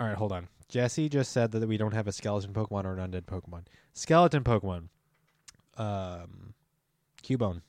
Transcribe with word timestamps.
all 0.00 0.06
right, 0.06 0.16
hold 0.16 0.32
on. 0.32 0.48
Jesse 0.68 1.08
just 1.08 1.32
said 1.32 1.50
that 1.52 1.66
we 1.68 1.76
don't 1.76 1.92
have 1.94 2.06
a 2.06 2.12
skeleton 2.12 2.52
Pokemon 2.52 2.84
or 2.84 2.96
an 2.96 3.10
undead 3.10 3.22
Pokemon. 3.26 3.62
Skeleton 3.92 4.42
Pokemon. 4.44 4.88
Um, 5.76 6.54
Cubone. 7.22 7.62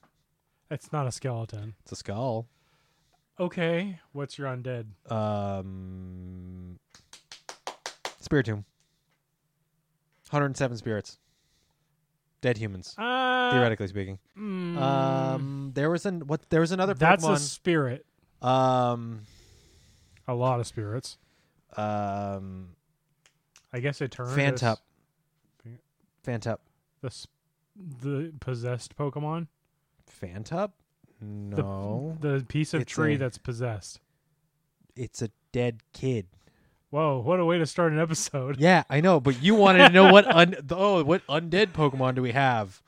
It's 0.69 0.91
not 0.93 1.07
a 1.07 1.11
skeleton. 1.11 1.73
It's 1.81 1.91
a 1.91 1.95
skull. 1.95 2.47
Okay, 3.39 3.99
what's 4.11 4.37
your 4.37 4.47
undead? 4.47 4.85
Um, 5.11 6.79
Spiritomb. 8.23 8.63
107 10.29 10.77
spirits. 10.77 11.17
Dead 12.41 12.57
humans, 12.57 12.95
Uh, 12.97 13.51
theoretically 13.51 13.87
speaking. 13.87 14.17
mm, 14.37 14.77
Um, 14.77 15.71
there 15.75 15.89
was 15.91 16.05
an 16.07 16.25
what? 16.27 16.49
There 16.49 16.61
was 16.61 16.71
another 16.71 16.95
pokemon. 16.95 16.99
that's 16.99 17.25
a 17.27 17.37
spirit. 17.39 18.05
um, 18.41 19.21
A 20.27 20.33
lot 20.33 20.59
of 20.59 20.65
spirits. 20.65 21.17
Um, 21.77 22.75
I 23.73 23.79
guess 23.79 24.01
it 24.01 24.11
turned 24.11 24.29
Phantump. 24.37 24.77
as 25.65 25.71
Phantump. 26.25 26.57
the 27.01 27.07
s- 27.07 27.27
the 27.75 28.33
possessed 28.39 28.95
Pokemon. 28.97 29.47
Phantump? 30.21 30.71
No, 31.21 32.17
The 32.19 32.43
piece 32.47 32.73
of 32.73 32.81
It's 32.81 32.91
tree 32.91 33.15
a- 33.15 33.17
that's 33.17 33.37
possessed. 33.37 33.99
it's 34.95 35.21
a 35.21 35.29
dead 35.51 35.81
kid. 35.93 36.27
Whoa, 36.89 37.19
what 37.19 37.39
a 37.39 37.45
way 37.45 37.57
to 37.57 37.65
start 37.65 37.93
an 37.93 37.99
episode. 37.99 38.59
Yeah, 38.59 38.83
I 38.89 38.99
know, 38.99 39.21
but 39.21 39.41
you 39.41 39.55
wanted 39.55 39.87
to 39.87 39.93
know 39.93 40.11
what 40.11 40.27
un- 40.27 40.55
oh 40.71 41.03
what 41.05 41.25
undead 41.27 41.67
Pokemon 41.67 42.15
do 42.15 42.21
we 42.21 42.31
have? 42.33 42.81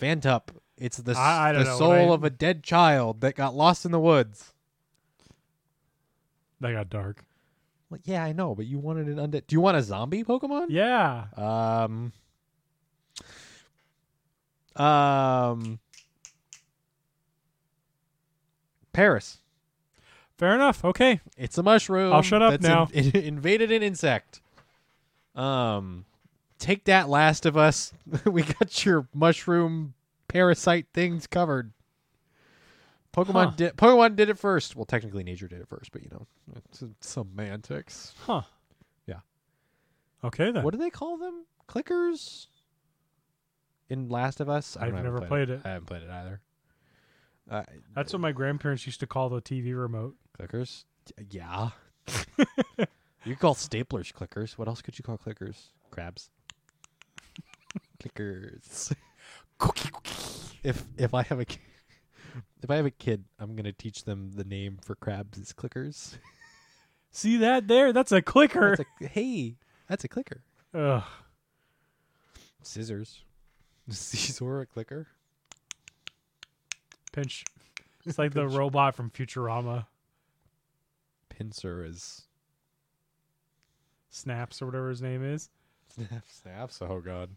Phantump. 0.00 0.48
It's 0.78 0.96
the 0.96 1.14
I- 1.14 1.50
I 1.50 1.52
the 1.52 1.64
know, 1.64 1.76
soul 1.78 1.92
I- 2.12 2.14
of 2.14 2.24
a 2.24 2.30
dead 2.30 2.62
child 2.62 3.20
that 3.20 3.34
got 3.34 3.54
lost 3.54 3.84
in 3.84 3.90
the 3.92 4.00
woods. 4.00 4.54
That 6.60 6.72
got 6.72 6.88
dark. 6.88 7.25
Well, 7.90 8.00
yeah, 8.04 8.24
I 8.24 8.32
know, 8.32 8.54
but 8.54 8.66
you 8.66 8.78
wanted 8.78 9.06
an 9.06 9.16
undead. 9.16 9.46
Do 9.46 9.54
you 9.54 9.60
want 9.60 9.76
a 9.76 9.82
zombie 9.82 10.24
Pokemon? 10.24 10.66
Yeah. 10.70 11.26
Um. 11.36 12.12
Um. 14.74 15.78
Paras. 18.92 19.38
Fair 20.36 20.54
enough. 20.54 20.84
Okay. 20.84 21.20
It's 21.36 21.56
a 21.58 21.62
mushroom. 21.62 22.12
I'll 22.12 22.22
shut 22.22 22.42
up 22.42 22.50
that's 22.52 22.62
now. 22.62 22.88
in- 22.92 23.14
invaded 23.16 23.70
an 23.72 23.82
insect. 23.82 24.40
Um, 25.34 26.04
take 26.58 26.84
that, 26.84 27.08
Last 27.08 27.46
of 27.46 27.56
Us. 27.56 27.92
we 28.24 28.42
got 28.42 28.84
your 28.84 29.06
mushroom 29.14 29.94
parasite 30.28 30.86
things 30.92 31.26
covered. 31.26 31.72
Pokemon 33.16 33.44
Huh. 33.50 33.52
did. 33.56 33.76
Pokemon 33.76 34.14
did 34.16 34.28
it 34.28 34.38
first. 34.38 34.76
Well, 34.76 34.84
technically, 34.84 35.24
nature 35.24 35.48
did 35.48 35.60
it 35.60 35.68
first, 35.68 35.90
but 35.90 36.02
you 36.02 36.10
know, 36.10 36.26
it's 36.66 36.82
semantics. 37.00 38.14
Huh. 38.20 38.42
Yeah. 39.06 39.20
Okay 40.22 40.50
then. 40.50 40.62
What 40.62 40.72
do 40.72 40.78
they 40.78 40.90
call 40.90 41.16
them? 41.16 41.46
Clickers. 41.68 42.46
In 43.88 44.08
Last 44.08 44.40
of 44.40 44.48
Us, 44.48 44.76
I 44.76 44.86
I've 44.86 44.86
don't 44.88 44.94
I 44.94 45.02
haven't 45.02 45.14
never 45.14 45.26
played 45.26 45.48
it. 45.50 45.60
I 45.64 45.68
haven't 45.70 45.86
played 45.86 46.02
it 46.02 46.10
either. 46.10 46.40
Uh, 47.48 47.62
That's 47.94 48.12
what 48.12 48.20
my 48.20 48.32
grandparents 48.32 48.84
used 48.86 48.98
to 49.00 49.06
call 49.06 49.28
the 49.28 49.40
TV 49.40 49.78
remote. 49.78 50.16
clickers. 50.38 50.84
Yeah. 51.30 51.70
you 53.24 53.36
call 53.36 53.54
staplers 53.54 54.12
clickers. 54.12 54.58
What 54.58 54.66
else 54.66 54.82
could 54.82 54.98
you 54.98 55.04
call 55.04 55.16
clickers? 55.16 55.68
Crabs. 55.92 56.30
clickers. 58.00 58.92
if 60.64 60.84
if 60.98 61.14
I 61.14 61.22
have 61.22 61.38
a 61.40 61.46
if 62.62 62.70
I 62.70 62.76
have 62.76 62.86
a 62.86 62.90
kid, 62.90 63.24
I'm 63.38 63.54
gonna 63.56 63.72
teach 63.72 64.04
them 64.04 64.32
the 64.34 64.44
name 64.44 64.78
for 64.82 64.94
crabs 64.94 65.38
is 65.38 65.52
clickers. 65.52 66.16
See 67.10 67.36
that 67.38 67.68
there? 67.68 67.92
That's 67.92 68.12
a 68.12 68.20
clicker. 68.22 68.76
That's 68.76 68.88
a, 69.02 69.06
hey, 69.08 69.56
that's 69.88 70.04
a 70.04 70.08
clicker. 70.08 70.42
Ugh. 70.74 71.02
Scissors. 72.62 73.22
Caesar 73.88 74.60
a 74.60 74.66
clicker. 74.66 75.06
Pinch. 77.12 77.44
It's 78.04 78.18
like 78.18 78.34
the 78.34 78.46
robot 78.46 78.94
from 78.94 79.10
Futurama. 79.10 79.86
Pincer 81.28 81.84
is 81.84 82.26
Snaps 84.10 84.62
or 84.62 84.66
whatever 84.66 84.88
his 84.90 85.02
name 85.02 85.22
is. 85.24 85.50
snap 85.88 86.24
snaps. 86.28 86.80
Oh 86.82 87.00
god. 87.00 87.30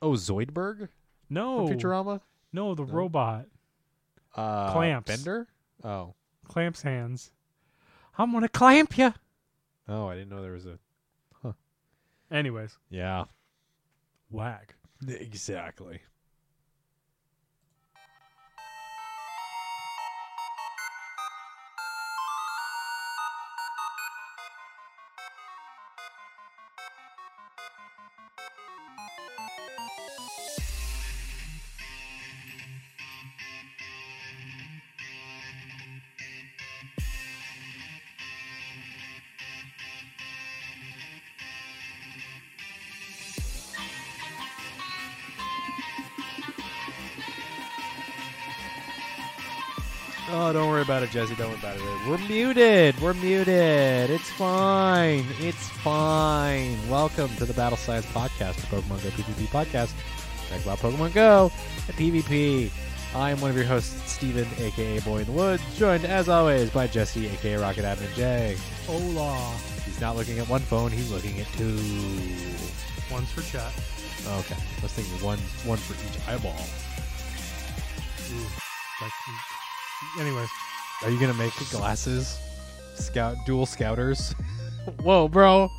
Oh, 0.00 0.12
Zoidberg 0.12 0.88
No. 1.30 1.66
from 1.66 1.76
Futurama. 1.78 2.20
No, 2.52 2.74
the 2.74 2.84
No. 2.84 2.92
robot. 2.92 3.46
Uh, 4.34 4.72
Clamps. 4.72 5.06
Bender. 5.06 5.46
Oh, 5.84 6.14
Clamps 6.48 6.82
hands. 6.82 7.30
I'm 8.18 8.32
gonna 8.32 8.48
clamp 8.48 8.96
you. 8.98 9.12
oh, 9.88 10.06
I 10.08 10.14
didn't 10.14 10.30
know 10.30 10.42
there 10.42 10.52
was 10.52 10.66
a. 10.66 10.78
Huh. 11.42 11.52
Anyways, 12.30 12.76
Yeah, 12.90 13.24
whack. 14.30 14.74
exactly. 15.08 16.00
About 51.02 51.14
it, 51.14 51.18
Jesse. 51.18 51.34
Don't 51.34 51.48
worry 51.48 51.58
about 51.58 51.76
it. 51.76 52.08
We're 52.08 52.28
muted. 52.28 53.00
We're 53.00 53.14
muted. 53.14 54.10
It's 54.10 54.30
fine. 54.30 55.24
It's 55.40 55.68
fine. 55.68 56.76
Welcome 56.88 57.28
to 57.36 57.44
the 57.44 57.54
Battle 57.54 57.78
Science 57.78 58.06
Podcast, 58.06 58.56
the 58.56 58.66
Pokemon 58.68 59.02
Go 59.02 59.08
PvP 59.10 59.46
podcast. 59.46 59.92
Talk 60.48 60.62
about 60.62 60.78
Pokemon 60.78 61.12
Go 61.14 61.50
and 61.88 61.96
PvP. 61.96 62.70
I 63.14 63.30
am 63.30 63.40
one 63.40 63.50
of 63.50 63.56
your 63.56 63.66
hosts, 63.66 64.12
Steven, 64.12 64.46
aka 64.58 65.00
Boy 65.00 65.18
in 65.18 65.26
the 65.26 65.32
Woods, 65.32 65.62
joined 65.76 66.04
as 66.04 66.28
always 66.28 66.70
by 66.70 66.86
Jesse, 66.86 67.26
aka 67.26 67.56
Rocket 67.56 67.84
Admin 67.84 68.14
J. 68.14 68.56
Hola. 68.86 69.56
He's 69.84 70.00
not 70.00 70.16
looking 70.16 70.38
at 70.38 70.48
one 70.48 70.60
phone, 70.60 70.92
he's 70.92 71.10
looking 71.10 71.40
at 71.40 71.46
two. 71.54 71.78
One's 73.10 73.30
for 73.32 73.42
chat. 73.42 73.72
Okay. 74.38 74.54
I 74.54 74.82
was 74.82 74.92
thinking 74.92 75.24
one 75.24 75.38
one 75.64 75.78
for 75.78 75.94
each 75.94 76.28
eyeball. 76.28 76.54
Ooh. 78.30 78.46
Like, 79.02 79.12
anyways, 80.20 80.48
Are 81.04 81.10
you 81.10 81.18
gonna 81.18 81.34
make 81.34 81.52
glasses? 81.70 82.38
Scout 82.94 83.36
dual 83.44 83.66
scouters? 83.66 84.34
Whoa, 85.02 85.28
bro! 85.28 85.70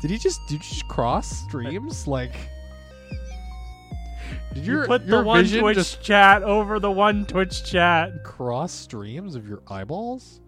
Did 0.00 0.10
he 0.10 0.18
just 0.18 0.40
did 0.48 0.54
you 0.54 0.58
just 0.58 0.88
cross 0.88 1.28
streams? 1.44 2.06
Like, 2.14 2.34
did 4.52 4.66
you 4.66 4.82
put 4.84 5.04
your 5.04 5.18
the 5.18 5.24
one 5.24 5.46
Twitch 5.46 5.76
just 5.76 6.02
chat 6.02 6.42
over 6.42 6.80
the 6.80 6.90
one 6.90 7.24
Twitch 7.24 7.64
chat. 7.64 8.24
cross 8.24 8.72
streams 8.72 9.36
of 9.36 9.48
your 9.48 9.62
eyeballs? 9.68 10.40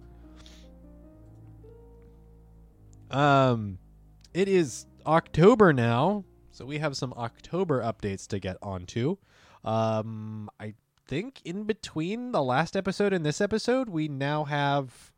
Um, 3.11 3.79
it 4.35 4.49
is 4.49 4.87
October 5.07 5.73
now, 5.73 6.25
so 6.51 6.65
we 6.65 6.79
have 6.79 6.97
some 6.97 7.13
October 7.15 7.81
updates 7.81 8.27
to 8.29 8.39
get 8.39 8.57
onto. 8.61 9.17
Um, 9.65 10.51
I 10.59 10.75
think 11.07 11.41
in 11.45 11.65
between 11.65 12.33
the 12.33 12.43
last 12.43 12.77
episode 12.77 13.13
and 13.13 13.25
this 13.25 13.41
episode, 13.41 13.89
we 13.89 14.09
now 14.09 14.45
have. 14.45 15.13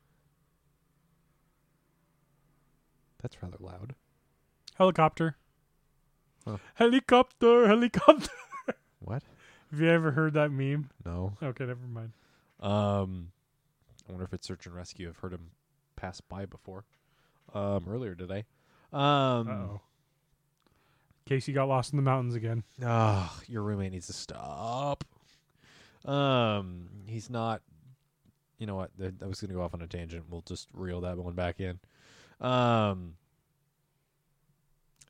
That's 3.23 3.43
rather 3.43 3.57
loud. 3.61 3.95
Helicopter. 4.77 5.37
Huh. 6.47 6.59
Helicopter, 6.75 7.67
helicopter. 7.67 8.31
What? 9.01 9.23
Have 9.71 9.81
you 9.81 9.89
ever 9.89 10.11
heard 10.11 10.35
that 10.35 10.51
meme? 10.51 10.91
No. 11.07 11.33
Okay, 11.43 11.65
never 11.65 11.87
mind. 11.87 12.13
Um, 12.61 13.31
I 14.09 14.13
wonder 14.13 14.25
if 14.25 14.35
it's 14.35 14.47
search 14.47 14.67
and 14.67 14.75
rescue. 14.75 15.09
I've 15.09 15.19
heard 15.19 15.33
him 15.33 15.51
pass 15.97 16.21
by 16.21 16.47
before. 16.47 16.85
Um, 17.55 17.87
earlier 17.89 18.15
today. 18.15 18.45
Um, 18.93 19.49
oh. 19.49 19.81
Casey 21.27 21.53
got 21.53 21.69
lost 21.69 21.93
in 21.93 21.97
the 21.97 22.03
mountains 22.03 22.35
again. 22.35 22.65
Oh, 22.85 23.39
your 23.47 23.63
roommate 23.63 23.93
needs 23.93 24.09
to 24.09 24.13
stop. 24.13 25.05
Um, 26.05 26.89
he's 27.07 27.31
not. 27.31 27.63
You 28.59 28.67
know 28.67 28.77
what? 28.77 28.91
I 29.01 29.27
was 29.27 29.41
going 29.41 29.51
to 29.51 29.55
go 29.55 29.63
off 29.63 29.75
on 29.75 29.83
a 29.83 29.87
tangent. 29.87 30.25
We'll 30.29 30.43
just 30.43 30.69
reel 30.73 31.01
that 31.03 31.17
one 31.17 31.35
back 31.35 31.61
in. 31.61 31.79
Um, 32.41 33.15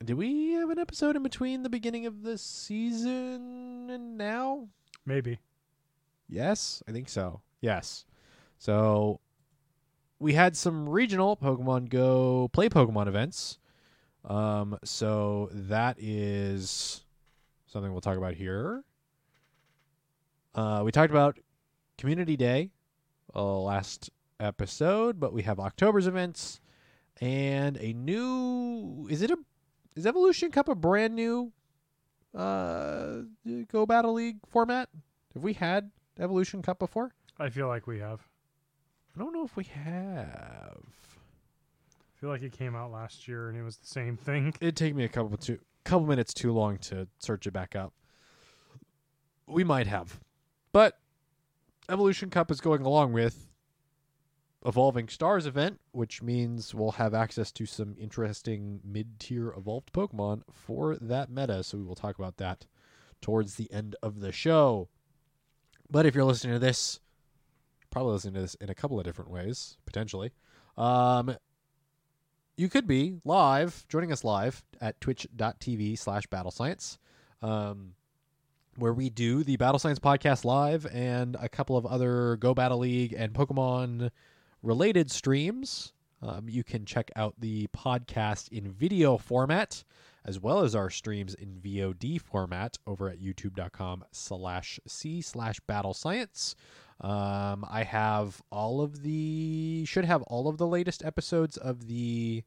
did 0.04 0.16
we 0.16 0.52
have 0.52 0.70
an 0.70 0.78
episode 0.78 1.16
in 1.16 1.22
between 1.22 1.62
the 1.62 1.70
beginning 1.70 2.06
of 2.06 2.22
the 2.22 2.38
season 2.38 3.88
and 3.90 4.18
now? 4.18 4.68
Maybe. 5.06 5.38
Yes, 6.28 6.82
I 6.86 6.92
think 6.92 7.08
so. 7.08 7.40
Yes. 7.60 8.04
So 8.58 9.20
we 10.18 10.34
had 10.34 10.56
some 10.56 10.88
regional 10.88 11.36
Pokemon 11.36 11.88
Go 11.88 12.48
play 12.52 12.68
Pokemon 12.68 13.08
events. 13.08 13.58
Um, 14.24 14.78
so 14.84 15.48
that 15.52 15.96
is 15.98 17.02
something 17.66 17.90
we'll 17.90 18.00
talk 18.00 18.18
about 18.18 18.34
here. 18.34 18.84
Uh, 20.54 20.82
we 20.84 20.90
talked 20.90 21.10
about 21.10 21.38
Community 21.96 22.36
Day 22.36 22.70
uh, 23.34 23.58
last 23.60 24.10
episode, 24.40 25.20
but 25.20 25.32
we 25.32 25.42
have 25.42 25.58
October's 25.60 26.06
events 26.06 26.60
and 27.20 27.76
a 27.78 27.92
new. 27.92 29.06
Is 29.10 29.22
it 29.22 29.30
a? 29.30 29.38
Is 29.96 30.06
Evolution 30.06 30.50
Cup 30.50 30.68
a 30.68 30.74
brand 30.74 31.14
new 31.14 31.52
uh, 32.34 33.18
Go 33.70 33.86
Battle 33.86 34.14
League 34.14 34.38
format? 34.48 34.88
Have 35.34 35.42
we 35.42 35.54
had 35.54 35.90
Evolution 36.18 36.62
Cup 36.62 36.78
before? 36.78 37.12
I 37.38 37.50
feel 37.50 37.68
like 37.68 37.86
we 37.86 37.98
have. 37.98 38.26
I 39.14 39.18
don't 39.18 39.32
know 39.32 39.44
if 39.44 39.56
we 39.56 39.64
have. 39.64 40.82
I 40.82 42.20
feel 42.20 42.30
like 42.30 42.42
it 42.42 42.52
came 42.52 42.74
out 42.74 42.90
last 42.90 43.28
year 43.28 43.48
and 43.48 43.58
it 43.58 43.62
was 43.62 43.76
the 43.76 43.86
same 43.86 44.16
thing. 44.16 44.54
It'd 44.60 44.76
take 44.76 44.94
me 44.94 45.04
a 45.04 45.08
couple 45.08 45.36
too 45.36 45.58
couple 45.84 46.06
minutes 46.06 46.34
too 46.34 46.52
long 46.52 46.76
to 46.78 47.08
search 47.18 47.46
it 47.46 47.52
back 47.52 47.74
up. 47.74 47.92
We 49.46 49.64
might 49.64 49.86
have. 49.86 50.20
But 50.78 50.96
Evolution 51.88 52.30
Cup 52.30 52.52
is 52.52 52.60
going 52.60 52.82
along 52.82 53.12
with 53.12 53.48
Evolving 54.64 55.08
Stars 55.08 55.44
event, 55.44 55.80
which 55.90 56.22
means 56.22 56.72
we'll 56.72 56.92
have 56.92 57.14
access 57.14 57.50
to 57.50 57.66
some 57.66 57.96
interesting 57.98 58.78
mid-tier 58.84 59.52
evolved 59.56 59.92
Pokemon 59.92 60.42
for 60.52 60.96
that 61.00 61.30
meta, 61.30 61.64
so 61.64 61.78
we 61.78 61.82
will 61.82 61.96
talk 61.96 62.16
about 62.16 62.36
that 62.36 62.66
towards 63.20 63.56
the 63.56 63.68
end 63.72 63.96
of 64.04 64.20
the 64.20 64.30
show. 64.30 64.88
But 65.90 66.06
if 66.06 66.14
you're 66.14 66.22
listening 66.22 66.52
to 66.52 66.60
this, 66.60 67.00
probably 67.90 68.12
listening 68.12 68.34
to 68.34 68.42
this 68.42 68.54
in 68.54 68.70
a 68.70 68.74
couple 68.76 69.00
of 69.00 69.04
different 69.04 69.32
ways, 69.32 69.78
potentially. 69.84 70.30
Um, 70.76 71.34
you 72.56 72.68
could 72.68 72.86
be 72.86 73.16
live, 73.24 73.84
joining 73.88 74.12
us 74.12 74.22
live 74.22 74.62
at 74.80 75.00
twitch.tv 75.00 75.98
slash 75.98 76.28
battle 76.28 76.52
science, 76.52 77.00
um, 77.42 77.94
where 78.78 78.92
we 78.92 79.10
do 79.10 79.42
the 79.42 79.56
Battle 79.56 79.78
Science 79.78 79.98
podcast 79.98 80.44
live 80.44 80.86
and 80.86 81.36
a 81.40 81.48
couple 81.48 81.76
of 81.76 81.84
other 81.84 82.36
Go 82.36 82.54
Battle 82.54 82.78
League 82.78 83.12
and 83.16 83.32
Pokemon 83.32 84.10
related 84.62 85.10
streams. 85.10 85.92
Um, 86.22 86.48
you 86.48 86.62
can 86.62 86.84
check 86.84 87.10
out 87.16 87.34
the 87.38 87.66
podcast 87.68 88.48
in 88.50 88.70
video 88.70 89.18
format 89.18 89.82
as 90.24 90.38
well 90.38 90.60
as 90.60 90.74
our 90.74 90.90
streams 90.90 91.34
in 91.34 91.60
VOD 91.60 92.20
format 92.20 92.76
over 92.86 93.08
at 93.08 93.20
youtube.com 93.20 94.04
slash 94.12 94.78
C 94.86 95.20
slash 95.22 95.58
battle 95.60 95.94
science. 95.94 96.54
Um, 97.00 97.64
I 97.68 97.84
have 97.84 98.42
all 98.50 98.80
of 98.80 99.02
the, 99.02 99.84
should 99.86 100.04
have 100.04 100.22
all 100.22 100.48
of 100.48 100.58
the 100.58 100.66
latest 100.66 101.04
episodes 101.04 101.56
of 101.56 101.86
the 101.86 102.44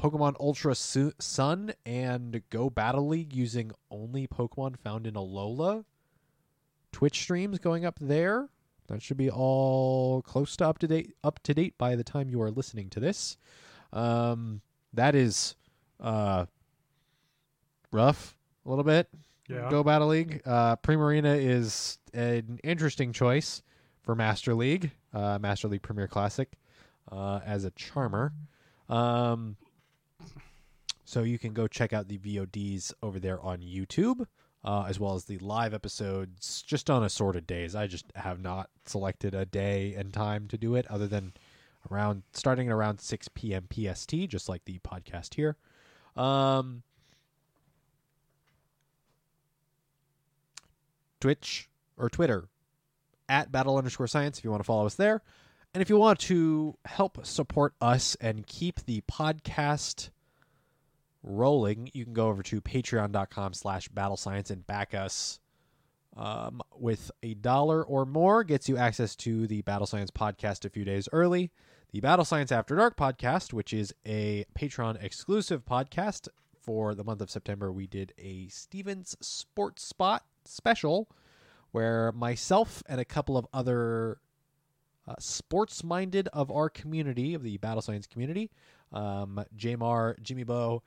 Pokemon 0.00 0.34
Ultra 0.38 0.74
Su- 0.74 1.12
Sun 1.18 1.72
and 1.84 2.42
Go 2.50 2.70
Battle 2.70 3.08
League 3.08 3.32
using 3.34 3.72
only 3.90 4.26
Pokemon 4.26 4.78
found 4.78 5.06
in 5.06 5.14
Alola 5.14 5.84
Twitch 6.92 7.20
streams 7.20 7.58
going 7.58 7.84
up 7.84 7.98
there. 8.00 8.48
That 8.88 9.02
should 9.02 9.16
be 9.16 9.30
all 9.30 10.22
close 10.22 10.56
to 10.56 10.66
up 10.66 10.78
to 10.78 10.86
date 10.86 11.14
up 11.24 11.42
to 11.42 11.54
date 11.54 11.76
by 11.76 11.96
the 11.96 12.04
time 12.04 12.30
you 12.30 12.40
are 12.40 12.50
listening 12.50 12.88
to 12.90 13.00
this. 13.00 13.36
Um, 13.92 14.60
that 14.92 15.14
is 15.14 15.56
uh, 16.00 16.46
rough 17.92 18.36
a 18.64 18.68
little 18.68 18.84
bit. 18.84 19.08
Yeah. 19.48 19.68
Go 19.70 19.82
Battle 19.82 20.08
League. 20.08 20.42
Uh, 20.44 20.76
Primarina 20.76 21.36
is 21.38 21.98
an 22.14 22.58
interesting 22.64 23.12
choice 23.12 23.62
for 24.02 24.14
Master 24.14 24.54
League, 24.54 24.90
uh, 25.12 25.38
Master 25.40 25.68
League 25.68 25.82
Premier 25.82 26.08
Classic, 26.08 26.50
uh, 27.10 27.40
as 27.44 27.64
a 27.64 27.70
charmer. 27.72 28.32
Um, 28.88 29.56
so 31.06 31.22
you 31.22 31.38
can 31.38 31.54
go 31.54 31.68
check 31.68 31.92
out 31.92 32.08
the 32.08 32.18
VODs 32.18 32.92
over 33.00 33.20
there 33.20 33.40
on 33.40 33.60
YouTube, 33.60 34.26
uh, 34.64 34.84
as 34.88 34.98
well 34.98 35.14
as 35.14 35.24
the 35.24 35.38
live 35.38 35.72
episodes 35.72 36.62
just 36.62 36.90
on 36.90 37.04
assorted 37.04 37.46
days. 37.46 37.76
I 37.76 37.86
just 37.86 38.06
have 38.16 38.40
not 38.40 38.70
selected 38.84 39.32
a 39.32 39.46
day 39.46 39.94
and 39.94 40.12
time 40.12 40.48
to 40.48 40.58
do 40.58 40.74
it 40.74 40.84
other 40.90 41.06
than 41.06 41.32
around 41.90 42.24
starting 42.32 42.68
around 42.68 43.00
6 43.00 43.28
p.m. 43.34 43.68
PST, 43.72 44.14
just 44.28 44.48
like 44.48 44.64
the 44.64 44.80
podcast 44.80 45.34
here. 45.34 45.56
Um, 46.16 46.82
Twitch 51.20 51.68
or 51.96 52.10
Twitter 52.10 52.48
at 53.28 53.52
battle 53.52 53.78
underscore 53.78 54.08
science 54.08 54.38
if 54.38 54.44
you 54.44 54.50
want 54.50 54.60
to 54.60 54.66
follow 54.66 54.86
us 54.86 54.96
there. 54.96 55.22
And 55.76 55.82
if 55.82 55.90
you 55.90 55.98
want 55.98 56.20
to 56.20 56.74
help 56.86 57.26
support 57.26 57.74
us 57.82 58.16
and 58.18 58.46
keep 58.46 58.86
the 58.86 59.02
podcast 59.02 60.08
rolling, 61.22 61.90
you 61.92 62.04
can 62.04 62.14
go 62.14 62.28
over 62.28 62.42
to 62.44 62.62
patreon.com 62.62 63.52
slash 63.52 63.88
battle 63.88 64.16
science 64.16 64.48
and 64.48 64.66
back 64.66 64.94
us 64.94 65.38
um, 66.16 66.62
with 66.78 67.10
a 67.22 67.34
dollar 67.34 67.84
or 67.84 68.06
more 68.06 68.42
gets 68.42 68.70
you 68.70 68.78
access 68.78 69.14
to 69.16 69.46
the 69.46 69.60
Battle 69.60 69.86
Science 69.86 70.10
podcast 70.10 70.64
a 70.64 70.70
few 70.70 70.86
days 70.86 71.10
early. 71.12 71.50
The 71.92 72.00
Battle 72.00 72.24
Science 72.24 72.50
After 72.50 72.74
Dark 72.74 72.96
podcast, 72.96 73.52
which 73.52 73.74
is 73.74 73.92
a 74.06 74.46
Patreon 74.58 75.04
exclusive 75.04 75.66
podcast 75.66 76.28
for 76.58 76.94
the 76.94 77.04
month 77.04 77.20
of 77.20 77.30
September, 77.30 77.70
we 77.70 77.86
did 77.86 78.14
a 78.16 78.48
Stevens 78.48 79.14
Sports 79.20 79.84
Spot 79.84 80.24
special 80.46 81.06
where 81.72 82.12
myself 82.12 82.82
and 82.86 82.98
a 82.98 83.04
couple 83.04 83.36
of 83.36 83.46
other 83.52 84.20
uh, 85.08 85.14
sports 85.18 85.84
minded 85.84 86.28
of 86.32 86.50
our 86.50 86.68
community, 86.68 87.34
of 87.34 87.42
the 87.42 87.56
Battle 87.58 87.82
Science 87.82 88.06
community, 88.06 88.50
um, 88.92 89.44
Jamar, 89.56 90.20
Jimmy 90.22 90.44
Bow, 90.44 90.82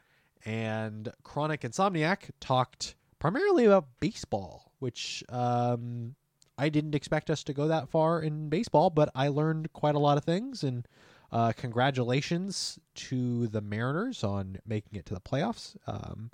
and 0.45 1.11
Chronic 1.23 1.61
Insomniac 1.61 2.29
talked 2.39 2.95
primarily 3.19 3.65
about 3.65 3.87
baseball, 3.99 4.71
which 4.79 5.23
um, 5.29 6.15
I 6.57 6.69
didn't 6.69 6.95
expect 6.95 7.29
us 7.29 7.43
to 7.45 7.53
go 7.53 7.67
that 7.67 7.89
far 7.89 8.21
in 8.21 8.49
baseball, 8.49 8.89
but 8.89 9.09
I 9.15 9.27
learned 9.29 9.71
quite 9.73 9.95
a 9.95 9.99
lot 9.99 10.17
of 10.17 10.23
things. 10.23 10.63
And 10.63 10.87
uh, 11.31 11.53
congratulations 11.55 12.79
to 12.95 13.47
the 13.47 13.61
Mariners 13.61 14.23
on 14.23 14.57
making 14.65 14.97
it 14.99 15.05
to 15.07 15.13
the 15.13 15.21
playoffs, 15.21 15.75
um, 15.87 16.31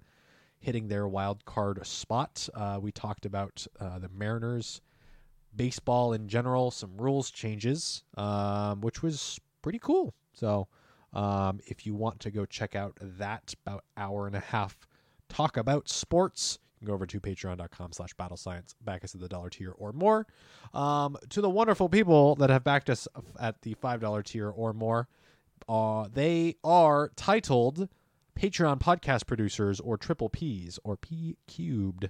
hitting 0.59 0.87
their 0.87 1.07
wild 1.07 1.45
card 1.45 1.85
spot. 1.85 2.47
Uh, 2.53 2.79
we 2.81 2.91
talked 2.91 3.25
about 3.25 3.67
uh, 3.79 3.99
the 3.99 4.09
Mariners, 4.09 4.81
baseball 5.55 6.13
in 6.13 6.27
general, 6.27 6.71
some 6.71 6.97
rules 6.97 7.31
changes, 7.31 8.03
um, 8.17 8.81
which 8.81 9.01
was 9.03 9.39
pretty 9.61 9.79
cool. 9.79 10.13
So. 10.33 10.67
Um, 11.13 11.61
if 11.67 11.85
you 11.85 11.95
want 11.95 12.19
to 12.19 12.29
go 12.29 12.45
check 12.45 12.75
out 12.75 12.97
that 12.99 13.53
about 13.65 13.85
hour 13.95 14.27
and 14.27 14.35
a 14.35 14.41
half 14.41 14.77
talk 15.29 15.57
about 15.57 15.89
sports, 15.89 16.59
you 16.75 16.79
can 16.79 16.87
go 16.87 16.93
over 16.93 17.05
to 17.05 17.19
patreon.com 17.19 17.93
slash 17.93 18.13
battle 18.13 18.37
science, 18.37 18.75
back 18.81 19.03
us 19.03 19.15
at 19.15 19.21
the 19.21 19.27
dollar 19.27 19.49
tier 19.49 19.71
or 19.71 19.93
more. 19.93 20.27
Um, 20.73 21.17
to 21.29 21.41
the 21.41 21.49
wonderful 21.49 21.89
people 21.89 22.35
that 22.35 22.49
have 22.49 22.63
backed 22.63 22.89
us 22.89 23.07
at 23.39 23.61
the 23.61 23.75
$5 23.75 24.23
tier 24.23 24.49
or 24.49 24.73
more, 24.73 25.07
uh, 25.69 26.07
they 26.13 26.55
are 26.63 27.11
titled 27.15 27.89
Patreon 28.39 28.79
podcast 28.79 29.25
producers 29.25 29.79
or 29.79 29.97
triple 29.97 30.29
P's 30.29 30.79
or 30.83 30.97
P 30.97 31.37
cubed. 31.47 32.09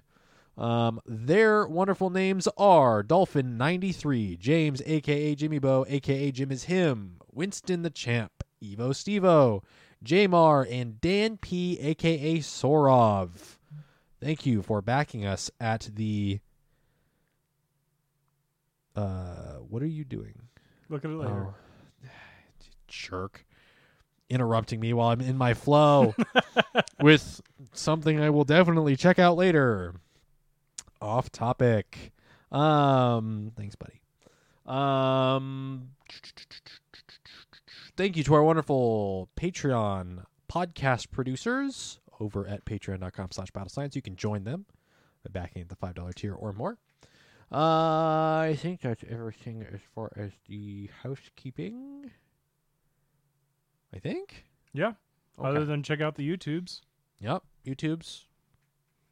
Um, 0.58 1.02
their 1.06 1.68
wonderful 1.68 2.10
names 2.10 2.48
are 2.58 3.04
Dolphin93, 3.04 4.40
James, 4.40 4.82
aka 4.86 5.36
Jimmy 5.36 5.60
Bow, 5.60 5.86
aka 5.88 6.32
Jim 6.32 6.52
is 6.52 6.66
him, 6.66 7.18
Winston 7.32 7.82
the 7.82 7.90
Champ, 7.90 8.32
Evo 8.64 8.92
Stevo, 8.92 9.64
Jamar, 10.04 10.66
and 10.72 11.02
Dan 11.02 11.38
P, 11.38 11.78
aka 11.80 12.38
Sorov. 12.40 13.58
Thank 14.22 14.46
you 14.46 14.62
for 14.62 14.82
backing 14.82 15.26
us 15.26 15.52
at 15.60 15.90
the. 15.94 16.40
Uh, 18.96 19.58
what 19.68 19.84
are 19.84 19.88
you 19.88 20.06
doing? 20.06 20.42
Look 20.88 21.04
at 21.04 21.12
it 21.12 21.16
later. 21.16 21.48
Oh, 21.50 22.08
jerk. 22.88 23.46
Interrupting 24.30 24.80
me 24.80 24.94
while 24.94 25.10
I'm 25.10 25.22
in 25.22 25.38
my 25.38 25.54
flow 25.54 26.16
with 27.02 27.42
something 27.74 28.20
I 28.20 28.32
will 28.32 28.46
definitely 28.46 28.96
check 28.96 29.20
out 29.20 29.38
later. 29.38 29.94
Off 31.06 31.32
topic. 31.32 32.12
Um, 32.52 33.52
thanks, 33.56 33.76
buddy. 33.76 34.02
Um, 34.66 35.90
thank 37.96 38.18
you 38.18 38.24
to 38.24 38.34
our 38.34 38.44
wonderful 38.44 39.30
Patreon 39.40 40.24
podcast 40.52 41.12
producers 41.12 42.00
over 42.20 42.48
at 42.48 42.66
patreon.com 42.66 43.28
slash 43.32 43.52
battle 43.52 43.70
science. 43.70 43.96
You 43.96 44.02
can 44.02 44.16
join 44.16 44.46
them 44.46 44.66
by 45.24 45.40
backing 45.40 45.62
at 45.62 45.70
the 45.70 45.76
$5 45.76 46.16
tier 46.16 46.34
or 46.34 46.54
more. 46.54 46.80
Uh, 47.52 48.40
I 48.40 48.58
think 48.60 48.82
that's 48.82 49.04
everything 49.08 49.64
as 49.72 49.82
far 49.94 50.12
as 50.16 50.32
the 50.50 50.90
housekeeping. 51.04 52.10
I 53.94 54.00
think. 54.00 54.46
Yeah. 54.74 54.94
Okay. 55.38 55.50
Other 55.50 55.66
than 55.66 55.84
check 55.84 56.02
out 56.02 56.16
the 56.16 56.28
YouTubes. 56.28 56.82
Yep, 57.20 57.44
YouTube's 57.66 58.26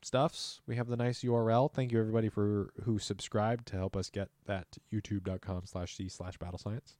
stuffs. 0.06 0.62
We 0.68 0.76
have 0.76 0.88
the 0.88 0.98
nice 0.98 1.22
URL. 1.24 1.72
Thank 1.72 1.92
you 1.92 2.00
everybody 2.00 2.30
for 2.30 2.70
who 2.84 3.00
subscribed 3.00 3.68
to 3.68 3.76
help 3.78 3.96
us 3.96 4.10
get 4.10 4.30
that 4.46 4.68
youtube.com 4.92 5.64
slash 5.66 5.96
c 5.96 6.10
slash 6.10 6.38
battle 6.38 6.58
science. 6.60 6.96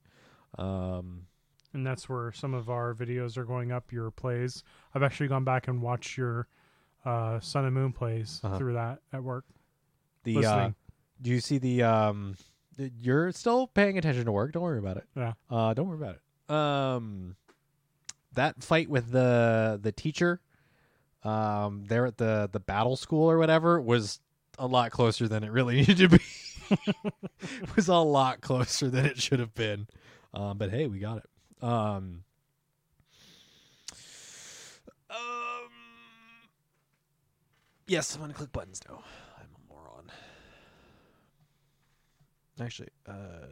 Um, 0.58 1.26
and 1.72 1.86
that's 1.86 2.08
where 2.08 2.30
some 2.32 2.54
of 2.54 2.70
our 2.70 2.94
videos 2.94 3.36
are 3.36 3.44
going 3.44 3.72
up. 3.72 3.92
Your 3.92 4.10
plays. 4.10 4.62
I've 4.94 5.02
actually 5.02 5.28
gone 5.28 5.44
back 5.44 5.66
and 5.68 5.82
watched 5.82 6.16
your 6.16 6.46
uh, 7.04 7.40
Sun 7.40 7.64
and 7.64 7.74
Moon 7.74 7.92
plays 7.92 8.40
Uh-huh. 8.44 8.56
through 8.58 8.74
that 8.74 9.00
at 9.12 9.22
work. 9.22 9.44
The 10.22 10.44
uh, 10.46 10.70
do 11.20 11.30
you 11.30 11.40
see 11.40 11.58
the 11.58 11.82
um? 11.82 12.36
You're 12.78 13.30
still 13.32 13.66
paying 13.68 13.98
attention 13.98 14.24
to 14.24 14.32
work. 14.32 14.52
Don't 14.52 14.62
worry 14.62 14.78
about 14.78 14.96
it. 14.96 15.04
Yeah. 15.14 15.34
Uh, 15.50 15.74
don't 15.74 15.86
worry 15.88 15.98
about 15.98 16.16
it. 16.16 16.54
Um, 16.54 17.36
that 18.32 18.62
fight 18.64 18.88
with 18.88 19.10
the 19.12 19.78
the 19.82 19.92
teacher, 19.92 20.40
um, 21.24 21.84
there 21.86 22.06
at 22.06 22.18
the 22.18 22.48
the 22.52 22.60
battle 22.60 22.96
school 22.96 23.30
or 23.30 23.38
whatever 23.38 23.80
was 23.80 24.20
a 24.58 24.66
lot 24.66 24.90
closer 24.90 25.26
than 25.26 25.42
it 25.42 25.50
really 25.50 25.76
needed 25.86 25.96
to 25.96 26.08
be. 26.08 26.20
it 26.70 27.76
was 27.76 27.88
a 27.88 27.96
lot 27.96 28.40
closer 28.40 28.88
than 28.88 29.06
it 29.06 29.20
should 29.20 29.40
have 29.40 29.54
been. 29.54 29.86
Um, 30.32 30.58
but 30.58 30.70
hey, 30.70 30.86
we 30.86 30.98
got 30.98 31.18
it. 31.18 31.28
Um, 31.62 32.24
um, 35.10 35.70
yes, 37.86 38.14
I'm 38.14 38.20
gonna 38.20 38.34
click 38.34 38.52
buttons 38.52 38.80
now. 38.88 39.02
I'm 39.38 39.46
a 39.54 39.72
moron. 39.72 40.10
Actually, 42.60 42.90
uh, 43.08 43.46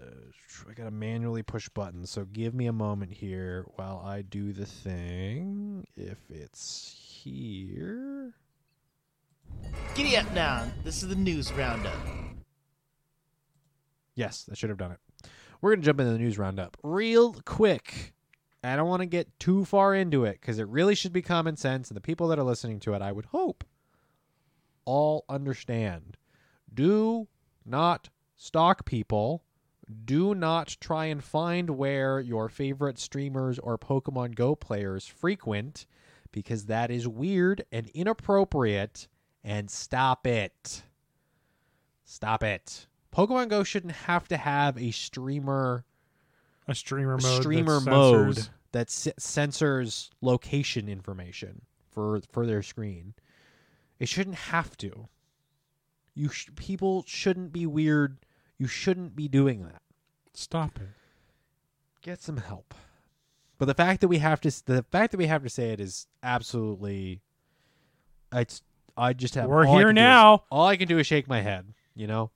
I 0.68 0.74
gotta 0.74 0.90
manually 0.90 1.42
push 1.42 1.68
buttons. 1.68 2.10
So 2.10 2.24
give 2.24 2.54
me 2.54 2.66
a 2.66 2.72
moment 2.72 3.12
here 3.12 3.64
while 3.76 4.02
I 4.04 4.22
do 4.22 4.52
the 4.52 4.66
thing. 4.66 5.86
If 5.96 6.18
it's 6.30 7.11
here, 7.22 8.34
Giddy 9.94 10.16
up 10.16 10.32
now. 10.34 10.66
This 10.82 11.02
is 11.02 11.08
the 11.08 11.14
news 11.14 11.52
roundup. 11.52 11.94
yes, 14.14 14.48
I 14.50 14.54
should 14.54 14.70
have 14.70 14.78
done 14.78 14.92
it. 14.92 15.28
We're 15.60 15.74
gonna 15.74 15.82
jump 15.82 16.00
into 16.00 16.12
the 16.12 16.18
news 16.18 16.38
roundup 16.38 16.76
real 16.82 17.34
quick. 17.44 18.14
I 18.64 18.76
don't 18.76 18.88
want 18.88 19.00
to 19.00 19.06
get 19.06 19.38
too 19.38 19.64
far 19.64 19.94
into 19.94 20.24
it 20.24 20.40
because 20.40 20.58
it 20.58 20.68
really 20.68 20.94
should 20.94 21.12
be 21.12 21.22
common 21.22 21.56
sense, 21.56 21.88
and 21.88 21.96
the 21.96 22.00
people 22.00 22.28
that 22.28 22.38
are 22.38 22.44
listening 22.44 22.80
to 22.80 22.94
it, 22.94 23.02
I 23.02 23.12
would 23.12 23.26
hope, 23.26 23.64
all 24.84 25.24
understand. 25.28 26.16
Do 26.72 27.28
not 27.64 28.08
stalk 28.36 28.84
people. 28.84 29.44
Do 30.04 30.34
not 30.34 30.76
try 30.80 31.06
and 31.06 31.22
find 31.22 31.70
where 31.70 32.20
your 32.20 32.48
favorite 32.48 32.98
streamers 32.98 33.58
or 33.58 33.76
Pokemon 33.78 34.34
Go 34.36 34.54
players 34.54 35.06
frequent 35.06 35.86
because 36.32 36.66
that 36.66 36.90
is 36.90 37.06
weird 37.06 37.64
and 37.70 37.88
inappropriate. 37.94 39.06
And 39.44 39.70
stop 39.70 40.26
it. 40.26 40.82
Stop 42.04 42.42
it. 42.42 42.86
Pokemon 43.14 43.48
Go 43.48 43.64
shouldn't 43.64 43.92
have 43.94 44.28
to 44.28 44.36
have 44.36 44.78
a 44.78 44.90
streamer 44.92 45.84
A 46.68 46.74
streamer 46.74 47.18
mode. 47.18 47.40
streamer 47.42 47.80
that 47.80 47.90
mode 47.90 48.34
censors- 48.36 48.50
that 48.72 48.90
c- 48.90 49.12
censors 49.18 50.10
location 50.20 50.88
information 50.88 51.62
for 51.90 52.20
for 52.30 52.46
their 52.46 52.62
screen. 52.62 53.14
It 53.98 54.08
shouldn't 54.08 54.36
have 54.36 54.76
to. 54.78 55.08
You 56.14 56.28
sh- 56.28 56.48
people 56.56 57.04
shouldn't 57.06 57.52
be 57.52 57.66
weird. 57.66 58.18
You 58.58 58.66
shouldn't 58.66 59.14
be 59.16 59.28
doing 59.28 59.62
that. 59.64 59.82
Stop 60.34 60.78
it. 60.80 60.88
Get 62.00 62.22
some 62.22 62.36
help. 62.38 62.74
But 63.62 63.66
the 63.66 63.74
fact 63.74 64.00
that 64.00 64.08
we 64.08 64.18
have 64.18 64.40
to 64.40 64.66
the 64.66 64.82
fact 64.90 65.12
that 65.12 65.18
we 65.18 65.28
have 65.28 65.44
to 65.44 65.48
say 65.48 65.70
it 65.70 65.78
is 65.78 66.08
absolutely 66.20 67.20
it's 68.32 68.60
I 68.96 69.12
just 69.12 69.36
have 69.36 69.48
We're 69.48 69.66
here 69.66 69.84
do 69.84 69.88
is- 69.90 69.94
now. 69.94 70.42
all 70.50 70.66
I 70.66 70.76
can 70.76 70.88
do 70.88 70.98
is 70.98 71.06
shake 71.06 71.28
my 71.28 71.42
head, 71.42 71.72
you 71.94 72.08
know? 72.08 72.32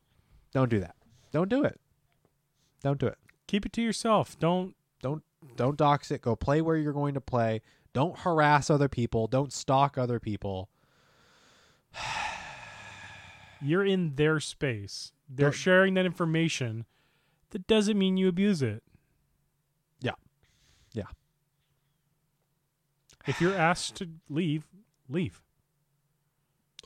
Don't 0.52 0.68
do 0.71 0.78
that. 0.78 0.95
Don't 1.33 1.49
do 1.49 1.64
it. 1.64 1.80
Don't 2.80 3.00
do 3.00 3.09
it. 3.09 3.18
Keep 3.49 3.66
it 3.66 3.73
to 3.73 3.83
yourself. 3.83 4.38
Don't 4.38 4.76
don't. 5.02 5.25
Don't 5.56 5.76
dox 5.76 6.12
it. 6.12 6.21
Go 6.23 6.37
play 6.37 6.61
where 6.61 6.76
you're 6.76 6.92
going 6.92 7.14
to 7.14 7.21
play. 7.21 7.61
Don't 7.92 8.16
harass 8.21 8.71
other 8.71 8.88
people. 8.88 9.26
Don't 9.26 9.52
stalk 9.52 9.99
other 9.99 10.21
people. 10.21 10.68
You're 13.61 13.85
in 13.85 14.14
their 14.14 14.38
space. 14.38 15.11
They're 15.28 15.47
Don't- 15.47 15.56
sharing 15.56 15.95
that 15.95 16.06
information. 16.06 16.85
That 17.50 17.66
doesn't 17.66 17.99
mean 17.99 18.16
you 18.16 18.28
abuse 18.28 18.62
it. 18.62 18.85
Yeah. 20.00 20.12
Yeah. 20.92 21.04
If 23.26 23.40
you're 23.40 23.56
asked 23.56 23.97
to 23.97 24.09
leave, 24.28 24.66
leave. 25.09 25.42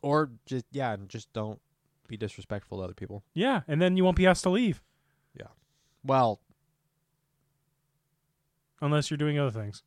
Or 0.02 0.30
just 0.46 0.64
yeah, 0.72 0.92
and 0.92 1.08
just 1.08 1.32
don't 1.32 1.60
be 2.08 2.16
disrespectful 2.16 2.78
to 2.78 2.84
other 2.84 2.94
people. 2.94 3.22
Yeah, 3.34 3.60
and 3.68 3.80
then 3.80 3.96
you 3.96 4.04
won't 4.04 4.16
be 4.16 4.26
asked 4.26 4.42
to 4.44 4.50
leave 4.50 4.82
Yeah. 5.38 5.48
Well, 6.04 6.40
unless 8.80 9.10
you're 9.10 9.18
doing 9.18 9.38
other 9.38 9.50
things. 9.50 9.82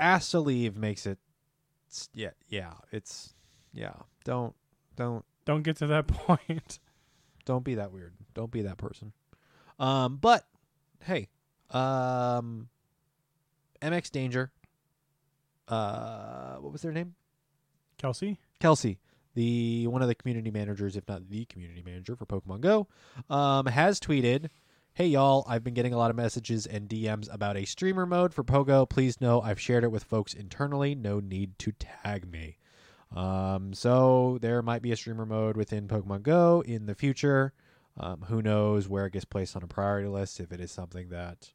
ask 0.00 0.30
to 0.30 0.40
leave 0.40 0.76
makes 0.76 1.06
it 1.06 1.18
yeah, 2.12 2.30
yeah, 2.48 2.74
it's 2.92 3.34
yeah. 3.72 3.94
Don't 4.24 4.54
don't 4.96 5.24
Don't 5.44 5.62
get 5.62 5.76
to 5.78 5.86
that 5.88 6.06
point. 6.08 6.78
don't 7.44 7.64
be 7.64 7.74
that 7.74 7.92
weird. 7.92 8.14
Don't 8.34 8.50
be 8.50 8.62
that 8.62 8.76
person. 8.76 9.12
Um, 9.78 10.16
but 10.16 10.46
hey, 11.04 11.28
um, 11.70 12.68
MX 13.80 14.10
Danger. 14.10 14.50
Uh, 15.66 16.56
what 16.56 16.72
was 16.72 16.82
their 16.82 16.92
name? 16.92 17.14
Kelsey? 17.98 18.38
Kelsey, 18.60 18.98
the 19.34 19.86
one 19.86 20.02
of 20.02 20.08
the 20.08 20.14
community 20.14 20.50
managers, 20.50 20.96
if 20.96 21.06
not 21.08 21.28
the 21.28 21.44
community 21.46 21.82
manager 21.84 22.16
for 22.16 22.26
Pokemon 22.26 22.60
Go, 22.60 22.88
um, 23.28 23.66
has 23.66 24.00
tweeted, 24.00 24.48
"Hey 24.94 25.06
y'all, 25.08 25.44
I've 25.48 25.64
been 25.64 25.74
getting 25.74 25.92
a 25.92 25.98
lot 25.98 26.10
of 26.10 26.16
messages 26.16 26.66
and 26.66 26.88
DMs 26.88 27.32
about 27.32 27.56
a 27.56 27.64
streamer 27.64 28.06
mode 28.06 28.32
for 28.32 28.44
Pogo. 28.44 28.88
Please 28.88 29.20
know 29.20 29.40
I've 29.40 29.60
shared 29.60 29.84
it 29.84 29.92
with 29.92 30.04
folks 30.04 30.32
internally. 30.32 30.94
No 30.94 31.20
need 31.20 31.58
to 31.60 31.72
tag 31.72 32.30
me." 32.30 32.58
Um, 33.14 33.72
so 33.74 34.38
there 34.40 34.62
might 34.62 34.82
be 34.82 34.92
a 34.92 34.96
streamer 34.96 35.26
mode 35.26 35.56
within 35.56 35.88
Pokemon 35.88 36.22
Go 36.22 36.62
in 36.66 36.86
the 36.86 36.94
future. 36.94 37.52
Um, 37.96 38.22
who 38.28 38.42
knows 38.42 38.88
where 38.88 39.06
it 39.06 39.12
gets 39.12 39.24
placed 39.24 39.56
on 39.56 39.62
a 39.62 39.66
priority 39.66 40.08
list 40.08 40.38
if 40.38 40.52
it 40.52 40.60
is 40.60 40.70
something 40.70 41.08
that 41.08 41.52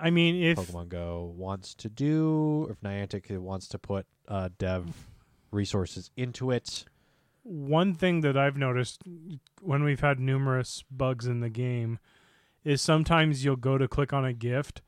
I 0.00 0.10
mean, 0.10 0.42
if 0.42 0.58
Pokemon 0.58 0.88
Go 0.88 1.34
wants 1.36 1.74
to 1.74 1.88
do, 1.88 2.66
or 2.66 2.72
if 2.72 2.80
Niantic 2.80 3.36
wants 3.38 3.68
to 3.68 3.78
put 3.78 4.06
uh, 4.28 4.48
dev 4.58 5.06
resources 5.50 6.10
into 6.16 6.50
it. 6.50 6.84
one 7.42 7.94
thing 7.94 8.20
that 8.20 8.36
I've 8.36 8.56
noticed 8.56 9.02
when 9.60 9.82
we've 9.82 10.00
had 10.00 10.20
numerous 10.20 10.84
bugs 10.90 11.26
in 11.26 11.40
the 11.40 11.48
game 11.48 11.98
is 12.64 12.80
sometimes 12.82 13.44
you'll 13.44 13.56
go 13.56 13.78
to 13.78 13.88
click 13.88 14.12
on 14.12 14.24
a 14.24 14.32
gift 14.32 14.82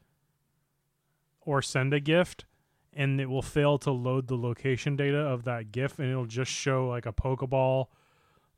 or 1.40 1.62
send 1.62 1.92
a 1.92 2.00
gift 2.00 2.44
and 2.92 3.20
it 3.20 3.28
will 3.28 3.42
fail 3.42 3.78
to 3.78 3.90
load 3.90 4.28
the 4.28 4.36
location 4.36 4.96
data 4.96 5.18
of 5.18 5.44
that 5.44 5.72
GIF 5.72 5.98
and 5.98 6.10
it'll 6.10 6.26
just 6.26 6.50
show 6.50 6.86
like 6.88 7.06
a 7.06 7.12
Pokeball, 7.12 7.86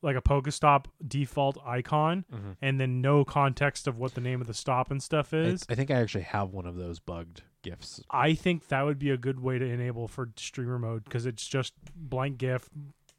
like 0.04 0.16
a 0.16 0.22
Pokestop 0.22 0.84
default 1.06 1.58
icon 1.66 2.24
and 2.60 2.78
then 2.78 3.00
no 3.00 3.24
context 3.24 3.88
of 3.88 3.98
what 3.98 4.14
the 4.14 4.20
name 4.20 4.40
of 4.40 4.46
the 4.46 4.54
stop 4.54 4.90
and 4.90 5.02
stuff 5.02 5.32
I, 5.32 5.38
is. 5.38 5.66
I 5.68 5.74
think 5.74 5.90
I 5.90 5.94
actually 5.94 6.24
have 6.24 6.50
one 6.50 6.66
of 6.66 6.76
those 6.76 7.00
bugged 7.00 7.42
gifts. 7.62 8.00
I 8.10 8.34
think 8.34 8.68
that 8.68 8.82
would 8.82 8.98
be 8.98 9.10
a 9.10 9.16
good 9.16 9.40
way 9.40 9.58
to 9.58 9.64
enable 9.64 10.06
for 10.06 10.28
streamer 10.36 10.78
mode 10.78 11.04
because 11.04 11.26
it's 11.26 11.46
just 11.46 11.72
blank 11.96 12.38
GIF, 12.38 12.68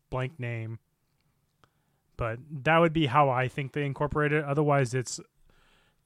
blank 0.09 0.39
name. 0.39 0.79
But 2.17 2.39
that 2.63 2.77
would 2.77 2.93
be 2.93 3.07
how 3.07 3.29
I 3.29 3.49
think 3.49 3.73
they 3.73 3.85
incorporate 3.85 4.31
it. 4.31 4.45
Otherwise, 4.45 4.93
it's 4.93 5.19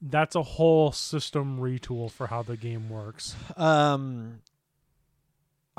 that's 0.02 0.36
a 0.36 0.42
whole 0.42 0.92
system 0.92 1.60
retool 1.60 2.10
for 2.10 2.28
how 2.28 2.42
the 2.42 2.58
game 2.58 2.90
works. 2.90 3.36
Um, 3.58 4.40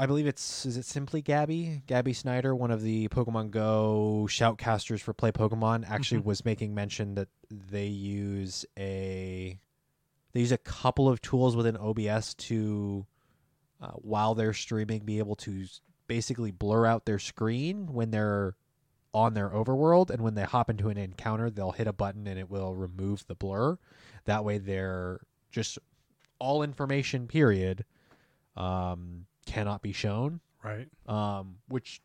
I 0.01 0.07
believe 0.07 0.27
it's 0.27 0.65
is 0.65 0.79
it 0.79 0.87
simply 0.87 1.21
Gabby? 1.21 1.83
Gabby 1.87 2.15
Snyder, 2.15 2.57
one 2.57 2.71
of 2.71 2.81
the 2.81 3.09
Pokemon 3.09 3.51
Go 3.51 4.25
shoutcasters 4.31 5.01
for 5.01 5.13
Play 5.13 5.31
Pokemon, 5.31 5.85
actually 5.87 6.23
Mhm. 6.23 6.25
was 6.25 6.43
making 6.43 6.75
mention 6.75 7.17
that 7.17 7.29
they 7.51 7.87
use 7.87 8.65
a 8.79 9.61
they 10.33 10.41
use 10.41 10.53
a 10.53 10.59
couple 10.59 11.07
of 11.07 11.21
tools 11.21 11.55
within 11.55 11.77
OBS 11.77 12.33
to 12.35 13.05
uh, 13.79 13.91
while 13.93 14.35
they're 14.35 14.55
streaming 14.55 15.05
be 15.05 15.19
able 15.19 15.37
to 15.37 15.67
basically 16.07 16.51
blur 16.51 16.87
out 16.87 17.05
their 17.05 17.19
screen 17.19 17.93
when 17.93 18.11
they're 18.11 18.57
on 19.13 19.35
their 19.35 19.51
overworld 19.51 20.09
and 20.09 20.23
when 20.23 20.35
they 20.35 20.45
hop 20.45 20.71
into 20.71 20.89
an 20.89 20.97
encounter 20.97 21.51
they'll 21.51 21.73
hit 21.73 21.87
a 21.87 21.93
button 21.93 22.27
and 22.27 22.39
it 22.39 22.49
will 22.49 22.75
remove 22.75 23.27
the 23.27 23.35
blur. 23.35 23.77
That 24.25 24.47
way 24.47 24.57
they're 24.57 25.21
just 25.51 25.79
all 26.39 26.63
information 26.63 27.29
period. 27.29 27.85
Um, 28.57 29.27
cannot 29.47 29.83
be 29.83 29.93
shown 29.93 30.41
Right. 30.63 30.89
um, 31.09 31.57
which 31.69 32.01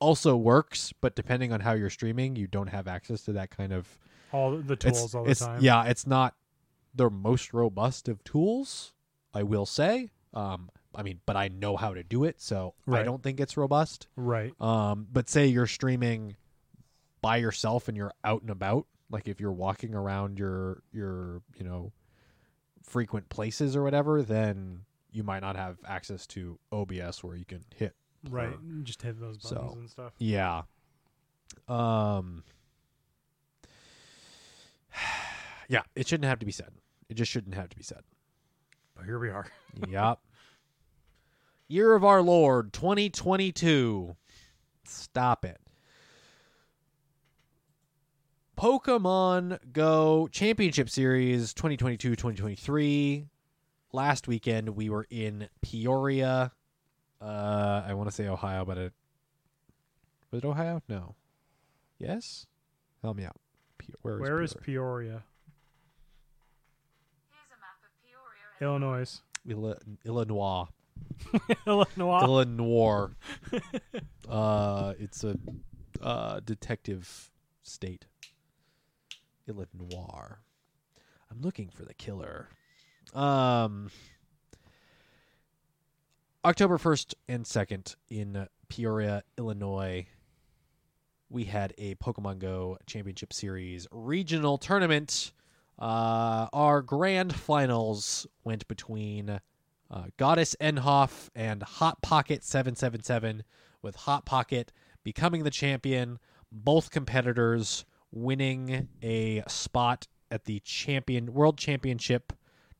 also 0.00 0.36
works 0.36 0.92
but 1.00 1.14
depending 1.14 1.52
on 1.52 1.60
how 1.60 1.72
you're 1.72 1.90
streaming 1.90 2.34
you 2.36 2.46
don't 2.46 2.68
have 2.68 2.88
access 2.88 3.22
to 3.24 3.32
that 3.32 3.50
kind 3.50 3.72
of 3.72 3.98
All 4.32 4.56
the 4.56 4.74
it's, 4.74 4.84
tools 4.84 5.14
all 5.14 5.24
the 5.24 5.30
it's- 5.30 5.46
time. 5.46 5.60
yeah 5.62 5.84
it's 5.84 6.06
not 6.06 6.34
the 6.94 7.08
most 7.10 7.52
robust 7.54 8.08
of 8.08 8.22
tools 8.24 8.92
i 9.34 9.42
will 9.42 9.66
say 9.66 10.10
um, 10.34 10.70
i 10.94 11.02
mean 11.02 11.20
but 11.26 11.36
i 11.36 11.48
know 11.48 11.76
how 11.76 11.94
to 11.94 12.02
do 12.02 12.24
it 12.24 12.40
so 12.40 12.74
i 12.90 13.02
don't 13.02 13.22
think 13.22 13.38
it's 13.40 13.56
robust 13.56 14.06
Right. 14.16 14.52
um, 14.60 15.06
but 15.12 15.28
say 15.28 15.46
you're 15.46 15.66
streaming 15.68 16.36
by 17.22 17.36
yourself 17.36 17.86
and 17.86 17.96
you're 17.96 18.14
out 18.24 18.40
and 18.40 18.50
about, 18.50 18.86
like 19.10 19.28
if 19.28 19.38
you're 19.40 19.52
walking 19.52 19.94
around 19.94 20.38
your 20.38 20.82
your 20.92 21.42
you 21.54 21.64
know 21.64 21.92
frequent 22.82 23.28
places 23.28 23.76
or 23.76 23.82
whatever, 23.82 24.22
then 24.22 24.80
you 25.12 25.22
might 25.22 25.40
not 25.40 25.56
have 25.56 25.76
access 25.86 26.26
to 26.28 26.58
OBS 26.72 27.22
where 27.24 27.36
you 27.36 27.44
can 27.44 27.64
hit. 27.74 27.94
Right. 28.28 28.48
Or- 28.52 28.82
Just 28.82 29.02
hit 29.02 29.18
those 29.20 29.38
buttons 29.38 29.72
So- 29.72 29.78
and 29.78 29.90
stuff. 29.90 30.12
Yeah. 30.18 30.62
Um. 31.68 32.44
Yeah, 35.68 35.82
it 35.94 36.08
shouldn't 36.08 36.26
have 36.28 36.40
to 36.40 36.46
be 36.46 36.50
said. 36.50 36.72
It 37.08 37.14
just 37.14 37.30
shouldn't 37.30 37.54
have 37.54 37.68
to 37.68 37.76
be 37.76 37.84
said. 37.84 38.02
But 38.96 39.04
here 39.04 39.20
we 39.20 39.30
are. 39.30 39.46
yep. 39.88 40.18
Year 41.68 41.94
of 41.94 42.04
our 42.04 42.22
Lord 42.22 42.72
2022. 42.72 44.16
Stop 44.84 45.44
it. 45.44 45.60
Pokemon 48.58 49.58
Go 49.72 50.28
Championship 50.32 50.90
Series 50.90 51.54
2022 51.54 52.10
2023. 52.10 53.26
Last 53.92 54.28
weekend 54.28 54.70
we 54.70 54.88
were 54.88 55.06
in 55.10 55.48
Peoria. 55.62 56.52
Uh, 57.20 57.82
I 57.86 57.94
want 57.94 58.08
to 58.08 58.14
say 58.14 58.28
Ohio, 58.28 58.64
but 58.64 58.78
it 58.78 58.92
was 60.30 60.42
it 60.42 60.46
Ohio? 60.46 60.80
No. 60.88 61.16
Yes? 61.98 62.46
Help 63.02 63.16
me 63.16 63.24
out. 63.24 63.36
Pe- 63.78 63.92
where 64.02 64.14
is 64.14 64.20
Where 64.20 64.42
is 64.42 64.54
Peoria? 64.54 64.62
Peoria? 64.64 65.22
Here's 67.30 67.50
a 67.50 67.58
map 67.60 67.78
of 67.82 67.90
Peoria. 68.04 68.60
Illinois. 68.60 69.20
Illi- 69.48 69.98
Illinois. 70.04 70.66
Illinois. 71.66 72.22
Illinois. 72.22 73.08
uh, 74.28 74.94
it's 74.98 75.24
a 75.24 75.36
uh, 76.00 76.40
detective 76.44 77.30
state. 77.62 78.06
Illinois. 79.48 80.36
I'm 81.30 81.40
looking 81.40 81.68
for 81.68 81.84
the 81.84 81.94
killer. 81.94 82.48
Um, 83.14 83.90
October 86.44 86.78
1st 86.78 87.14
and 87.28 87.44
2nd 87.44 87.96
in 88.08 88.46
Peoria, 88.68 89.22
Illinois, 89.36 90.06
we 91.28 91.44
had 91.44 91.74
a 91.78 91.94
Pokemon 91.96 92.38
Go 92.38 92.78
Championship 92.86 93.32
Series 93.32 93.86
regional 93.90 94.58
tournament. 94.58 95.32
Uh, 95.78 96.48
our 96.52 96.82
grand 96.82 97.34
finals 97.34 98.26
went 98.44 98.66
between 98.68 99.40
uh, 99.90 100.04
Goddess 100.16 100.54
Enhoff 100.60 101.28
and 101.34 101.62
Hot 101.62 102.00
Pocket 102.02 102.44
777, 102.44 103.44
with 103.82 103.96
Hot 103.96 104.24
Pocket 104.24 104.72
becoming 105.02 105.44
the 105.44 105.50
champion, 105.50 106.18
both 106.52 106.90
competitors 106.90 107.84
winning 108.12 108.88
a 109.02 109.42
spot 109.48 110.06
at 110.30 110.44
the 110.44 110.60
champion 110.60 111.32
World 111.32 111.58
Championship 111.58 112.32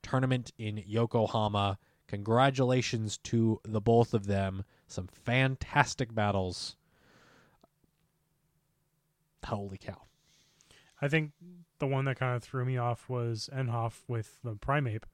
tournament 0.02 0.52
in 0.58 0.82
Yokohama. 0.86 1.78
Congratulations 2.08 3.18
to 3.18 3.60
the 3.64 3.80
both 3.80 4.14
of 4.14 4.26
them. 4.26 4.64
Some 4.86 5.06
fantastic 5.06 6.14
battles. 6.14 6.76
Holy 9.44 9.78
cow. 9.78 10.02
I 11.00 11.08
think 11.08 11.32
the 11.78 11.86
one 11.86 12.04
that 12.04 12.18
kind 12.18 12.36
of 12.36 12.42
threw 12.42 12.64
me 12.64 12.76
off 12.76 13.08
was 13.08 13.48
Enhoff 13.54 14.02
with 14.06 14.38
the 14.44 14.54
Primeape. 14.54 15.04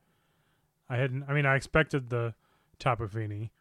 I 0.89 0.97
hadn't. 0.97 1.25
I 1.29 1.33
mean, 1.33 1.47
I 1.47 1.55
expected 1.57 2.11
the 2.11 2.35
Tapu 2.79 3.09
Fini, 3.09 3.53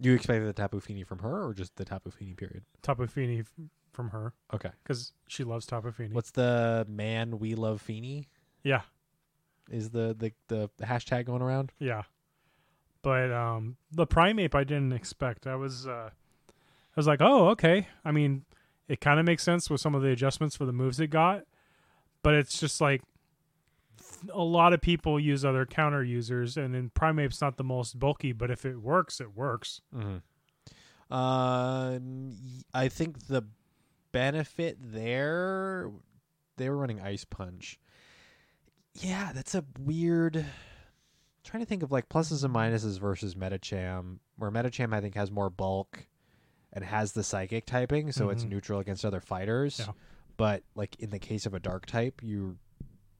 You 0.00 0.14
expected 0.14 0.46
the 0.46 0.52
Tapu 0.52 0.80
Fini 0.80 1.02
from 1.04 1.20
her 1.20 1.44
or 1.46 1.54
just 1.54 1.76
the 1.76 1.84
Tapu 1.84 2.10
Fini 2.10 2.34
period? 2.34 2.64
Tapu 2.82 3.06
Fini 3.06 3.40
f- 3.40 3.52
from 3.92 4.10
her 4.10 4.34
Okay. 4.52 4.70
because 4.82 5.12
she 5.28 5.44
loves 5.44 5.64
Tapu 5.66 5.92
Fini. 5.92 6.12
What's 6.14 6.32
the 6.32 6.84
man 6.88 7.38
we 7.38 7.54
love 7.54 7.80
Fini? 7.80 8.28
Yeah, 8.62 8.82
Is 9.70 9.90
the, 9.90 10.14
the, 10.18 10.32
the 10.48 10.70
hashtag 10.86 11.26
going 11.26 11.42
around? 11.42 11.72
yeah. 11.78 12.02
But 13.02 13.30
um, 13.32 13.76
the 13.92 14.06
Primeape 14.06 14.54
I 14.54 14.64
didn't 14.64 14.92
expect. 14.94 15.46
I 15.46 15.56
was 15.56 15.86
uh, 15.86 16.08
I 16.10 16.52
was 16.96 17.06
like, 17.06 17.20
oh, 17.20 17.48
okay. 17.48 17.88
I 18.02 18.12
mean, 18.12 18.46
it 18.88 18.98
kind 19.00 19.20
of 19.20 19.26
makes 19.26 19.42
sense 19.42 19.68
with 19.68 19.80
some 19.82 19.94
of 19.94 20.00
the 20.00 20.08
adjustments 20.08 20.56
for 20.56 20.64
the 20.64 20.72
moves 20.72 20.98
it 21.00 21.08
got, 21.08 21.42
but 22.22 22.32
it's 22.32 22.58
just 22.58 22.80
like 22.80 23.02
a 24.32 24.42
lot 24.42 24.72
of 24.72 24.80
people 24.80 25.20
use 25.20 25.44
other 25.44 25.66
counter 25.66 26.02
users, 26.02 26.56
and 26.56 26.74
then 26.74 26.90
Primeape's 26.94 27.42
not 27.42 27.58
the 27.58 27.64
most 27.64 27.98
bulky, 27.98 28.32
but 28.32 28.50
if 28.50 28.64
it 28.64 28.78
works, 28.80 29.20
it 29.20 29.36
works. 29.36 29.82
Mm-hmm. 29.94 31.14
Um, 31.14 32.30
y- 32.30 32.62
I 32.72 32.88
think 32.88 33.26
the 33.26 33.42
benefit 34.12 34.78
there, 34.80 35.90
they 36.56 36.70
were 36.70 36.76
running 36.78 37.00
Ice 37.00 37.24
Punch. 37.24 37.78
Yeah, 39.00 39.32
that's 39.34 39.54
a 39.54 39.64
weird. 39.78 40.44
trying 41.42 41.60
to 41.62 41.66
think 41.66 41.82
of 41.82 41.92
like 41.92 42.08
pluses 42.08 42.42
and 42.42 42.54
minuses 42.54 42.98
versus 42.98 43.34
Medicham, 43.34 44.18
where 44.36 44.50
Medicham 44.50 44.94
I 44.94 45.00
think 45.02 45.14
has 45.14 45.30
more 45.30 45.50
bulk 45.50 46.06
and 46.72 46.82
has 46.82 47.12
the 47.12 47.22
psychic 47.22 47.66
typing, 47.66 48.12
so 48.12 48.30
it's 48.30 48.44
Mhm. 48.44 48.48
neutral 48.48 48.80
against 48.80 49.04
other 49.04 49.20
fighters. 49.20 49.78
Yeah. 49.80 49.92
But 50.38 50.62
like 50.74 50.98
in 50.98 51.10
the 51.10 51.18
case 51.18 51.44
of 51.44 51.52
a 51.52 51.60
dark 51.60 51.84
type, 51.86 52.22
you 52.22 52.58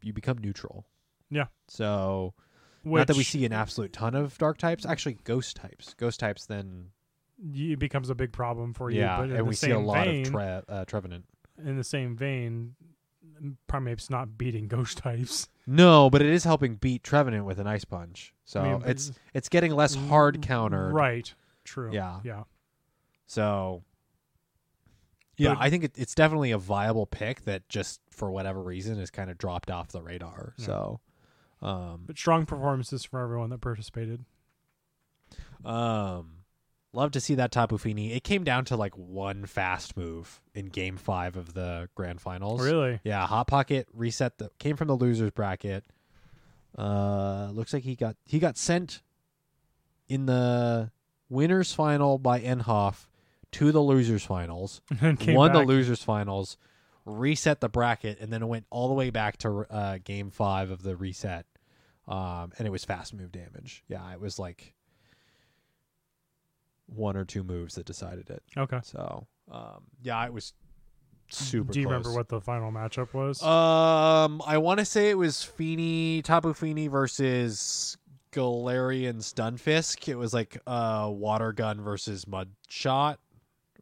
you 0.03 0.13
become 0.15 0.39
neutral. 0.39 0.87
Yeah. 1.31 1.47
So 1.69 2.35
Which 2.83 3.01
not 3.01 3.07
that 3.09 3.17
we 3.17 3.25
see 3.25 3.45
an 3.45 3.53
absolute 3.53 3.93
ton 3.93 4.15
of 4.15 4.37
dark 4.39 4.57
types, 4.59 4.85
actually 4.87 5.15
ghost 5.25 5.57
types. 5.57 5.93
Ghost 5.95 6.19
types 6.21 6.47
then 6.47 6.91
it 7.53 7.79
becomes 7.79 8.09
a 8.11 8.15
big 8.15 8.33
problem 8.33 8.73
for 8.75 8.91
you. 8.91 9.01
yeah, 9.01 9.19
but 9.19 9.31
and 9.31 9.47
we 9.47 9.55
see 9.55 9.71
a 9.71 9.79
lot 9.79 10.07
vein, 10.07 10.27
of 10.27 10.33
tre- 10.33 10.63
uh, 10.69 10.85
Trevenant. 10.87 11.27
in 11.59 11.77
the 11.77 11.85
same 11.85 12.17
vein, 12.17 12.75
Primeape's 13.67 14.11
not 14.11 14.37
beating 14.39 14.69
ghost 14.69 14.99
types. 14.99 15.49
No, 15.67 16.11
but 16.11 16.21
it 16.23 16.29
is 16.29 16.45
helping 16.45 16.75
beat 16.77 17.03
Trevenant 17.03 17.45
with 17.45 17.59
an 17.59 17.67
ice 17.67 17.85
punch. 17.85 18.35
So 18.45 18.61
I 18.61 18.73
mean, 18.73 18.83
it's 18.87 19.13
it's 19.33 19.49
getting 19.49 19.73
less 19.75 19.95
hard 19.95 20.43
countered. 20.43 20.93
Right. 20.93 21.33
True. 21.65 21.93
Yeah. 21.93 22.21
Yeah. 22.25 22.43
So 23.27 23.83
yeah, 25.37 25.55
But- 25.55 25.63
I 25.63 25.71
think 25.71 25.85
it, 25.85 25.93
it's 25.97 26.15
definitely 26.15 26.51
a 26.53 26.59
viable 26.59 27.07
pick 27.07 27.43
that 27.47 27.69
just 27.69 28.01
for 28.11 28.31
whatever 28.31 28.63
reason 28.63 28.99
has 28.99 29.11
kind 29.11 29.31
of 29.31 29.39
dropped 29.39 29.71
off 29.71 29.89
the 29.89 30.03
radar. 30.03 30.55
Yeah. 30.59 30.67
So 30.67 31.01
um 31.63 32.05
But 32.07 32.19
strong 32.19 32.45
performances 32.47 33.05
from 33.05 33.23
everyone 33.23 33.51
that 33.51 33.61
participated. 33.61 34.25
um 35.65 36.44
love 36.95 37.11
to 37.13 37.21
see 37.21 37.35
that 37.37 37.53
Tapu 37.53 37.79
Fini. 37.79 38.13
It 38.13 38.25
came 38.25 38.45
down 38.45 38.65
to 38.67 38.77
like 38.77 38.95
one 38.97 39.47
fast 39.47 39.97
move 39.97 40.41
in 40.55 40.67
game 40.67 40.97
5 40.97 41.37
of 41.37 41.55
the 41.55 41.89
grand 41.95 42.21
finals. 42.21 42.63
Really? 42.63 43.01
Yeah, 43.05 43.27
Hot 43.27 43.47
Pocket 43.47 43.89
reset 43.93 44.39
the 44.39 44.51
came 44.59 44.77
from 44.77 44.89
the 44.89 44.97
losers 44.97 45.31
bracket. 45.31 45.85
Uh 46.77 47.51
looks 47.53 47.73
like 47.73 47.85
he 47.85 47.95
got 47.95 48.17
he 48.25 48.39
got 48.39 48.57
sent 48.57 49.03
in 50.09 50.27
the 50.27 50.91
winners 51.29 51.73
final 51.73 52.19
by 52.19 52.41
Enhoff 52.41 53.07
to 53.53 53.71
the 53.71 53.81
losers 53.81 54.25
finals. 54.25 54.81
Won 55.03 55.17
back. 55.17 55.53
the 55.53 55.63
losers 55.65 56.03
finals, 56.03 56.57
reset 57.05 57.61
the 57.61 57.69
bracket 57.69 58.19
and 58.21 58.33
then 58.33 58.43
it 58.43 58.47
went 58.47 58.67
all 58.71 58.89
the 58.89 58.95
way 58.95 59.11
back 59.11 59.37
to 59.39 59.67
uh 59.71 59.99
game 60.03 60.31
5 60.31 60.71
of 60.71 60.83
the 60.83 60.97
reset. 60.97 61.47
Um 62.09 62.53
and 62.59 62.67
it 62.67 62.71
was 62.71 62.85
fast 62.85 63.15
move 63.15 63.31
damage. 63.31 63.85
Yeah, 63.89 64.13
it 64.13 64.21
was 64.21 64.39
like 64.39 64.75
one 66.87 67.17
or 67.17 67.25
two 67.25 67.43
moves 67.43 67.75
that 67.77 67.87
decided 67.87 68.31
it. 68.31 68.43
Okay. 68.57 68.81
So, 68.83 69.27
um 69.51 69.85
yeah, 70.03 70.25
it 70.27 70.33
was 70.33 70.53
super 71.31 71.73
Do 71.73 71.81
you 71.81 71.87
close. 71.87 71.93
remember 71.93 72.13
what 72.15 72.29
the 72.29 72.41
final 72.41 72.71
matchup 72.71 73.13
was? 73.15 73.43
Um, 73.43 74.43
I 74.47 74.59
want 74.59 74.79
to 74.81 74.85
say 74.85 75.11
it 75.11 75.19
was 75.19 75.43
Fini, 75.43 76.23
Tapu 76.23 76.53
Fini 76.55 76.87
versus 76.89 77.97
Galarian 78.33 79.17
Stunfisk. 79.17 80.09
It 80.09 80.17
was 80.17 80.35
like 80.35 80.59
uh 80.67 81.09
water 81.11 81.53
gun 81.53 81.81
versus 81.81 82.27
mud 82.27 82.51
shot 82.69 83.19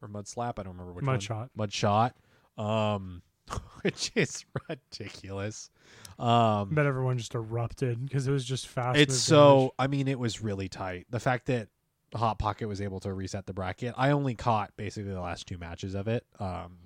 or 0.01 0.09
mud 0.09 0.27
slap. 0.29 0.59
I 0.59 0.63
don't 0.63 0.73
remember 0.73 0.93
which 0.93 1.05
Mud 1.05 1.15
one. 1.15 1.21
shot. 1.21 1.51
Mud 1.57 1.73
shot. 1.73 2.17
Um, 2.59 3.23
which 3.83 4.13
is 4.15 4.45
ridiculous. 4.69 5.71
Um, 6.19 6.71
bet 6.75 6.87
everyone 6.87 7.19
just 7.19 7.35
erupted 7.35 8.05
because 8.05 8.29
it 8.29 8.33
was 8.33 8.45
just 8.45 8.69
fast. 8.69 8.99
it's 8.99 9.17
so. 9.17 9.75
I 9.79 9.87
mean, 9.87 10.07
it 10.09 10.19
was 10.19 10.41
really 10.43 10.69
tight. 10.69 11.07
The 11.11 11.19
fact 11.21 11.47
that 11.47 11.69
Hot 12.15 12.39
Pocket 12.39 12.69
was 12.69 12.81
able 12.81 13.01
to 13.01 13.13
reset 13.13 13.47
the 13.47 13.53
bracket. 13.53 13.95
I 13.97 14.11
only 14.11 14.35
caught 14.35 14.77
basically 14.77 15.13
the 15.13 15.21
last 15.21 15.47
two 15.47 15.59
matches 15.59 15.95
of 15.95 16.09
it. 16.09 16.27
Um, 16.39 16.79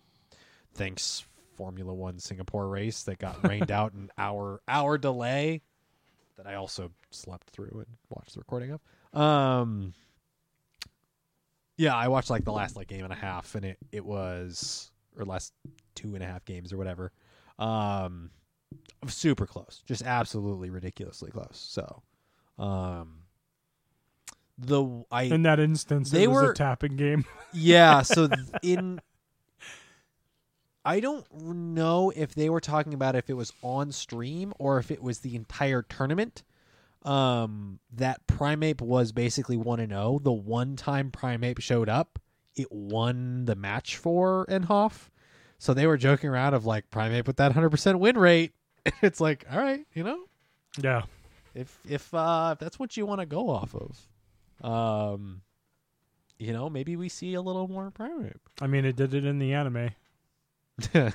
thanks 0.75 1.25
Formula 1.57 1.93
One 1.93 2.19
Singapore 2.19 2.69
race 2.69 3.03
that 3.05 3.19
got 3.19 3.47
rained 3.47 3.71
out 3.73 3.93
an 3.93 4.11
hour 4.17 4.61
hour 4.69 4.99
delay 4.99 5.63
that 6.37 6.47
I 6.47 6.55
also 6.55 6.93
slept 7.11 7.51
through 7.51 7.85
and 7.87 7.97
watched 8.11 8.35
the 8.35 8.41
recording 8.41 8.73
of. 8.73 9.19
Um, 9.19 9.95
yeah, 11.77 11.95
I 11.95 12.09
watched 12.09 12.31
like 12.31 12.45
the 12.45 12.53
last 12.53 12.77
like 12.77 12.89
game 12.89 13.05
and 13.05 13.13
a 13.13 13.17
half, 13.17 13.55
and 13.55 13.65
it 13.65 13.79
it 13.93 14.05
was 14.05 14.91
or 15.19 15.25
last 15.25 15.53
two 15.95 16.15
and 16.15 16.23
a 16.23 16.27
half 16.27 16.45
games 16.45 16.73
or 16.73 16.77
whatever. 16.77 17.13
Um, 17.59 18.31
super 19.09 19.47
close, 19.47 19.83
just 19.87 20.03
absolutely 20.03 20.71
ridiculously 20.71 21.31
close. 21.31 21.57
So, 21.57 22.03
um, 22.59 23.21
the 24.59 25.05
I 25.11 25.25
In 25.25 25.43
that 25.43 25.61
instance, 25.61 26.11
They 26.11 26.25
it 26.25 26.29
was 26.31 26.43
were- 26.43 26.51
a 26.53 26.55
tapping 26.55 26.97
game. 26.97 27.25
yeah, 27.53 28.03
so 28.03 28.29
in 28.63 29.01
I 30.85 31.01
don't 31.01 31.27
know 31.35 32.13
if 32.15 32.35
they 32.35 32.49
were 32.49 32.61
talking 32.61 32.95
about 32.95 33.17
if 33.17 33.29
it 33.29 33.35
was 33.35 33.53
on 33.63 33.91
stream 33.91 34.53
or 34.59 34.79
if 34.79 34.91
it 34.91 35.03
was 35.03 35.19
the 35.21 35.35
entire 35.35 35.83
tournament. 35.83 36.43
um, 37.05 37.79
that 37.93 38.27
Primeape 38.27 38.81
was 38.81 39.13
basically 39.13 39.57
one 39.57 39.79
and 39.81 39.91
zero. 39.93 40.19
The 40.23 40.33
one 40.33 40.75
time 40.77 41.11
Primeape 41.13 41.61
showed 41.61 41.89
up, 41.89 42.19
it 42.57 42.71
won 42.73 43.45
the 43.45 43.55
match 43.55 43.97
for 43.97 44.45
Enhoff. 44.49 45.09
So 45.59 45.73
they 45.73 45.87
were 45.87 45.97
joking 45.97 46.31
around 46.31 46.55
of 46.55 46.67
like 46.67 46.91
Primeape 46.91 47.27
with 47.29 47.37
that 47.37 47.53
hundred 47.53 47.71
percent 47.71 47.99
win 48.01 48.19
rate. 48.19 48.55
it's 49.03 49.21
like, 49.21 49.45
all 49.51 49.59
right, 49.59 49.87
you 49.95 50.03
know, 50.05 50.25
Yeah. 50.81 51.03
if 51.55 51.79
if 51.89 52.13
uh 52.15 52.51
if 52.55 52.59
that's 52.59 52.79
what 52.79 52.97
you 52.97 53.07
want 53.07 53.21
to 53.21 53.27
go 53.27 53.51
off 53.51 53.75
of, 53.75 53.99
um, 54.63 55.43
you 56.39 56.53
know, 56.53 56.69
maybe 56.69 56.97
we 56.97 57.09
see 57.09 57.35
a 57.35 57.41
little 57.41 57.69
more 57.69 57.91
Primeape. 57.91 58.35
I 58.61 58.67
mean, 58.67 58.85
it 58.85 58.97
did 58.97 59.15
it 59.15 59.25
in 59.25 59.39
the 59.39 59.55
anime. 59.55 59.91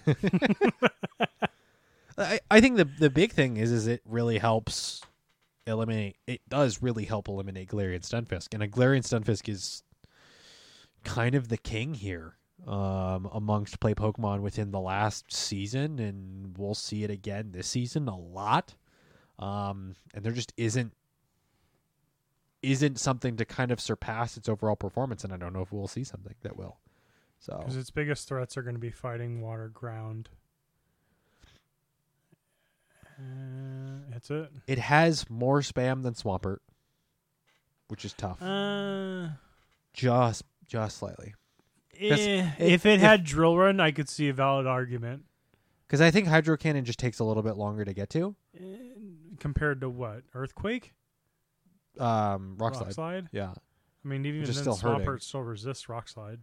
I, 2.18 2.40
I 2.50 2.62
think 2.62 2.78
the 2.78 2.86
the 2.86 3.10
big 3.10 3.32
thing 3.32 3.58
is 3.58 3.72
is 3.72 3.88
it 3.88 4.02
really 4.06 4.38
helps 4.38 5.02
eliminate 5.68 6.18
it 6.28 6.42
does 6.50 6.82
really 6.82 7.06
help 7.06 7.28
eliminate 7.28 7.70
Galarian 7.70 8.02
Stunfisk. 8.02 8.54
And 8.54 8.64
a 8.64 8.68
Galarian 8.68 9.04
Stunfisk 9.04 9.48
is 9.50 9.84
kind 11.04 11.36
of 11.36 11.48
the 11.48 11.58
king 11.58 11.94
here 11.96 12.36
um 12.68 13.28
amongst 13.34 13.80
play 13.80 13.96
Pokemon 13.96 14.42
within 14.42 14.70
the 14.70 14.80
last 14.80 15.34
season 15.34 15.98
and 15.98 16.56
we'll 16.58 16.76
see 16.76 17.04
it 17.04 17.10
again 17.10 17.52
this 17.52 17.68
season 17.68 18.08
a 18.08 18.18
lot. 18.18 18.76
Um 19.40 19.96
and 20.14 20.24
there 20.24 20.32
just 20.34 20.54
isn't 20.58 20.94
isn't 22.62 23.00
something 23.00 23.36
to 23.38 23.46
kind 23.46 23.72
of 23.72 23.80
surpass 23.82 24.38
its 24.38 24.48
overall 24.48 24.76
performance 24.76 25.24
and 25.24 25.34
I 25.34 25.38
don't 25.38 25.54
know 25.54 25.62
if 25.62 25.72
we'll 25.72 25.88
see 25.88 26.04
something 26.04 26.36
that 26.44 26.56
will. 26.58 26.78
So 27.40 27.58
Because 27.58 27.76
its 27.78 27.90
biggest 27.90 28.28
threats 28.28 28.56
are 28.58 28.62
going 28.62 28.76
to 28.76 28.80
be 28.80 28.92
fighting 28.92 29.42
water, 29.42 29.68
ground. 29.68 30.30
Uh, 33.18 34.00
that's 34.10 34.30
it. 34.32 34.52
It 34.68 34.80
has 34.80 35.30
more 35.30 35.62
spam 35.62 36.04
than 36.04 36.14
Swampert, 36.14 36.58
which 37.88 38.06
is 38.06 38.14
tough. 38.14 38.42
Uh, 38.42 39.30
just 39.94 40.44
just 40.68 40.98
slightly. 40.98 41.34
eh, 42.00 42.06
if- 42.56 42.60
if 42.62 42.86
it 42.86 42.96
if- 42.96 43.02
had 43.02 43.24
drill 43.24 43.58
run, 43.58 43.80
I 43.80 43.92
could 43.92 44.10
see 44.10 44.30
a 44.30 44.34
valid 44.34 44.66
argument. 44.68 45.26
Because 45.86 46.00
I 46.02 46.10
think 46.10 46.28
Hydro 46.28 46.56
Cannon 46.58 46.86
just 46.86 47.00
takes 47.00 47.20
a 47.20 47.24
little 47.26 47.44
bit 47.44 47.58
longer 47.58 47.84
to 47.84 47.94
get 47.94 48.10
to. 48.12 48.36
Eh, 48.58 48.64
compared 49.40 49.82
to 49.82 49.90
what? 49.90 50.24
Earthquake? 50.34 50.94
Um, 52.00 52.56
Rock, 52.58 52.80
Rock 52.80 52.92
Slide. 52.92 53.30
Yeah, 53.32 53.54
I 54.04 54.08
mean, 54.08 54.26
even 54.26 54.42
Which 54.42 54.50
then, 54.52 54.74
still 54.74 54.76
hurting. 54.76 55.20
Still 55.20 55.42
resists 55.42 55.90
Rock 55.90 56.08
Slide. 56.08 56.40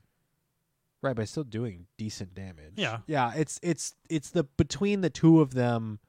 right, 1.02 1.14
but 1.14 1.22
it's 1.22 1.30
still 1.30 1.44
doing 1.44 1.86
decent 1.96 2.34
damage. 2.34 2.74
Yeah. 2.76 2.98
yeah. 3.06 3.32
It's 3.34 3.58
it's 3.62 3.94
it's 4.08 4.30
the 4.30 4.44
between 4.44 5.00
the 5.00 5.10
two 5.10 5.40
of 5.40 5.54
them. 5.54 6.00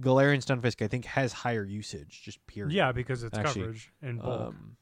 Galarian 0.00 0.44
Stunfisk, 0.44 0.84
I 0.84 0.88
think, 0.88 1.04
has 1.04 1.32
higher 1.32 1.64
usage. 1.64 2.22
Just 2.24 2.44
period. 2.48 2.72
Yeah, 2.72 2.90
because 2.90 3.22
it's 3.22 3.38
Actually, 3.38 3.60
coverage 3.60 3.92
and 4.02 4.20
bulk. 4.20 4.48
Um, 4.48 4.76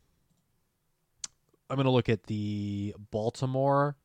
I'm 1.68 1.76
going 1.76 1.84
to 1.84 1.90
look 1.90 2.08
at 2.08 2.24
the 2.24 2.94
Baltimore 3.10 3.96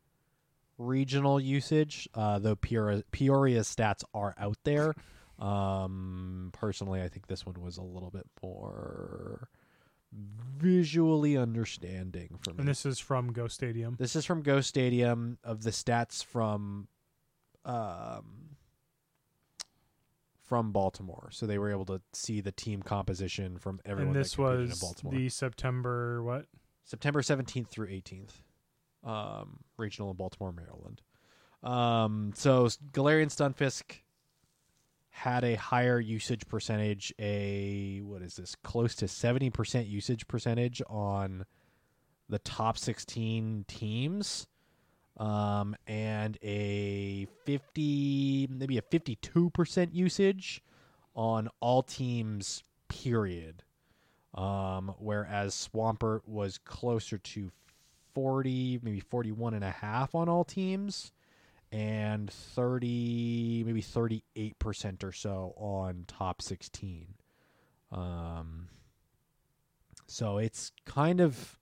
regional 0.77 1.39
usage, 1.39 2.07
uh, 2.13 2.39
though 2.39 2.55
Peoria, 2.55 3.03
Peoria's 3.11 3.73
stats 3.73 4.03
are 4.13 4.35
out 4.37 4.57
there. 4.63 4.93
Um, 5.39 6.49
personally, 6.53 7.01
I 7.01 7.09
think 7.09 7.27
this 7.27 7.45
one 7.45 7.61
was 7.61 7.77
a 7.77 7.81
little 7.83 8.09
bit 8.09 8.25
more 8.41 9.49
visually 10.57 11.37
understanding 11.37 12.39
for 12.41 12.51
me. 12.51 12.59
and 12.59 12.67
this 12.67 12.85
is 12.85 12.97
from 12.99 13.31
Go 13.33 13.47
Stadium. 13.47 13.95
This 13.99 14.15
is 14.15 14.25
from 14.25 14.41
Go 14.41 14.61
Stadium 14.61 15.37
of 15.43 15.63
the 15.63 15.71
stats 15.71 16.23
from 16.23 16.87
um 17.65 18.55
from 20.45 20.71
Baltimore. 20.71 21.27
So 21.31 21.45
they 21.45 21.57
were 21.57 21.69
able 21.69 21.85
to 21.85 22.01
see 22.13 22.39
the 22.39 22.53
team 22.53 22.81
composition 22.81 23.57
from 23.57 23.81
everyone 23.85 24.15
and 24.15 24.23
this 24.23 24.37
was 24.37 24.79
the 25.11 25.27
September 25.29 26.23
what? 26.23 26.45
September 26.85 27.21
17th 27.21 27.67
through 27.67 27.87
18th. 27.87 28.31
Um 29.03 29.59
regional 29.77 30.09
in 30.11 30.15
Baltimore, 30.17 30.53
Maryland. 30.53 31.01
Um 31.61 32.31
so 32.33 32.67
Galarian 32.93 33.27
Stunfisk 33.27 33.99
had 35.17 35.43
a 35.43 35.55
higher 35.55 35.99
usage 35.99 36.47
percentage, 36.47 37.11
a 37.17 38.01
what 38.03 38.21
is 38.21 38.35
this? 38.35 38.55
Close 38.63 38.93
to 38.95 39.05
70% 39.05 39.89
usage 39.89 40.27
percentage 40.27 40.79
on 40.87 41.43
the 42.29 42.37
top 42.37 42.77
16 42.77 43.65
teams 43.67 44.45
um, 45.17 45.75
and 45.87 46.37
a 46.43 47.25
50 47.45 48.47
maybe 48.51 48.77
a 48.77 48.81
52% 48.83 49.89
usage 49.91 50.61
on 51.15 51.49
all 51.61 51.81
teams 51.81 52.61
period 52.87 53.63
um, 54.35 54.93
whereas 54.99 55.55
swampert 55.55 56.19
was 56.27 56.59
closer 56.59 57.17
to 57.17 57.49
40 58.13 58.81
maybe 58.83 58.99
41 58.99 59.55
and 59.55 59.63
a 59.63 59.71
half 59.71 60.13
on 60.13 60.29
all 60.29 60.43
teams 60.43 61.11
and 61.71 62.31
30 62.31 63.63
maybe 63.65 63.81
38% 63.81 65.03
or 65.03 65.11
so 65.11 65.53
on 65.57 66.05
top 66.07 66.41
16 66.41 67.07
um, 67.91 68.67
so 70.07 70.37
it's 70.37 70.71
kind 70.85 71.21
of 71.21 71.57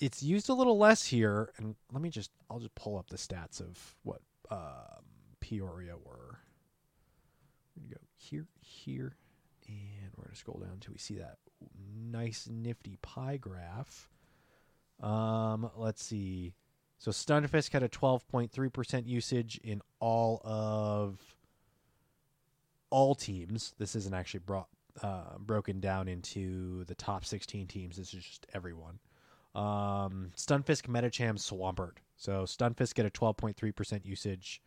it's 0.00 0.22
used 0.22 0.48
a 0.48 0.54
little 0.54 0.78
less 0.78 1.04
here. 1.04 1.52
And 1.58 1.76
let 1.92 2.02
me 2.02 2.10
just 2.10 2.30
i'll 2.50 2.58
just 2.58 2.74
pull 2.74 2.98
up 2.98 3.08
the 3.08 3.16
stats 3.16 3.60
of 3.60 3.96
what 4.02 4.20
um, 4.50 5.04
peoria 5.40 5.96
were. 5.96 6.38
We're 7.76 7.82
gonna 7.82 7.94
go 7.94 8.00
here 8.16 8.46
here 8.60 9.16
and 9.68 10.10
we're 10.16 10.24
gonna 10.24 10.36
scroll 10.36 10.58
down 10.60 10.72
until 10.74 10.92
we 10.92 10.98
see 10.98 11.16
that 11.16 11.36
nice 12.10 12.48
nifty 12.50 12.98
pie 13.02 13.36
graph. 13.36 14.08
Um 15.02 15.70
let's 15.76 16.02
see 16.02 16.54
so 16.98 17.10
stunfisk 17.10 17.72
had 17.72 17.82
a 17.82 17.88
12.3% 17.88 19.06
usage 19.06 19.58
in 19.62 19.80
all 20.00 20.40
of 20.44 21.20
all 22.90 23.14
teams 23.14 23.74
this 23.78 23.94
isn't 23.96 24.14
actually 24.14 24.40
brought 24.40 24.68
uh, 25.02 25.36
broken 25.38 25.78
down 25.80 26.08
into 26.08 26.84
the 26.84 26.94
top 26.94 27.24
16 27.24 27.66
teams 27.66 27.96
this 27.96 28.14
is 28.14 28.22
just 28.22 28.46
everyone 28.54 28.98
um, 29.56 30.32
Stunfisk, 30.36 30.82
Medicham, 30.86 31.38
Swampert. 31.38 31.96
So 32.16 32.42
Stunfisk 32.42 32.98
at 32.98 33.06
a 33.06 33.10
12.3% 33.10 34.04
usage, 34.04 34.60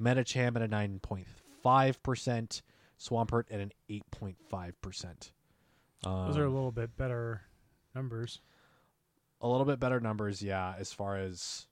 Medicham 0.00 0.54
at 0.54 0.62
a 0.62 0.68
9.5%, 0.68 2.62
Swampert 2.98 3.44
at 3.50 3.60
an 3.60 3.72
8.5%. 3.90 5.30
Um, 6.04 6.26
Those 6.26 6.38
are 6.38 6.44
a 6.44 6.50
little 6.50 6.70
bit 6.70 6.96
better 6.96 7.42
numbers. 7.94 8.40
a 9.40 9.48
little 9.48 9.66
bit 9.66 9.80
better 9.80 9.98
numbers, 9.98 10.40
yeah, 10.42 10.74
as 10.78 10.92
far 10.92 11.16
as 11.16 11.66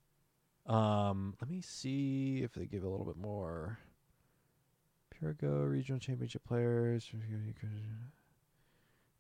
um 0.67 1.35
let 1.41 1.51
me 1.51 1.61
see 1.61 2.43
if 2.43 2.53
they 2.53 2.67
give 2.67 2.85
a 2.85 2.89
little 2.89 3.07
bit 3.07 3.17
more. 3.17 3.79
Pure 5.11 5.35
Go 5.35 5.49
regional 5.49 6.01
championship 6.01 6.45
players. 6.45 7.11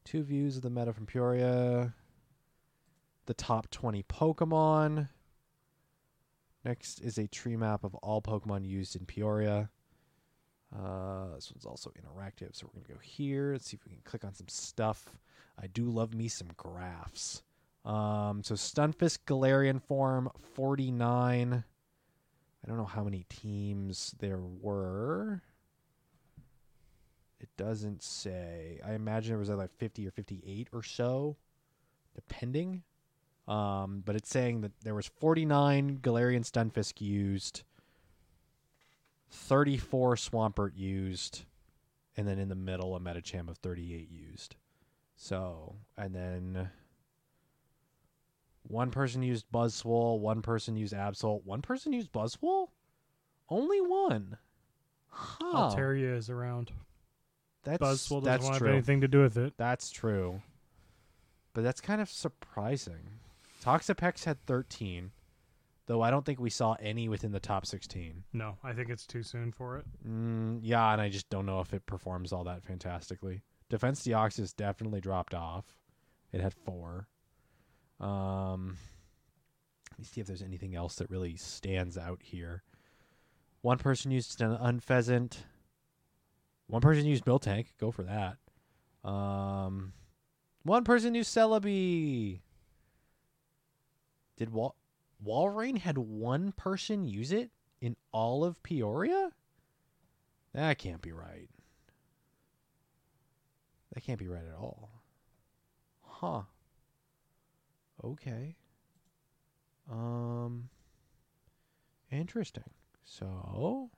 Two 0.05 0.23
views 0.23 0.57
of 0.57 0.63
the 0.63 0.71
meta 0.71 0.93
from 0.93 1.07
Peoria. 1.07 1.95
The 3.27 3.35
top 3.35 3.71
20 3.71 4.03
Pokemon. 4.05 5.09
Next 6.65 7.01
is 7.01 7.19
a 7.19 7.27
tree 7.27 7.57
map 7.57 7.85
of 7.85 7.95
all 7.97 8.23
Pokemon 8.23 8.67
used 8.67 8.97
in 8.97 9.05
Peoria. 9.07 9.71
Uh, 10.75 11.35
this 11.35 11.53
one's 11.53 11.67
also 11.67 11.91
interactive, 11.91 12.55
so 12.55 12.67
we're 12.67 12.81
going 12.81 12.87
to 12.87 12.93
go 12.95 12.99
here. 13.01 13.53
Let's 13.53 13.69
see 13.69 13.77
if 13.77 13.85
we 13.85 13.93
can 13.93 14.03
click 14.05 14.25
on 14.25 14.35
some 14.35 14.49
stuff. 14.49 15.05
I 15.61 15.69
do 15.69 15.85
love 15.85 16.15
me 16.15 16.27
some 16.29 16.49
graphs. 16.57 17.43
Um, 17.85 18.43
so 18.43 18.55
Stunfisk 18.55 19.19
Galarian 19.27 19.83
form 19.83 20.31
49. 20.55 21.65
I 22.65 22.69
don't 22.69 22.79
know 22.79 22.85
how 22.85 23.05
many 23.05 23.27
teams 23.29 24.15
there 24.19 24.41
were. 24.41 25.43
It 27.41 27.51
doesn't 27.59 28.03
say. 28.03 28.81
I 28.87 28.95
imagine 28.95 29.35
it 29.35 29.39
was 29.39 29.51
like 29.51 29.77
50 29.77 30.07
or 30.07 30.11
58 30.11 30.69
or 30.73 30.83
so, 30.83 31.37
depending. 32.15 32.83
Um, 33.47 34.03
but 34.05 34.17
it's 34.17 34.31
saying 34.31 34.63
that 34.63 34.73
there 34.83 34.95
was 34.95 35.07
49 35.07 35.99
Galarian 36.01 36.51
Stunfisk 36.51 37.03
used, 37.03 37.63
34 39.31 40.17
Swampert 40.17 40.71
used, 40.75 41.45
and 42.17 42.27
then 42.27 42.39
in 42.39 42.49
the 42.49 42.55
middle 42.55 42.97
a 42.97 43.01
Medicham 43.01 43.51
of 43.51 43.59
38 43.59 44.11
used. 44.11 44.57
So, 45.17 45.77
and 45.99 46.15
then 46.15 46.71
one 48.67 48.91
person 48.91 49.23
used 49.23 49.47
Buzzwole, 49.53 50.19
one 50.19 50.43
person 50.43 50.77
used 50.77 50.95
Absol, 50.95 51.45
one 51.45 51.63
person 51.63 51.93
used 51.93 52.13
Buzzwole? 52.13 52.69
Only 53.49 53.81
one. 53.81 54.39
Huh. 55.09 55.71
Altaria 55.71 56.17
is 56.17 56.31
around. 56.31 56.73
That's 57.63 57.83
Buzzwole 57.83 58.23
doesn't 58.23 58.25
that's 58.25 58.45
want 58.45 58.55
to 58.55 58.59
true. 58.59 58.69
have 58.69 58.75
anything 58.75 59.01
to 59.03 59.09
do 59.09 59.21
with 59.21 59.37
it. 59.37 59.55
That's 59.57 59.91
true. 59.91 60.43
But 61.53 61.63
that's 61.63 61.81
kind 61.81 62.01
of 62.01 62.11
surprising. 62.11 63.21
Toxapex 63.65 64.25
had 64.25 64.45
13, 64.47 65.13
though 65.87 66.03
I 66.03 66.11
don't 66.11 66.27
think 66.27 66.41
we 66.41 66.51
saw 66.51 66.77
any 66.81 67.09
within 67.09 67.33
the 67.33 67.41
top 67.41 67.65
16. 67.65 68.25
No, 68.33 68.57
I 68.63 68.73
think 68.73 68.91
it's 68.91 69.07
too 69.07 69.23
soon 69.23 69.53
for 69.53 69.79
it. 69.79 69.87
Mm, 70.07 70.61
yeah, 70.63 70.93
and 70.93 71.01
I 71.01 71.09
just 71.09 71.31
don't 71.31 71.47
know 71.47 71.61
if 71.61 71.73
it 71.73 71.87
performs 71.87 72.33
all 72.33 72.45
that 72.45 72.65
fantastically. 72.65 73.43
Defense 73.71 74.03
Deoxys 74.05 74.55
definitely 74.55 75.01
dropped 75.01 75.33
off. 75.33 75.65
It 76.33 76.41
had 76.41 76.53
four. 76.53 77.09
Um, 78.01 78.77
let 79.93 79.99
me 79.99 80.05
see 80.05 80.21
if 80.21 80.27
there's 80.27 80.43
anything 80.43 80.75
else 80.75 80.97
that 80.97 81.11
really 81.11 81.37
stands 81.37 81.97
out 81.97 82.21
here. 82.23 82.63
One 83.63 83.79
person 83.79 84.11
used 84.11 84.41
an 84.41 84.57
Unfezant. 84.57 85.37
One 86.67 86.81
person 86.83 87.07
used 87.07 87.25
Bill 87.25 87.39
Miltank. 87.39 87.67
Go 87.79 87.91
for 87.91 88.03
that. 88.03 88.37
Um, 89.09 89.93
one 90.65 90.85
person 90.85 91.15
used 91.15 91.35
Celebi. 91.35 92.41
Did 94.37 94.53
Wal 94.53 94.75
Walrein 95.25 95.79
had 95.79 95.97
one 95.97 96.53
person 96.53 97.07
use 97.07 97.33
it 97.33 97.51
in 97.81 97.97
all 98.13 98.45
of 98.45 98.63
Peoria? 98.63 99.31
That 100.53 100.79
can't 100.79 101.01
be 101.01 101.13
right. 101.13 101.49
That 103.93 104.03
can't 104.03 104.19
be 104.19 104.29
right 104.29 104.45
at 104.45 104.59
all. 104.59 104.91
Huh. 106.03 106.43
Okay. 108.05 108.57
Um 109.91 110.69
interesting. 112.11 112.71
So 113.05 113.91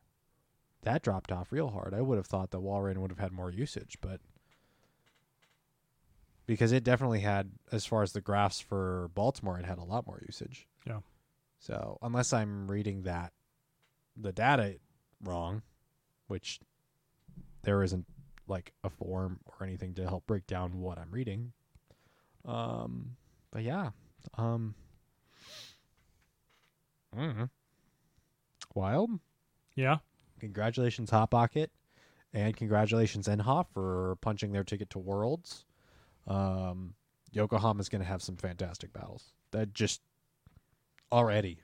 that 0.82 1.02
dropped 1.02 1.32
off 1.32 1.52
real 1.52 1.68
hard. 1.70 1.94
I 1.94 2.00
would 2.00 2.16
have 2.16 2.26
thought 2.26 2.50
that 2.52 2.60
Walrein 2.60 2.98
would 2.98 3.10
have 3.10 3.18
had 3.18 3.32
more 3.32 3.50
usage, 3.50 3.98
but 4.00 4.20
because 6.46 6.70
it 6.72 6.84
definitely 6.84 7.20
had 7.20 7.50
as 7.72 7.84
far 7.84 8.02
as 8.02 8.12
the 8.12 8.20
graphs 8.20 8.60
for 8.60 9.10
Baltimore, 9.14 9.58
it 9.58 9.64
had 9.64 9.78
a 9.78 9.84
lot 9.84 10.06
more 10.06 10.22
usage. 10.24 10.68
Yeah. 10.86 11.00
So 11.58 11.98
unless 12.02 12.32
I'm 12.32 12.70
reading 12.70 13.02
that 13.02 13.32
the 14.16 14.32
data 14.32 14.76
wrong, 15.22 15.62
which 16.28 16.60
there 17.62 17.82
isn't 17.82 18.06
like 18.46 18.72
a 18.84 18.90
form 18.90 19.40
or 19.46 19.66
anything 19.66 19.94
to 19.94 20.08
help 20.08 20.26
break 20.26 20.46
down 20.46 20.80
what 20.80 20.98
I'm 20.98 21.10
reading. 21.10 21.52
Um, 22.44 23.16
but 23.56 23.64
yeah, 23.64 23.88
um, 24.36 24.74
mm, 27.16 27.48
wild. 28.74 29.12
Yeah. 29.74 29.96
Congratulations, 30.40 31.08
Hot 31.08 31.30
Pocket, 31.30 31.70
and 32.34 32.54
congratulations, 32.54 33.28
Enhoff, 33.28 33.68
for 33.72 34.18
punching 34.20 34.52
their 34.52 34.62
ticket 34.62 34.90
to 34.90 34.98
Worlds. 34.98 35.64
Um, 36.26 36.92
Yokohama's 37.32 37.88
going 37.88 38.02
to 38.02 38.06
have 38.06 38.20
some 38.20 38.36
fantastic 38.36 38.92
battles. 38.92 39.32
That 39.52 39.72
just 39.72 40.02
already 41.10 41.60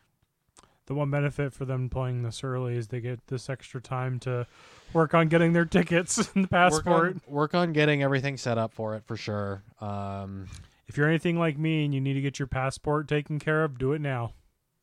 The 0.87 0.95
one 0.95 1.11
benefit 1.11 1.53
for 1.53 1.67
them 1.67 1.91
playing 1.91 2.23
this 2.23 2.43
early 2.43 2.79
is 2.79 2.89
they 2.89 3.03
get 3.03 3.27
this 3.27 3.51
extra 3.51 3.83
time 3.83 4.19
to 4.21 4.47
work 4.95 5.13
on 5.13 5.29
getting 5.29 5.53
their 5.53 5.67
tickets 5.67 6.31
and 6.35 6.45
the 6.45 6.49
passport. 6.49 6.87
Work 6.87 7.15
on, 7.15 7.21
work 7.27 7.55
on 7.55 7.73
getting 7.75 8.03
everything 8.03 8.39
set 8.39 8.57
up 8.57 8.73
for 8.73 8.95
it 8.95 9.05
for 9.05 9.19
sure. 9.19 9.63
Um, 9.79 10.47
If 10.93 10.99
you're 10.99 11.09
anything 11.09 11.39
like 11.39 11.57
me 11.57 11.87
and 11.87 11.95
you 11.95 12.03
need 12.03 12.13
to 12.13 12.21
get 12.21 12.39
your 12.39 12.47
passport 12.47 13.09
taken 13.09 13.39
care 13.39 13.65
of, 13.65 13.79
do 13.79 13.95
it 13.95 14.03
now. 14.03 14.35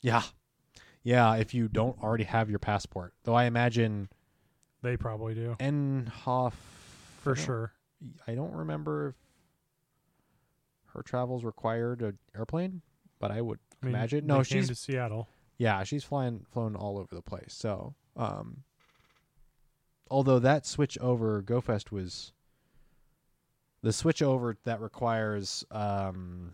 yeah, 0.02 0.24
yeah. 1.04 1.36
If 1.36 1.54
you 1.54 1.68
don't 1.68 2.02
already 2.02 2.24
have 2.24 2.50
your 2.50 2.58
passport, 2.58 3.14
though, 3.26 3.36
I 3.36 3.44
imagine 3.44 4.10
They 4.82 4.98
probably 4.98 5.36
do. 5.36 5.56
Enhoff 5.60 6.54
For 7.20 7.34
I 7.34 7.40
sure. 7.40 7.74
I 8.28 8.34
don't 8.34 8.54
remember 8.54 9.10
if 9.10 9.16
her 10.96 11.04
travels 11.04 11.44
required 11.44 12.02
an 12.02 12.18
airplane, 12.36 12.82
but 13.20 13.30
I 13.30 13.42
would 13.42 13.60
I 13.84 13.86
mean, 13.86 13.94
imagine. 13.94 14.26
No, 14.26 14.42
she's 14.42 14.68
to 14.70 14.74
Seattle. 14.74 15.28
Yeah, 15.60 15.84
she's 15.84 16.04
flying 16.04 16.44
flown 16.52 16.76
all 16.76 16.98
over 16.98 17.14
the 17.14 17.22
place. 17.22 17.54
So, 17.54 17.94
um 18.18 18.64
although 20.10 20.40
that 20.40 20.66
switch 20.66 20.98
over 20.98 21.44
GoFest 21.44 21.92
was 21.92 22.32
the 23.82 23.94
switch 23.94 24.22
over 24.22 24.56
that 24.66 24.82
requires 24.82 25.64
um 25.72 26.54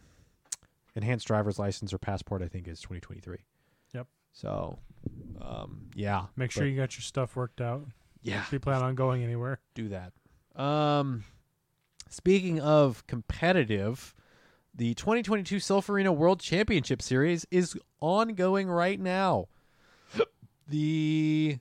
enhanced 0.95 1.27
driver's 1.27 1.59
license 1.59 1.93
or 1.93 1.97
passport 1.97 2.41
I 2.41 2.47
think 2.47 2.67
is 2.67 2.79
2023. 2.81 3.37
Yep. 3.93 4.07
So, 4.31 4.79
um 5.41 5.87
yeah. 5.95 6.25
Make 6.35 6.51
sure 6.51 6.63
but- 6.63 6.69
you 6.69 6.75
got 6.77 6.95
your 6.95 7.01
stuff 7.03 7.35
worked 7.35 7.61
out. 7.61 7.85
yeah, 8.21 8.41
If 8.41 8.53
you 8.53 8.59
plan 8.59 8.81
on 8.81 8.95
going 8.95 9.23
anywhere. 9.23 9.59
do 9.73 9.89
that. 9.89 10.13
Um 10.61 11.23
speaking 12.09 12.59
of 12.61 13.05
competitive, 13.07 14.13
the 14.73 14.93
2022 14.93 15.57
Silph 15.57 15.89
Arena 15.89 16.11
World 16.13 16.39
Championship 16.39 17.01
Series 17.01 17.45
is 17.51 17.75
ongoing 18.01 18.67
right 18.69 18.99
now. 18.99 19.47
The 20.67 21.59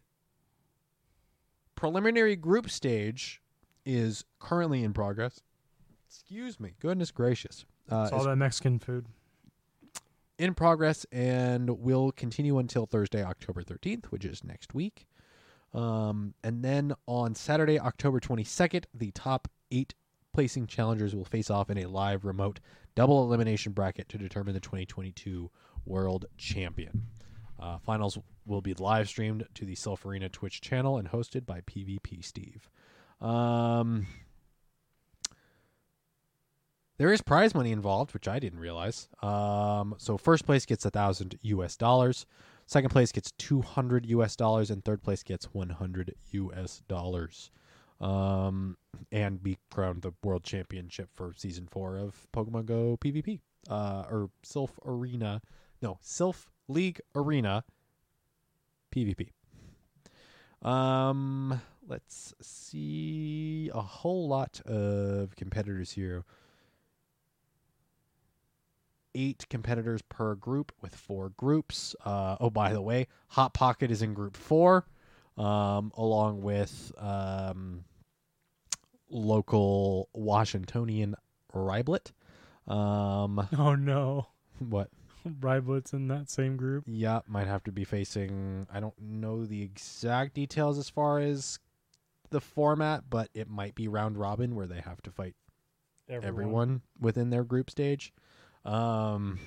preliminary 1.74 2.36
group 2.36 2.70
stage 2.70 3.42
is 3.84 4.24
currently 4.38 4.82
in 4.82 4.92
progress. 4.94 5.40
Excuse 6.22 6.60
me. 6.60 6.74
Goodness 6.80 7.10
gracious. 7.10 7.64
Uh, 7.90 8.02
It's 8.04 8.12
all 8.12 8.24
that 8.24 8.36
Mexican 8.36 8.78
food. 8.78 9.06
in 10.38 10.54
progress 10.54 11.04
and 11.12 11.70
will 11.80 12.12
continue 12.12 12.58
until 12.58 12.86
Thursday, 12.86 13.22
October 13.22 13.62
13th, 13.62 14.06
which 14.06 14.24
is 14.24 14.42
next 14.44 14.74
week. 14.74 15.06
Um, 15.72 16.34
and 16.44 16.64
then 16.64 16.92
on 17.06 17.34
Saturday, 17.34 17.78
October 17.80 18.20
22nd, 18.20 18.84
the 18.94 19.10
top 19.10 19.48
eight 19.70 19.94
placing 20.32 20.66
challengers 20.66 21.14
will 21.14 21.24
face 21.24 21.50
off 21.50 21.68
in 21.70 21.78
a 21.78 21.86
live 21.86 22.24
remote 22.24 22.60
double 22.94 23.22
elimination 23.24 23.72
bracket 23.72 24.08
to 24.08 24.18
determine 24.18 24.54
the 24.54 24.60
2022 24.60 25.50
world 25.84 26.26
champion. 26.38 27.06
Uh, 27.58 27.78
finals 27.78 28.18
will 28.46 28.60
be 28.60 28.74
live 28.74 29.08
streamed 29.08 29.46
to 29.54 29.64
the 29.64 29.74
Silph 29.74 30.04
Arena 30.04 30.28
Twitch 30.28 30.60
channel 30.60 30.96
and 30.98 31.08
hosted 31.10 31.44
by 31.46 31.60
PvP 31.62 32.24
Steve. 32.24 32.68
Um, 33.20 34.06
there 36.96 37.12
is 37.12 37.22
prize 37.22 37.54
money 37.54 37.72
involved, 37.72 38.14
which 38.14 38.28
I 38.28 38.38
didn't 38.38 38.58
realize. 38.60 39.08
Um, 39.22 39.94
so 39.98 40.16
first 40.16 40.46
place 40.46 40.64
gets 40.64 40.84
a 40.84 40.90
thousand 40.90 41.38
U.S. 41.42 41.76
dollars, 41.76 42.26
second 42.66 42.90
place 42.90 43.12
gets 43.12 43.32
two 43.32 43.62
hundred 43.62 44.06
U.S. 44.06 44.36
dollars, 44.36 44.70
and 44.70 44.84
third 44.84 45.02
place 45.02 45.22
gets 45.22 45.46
one 45.52 45.70
hundred 45.70 46.14
U.S. 46.30 46.82
dollars. 46.88 47.50
Um, 48.00 48.76
and 49.12 49.42
be 49.42 49.56
crowned 49.70 50.02
the 50.02 50.12
world 50.22 50.42
championship 50.42 51.08
for 51.14 51.32
season 51.36 51.68
four 51.70 51.96
of 51.96 52.26
Pokemon 52.34 52.66
Go 52.66 52.98
PvP, 53.00 53.40
uh, 53.70 54.04
or 54.10 54.30
Silph 54.44 54.72
Arena, 54.84 55.40
no 55.80 55.98
Silph 56.02 56.46
League 56.68 57.00
Arena 57.14 57.64
PvP. 58.94 59.30
Um, 60.62 61.60
let's 61.86 62.34
see 62.40 63.70
a 63.72 63.80
whole 63.80 64.28
lot 64.28 64.60
of 64.62 65.36
competitors 65.36 65.92
here 65.92 66.24
eight 69.14 69.46
competitors 69.50 70.02
per 70.02 70.34
group 70.34 70.72
with 70.80 70.94
four 70.94 71.30
groups. 71.36 71.94
Uh, 72.04 72.36
oh, 72.40 72.50
by 72.50 72.72
the 72.72 72.82
way, 72.82 73.06
Hot 73.28 73.54
Pocket 73.54 73.90
is 73.90 74.02
in 74.02 74.14
group 74.14 74.36
four, 74.36 74.86
um, 75.36 75.92
along 75.96 76.42
with 76.42 76.92
um, 76.98 77.84
local 79.08 80.08
Washingtonian 80.12 81.14
Riblet. 81.52 82.12
Um, 82.66 83.48
Oh 83.58 83.74
no. 83.74 84.28
what? 84.58 84.90
Riblets 85.26 85.94
in 85.94 86.08
that 86.08 86.28
same 86.28 86.56
group. 86.56 86.84
Yeah, 86.86 87.20
might 87.26 87.46
have 87.46 87.64
to 87.64 87.72
be 87.72 87.84
facing. 87.84 88.66
I 88.72 88.80
don't 88.80 89.00
know 89.00 89.46
the 89.46 89.62
exact 89.62 90.34
details 90.34 90.78
as 90.78 90.90
far 90.90 91.18
as 91.18 91.58
the 92.28 92.40
format, 92.42 93.04
but 93.08 93.30
it 93.32 93.48
might 93.48 93.74
be 93.74 93.88
round 93.88 94.18
robin 94.18 94.54
where 94.54 94.66
they 94.66 94.80
have 94.80 95.00
to 95.02 95.10
fight 95.10 95.34
everyone 96.08 96.82
within 97.00 97.30
their 97.30 97.44
group 97.44 97.70
stage. 97.70 98.12
Um, 98.64 99.38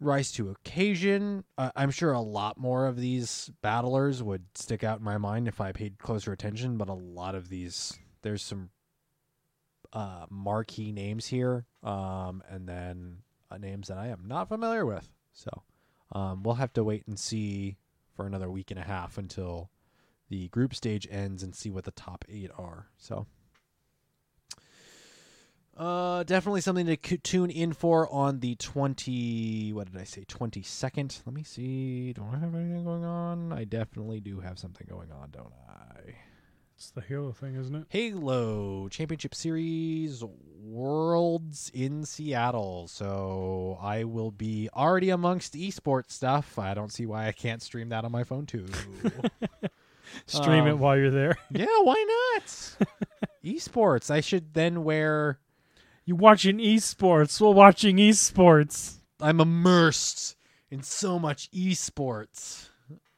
rise 0.00 0.32
to 0.32 0.50
occasion. 0.50 1.44
Uh, 1.58 1.70
I'm 1.74 1.90
sure 1.90 2.12
a 2.12 2.20
lot 2.20 2.58
more 2.58 2.86
of 2.86 2.96
these 2.96 3.50
battlers 3.62 4.22
would 4.22 4.44
stick 4.54 4.84
out 4.84 4.98
in 4.98 5.04
my 5.04 5.18
mind 5.18 5.48
if 5.48 5.60
I 5.60 5.72
paid 5.72 5.98
closer 5.98 6.32
attention, 6.32 6.76
but 6.76 6.88
a 6.88 6.94
lot 6.94 7.34
of 7.34 7.48
these, 7.48 7.98
there's 8.22 8.42
some 8.42 8.70
uh, 9.92 10.26
marquee 10.30 10.92
names 10.92 11.26
here, 11.26 11.66
um, 11.82 12.42
and 12.48 12.68
then 12.68 13.18
uh, 13.50 13.58
names 13.58 13.88
that 13.88 13.98
I 13.98 14.08
am 14.08 14.24
not 14.26 14.48
familiar 14.48 14.86
with. 14.86 15.08
So 15.32 15.50
um, 16.12 16.42
we'll 16.42 16.54
have 16.54 16.72
to 16.74 16.84
wait 16.84 17.06
and 17.06 17.18
see 17.18 17.76
for 18.14 18.26
another 18.26 18.50
week 18.50 18.70
and 18.70 18.78
a 18.78 18.84
half 18.84 19.18
until 19.18 19.70
the 20.28 20.48
group 20.48 20.74
stage 20.74 21.06
ends 21.10 21.42
and 21.42 21.54
see 21.54 21.70
what 21.70 21.84
the 21.84 21.90
top 21.90 22.24
eight 22.28 22.50
are. 22.56 22.88
So. 22.96 23.26
Uh, 25.76 26.22
definitely 26.24 26.60
something 26.60 26.86
to 26.86 26.96
c- 27.02 27.16
tune 27.16 27.50
in 27.50 27.72
for 27.72 28.08
on 28.12 28.40
the 28.40 28.54
twenty. 28.56 29.72
What 29.72 29.90
did 29.90 30.00
I 30.00 30.04
say? 30.04 30.24
Twenty 30.28 30.62
second. 30.62 31.18
Let 31.24 31.34
me 31.34 31.42
see. 31.42 32.12
Do 32.12 32.24
I 32.30 32.38
have 32.38 32.54
anything 32.54 32.84
going 32.84 33.04
on? 33.04 33.52
I 33.52 33.64
definitely 33.64 34.20
do 34.20 34.40
have 34.40 34.58
something 34.58 34.86
going 34.88 35.10
on, 35.10 35.30
don't 35.30 35.52
I? 35.68 36.14
It's 36.76 36.90
the 36.90 37.00
Halo 37.00 37.32
thing, 37.32 37.54
isn't 37.56 37.74
it? 37.74 37.86
Halo 37.88 38.88
Championship 38.88 39.34
Series 39.34 40.22
Worlds 40.62 41.70
in 41.72 42.04
Seattle. 42.04 42.86
So 42.88 43.78
I 43.80 44.04
will 44.04 44.30
be 44.30 44.68
already 44.76 45.08
amongst 45.10 45.54
esports 45.54 46.10
stuff. 46.12 46.58
I 46.58 46.74
don't 46.74 46.92
see 46.92 47.06
why 47.06 47.28
I 47.28 47.32
can't 47.32 47.62
stream 47.62 47.88
that 47.90 48.04
on 48.04 48.12
my 48.12 48.24
phone 48.24 48.44
too. 48.46 48.66
Stream 50.26 50.66
it 50.66 50.72
Um, 50.72 50.78
while 50.80 50.96
you're 50.98 51.10
there. 51.10 51.38
yeah, 51.50 51.64
why 51.82 52.04
not? 52.36 52.46
Esports. 53.44 54.10
I 54.10 54.20
should 54.20 54.52
then 54.52 54.84
wear. 54.84 55.38
You 56.04 56.16
watching 56.16 56.58
esports? 56.58 57.40
Well, 57.40 57.54
watching 57.54 57.96
esports. 57.96 58.96
I'm 59.20 59.40
immersed 59.40 60.36
in 60.70 60.82
so 60.82 61.18
much 61.18 61.50
esports. 61.52 62.68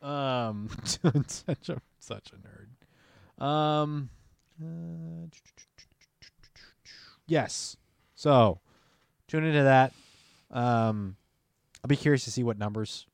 Um, 0.03 0.69
such 0.85 1.69
a 1.71 1.81
such 1.99 2.31
a 2.33 2.37
nerd. 2.37 3.43
Um, 3.45 4.11
uh, 4.63 5.29
yes. 7.27 7.77
So 8.15 8.61
tune 9.29 9.45
into 9.45 9.63
that. 9.63 9.93
Um, 10.51 11.17
I'll 11.83 11.89
be 11.89 11.97
curious 11.97 12.25
to 12.25 12.31
see 12.31 12.43
what 12.43 12.59
numbers 12.59 13.07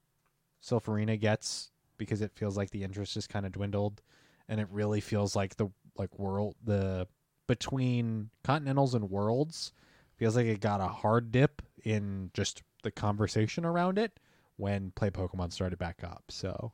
Silph 0.62 0.88
Arena 0.88 1.16
gets 1.16 1.70
because 1.96 2.22
it 2.22 2.33
feels 2.35 2.56
like 2.56 2.70
the 2.70 2.83
interest 2.83 3.14
just 3.14 3.28
kind 3.28 3.46
of 3.46 3.52
dwindled, 3.52 4.02
and 4.48 4.61
it 4.61 4.68
really 4.70 5.00
feels 5.00 5.37
like 5.37 5.56
the 5.56 5.68
like 5.96 6.18
world 6.18 6.56
the 6.64 7.06
between 7.50 8.30
Continentals 8.44 8.94
and 8.94 9.10
Worlds 9.10 9.72
feels 10.14 10.36
like 10.36 10.46
it 10.46 10.60
got 10.60 10.80
a 10.80 10.86
hard 10.86 11.32
dip 11.32 11.60
in 11.82 12.30
just 12.32 12.62
the 12.84 12.92
conversation 12.92 13.64
around 13.64 13.98
it 13.98 14.20
when 14.54 14.92
Play 14.92 15.10
Pokemon 15.10 15.52
started 15.52 15.76
back 15.76 16.04
up. 16.04 16.22
So 16.28 16.70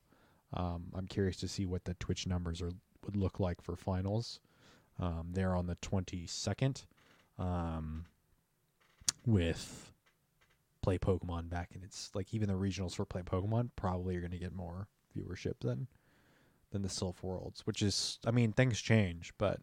um, 0.53 0.89
I'm 0.95 1.07
curious 1.07 1.39
to 1.39 1.49
see 1.49 1.65
what 1.65 1.87
the 1.87 1.95
Twitch 1.95 2.27
numbers 2.27 2.61
are 2.61 2.73
would 3.07 3.17
look 3.17 3.41
like 3.41 3.63
for 3.63 3.75
finals. 3.75 4.41
Um, 5.01 5.29
they're 5.33 5.57
on 5.57 5.67
the 5.67 5.77
22nd 5.77 6.85
um, 7.39 8.05
with 9.25 9.93
Play 10.83 10.99
Pokemon 10.99 11.49
back, 11.49 11.71
and 11.73 11.83
it's 11.85 12.11
like 12.15 12.35
even 12.35 12.49
the 12.49 12.55
regionals 12.55 12.95
for 12.95 13.07
Play 13.07 13.23
Pokemon 13.23 13.71
probably 13.77 14.15
are 14.15 14.21
going 14.21 14.31
to 14.31 14.39
get 14.39 14.55
more 14.55 14.89
viewership 15.17 15.55
than 15.61 15.87
than 16.71 16.83
the 16.83 16.89
Silph 16.89 17.23
Worlds, 17.23 17.63
which 17.65 17.81
is 17.81 18.19
I 18.27 18.31
mean 18.31 18.53
things 18.53 18.79
change, 18.79 19.33
but 19.39 19.61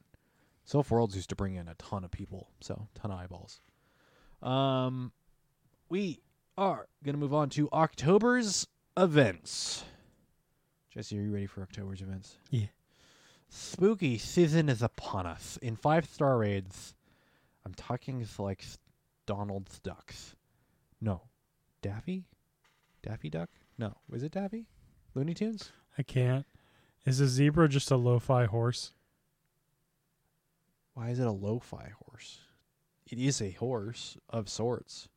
Silph 0.68 0.90
Worlds 0.90 1.16
used 1.16 1.30
to 1.30 1.36
bring 1.36 1.56
in 1.56 1.68
a 1.68 1.76
ton 1.76 2.04
of 2.04 2.12
people, 2.12 2.50
so 2.62 2.88
ton 2.96 3.12
of 3.12 3.20
eyeballs. 3.20 3.60
Um, 4.42 5.12
we 5.90 6.22
are 6.58 6.88
gonna 7.04 7.18
move 7.18 7.34
on 7.34 7.50
to 7.52 7.70
October's 7.72 8.68
events. 8.98 9.84
Jesse, 10.90 11.18
are 11.18 11.22
you 11.24 11.34
ready 11.34 11.48
for 11.48 11.62
October's 11.62 12.02
events? 12.02 12.38
Yeah. 12.50 12.68
Spooky 13.50 14.18
season 14.18 14.70
is 14.70 14.82
upon 14.82 15.26
us. 15.26 15.58
In 15.62 15.76
five 15.76 16.06
star 16.06 16.38
raids, 16.38 16.96
I'm 17.66 17.74
talking 17.74 18.26
like 18.38 18.64
Donald's 19.26 19.80
ducks. 19.80 20.36
No, 21.02 21.22
Daffy, 21.82 22.26
Daffy 23.02 23.30
Duck. 23.30 23.50
No, 23.78 23.96
was 24.10 24.24
it 24.24 24.32
Daffy? 24.32 24.68
Looney 25.16 25.34
Tunes. 25.34 25.72
I 25.98 26.04
can't. 26.04 26.46
Is 27.06 27.20
a 27.20 27.28
zebra 27.28 27.68
just 27.70 27.92
a 27.92 27.98
lo-fi 27.98 28.46
horse? 28.46 28.94
Why 30.94 31.10
is 31.10 31.20
it 31.20 31.28
a 31.28 31.32
lo-fi 31.32 31.92
horse? 32.06 32.40
It 33.10 33.20
is 33.20 33.42
a 33.42 33.52
horse 33.52 34.18
of 34.30 34.50
sorts. 34.50 35.10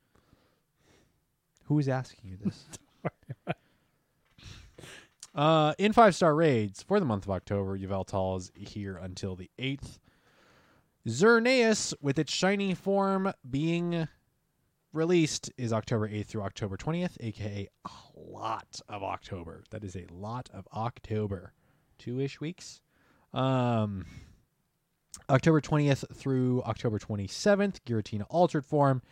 Who 1.64 1.78
is 1.78 1.88
asking 1.88 2.30
you 2.30 2.36
this? 2.36 2.64
uh, 5.34 5.74
in 5.78 5.92
five 5.92 6.14
star 6.14 6.34
raids 6.34 6.82
for 6.82 6.98
the 6.98 7.06
month 7.06 7.24
of 7.24 7.30
October, 7.30 7.78
Yveltal 7.78 8.38
is 8.38 8.52
here 8.56 8.96
until 8.96 9.36
the 9.36 9.50
eighth. 9.58 9.98
Xerneas, 11.06 11.94
with 12.00 12.18
its 12.18 12.32
shiny 12.32 12.74
form 12.74 13.32
being 13.48 14.08
released, 14.92 15.50
is 15.56 15.72
October 15.72 16.08
8th 16.08 16.26
through 16.26 16.42
October 16.42 16.76
20th, 16.76 17.16
aka 17.20 17.68
a 17.84 17.90
lot 18.16 18.80
of 18.88 19.04
October. 19.04 19.62
That 19.70 19.84
is 19.84 19.94
a 19.94 20.06
lot 20.10 20.48
of 20.52 20.66
October. 20.74 21.52
Two 21.98 22.20
ish 22.20 22.40
weeks. 22.40 22.80
Um, 23.32 24.04
October 25.28 25.60
20th 25.60 26.14
through 26.14 26.62
October 26.64 26.98
27th, 26.98 27.78
Giratina 27.86 28.24
Altered 28.28 28.64
Form, 28.64 29.02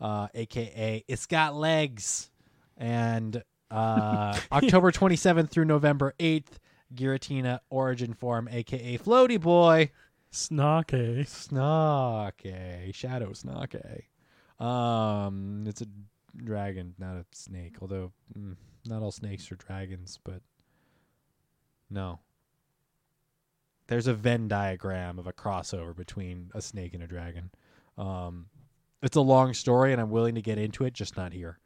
uh, 0.00 0.28
aka 0.34 1.04
It's 1.06 1.26
Got 1.26 1.54
Legs. 1.54 2.30
And 2.76 3.42
uh, 3.70 4.38
October 4.52 4.90
27th 4.90 5.50
through 5.50 5.66
November 5.66 6.14
8th, 6.18 6.58
Giratina 6.94 7.60
Origin 7.70 8.14
Form, 8.14 8.48
aka 8.50 8.98
Floaty 8.98 9.40
Boy. 9.40 9.90
Snake. 10.32 11.28
Snake. 11.28 12.94
Shadow 12.94 13.32
Snake. 13.32 14.10
Um, 14.58 15.64
it's 15.66 15.80
a 15.80 15.86
dragon, 16.36 16.94
not 16.98 17.16
a 17.16 17.24
snake. 17.32 17.76
Although, 17.80 18.12
mm, 18.36 18.56
not 18.86 19.02
all 19.02 19.10
snakes 19.10 19.50
are 19.50 19.56
dragons, 19.56 20.18
but 20.22 20.42
no. 21.90 22.20
There's 23.90 24.06
a 24.06 24.14
Venn 24.14 24.46
diagram 24.46 25.18
of 25.18 25.26
a 25.26 25.32
crossover 25.32 25.96
between 25.96 26.52
a 26.54 26.62
snake 26.62 26.94
and 26.94 27.02
a 27.02 27.08
dragon. 27.08 27.50
Um, 27.98 28.46
it's 29.02 29.16
a 29.16 29.20
long 29.20 29.52
story, 29.52 29.90
and 29.90 30.00
I'm 30.00 30.10
willing 30.10 30.36
to 30.36 30.40
get 30.40 30.58
into 30.58 30.84
it, 30.84 30.92
just 30.92 31.16
not 31.16 31.32
here. 31.32 31.58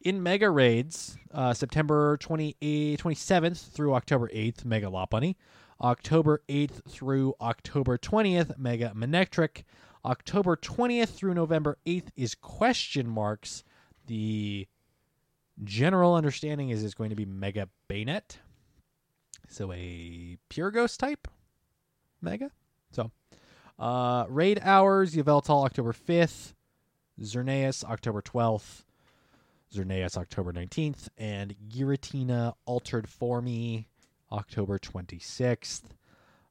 In 0.00 0.22
Mega 0.22 0.50
Raids, 0.50 1.18
uh, 1.32 1.52
September 1.52 2.16
28, 2.18 3.00
27th 3.00 3.72
through 3.72 3.92
October 3.94 4.28
8th, 4.28 4.64
Mega 4.64 4.86
Lopunny. 4.86 5.34
October 5.80 6.42
8th 6.48 6.88
through 6.88 7.34
October 7.40 7.98
20th, 7.98 8.56
Mega 8.56 8.92
Manectric. 8.94 9.64
October 10.04 10.56
20th 10.56 11.08
through 11.08 11.34
November 11.34 11.78
8th 11.86 12.10
is 12.14 12.36
question 12.36 13.08
marks. 13.08 13.64
The 14.06 14.68
general 15.64 16.14
understanding 16.14 16.70
is 16.70 16.84
it's 16.84 16.94
going 16.94 17.10
to 17.10 17.16
be 17.16 17.24
Mega 17.26 17.68
Banette. 17.90 18.36
So 19.48 19.72
a 19.72 20.38
pure 20.48 20.70
ghost 20.70 21.00
type 21.00 21.26
Mega. 22.24 22.50
So 22.92 23.10
uh 23.78 24.24
raid 24.28 24.60
hours, 24.62 25.14
Yveltal 25.14 25.64
October 25.64 25.92
5th, 25.92 26.54
Xerneas 27.20 27.84
October 27.84 28.22
12th, 28.22 28.84
Xerneas 29.72 30.16
October 30.16 30.52
19th, 30.52 31.08
and 31.18 31.54
Giratina 31.68 32.54
Altered 32.66 33.08
for 33.08 33.40
Me 33.42 33.88
October 34.32 34.78
26th. 34.78 35.82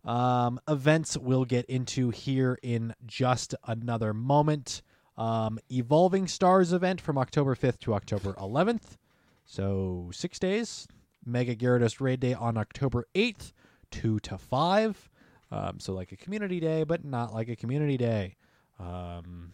Um, 0.05 0.59
events 0.67 1.17
we'll 1.17 1.45
get 1.45 1.65
into 1.65 2.09
here 2.09 2.59
in 2.61 2.93
just 3.05 3.55
another 3.65 4.13
moment. 4.13 4.81
Um, 5.17 5.59
Evolving 5.71 6.27
Stars 6.27 6.73
event 6.73 6.99
from 6.99 7.17
October 7.17 7.55
5th 7.55 7.79
to 7.81 7.93
October 7.93 8.33
11th. 8.33 8.97
So 9.45 10.09
six 10.11 10.39
days. 10.39 10.87
Mega 11.25 11.55
Gyarados 11.55 12.01
Raid 12.01 12.19
Day 12.19 12.33
on 12.33 12.57
October 12.57 13.07
8th, 13.15 13.53
2 13.91 14.19
to 14.19 14.37
5. 14.37 15.09
Um, 15.53 15.79
so 15.79 15.93
like 15.93 16.11
a 16.11 16.17
community 16.17 16.59
day, 16.59 16.83
but 16.83 17.05
not 17.05 17.33
like 17.33 17.49
a 17.49 17.55
community 17.55 17.97
day. 17.97 18.35
Um, 18.79 19.51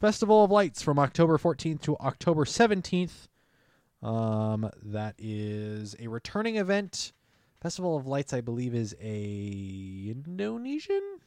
Festival 0.00 0.44
of 0.44 0.50
Lights 0.50 0.80
from 0.80 0.98
October 0.98 1.38
14th 1.38 1.82
to 1.82 1.96
October 1.98 2.44
17th. 2.44 3.28
Um, 4.02 4.70
that 4.84 5.16
is 5.18 5.96
a 5.98 6.06
returning 6.06 6.56
event. 6.56 7.12
Festival 7.60 7.96
of 7.96 8.06
Lights, 8.06 8.32
I 8.32 8.40
believe, 8.40 8.74
is 8.74 8.94
a 9.00 10.06
Indonesian 10.08 11.18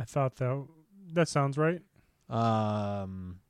I 0.00 0.04
thought 0.04 0.36
that 0.36 0.66
that 1.12 1.28
sounds 1.28 1.58
right. 1.58 1.82
um, 2.30 3.40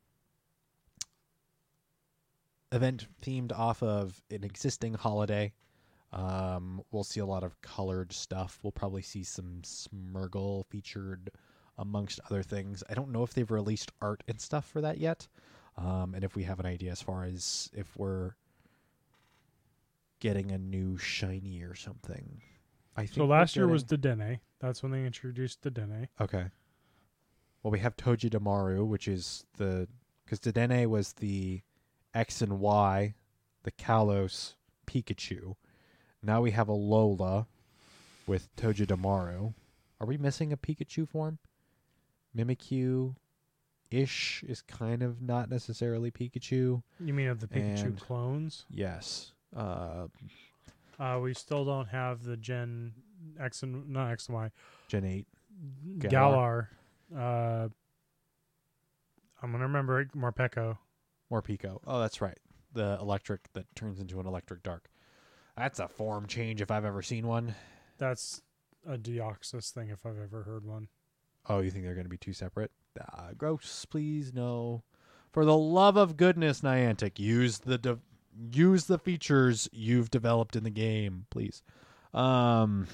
event 2.73 3.07
themed 3.21 3.57
off 3.57 3.81
of 3.81 4.21
an 4.29 4.43
existing 4.43 4.95
holiday. 4.95 5.53
Um, 6.13 6.81
we'll 6.91 7.03
see 7.03 7.19
a 7.19 7.25
lot 7.25 7.43
of 7.43 7.61
colored 7.61 8.11
stuff. 8.11 8.59
We'll 8.63 8.71
probably 8.71 9.01
see 9.01 9.23
some 9.23 9.61
Smeargle 9.63 10.65
featured 10.67 11.31
amongst 11.77 12.19
other 12.29 12.43
things. 12.43 12.83
I 12.89 12.93
don't 12.93 13.11
know 13.11 13.23
if 13.23 13.33
they've 13.33 13.49
released 13.49 13.91
art 14.01 14.23
and 14.27 14.39
stuff 14.39 14.65
for 14.65 14.81
that 14.81 14.97
yet. 14.97 15.27
Um, 15.77 16.13
and 16.13 16.23
if 16.23 16.35
we 16.35 16.43
have 16.43 16.59
an 16.59 16.65
idea 16.65 16.91
as 16.91 17.01
far 17.01 17.23
as 17.23 17.69
if 17.73 17.95
we're 17.95 18.35
getting 20.19 20.51
a 20.51 20.57
new 20.57 20.97
shiny 20.97 21.61
or 21.63 21.75
something. 21.75 22.41
I 22.95 23.01
think 23.01 23.13
So 23.15 23.25
last 23.25 23.55
year 23.55 23.67
was 23.67 23.85
the 23.85 23.97
Dedenne. 23.97 24.39
That's 24.59 24.83
when 24.83 24.91
they 24.91 25.05
introduced 25.05 25.63
the 25.63 25.71
Dedenne. 25.71 26.07
Okay. 26.19 26.45
Well, 27.63 27.71
we 27.71 27.79
have 27.79 27.95
Togedemaru, 27.95 28.85
which 28.85 29.07
is 29.07 29.45
the 29.57 29.87
because 30.25 30.39
the 30.39 30.53
Dedenne 30.53 30.87
was 30.87 31.13
the 31.13 31.61
X 32.13 32.41
and 32.41 32.59
Y, 32.59 33.15
the 33.63 33.71
Kalos 33.71 34.55
Pikachu. 34.85 35.55
Now 36.23 36.41
we 36.41 36.51
have 36.51 36.67
Alola 36.67 37.47
with 38.27 38.55
Togedemaru. 38.55 39.53
Are 39.99 40.07
we 40.07 40.17
missing 40.17 40.53
a 40.53 40.57
Pikachu 40.57 41.07
form? 41.07 41.39
Mimikyu 42.37 43.15
ish 43.89 44.43
is 44.47 44.61
kind 44.61 45.03
of 45.03 45.21
not 45.21 45.49
necessarily 45.49 46.11
Pikachu. 46.11 46.81
You 46.99 47.13
mean 47.13 47.27
of 47.27 47.39
the 47.39 47.47
Pikachu 47.47 47.83
And- 47.85 47.99
clones? 47.99 48.65
Yes. 48.69 49.33
Uh, 49.55 50.07
Uh, 50.99 51.19
we 51.19 51.33
still 51.33 51.65
don't 51.65 51.87
have 51.87 52.23
the 52.23 52.37
Gen 52.37 52.93
X 53.39 53.63
and 53.63 53.89
not 53.89 54.11
X 54.11 54.27
and 54.27 54.35
Y. 54.35 54.51
Gen 54.87 55.03
8. 55.03 55.27
Galar. 55.97 56.69
Uh, 57.15 57.69
I'm 59.41 59.51
gonna 59.51 59.63
remember 59.63 59.99
it. 59.99 60.11
Morpeko. 60.11 60.77
More 61.31 61.41
Pico. 61.41 61.81
Oh, 61.87 61.99
that's 61.99 62.21
right. 62.21 62.37
The 62.73 62.99
electric 63.01 63.51
that 63.53 63.65
turns 63.75 63.99
into 63.99 64.19
an 64.19 64.27
electric 64.27 64.61
dark. 64.61 64.90
That's 65.61 65.77
a 65.77 65.87
form 65.87 66.25
change 66.25 66.59
if 66.59 66.71
I've 66.71 66.85
ever 66.85 67.03
seen 67.03 67.27
one. 67.27 67.53
That's 67.99 68.41
a 68.83 68.97
Deoxys 68.97 69.69
thing 69.69 69.89
if 69.89 70.07
I've 70.07 70.17
ever 70.17 70.41
heard 70.41 70.65
one. 70.65 70.87
Oh, 71.47 71.59
you 71.59 71.69
think 71.69 71.83
they're 71.85 71.93
going 71.93 72.05
to 72.05 72.09
be 72.09 72.17
two 72.17 72.33
separate? 72.33 72.71
Ah, 72.99 73.27
gross, 73.37 73.85
please 73.85 74.33
no. 74.33 74.81
For 75.31 75.45
the 75.45 75.55
love 75.55 75.97
of 75.97 76.17
goodness, 76.17 76.61
Niantic, 76.61 77.19
use 77.19 77.59
the 77.59 77.77
de- 77.77 77.99
use 78.51 78.85
the 78.85 78.97
features 78.97 79.69
you've 79.71 80.09
developed 80.09 80.55
in 80.55 80.63
the 80.63 80.71
game, 80.71 81.27
please. 81.29 81.61
Um, 82.11 82.87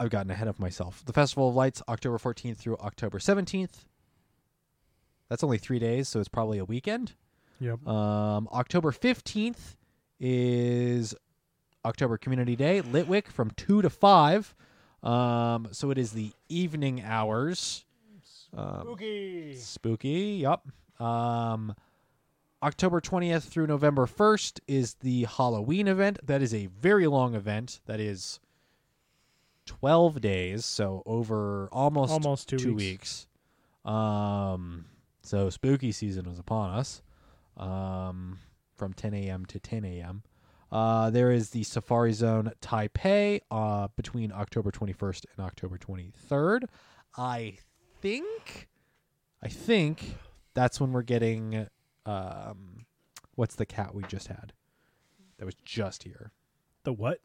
I've 0.00 0.08
gotten 0.08 0.30
ahead 0.30 0.48
of 0.48 0.58
myself. 0.58 1.04
The 1.04 1.12
Festival 1.12 1.50
of 1.50 1.54
Lights, 1.54 1.82
October 1.86 2.16
14th 2.16 2.56
through 2.56 2.78
October 2.78 3.18
17th. 3.18 3.84
That's 5.28 5.44
only 5.44 5.58
three 5.58 5.78
days, 5.78 6.08
so 6.08 6.18
it's 6.18 6.30
probably 6.30 6.56
a 6.56 6.64
weekend. 6.64 7.12
Yep. 7.60 7.86
Um, 7.86 8.48
October 8.52 8.90
15th 8.92 9.76
is 10.20 11.14
October 11.84 12.16
Community 12.18 12.56
Day, 12.56 12.82
Litwick 12.82 13.28
from 13.28 13.50
2 13.52 13.82
to 13.82 13.90
5. 13.90 14.54
Um, 15.02 15.68
so 15.70 15.90
it 15.90 15.98
is 15.98 16.12
the 16.12 16.32
evening 16.48 17.02
hours. 17.02 17.84
Um, 18.56 18.80
Spooky. 18.82 19.54
spooky, 19.56 20.38
yep. 20.42 20.60
Um, 21.00 21.74
October 22.62 23.00
20th 23.00 23.42
through 23.42 23.66
November 23.66 24.06
1st 24.06 24.60
is 24.68 24.94
the 24.94 25.24
Halloween 25.24 25.88
event. 25.88 26.18
That 26.26 26.40
is 26.40 26.54
a 26.54 26.66
very 26.66 27.06
long 27.06 27.34
event. 27.34 27.80
That 27.86 28.00
is 28.00 28.40
12 29.66 30.20
days, 30.20 30.64
so 30.64 31.02
over 31.04 31.68
almost, 31.72 32.12
Almost 32.12 32.48
two, 32.48 32.58
two 32.58 32.74
weeks. 32.74 33.26
weeks. 33.84 33.94
Um, 33.94 34.86
so 35.22 35.50
spooky 35.50 35.90
season 35.92 36.26
is 36.26 36.38
upon 36.38 36.70
us. 36.70 37.02
Um, 37.56 38.38
from 38.76 38.92
10 38.92 39.14
a.m. 39.14 39.44
to 39.46 39.60
10 39.60 39.84
a.m. 39.84 40.22
Uh, 40.72 41.10
there 41.10 41.30
is 41.30 41.50
the 41.50 41.62
Safari 41.62 42.12
Zone 42.12 42.50
Taipei 42.60 43.40
uh, 43.50 43.88
between 43.96 44.32
October 44.32 44.72
21st 44.72 45.26
and 45.36 45.46
October 45.46 45.78
23rd. 45.78 46.64
I 47.16 47.58
think, 48.00 48.68
I 49.42 49.48
think 49.48 50.16
that's 50.54 50.80
when 50.80 50.92
we're 50.92 51.02
getting. 51.02 51.68
Um, 52.06 52.86
what's 53.36 53.54
the 53.54 53.66
cat 53.66 53.94
we 53.94 54.02
just 54.04 54.26
had? 54.26 54.52
That 55.38 55.44
was 55.44 55.54
just 55.64 56.02
here. 56.02 56.32
The 56.82 56.92
what? 56.92 57.20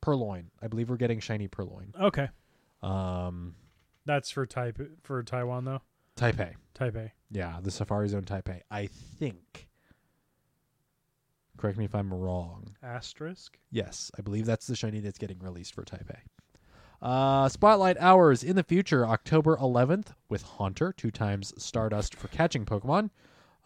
Purrloin. 0.00 0.50
I 0.62 0.68
believe 0.68 0.90
we're 0.90 0.96
getting 0.96 1.20
shiny 1.20 1.48
Purrloin. 1.48 1.94
Okay. 1.98 2.28
Um, 2.82 3.54
That's 4.06 4.30
for 4.30 4.46
type 4.46 4.78
for 5.02 5.22
Taiwan 5.22 5.64
though. 5.64 5.82
Taipei. 6.16 6.54
Taipei. 6.74 7.12
Yeah, 7.30 7.58
the 7.62 7.70
Safari 7.70 8.08
Zone 8.08 8.24
Taipei. 8.24 8.60
I 8.70 8.86
think. 8.86 9.68
Correct 11.60 11.76
me 11.76 11.84
if 11.84 11.94
I'm 11.94 12.12
wrong. 12.12 12.74
Asterisk. 12.82 13.58
Yes, 13.70 14.10
I 14.18 14.22
believe 14.22 14.46
that's 14.46 14.66
the 14.66 14.74
shiny 14.74 15.00
that's 15.00 15.18
getting 15.18 15.38
released 15.40 15.74
for 15.74 15.84
Taipei. 15.84 16.16
Uh, 17.02 17.50
Spotlight 17.50 17.98
Hours 18.00 18.42
in 18.42 18.56
the 18.56 18.62
future, 18.62 19.06
October 19.06 19.58
11th 19.58 20.14
with 20.30 20.40
Haunter, 20.42 20.94
two 20.96 21.10
times 21.10 21.52
Stardust 21.62 22.14
for 22.14 22.28
catching 22.28 22.64
Pokemon. 22.64 23.10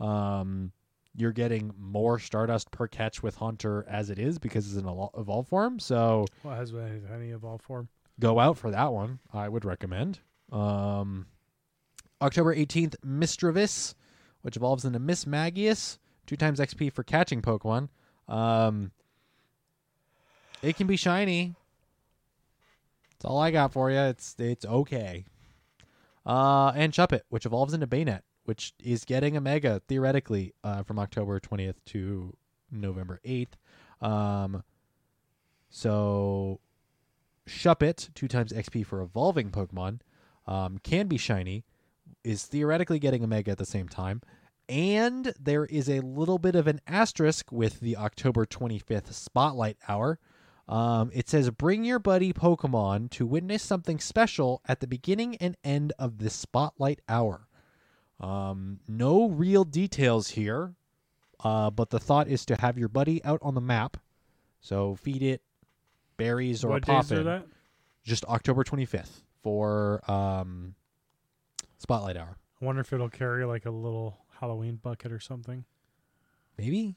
Um, 0.01 0.73
you're 1.15 1.31
getting 1.33 1.73
more 1.79 2.19
Stardust 2.19 2.73
per 2.73 2.89
catch 2.89 3.23
with 3.23 3.37
Haunter 3.37 3.87
as 3.89 4.11
it 4.11 4.19
is 4.19 4.41
because 4.41 4.67
it's 4.67 4.83
an 4.85 4.89
evolve 5.17 5.47
form. 5.47 5.79
So 5.79 6.27
What 6.43 6.57
has 6.57 6.73
any 7.15 7.31
evolved 7.31 7.63
form? 7.63 7.89
go 8.19 8.41
out 8.41 8.59
for 8.59 8.73
that 8.73 8.93
one. 8.93 9.21
I 9.33 9.49
would 9.49 9.65
recommend. 9.65 10.19
Um, 10.51 11.27
October 12.21 12.55
18th, 12.55 12.97
Misdreavus, 13.07 13.95
which 14.43 14.57
evolves 14.57 14.85
into 14.85 14.99
Mismagius, 14.99 15.99
two 16.27 16.37
times 16.37 16.61
XP 16.61 16.93
for 16.93 17.03
catching 17.03 17.43
Pokemon. 17.43 17.89
Um, 18.29 18.93
it 20.63 20.77
can 20.77 20.87
be 20.87 20.97
shiny. 20.97 21.55
That's 23.11 23.25
all 23.25 23.39
I 23.39 23.51
got 23.51 23.73
for 23.73 23.91
you. 23.91 23.99
It's 23.99 24.35
it's 24.39 24.65
okay. 24.65 25.25
Uh, 26.27 26.73
and 26.75 26.93
Shuppet, 26.93 27.23
which 27.29 27.45
evolves 27.45 27.75
into 27.75 27.87
Banette, 27.87 28.23
which 28.45 28.73
is 28.83 29.05
getting 29.05 29.37
a 29.37 29.41
Mega 29.41 29.83
theoretically 29.89 30.55
uh, 30.65 30.83
from 30.83 30.99
October 30.99 31.39
20th 31.39 31.77
to 31.87 32.35
November 32.71 33.21
8th. 33.27 33.53
Um, 34.01 34.63
so 35.69 36.61
Shuppet, 37.47 38.15
two 38.15 38.29
times 38.29 38.53
XP 38.53 38.87
for 38.87 39.03
evolving 39.03 39.51
Pokemon, 39.51 40.01
um, 40.47 40.79
can 40.79 41.09
be 41.09 41.19
shiny, 41.19 41.65
is 42.23 42.45
theoretically 42.45 42.99
getting 42.99 43.23
a 43.23 43.27
Mega 43.27 43.51
at 43.51 43.59
the 43.59 43.67
same 43.67 43.89
time. 43.89 44.23
And 44.69 45.35
there 45.39 45.67
is 45.67 45.89
a 45.89 46.01
little 46.01 46.39
bit 46.39 46.55
of 46.55 46.67
an 46.67 46.81
asterisk 46.87 47.53
with 47.53 47.81
the 47.81 47.97
October 47.97 48.47
25th 48.47 49.13
Spotlight 49.13 49.77
Hour. 49.89 50.19
Um, 50.67 51.11
it 51.13 51.29
says, 51.29 51.51
Bring 51.51 51.85
your 51.85 51.99
buddy 51.99 52.33
Pokemon 52.33 53.11
to 53.11 53.27
witness 53.27 53.63
something 53.63 53.99
special 53.99 54.63
at 54.67 54.81
the 54.81 54.87
beginning 54.87 55.37
and 55.37 55.57
end 55.63 55.93
of 55.99 56.19
this 56.19 56.35
Spotlight 56.35 57.01
Hour. 57.09 57.47
Um, 58.21 58.81
no 58.89 59.29
real 59.29 59.65
details 59.65 60.31
here, 60.31 60.75
uh, 61.41 61.71
but 61.71 61.91
the 61.91 61.99
thought 61.99 62.29
is 62.29 62.47
to 62.47 62.57
have 62.57 62.79
your 62.79 62.89
buddy 62.89 63.23
out 63.25 63.41
on 63.43 63.55
the 63.55 63.61
map. 63.61 63.99
So 64.61 64.95
feed 64.95 65.23
it 65.23 65.43
berries 66.17 66.65
or 66.65 66.69
what 66.69 66.89
are 66.89 67.03
that? 67.03 67.47
just 68.03 68.25
October 68.27 68.65
25th 68.65 69.23
for 69.43 70.01
um, 70.11 70.75
Spotlight 71.77 72.17
Hour. 72.17 72.39
I 72.61 72.65
wonder 72.65 72.81
if 72.81 72.93
it'll 72.93 73.11
carry 73.11 73.45
like 73.45 73.67
a 73.67 73.71
little 73.71 74.24
Halloween 74.41 74.77
bucket 74.77 75.13
or 75.13 75.21
something. 75.21 75.65
Maybe. 76.59 76.97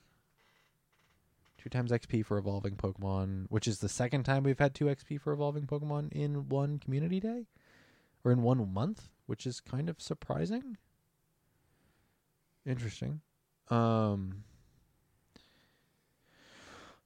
Two 1.57 1.69
times 1.69 1.91
XP 1.91 2.23
for 2.25 2.37
evolving 2.37 2.75
Pokemon, 2.75 3.47
which 3.49 3.67
is 3.67 3.79
the 3.79 3.89
second 3.89 4.23
time 4.23 4.43
we've 4.43 4.59
had 4.59 4.73
two 4.75 4.85
XP 4.85 5.19
for 5.19 5.33
evolving 5.33 5.65
Pokemon 5.65 6.11
in 6.13 6.47
one 6.49 6.77
community 6.79 7.19
day 7.19 7.47
or 8.23 8.31
in 8.31 8.41
one 8.43 8.71
month, 8.73 9.09
which 9.25 9.45
is 9.47 9.59
kind 9.59 9.89
of 9.89 10.01
surprising. 10.01 10.77
Interesting. 12.65 13.21
Um 13.69 14.43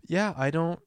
Yeah, 0.06 0.34
I 0.38 0.52
don't 0.52 0.80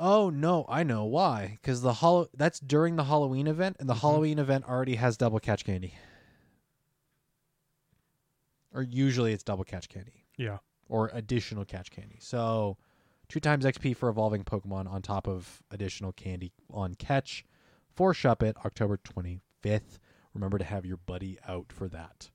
Oh 0.00 0.30
no, 0.30 0.66
I 0.68 0.82
know 0.82 1.04
why. 1.04 1.58
Because 1.62 1.80
the 1.82 1.92
hollow 1.94 2.28
that's 2.34 2.58
during 2.58 2.96
the 2.96 3.04
Halloween 3.04 3.46
event, 3.46 3.76
and 3.78 3.88
the 3.88 3.94
Mhm. 3.94 4.00
Halloween 4.00 4.38
event 4.40 4.64
already 4.64 4.96
has 4.96 5.16
double 5.16 5.38
catch 5.38 5.64
candy. 5.64 5.94
Or 8.74 8.82
usually 8.82 9.32
it's 9.32 9.42
double 9.42 9.64
catch 9.64 9.88
candy 9.88 10.24
Yeah. 10.36 10.58
or 10.88 11.10
additional 11.12 11.64
catch 11.64 11.90
candy. 11.90 12.18
So, 12.20 12.78
two 13.28 13.40
times 13.40 13.64
XP 13.64 13.94
for 13.96 14.08
evolving 14.08 14.44
Pokemon 14.44 14.90
on 14.90 15.02
top 15.02 15.26
of 15.28 15.62
additional 15.70 16.12
candy 16.12 16.52
on 16.70 16.94
catch 16.94 17.44
for 17.94 18.12
Shuppet, 18.14 18.56
October 18.64 18.96
25th. 18.96 19.98
Remember 20.34 20.56
to 20.58 20.64
have 20.64 20.86
your 20.86 20.96
buddy 20.96 21.38
out 21.46 21.70
for 21.72 21.88
that. 21.88 22.30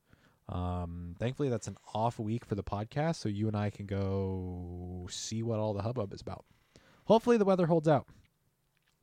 Um, 0.50 1.16
thankfully, 1.20 1.50
that's 1.50 1.68
an 1.68 1.78
off 1.94 2.20
week 2.20 2.46
for 2.46 2.56
the 2.56 2.64
podcast, 2.64 3.16
so 3.16 3.28
you 3.28 3.48
and 3.48 3.58
I 3.58 3.70
can 3.70 3.86
go 3.86 5.08
see 5.10 5.44
what 5.44 5.60
all 5.60 5.74
the 5.74 5.82
hubbub 5.82 6.14
is 6.14 6.22
about. 6.22 6.46
Hopefully, 7.06 7.38
the 7.38 7.46
weather 7.46 7.66
holds 7.66 7.88
out. 7.88 8.08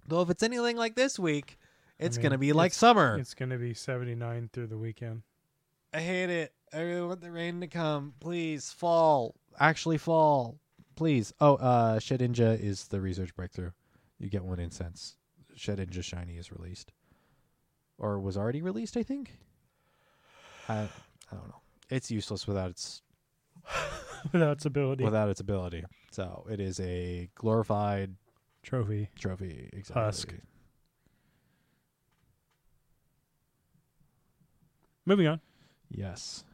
Though, 0.07 0.22
if 0.22 0.30
it's 0.30 0.43
anything 0.43 0.76
like 0.76 0.95
this 0.95 1.18
week, 1.18 1.59
it's 1.99 2.16
mean, 2.16 2.22
going 2.22 2.32
to 2.32 2.39
be 2.39 2.53
like 2.53 2.72
summer. 2.72 3.18
It's 3.18 3.35
going 3.35 3.51
to 3.51 3.59
be 3.59 3.74
79 3.74 4.51
through 4.53 4.68
the 4.68 4.78
weekend. 4.78 5.22
I 5.93 6.01
hate 6.01 6.30
it. 6.30 6.53
I 6.75 6.81
really 6.81 7.07
want 7.07 7.20
the 7.20 7.31
rain 7.31 7.61
to 7.61 7.66
come. 7.66 8.14
Please, 8.20 8.72
fall. 8.72 9.35
Actually, 9.59 9.99
fall. 9.99 10.59
Please. 10.97 11.33
Oh, 11.41 11.55
uh, 11.57 11.99
Shedinja 11.99 12.59
is 12.61 12.89
the 12.89 13.01
research 13.01 13.35
breakthrough. 13.37 13.70
You 14.18 14.29
get 14.29 14.45
one 14.45 14.59
incense. 14.59 15.16
Shedinja 15.57 16.03
Shiny 16.03 16.37
is 16.37 16.51
released. 16.51 16.93
Or 17.99 18.18
was 18.18 18.37
already 18.37 18.61
released, 18.62 18.97
I 18.97 19.03
think? 19.05 19.39
I, 20.68 20.75
I 20.75 20.89
don't 21.33 21.49
know. 21.49 21.61
It's 21.91 22.11
useless 22.11 22.47
without 22.47 22.70
its 22.70 23.03
Without 24.33 24.53
its 24.53 24.64
ability. 24.64 25.05
without 25.05 25.29
its 25.29 25.41
ability. 25.41 25.85
So 26.11 26.47
it 26.51 26.59
is 26.61 26.81
a 26.81 27.29
glorified 27.35 28.14
Trophy. 28.62 29.11
trophy. 29.18 29.68
Exactly. 29.72 30.03
Husk. 30.03 30.35
Moving 35.07 35.27
on. 35.27 35.41
Yes. 35.91 36.45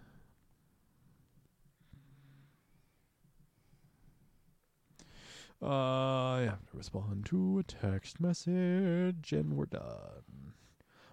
I 5.62 6.46
have 6.48 6.64
to 6.70 6.76
respond 6.76 7.26
to 7.26 7.58
a 7.58 7.62
text 7.62 8.20
message, 8.20 9.32
and 9.32 9.56
we're 9.56 9.66
done. 9.66 10.54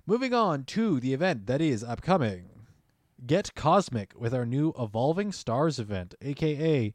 Moving 0.05 0.33
on 0.33 0.63
to 0.65 0.99
the 0.99 1.13
event 1.13 1.47
that 1.47 1.61
is 1.61 1.83
upcoming. 1.83 2.49
Get 3.25 3.55
Cosmic 3.55 4.13
with 4.17 4.33
our 4.33 4.45
new 4.45 4.73
Evolving 4.79 5.31
Stars 5.31 5.79
event, 5.79 6.15
aka 6.21 6.93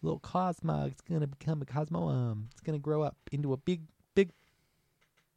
Little 0.00 0.20
Cosmo. 0.20 0.86
It's 0.86 1.02
gonna 1.02 1.26
become 1.26 1.60
a 1.60 1.66
Cosmo. 1.66 2.08
Um, 2.08 2.48
it's 2.52 2.60
gonna 2.60 2.78
grow 2.78 3.02
up 3.02 3.16
into 3.32 3.52
a 3.52 3.56
big, 3.56 3.82
big. 4.14 4.30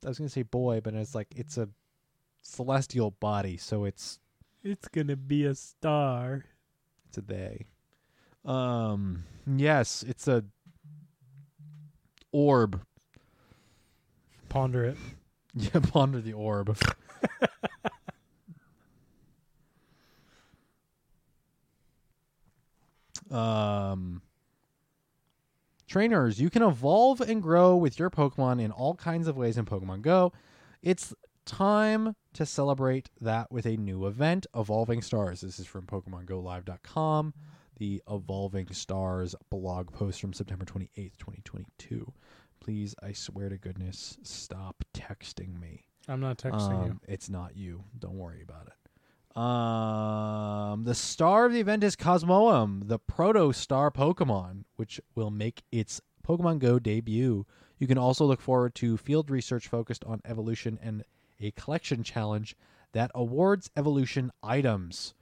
I 0.06 0.08
was 0.08 0.20
gonna 0.20 0.30
say 0.30 0.44
boy, 0.44 0.80
but 0.82 0.94
it's 0.94 1.16
like 1.16 1.34
it's 1.36 1.58
a 1.58 1.68
celestial 2.42 3.12
body, 3.12 3.58
so 3.58 3.84
it's 3.84 4.20
It's 4.64 4.88
going 4.88 5.08
to 5.08 5.18
be 5.18 5.46
a 5.46 5.56
star. 5.56 6.46
It's 7.08 7.18
a 7.18 7.22
they. 7.22 7.66
Um, 8.46 9.24
yes, 9.48 10.04
it's 10.08 10.28
a 10.28 10.44
orb. 12.32 12.82
Ponder 14.50 14.86
it. 14.86 14.98
Yeah, 15.54 15.82
ponder 15.82 16.22
the 16.22 16.32
orb. 16.32 16.78
um, 23.30 24.22
trainers, 25.90 26.40
you 26.40 26.50
can 26.50 26.64
evolve 26.64 27.20
and 27.20 27.44
grow 27.44 27.76
with 27.76 28.00
your 28.00 28.10
Pokemon 28.10 28.62
in 28.62 28.72
all 28.72 28.96
kinds 28.96 29.28
of 29.28 29.36
ways 29.36 29.58
in 29.58 29.66
Pokemon 29.66 30.04
Go. 30.04 30.32
It's 30.82 31.14
time 31.46 32.16
to 32.34 32.46
celebrate 32.46 33.10
that 33.20 33.52
with 33.52 33.66
a 33.66 33.76
new 33.76 34.08
event, 34.08 34.48
Evolving 34.56 35.02
Stars. 35.02 35.42
This 35.42 35.60
is 35.60 35.68
from 35.68 35.86
PokemonGoLive.com, 35.86 37.34
the 37.82 38.00
Evolving 38.12 38.68
Stars 38.72 39.34
blog 39.50 39.92
post 39.92 40.22
from 40.22 40.34
September 40.34 40.64
28th, 40.66 41.18
2022. 41.18 42.14
Please, 42.60 42.94
I 43.02 43.12
swear 43.12 43.50
to 43.50 43.58
goodness, 43.58 44.20
stop 44.22 44.84
texting 44.94 45.60
me. 45.60 45.88
I'm 46.08 46.20
not 46.20 46.38
texting 46.38 46.86
you. 46.86 46.92
Um, 46.92 47.02
It's 47.08 47.28
not 47.28 47.58
you. 47.58 47.84
Don't 47.98 48.20
worry 48.20 48.44
about 48.44 48.68
it. 48.68 49.36
Um, 49.36 50.84
the 50.84 50.94
star 50.94 51.46
of 51.48 51.54
the 51.54 51.60
event 51.60 51.84
is 51.84 51.96
Cosmoem, 51.96 52.88
the 52.88 53.00
proto 53.00 53.52
star 53.52 53.90
Pokemon, 53.90 54.66
which 54.76 55.02
will 55.16 55.32
make 55.32 55.64
its 55.72 56.02
Pokemon 56.24 56.60
Go 56.60 56.78
debut. 56.78 57.48
You 57.80 57.88
can 57.88 57.98
also 57.98 58.26
look 58.26 58.42
forward 58.42 58.76
to 58.76 58.96
field 58.96 59.32
research 59.32 59.68
focused 59.68 60.04
on 60.06 60.22
evolution 60.24 60.78
and 60.84 61.04
a 61.40 61.50
collection 61.50 62.04
challenge 62.04 62.56
that 62.92 63.10
awards 63.16 63.72
evolution 63.76 64.32
items. 64.44 65.16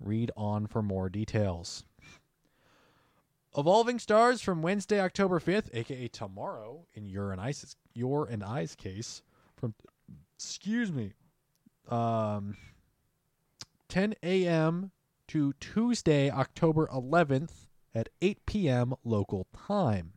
Read 0.00 0.32
on 0.36 0.66
for 0.66 0.82
more 0.82 1.08
details. 1.08 1.84
Evolving 3.56 3.98
Stars 3.98 4.40
from 4.40 4.62
Wednesday, 4.62 5.00
October 5.00 5.40
5th, 5.40 5.74
aka 5.74 6.06
tomorrow, 6.08 6.86
in 6.94 7.06
your 7.06 7.32
and 7.32 7.40
I's 7.40 7.76
your 7.94 8.26
and 8.26 8.44
I's 8.44 8.76
case, 8.76 9.22
from 9.56 9.74
excuse 10.36 10.92
me, 10.92 11.14
um, 11.88 12.56
10 13.88 14.14
a.m. 14.22 14.92
to 15.28 15.52
Tuesday, 15.54 16.30
October 16.30 16.88
11th 16.94 17.66
at 17.92 18.08
8 18.22 18.46
p.m. 18.46 18.94
local 19.04 19.48
time. 19.66 20.12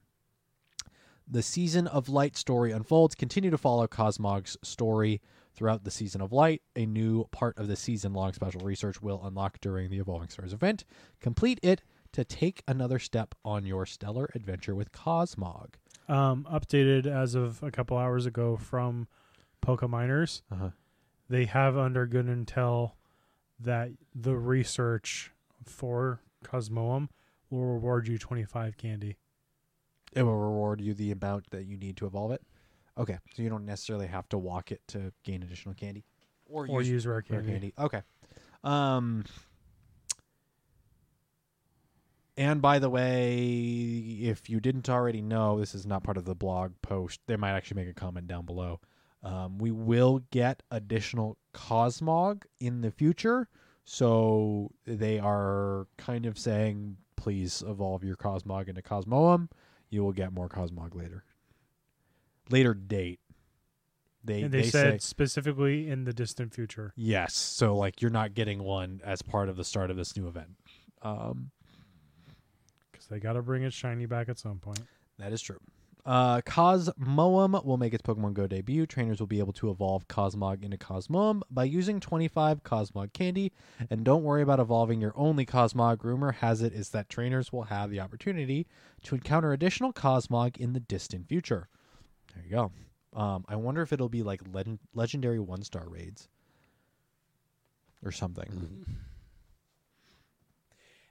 The 1.28 1.42
Season 1.42 1.88
of 1.88 2.10
Light 2.10 2.38
story 2.38 2.72
unfolds. 2.72 3.16
Continue 3.16 3.50
to 3.50 3.58
follow 3.58 3.88
Cosmog's 3.88 4.58
story 4.62 5.22
throughout 5.56 5.84
the 5.84 5.92
Season 5.92 6.22
of 6.22 6.32
Light. 6.32 6.62
A 6.76 6.86
new 6.86 7.26
part 7.32 7.58
of 7.58 7.68
the 7.68 7.76
season 7.76 8.14
long 8.14 8.34
special 8.34 8.62
research 8.62 9.02
will 9.02 9.22
unlock 9.24 9.60
during 9.60 9.90
the 9.90 10.00
Evolving 10.00 10.30
Stars 10.30 10.54
event. 10.54 10.84
Complete 11.20 11.60
it 11.64 11.82
to 12.14 12.24
take 12.24 12.64
another 12.68 13.00
step 13.00 13.36
on 13.44 13.66
your 13.66 13.86
stellar 13.86 14.30
adventure 14.34 14.74
with 14.76 14.92
Cosmog. 14.92 15.74
Um, 16.08 16.48
updated 16.52 17.06
as 17.06 17.34
of 17.36 17.62
a 17.64 17.72
couple 17.72 17.98
hours 17.98 18.26
ago 18.26 18.58
from 18.58 19.08
Pokeminers. 19.66 20.42
Uh-huh. 20.52 20.70
They 21.30 21.46
have 21.46 21.78
under 21.78 22.06
good 22.06 22.28
intel 22.28 22.92
that 23.60 23.92
the 24.14 24.36
research 24.36 25.32
for 25.66 26.20
Cosmoem 26.44 27.08
will 27.50 27.64
reward 27.66 28.08
you 28.08 28.18
25 28.18 28.78
candy. 28.78 29.18
It 30.12 30.24
will 30.24 30.38
reward 30.38 30.82
you 30.82 30.94
the 30.94 31.12
amount 31.12 31.50
that 31.52 31.66
you 31.66 31.78
need 31.78 31.98
to 31.98 32.06
evolve 32.06 32.32
it. 32.32 32.42
Okay, 32.98 33.18
so 33.34 33.42
you 33.42 33.50
don't 33.50 33.66
necessarily 33.66 34.06
have 34.08 34.30
to 34.30 34.38
walk 34.38 34.72
it 34.72 34.82
to 34.90 35.12
gain 35.24 35.42
additional 35.42 35.74
candy, 35.74 36.04
or, 36.46 36.68
Or 36.68 36.82
use 36.82 36.90
use 36.90 37.08
rare 37.08 37.24
rare 37.28 37.42
candy. 37.42 37.52
candy. 37.52 37.74
Okay. 37.80 38.02
Um. 38.64 39.24
And 42.36 42.62
by 42.62 42.80
the 42.80 42.90
way, 42.90 43.38
if 44.22 44.50
you 44.50 44.60
didn't 44.60 44.90
already 44.90 45.22
know, 45.22 45.60
this 45.60 45.76
is 45.76 45.86
not 45.86 46.04
part 46.04 46.18
of 46.18 46.26
the 46.26 46.34
blog 46.34 46.74
post. 46.82 47.20
They 47.28 47.36
might 47.36 47.52
actually 47.52 47.84
make 47.84 47.90
a 47.90 47.94
comment 47.94 48.28
down 48.28 48.46
below. 48.46 48.80
Um, 49.22 49.58
we 49.58 49.72
will 49.72 50.24
get 50.32 50.64
additional 50.72 51.38
Cosmog 51.54 52.44
in 52.60 52.82
the 52.82 52.92
future, 52.92 53.48
so 53.86 54.72
they 54.86 55.20
are 55.20 55.88
kind 55.98 56.26
of 56.26 56.38
saying, 56.38 56.98
please 57.16 57.64
evolve 57.66 58.04
your 58.04 58.18
Cosmog 58.18 58.68
into 58.68 58.82
Cosmoem. 58.82 59.50
You 59.90 60.04
will 60.04 60.12
get 60.12 60.34
more 60.34 60.50
Cosmog 60.50 60.96
later. 60.96 61.24
Later 62.50 62.74
date. 62.74 63.20
They 64.26 64.42
and 64.42 64.52
they, 64.52 64.62
they 64.64 64.70
said 64.70 64.94
say 64.94 64.98
specifically 65.08 65.88
in 65.88 66.06
the 66.06 66.14
distant 66.14 66.54
future. 66.54 66.94
Yes. 66.96 67.34
So 67.34 67.76
like 67.76 68.02
you're 68.02 68.12
not 68.12 68.34
getting 68.34 68.64
one 68.64 69.02
as 69.06 69.22
part 69.22 69.50
of 69.50 69.56
the 69.56 69.64
start 69.64 69.92
of 69.92 69.98
this 69.98 70.18
new 70.18 70.28
event. 70.28 70.58
Um, 71.02 71.52
they 73.14 73.20
got 73.20 73.34
to 73.34 73.44
bring 73.44 73.62
its 73.62 73.76
shiny 73.76 74.08
back 74.08 74.28
at 74.28 74.40
some 74.40 74.58
point. 74.58 74.82
that 75.20 75.32
is 75.32 75.40
true. 75.42 75.60
Uh, 76.04 76.42
Cosmoem 76.42 77.64
will 77.64 77.78
make 77.78 77.94
its 77.94 78.02
Pokemon 78.02 78.34
Go 78.34 78.48
debut. 78.48 78.86
Trainers 78.86 79.20
will 79.20 79.28
be 79.28 79.40
able 79.40 79.54
to 79.54 79.70
evolve 79.70 80.08
Cosmog 80.08 80.64
into 80.64 80.78
Cosmoem 80.78 81.44
by 81.50 81.64
using 81.64 82.00
25 82.00 82.64
Cosmog 82.64 83.14
candy. 83.14 83.54
And 83.90 84.04
don't 84.04 84.24
worry 84.24 84.42
about 84.42 84.60
evolving 84.60 85.00
your 85.00 85.14
only 85.16 85.46
Cosmog. 85.46 86.04
Rumor 86.04 86.34
has 86.34 86.62
it 86.62 86.74
is 86.74 86.90
that 86.90 87.08
trainers 87.08 87.54
will 87.54 87.64
have 87.66 87.90
the 87.92 88.00
opportunity 88.02 88.68
to 89.04 89.16
encounter 89.16 89.54
additional 89.54 89.94
Cosmog 89.94 90.58
in 90.58 90.74
the 90.74 90.82
distant 90.82 91.30
future. 91.30 91.70
There 92.34 92.44
you 92.44 92.50
go. 92.52 92.72
Um, 93.14 93.46
I 93.48 93.56
wonder 93.56 93.84
if 93.84 93.94
it'll 93.94 94.10
be 94.10 94.24
like 94.24 94.42
legend- 94.52 94.80
legendary 94.94 95.40
one 95.40 95.64
star 95.64 95.88
raids 95.88 96.28
or 98.04 98.12
something. 98.12 98.86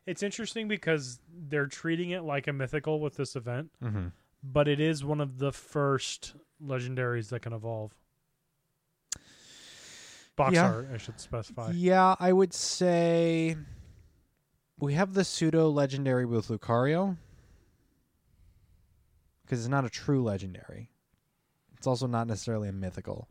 It's 0.06 0.22
interesting 0.22 0.66
because 0.68 1.20
they're 1.48 1.66
treating 1.66 2.10
it 2.10 2.22
like 2.24 2.46
a 2.48 2.52
mythical 2.52 3.00
with 3.00 3.16
this 3.16 3.36
event, 3.36 3.70
Mm-hmm. 3.82 4.08
but 4.42 4.66
it 4.68 4.80
is 4.80 5.04
one 5.04 5.20
of 5.20 5.38
the 5.38 5.52
first 5.52 6.34
legendaries 6.62 7.28
that 7.30 7.40
can 7.42 7.52
evolve. 7.52 7.92
Box 10.36 10.54
Yeah. 10.54 10.72
art, 10.72 10.88
I 10.92 10.96
should 10.96 11.20
specify. 11.20 11.70
Yeah, 11.74 12.16
I 12.18 12.32
would 12.32 12.52
say 12.54 13.56
we 14.78 14.94
have 14.94 15.14
the 15.14 15.24
pseudo 15.24 15.68
legendary 15.68 16.24
with 16.24 16.48
Lucario 16.48 17.16
because 19.42 19.60
it's 19.60 19.68
not 19.68 19.84
a 19.84 19.90
true 19.90 20.22
legendary. 20.22 20.90
It's 21.76 21.86
also 21.86 22.06
not 22.06 22.26
necessarily 22.26 22.68
a 22.68 22.72
mythical, 22.72 23.28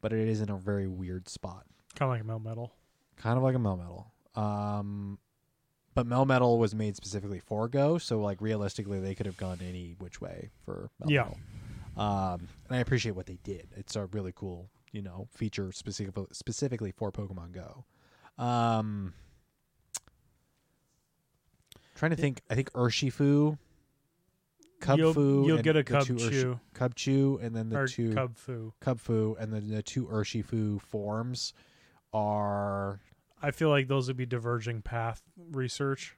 but 0.00 0.12
it 0.12 0.28
is 0.28 0.40
in 0.40 0.48
a 0.50 0.56
very 0.56 0.86
weird 0.86 1.28
spot, 1.28 1.66
Kind 1.96 2.10
of 2.12 2.16
like 2.16 2.22
a 2.22 2.24
Melmetal. 2.40 2.70
kind 3.16 3.36
of 3.36 3.42
like 3.42 3.56
a 3.56 3.58
Melmetal. 3.58 4.06
Um, 4.38 5.18
but 5.94 6.06
Melmetal 6.08 6.58
was 6.58 6.74
made 6.74 6.96
specifically 6.96 7.38
for 7.40 7.68
Go, 7.68 7.98
so 7.98 8.20
like 8.20 8.40
realistically, 8.40 9.00
they 9.00 9.14
could 9.14 9.26
have 9.26 9.36
gone 9.36 9.58
any 9.66 9.94
which 9.98 10.20
way 10.20 10.50
for 10.64 10.90
Melmetal. 11.02 11.10
Yeah. 11.10 11.28
Um, 11.96 12.48
and 12.68 12.76
I 12.76 12.78
appreciate 12.78 13.14
what 13.14 13.26
they 13.26 13.38
did. 13.44 13.68
It's 13.76 13.96
a 13.96 14.06
really 14.06 14.32
cool, 14.34 14.70
you 14.92 15.02
know, 15.02 15.28
feature 15.30 15.72
specifically 15.72 16.26
specifically 16.32 16.90
for 16.92 17.12
Pokemon 17.12 17.52
Go. 17.52 17.84
Um, 18.42 19.12
trying 21.94 22.12
to 22.12 22.16
think. 22.16 22.40
I 22.48 22.54
think 22.54 22.72
Urshifu, 22.72 23.58
Kubfu, 24.80 24.96
You'll, 24.96 25.46
you'll 25.46 25.62
get 25.62 25.76
a 25.76 25.82
the 25.82 26.00
two 26.00 26.14
Urshi- 26.14 26.58
Cubchoo 26.74 27.38
Cubchoo, 27.38 27.44
and 27.44 27.54
then 27.54 27.68
the 27.68 27.78
or 27.78 27.86
two 27.86 28.10
Kubfu. 28.10 28.72
Kubfu, 28.80 29.36
and 29.38 29.52
then 29.52 29.68
the 29.68 29.82
two 29.82 30.06
Urshifu 30.06 30.80
forms 30.80 31.52
are 32.14 33.00
I 33.42 33.50
feel 33.50 33.68
like 33.68 33.88
those 33.88 34.06
would 34.06 34.16
be 34.16 34.26
diverging 34.26 34.82
path 34.82 35.20
research. 35.50 36.16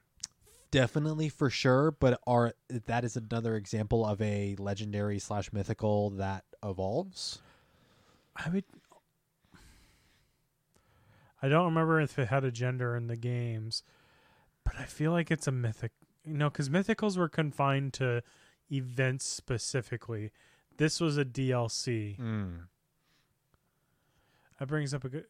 definitely 0.71 1.29
for 1.29 1.49
sure, 1.49 1.91
but 1.91 2.19
are 2.27 2.53
that 2.69 3.03
is 3.03 3.17
another 3.17 3.55
example 3.55 4.05
of 4.05 4.21
a 4.21 4.55
legendary 4.59 5.19
slash 5.19 5.51
mythical 5.51 6.11
that 6.11 6.43
evolves. 6.63 7.39
I 8.35 8.49
would. 8.49 8.65
I 11.41 11.47
don't 11.47 11.65
remember 11.65 11.99
if 12.01 12.17
it 12.17 12.27
had 12.27 12.43
a 12.43 12.51
gender 12.51 12.95
in 12.95 13.07
the 13.07 13.15
games, 13.15 13.83
but 14.63 14.75
I 14.77 14.83
feel 14.83 15.11
like 15.11 15.31
it's 15.31 15.47
a 15.47 15.51
mythic. 15.51 15.91
You 16.25 16.37
know, 16.37 16.49
because 16.49 16.69
mythicals 16.69 17.17
were 17.17 17.29
confined 17.29 17.93
to 17.93 18.23
events 18.71 19.25
specifically. 19.25 20.31
This 20.77 20.99
was 20.99 21.17
a 21.17 21.25
DLC. 21.25 22.19
Mm. 22.19 22.61
That 24.59 24.67
brings 24.67 24.93
up 24.93 25.03
a 25.03 25.09
good. 25.09 25.25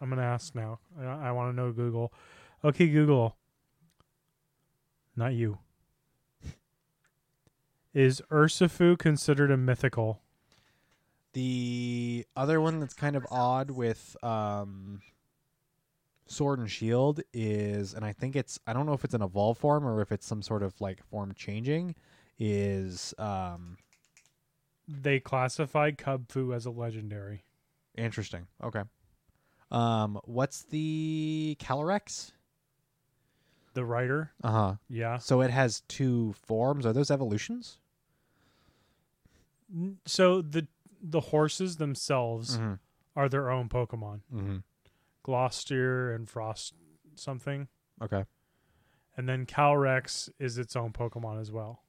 I'm 0.00 0.08
gonna 0.08 0.22
ask 0.22 0.54
now. 0.54 0.80
I, 0.98 1.04
I 1.04 1.32
want 1.32 1.52
to 1.52 1.56
know 1.56 1.72
Google. 1.72 2.12
Okay, 2.64 2.88
Google. 2.88 3.36
Not 5.16 5.34
you. 5.34 5.58
Is 7.94 8.22
Urshifu 8.30 8.98
considered 8.98 9.50
a 9.50 9.56
mythical? 9.56 10.20
The 11.32 12.26
other 12.36 12.60
one 12.60 12.80
that's 12.80 12.94
kind 12.94 13.16
of 13.16 13.26
odd 13.30 13.70
with 13.70 14.16
um, 14.22 15.00
Sword 16.26 16.58
and 16.58 16.70
Shield 16.70 17.20
is, 17.32 17.94
and 17.94 18.04
I 18.04 18.12
think 18.12 18.36
it's, 18.36 18.58
I 18.66 18.72
don't 18.72 18.86
know 18.86 18.92
if 18.92 19.04
it's 19.04 19.14
an 19.14 19.22
evolve 19.22 19.58
form 19.58 19.86
or 19.86 20.00
if 20.00 20.12
it's 20.12 20.26
some 20.26 20.42
sort 20.42 20.62
of 20.62 20.80
like 20.80 21.02
form 21.04 21.32
changing, 21.34 21.94
is 22.38 23.14
um, 23.18 23.78
They 24.86 25.18
classified 25.20 25.98
Kubfu 25.98 26.54
as 26.54 26.66
a 26.66 26.70
legendary. 26.70 27.44
interesting. 27.96 28.46
Okay. 28.62 28.82
Um, 29.70 30.18
what's 30.24 30.62
the 30.64 31.56
Calyrex? 31.60 32.32
The 33.74 33.84
writer, 33.84 34.32
Uh 34.42 34.50
huh. 34.50 34.74
yeah. 34.88 35.18
So 35.18 35.40
it 35.42 35.50
has 35.50 35.82
two 35.88 36.32
forms. 36.46 36.84
Are 36.86 36.92
those 36.92 37.10
evolutions? 37.10 37.78
So 40.06 40.40
the 40.42 40.66
the 41.00 41.20
horses 41.20 41.76
themselves 41.76 42.56
Mm-hmm. 42.56 42.74
are 43.14 43.28
their 43.28 43.50
own 43.50 43.68
Pokemon. 43.68 44.20
Mm-hmm. 44.34 44.56
Glastrier 45.24 46.14
and 46.14 46.28
Frost 46.28 46.74
something. 47.14 47.68
Okay, 48.02 48.24
And 49.16 49.28
then 49.28 49.44
Calyrex 49.44 50.30
is 50.38 50.56
its 50.56 50.74
own 50.76 50.92
Pokemon 50.92 51.40
as 51.40 51.50
well. 51.52 51.82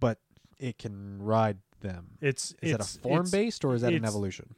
but 0.00 0.18
it 0.58 0.78
can 0.78 1.20
ride 1.22 1.58
them. 1.80 2.12
It's 2.20 2.52
Is 2.62 2.72
it's, 2.72 2.94
it 2.94 2.98
a 2.98 3.00
form 3.02 3.26
based 3.30 3.64
or 3.64 3.74
is 3.74 3.82
that 3.82 3.92
an 3.92 4.04
evolution? 4.04 4.54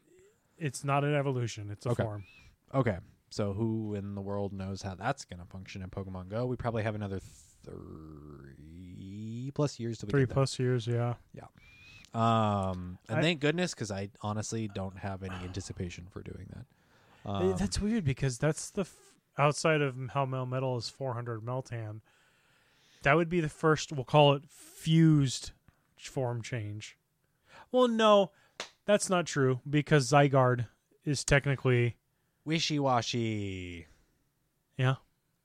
It's 0.59 0.85
not 0.85 1.05
an 1.05 1.15
evolution. 1.15 1.71
It's 1.71 1.87
a 1.87 1.91
Okay. 1.91 2.03
form. 2.05 2.25
Okay, 2.73 2.99
so 3.31 3.53
who 3.53 3.95
in 3.95 4.15
the 4.15 4.21
world 4.21 4.53
knows 4.53 4.83
how 4.83 4.95
that's 4.95 5.25
going 5.25 5.41
to 5.41 5.47
function 5.47 5.83
in 5.83 5.91
Pokemon 5.91 6.29
Go? 6.29 6.47
We 6.47 6.57
probably 6.57 6.83
have 6.83 6.95
another 6.95 7.21
three 7.65 9.51
plus 9.55 9.79
years 9.79 10.03
we 10.03 10.09
Three 10.11 10.25
there. 10.25 10.35
plus 10.35 10.59
years, 10.59 10.87
yeah. 10.87 11.15
Yeah. 11.33 11.45
Um, 12.15 12.99
and 13.09 13.19
I- 13.19 13.23
thank 13.23 13.41
goodness 13.41 13.75
because 13.75 13.91
I 13.91 14.11
honestly 14.23 14.69
don't 14.69 14.99
have 14.99 15.23
any 15.23 15.35
anticipation 15.37 16.07
for 16.11 16.23
doing 16.23 16.47
that. 16.55 16.67
Eh, 17.27 17.29
Um, 17.53 17.57
that's 17.57 17.81
weird 17.81 18.05
because 18.05 18.39
that's 18.39 18.71
the 18.71 18.83
f- 18.83 19.15
outside 19.39 19.81
of 19.83 19.97
how 20.13 20.27
Melmetal 20.27 20.79
is 20.79 20.89
400 20.89 21.41
Meltan. 21.43 22.01
That 23.03 23.15
would 23.17 23.29
be 23.29 23.41
the 23.41 23.49
first. 23.49 23.93
We'll 23.93 24.05
call 24.05 24.35
it 24.35 24.45
fused 24.49 25.53
form 25.99 26.43
change. 26.43 26.97
Well, 27.73 27.89
no, 27.89 28.31
that's 28.85 29.09
not 29.11 29.27
true 29.27 29.61
because 29.69 30.09
Zygarde 30.11 30.69
is 31.05 31.25
technically 31.25 31.97
Wishiwashi. 32.47 33.87
yeah. 34.77 34.95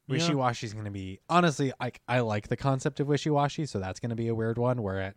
Wishiwashi 0.09 0.63
is 0.63 0.73
going 0.73 0.85
to 0.85 0.91
be 0.91 1.19
honestly. 1.29 1.71
I 1.79 1.91
I 2.07 2.21
like 2.21 2.47
the 2.47 2.57
concept 2.57 2.99
of 2.99 3.07
Wishiwashi, 3.07 3.69
so 3.69 3.79
that's 3.79 3.99
going 3.99 4.09
to 4.09 4.15
be 4.15 4.27
a 4.27 4.33
weird 4.33 4.57
one. 4.57 4.81
Where 4.81 4.99
at 4.99 5.15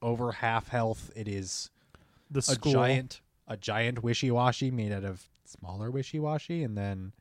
over 0.00 0.32
half 0.32 0.68
health, 0.68 1.10
it 1.14 1.28
is 1.28 1.70
The 2.30 2.40
a 2.50 2.70
giant 2.70 3.20
a 3.46 3.56
giant 3.56 4.02
Wishiwashi 4.02 4.72
made 4.72 4.92
out 4.92 5.04
of 5.04 5.28
smaller 5.44 5.90
Wishiwashi, 5.90 6.64
and 6.64 6.76
then 6.76 7.12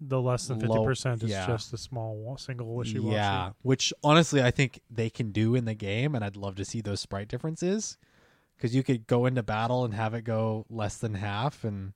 the 0.00 0.20
less 0.20 0.46
than 0.48 0.60
50% 0.60 1.22
is 1.22 1.30
yeah. 1.30 1.46
just 1.46 1.72
a 1.72 1.78
small 1.78 2.36
single 2.38 2.74
Wishiwashi. 2.74 3.12
yeah, 3.12 3.50
which 3.62 3.92
honestly 4.02 4.42
I 4.42 4.50
think 4.50 4.80
they 4.90 5.08
can 5.08 5.30
do 5.30 5.54
in 5.54 5.64
the 5.64 5.74
game, 5.74 6.14
and 6.14 6.24
I'd 6.24 6.36
love 6.36 6.56
to 6.56 6.64
see 6.64 6.80
those 6.80 7.00
sprite 7.00 7.28
differences 7.28 7.98
because 8.56 8.74
you 8.74 8.82
could 8.82 9.06
go 9.06 9.26
into 9.26 9.42
battle 9.42 9.84
and 9.84 9.94
have 9.94 10.12
it 10.14 10.22
go 10.22 10.66
less 10.68 10.98
than 10.98 11.14
half, 11.14 11.64
and 11.64 11.92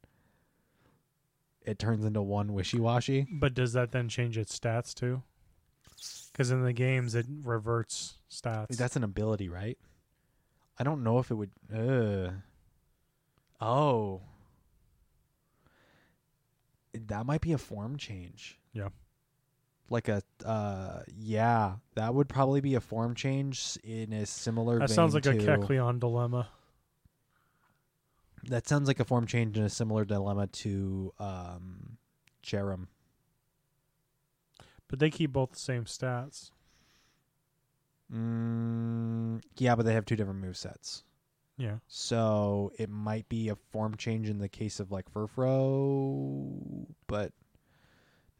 it 1.64 1.78
turns 1.78 2.04
into 2.04 2.22
one 2.22 2.50
Wishiwashi. 2.50 3.26
But 3.30 3.54
does 3.54 3.72
that 3.74 3.92
then 3.92 4.08
change 4.08 4.38
its 4.38 4.58
stats 4.58 4.94
too? 4.94 5.22
Because 6.32 6.50
in 6.50 6.62
the 6.64 6.72
games 6.72 7.14
it 7.14 7.26
reverts 7.42 8.14
stats. 8.30 8.76
That's 8.76 8.96
an 8.96 9.04
ability, 9.04 9.48
right? 9.48 9.78
I 10.78 10.82
don't 10.84 11.02
know 11.02 11.18
if 11.18 11.30
it 11.30 11.34
would. 11.34 11.50
Uh, 11.72 12.30
oh, 13.60 14.22
that 16.94 17.26
might 17.26 17.40
be 17.40 17.52
a 17.52 17.58
form 17.58 17.96
change. 17.98 18.58
Yeah. 18.72 18.88
Like 19.90 20.08
a 20.08 20.22
uh, 20.44 21.02
yeah, 21.14 21.74
that 21.96 22.14
would 22.14 22.28
probably 22.28 22.60
be 22.60 22.76
a 22.76 22.80
form 22.80 23.14
change 23.14 23.76
in 23.82 24.12
a 24.12 24.24
similar. 24.24 24.78
that 24.78 24.90
sounds 24.90 25.14
like 25.14 25.26
a 25.26 25.34
to- 25.34 25.38
Kecleon 25.38 25.98
dilemma. 25.98 26.48
That 28.44 28.66
sounds 28.66 28.88
like 28.88 29.00
a 29.00 29.04
form 29.04 29.26
change 29.26 29.56
in 29.58 29.64
a 29.64 29.70
similar 29.70 30.04
dilemma 30.04 30.46
to 30.46 31.12
um, 31.18 31.98
Jerem. 32.44 32.86
But 34.88 34.98
they 34.98 35.10
keep 35.10 35.32
both 35.32 35.52
the 35.52 35.58
same 35.58 35.84
stats. 35.84 36.50
Mm, 38.12 39.40
yeah, 39.58 39.74
but 39.76 39.86
they 39.86 39.94
have 39.94 40.04
two 40.04 40.16
different 40.16 40.40
move 40.40 40.56
sets. 40.56 41.04
Yeah. 41.56 41.76
So 41.86 42.72
it 42.78 42.88
might 42.88 43.28
be 43.28 43.50
a 43.50 43.56
form 43.70 43.96
change 43.96 44.28
in 44.28 44.38
the 44.38 44.48
case 44.48 44.80
of 44.80 44.90
like 44.90 45.12
Furfrou, 45.12 46.86
but 47.06 47.32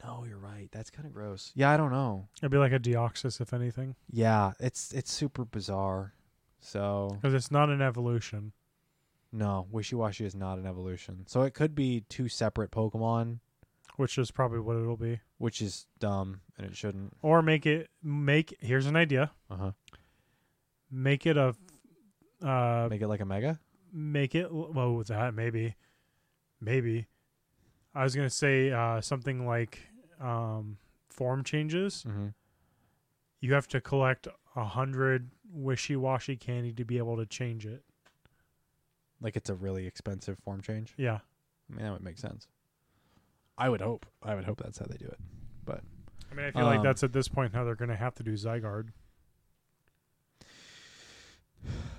no, 0.02 0.24
you're 0.26 0.38
right. 0.38 0.68
That's 0.72 0.90
kind 0.90 1.06
of 1.06 1.12
gross. 1.12 1.52
Yeah, 1.54 1.70
I 1.70 1.76
don't 1.76 1.92
know. 1.92 2.28
It'd 2.40 2.50
be 2.50 2.56
like 2.56 2.72
a 2.72 2.78
Deoxys, 2.78 3.40
if 3.40 3.52
anything, 3.52 3.94
Yeah, 4.10 4.52
it's 4.58 4.92
it's 4.92 5.12
super 5.12 5.44
bizarre. 5.44 6.14
So 6.60 7.10
because 7.20 7.34
it's 7.34 7.50
not 7.50 7.68
an 7.68 7.82
evolution. 7.82 8.52
No, 9.32 9.66
Wishiwashi 9.72 10.24
is 10.26 10.34
not 10.34 10.58
an 10.58 10.66
evolution. 10.66 11.24
So 11.28 11.42
it 11.42 11.54
could 11.54 11.74
be 11.74 12.04
two 12.08 12.28
separate 12.28 12.70
Pokemon, 12.72 13.38
which 13.96 14.18
is 14.18 14.30
probably 14.30 14.58
what 14.60 14.76
it'll 14.76 14.96
be. 14.96 15.20
which 15.38 15.62
is 15.62 15.86
dumb 15.98 16.40
and 16.58 16.66
it 16.66 16.76
shouldn't. 16.76 17.16
Or 17.22 17.40
make 17.42 17.64
it 17.66 17.88
make. 18.02 18.56
Here's 18.60 18.86
an 18.86 18.96
idea: 18.96 19.30
Uh 19.50 19.56
huh. 19.56 19.70
make 20.90 21.26
it 21.26 21.36
a, 21.36 21.54
uh, 22.44 22.88
Make 22.90 23.02
it 23.02 23.08
like 23.08 23.20
a 23.20 23.24
Mega. 23.24 23.60
make 23.92 24.34
it. 24.34 24.48
Well, 24.52 24.94
with 24.94 25.08
that 25.08 25.34
maybe, 25.34 25.76
maybe. 26.60 27.06
I 27.94 28.02
was 28.04 28.14
gonna 28.16 28.30
say 28.30 28.70
uh, 28.72 29.00
something 29.00 29.46
like 29.46 29.78
um, 30.20 30.78
form 31.08 31.44
changes. 31.44 32.04
Mm-hmm. 32.08 32.28
You 33.40 33.54
have 33.54 33.68
to 33.68 33.80
collect 33.80 34.26
a 34.56 34.64
hundred 34.64 35.30
Wishiwashi 35.56 36.38
candy 36.38 36.72
to 36.74 36.84
be 36.84 36.98
able 36.98 37.16
to 37.16 37.26
change 37.26 37.64
it. 37.66 37.82
Like 39.20 39.36
it's 39.36 39.50
a 39.50 39.54
really 39.54 39.86
expensive 39.86 40.38
form 40.38 40.62
change. 40.62 40.94
Yeah, 40.96 41.18
I 41.70 41.74
mean, 41.74 41.84
that 41.84 41.92
would 41.92 42.02
make 42.02 42.18
sense. 42.18 42.46
I 43.58 43.68
would 43.68 43.80
hope. 43.80 44.06
I 44.22 44.34
would 44.34 44.44
hope 44.44 44.62
that's 44.62 44.78
how 44.78 44.86
they 44.86 44.96
do 44.96 45.06
it. 45.06 45.18
But 45.64 45.82
I 46.30 46.34
mean, 46.34 46.46
I 46.46 46.50
feel 46.50 46.64
like 46.64 46.78
Um, 46.78 46.84
that's 46.84 47.02
at 47.02 47.12
this 47.12 47.28
point 47.28 47.52
how 47.54 47.64
they're 47.64 47.74
gonna 47.74 47.96
have 47.96 48.14
to 48.16 48.22
do 48.22 48.32
Zygarde. 48.34 48.90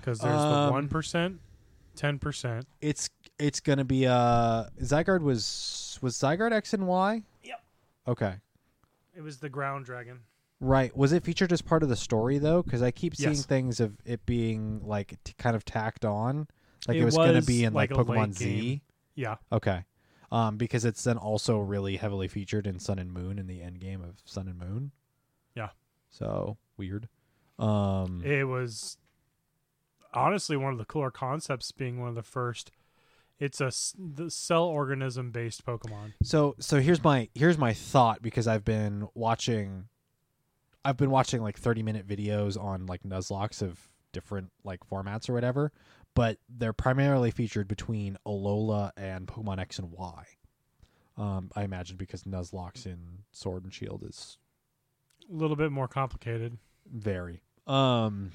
Because 0.00 0.18
there's 0.18 0.40
the 0.40 0.46
Um, 0.48 0.72
one 0.72 0.88
percent, 0.88 1.40
ten 1.94 2.18
percent. 2.18 2.66
It's 2.80 3.08
it's 3.38 3.60
gonna 3.60 3.84
be 3.84 4.06
uh 4.06 4.64
Zygarde 4.80 5.22
was 5.22 5.98
was 6.02 6.16
Zygarde 6.18 6.52
X 6.52 6.74
and 6.74 6.86
Y. 6.86 7.22
Yep. 7.44 7.64
Okay. 8.08 8.34
It 9.14 9.20
was 9.20 9.38
the 9.38 9.48
ground 9.48 9.84
dragon. 9.84 10.20
Right. 10.58 10.96
Was 10.96 11.12
it 11.12 11.22
featured 11.24 11.52
as 11.52 11.62
part 11.62 11.82
of 11.82 11.88
the 11.88 11.96
story 11.96 12.38
though? 12.38 12.62
Because 12.62 12.82
I 12.82 12.90
keep 12.90 13.14
seeing 13.14 13.30
Yes. 13.34 13.46
things 13.46 13.78
of 13.80 13.96
it 14.04 14.24
being 14.26 14.80
like 14.84 15.22
t- 15.22 15.34
kind 15.38 15.54
of 15.54 15.64
tacked 15.64 16.04
on, 16.04 16.48
like 16.88 16.96
it, 16.96 17.00
It 17.00 17.04
was, 17.04 17.16
going 17.16 17.34
to 17.34 17.42
be 17.42 17.64
in 17.64 17.72
like, 17.72 17.90
like 17.90 18.06
Pokemon 18.06 18.34
Z. 18.34 18.82
Yeah, 19.14 19.36
Okay. 19.50 19.84
Um, 20.30 20.56
because 20.56 20.86
it's 20.86 21.04
then 21.04 21.18
also 21.18 21.58
really 21.58 21.98
heavily 21.98 22.26
featured 22.26 22.66
in 22.66 22.78
Sun 22.78 22.98
and 22.98 23.12
Moon 23.12 23.38
in 23.38 23.46
the 23.46 23.60
end 23.60 23.80
game 23.80 24.02
of 24.02 24.22
Sun 24.24 24.48
and 24.48 24.58
Moon. 24.58 24.90
Yeah. 25.54 25.68
So 26.10 26.56
weird. 26.78 27.08
Um. 27.58 28.22
it 28.24 28.44
was 28.44 28.96
honestly 30.14 30.56
one 30.56 30.72
of 30.72 30.78
the 30.78 30.86
cooler 30.86 31.10
concepts. 31.10 31.70
Being 31.70 32.00
one 32.00 32.08
of 32.08 32.14
the 32.14 32.22
first, 32.22 32.70
it's 33.38 33.60
a 33.60 33.70
the 33.98 34.30
cell 34.30 34.64
organism 34.64 35.32
based 35.32 35.66
Pokemon. 35.66 36.14
So 36.22 36.54
so 36.58 36.80
here's 36.80 37.04
my 37.04 37.28
here's 37.34 37.58
my 37.58 37.74
thought 37.74 38.22
because 38.22 38.46
I've 38.46 38.64
been 38.64 39.08
watching 39.14 39.88
I've 40.84 40.96
been 40.96 41.10
watching 41.10 41.42
like 41.42 41.58
30 41.58 41.82
minute 41.82 42.06
videos 42.06 42.60
on 42.60 42.86
like 42.86 43.02
Nuzlockes 43.02 43.62
of 43.62 43.88
different 44.12 44.50
like 44.64 44.80
formats 44.88 45.28
or 45.28 45.34
whatever, 45.34 45.72
but 46.14 46.38
they're 46.48 46.72
primarily 46.72 47.30
featured 47.30 47.68
between 47.68 48.16
Alola 48.26 48.90
and 48.96 49.26
Pokemon 49.26 49.58
X 49.58 49.78
and 49.78 49.90
Y. 49.90 50.24
Um, 51.16 51.50
I 51.54 51.62
imagine 51.64 51.96
because 51.96 52.24
Nuzlockes 52.24 52.86
in 52.86 52.98
Sword 53.32 53.64
and 53.64 53.72
Shield 53.72 54.02
is 54.08 54.38
A 55.30 55.34
little 55.34 55.56
bit 55.56 55.70
more 55.72 55.88
complicated. 55.88 56.58
very. 56.90 57.42
Um 57.66 58.32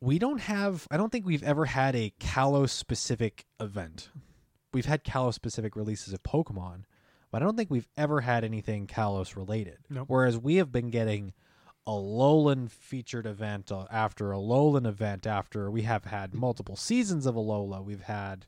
we 0.00 0.18
don't 0.18 0.40
have 0.40 0.86
I 0.90 0.96
don't 0.96 1.10
think 1.10 1.24
we've 1.24 1.42
ever 1.42 1.64
had 1.64 1.96
a 1.96 2.12
Kalos 2.20 2.70
specific 2.70 3.46
event. 3.60 4.10
We've 4.72 4.84
had 4.86 5.04
Kalos 5.04 5.34
specific 5.34 5.76
releases 5.76 6.12
of 6.12 6.22
Pokemon, 6.22 6.82
but 7.30 7.40
I 7.40 7.44
don't 7.46 7.56
think 7.56 7.70
we've 7.70 7.88
ever 7.96 8.20
had 8.20 8.44
anything 8.44 8.86
Kalos 8.86 9.36
related. 9.36 9.78
Nope. 9.88 10.06
Whereas 10.08 10.36
we 10.36 10.56
have 10.56 10.70
been 10.72 10.90
getting 10.90 11.32
a 11.86 11.90
Alolan 11.90 12.70
featured 12.70 13.26
event 13.26 13.70
uh, 13.70 13.84
after 13.90 14.32
a 14.32 14.36
Alolan 14.36 14.86
event 14.86 15.26
after 15.26 15.70
we 15.70 15.82
have 15.82 16.04
had 16.06 16.34
multiple 16.34 16.76
seasons 16.76 17.26
of 17.26 17.34
Alola. 17.34 17.84
We've 17.84 18.02
had 18.02 18.46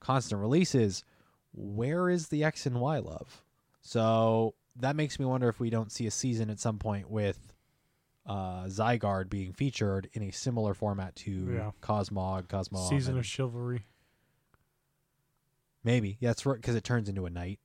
constant 0.00 0.40
releases. 0.40 1.04
Where 1.52 2.08
is 2.10 2.28
the 2.28 2.44
X 2.44 2.66
and 2.66 2.80
Y 2.80 2.98
love? 2.98 3.42
So 3.80 4.54
that 4.76 4.94
makes 4.96 5.18
me 5.18 5.24
wonder 5.24 5.48
if 5.48 5.58
we 5.58 5.70
don't 5.70 5.90
see 5.90 6.06
a 6.06 6.10
season 6.10 6.50
at 6.50 6.60
some 6.60 6.78
point 6.78 7.10
with 7.10 7.52
uh, 8.26 8.64
Zygarde 8.64 9.30
being 9.30 9.52
featured 9.52 10.08
in 10.12 10.22
a 10.22 10.30
similar 10.30 10.74
format 10.74 11.16
to 11.16 11.30
Yeah. 11.54 11.70
Cosmog, 11.82 12.46
Cosmog. 12.48 12.88
Season 12.88 13.12
and- 13.12 13.20
of 13.20 13.26
Chivalry. 13.26 13.86
maybe. 15.82 16.18
Yeah, 16.20 16.28
that's 16.30 16.44
right 16.46 16.56
because 16.56 16.74
it 16.76 16.84
turns 16.84 17.08
into 17.08 17.26
a 17.26 17.30
knight. 17.30 17.58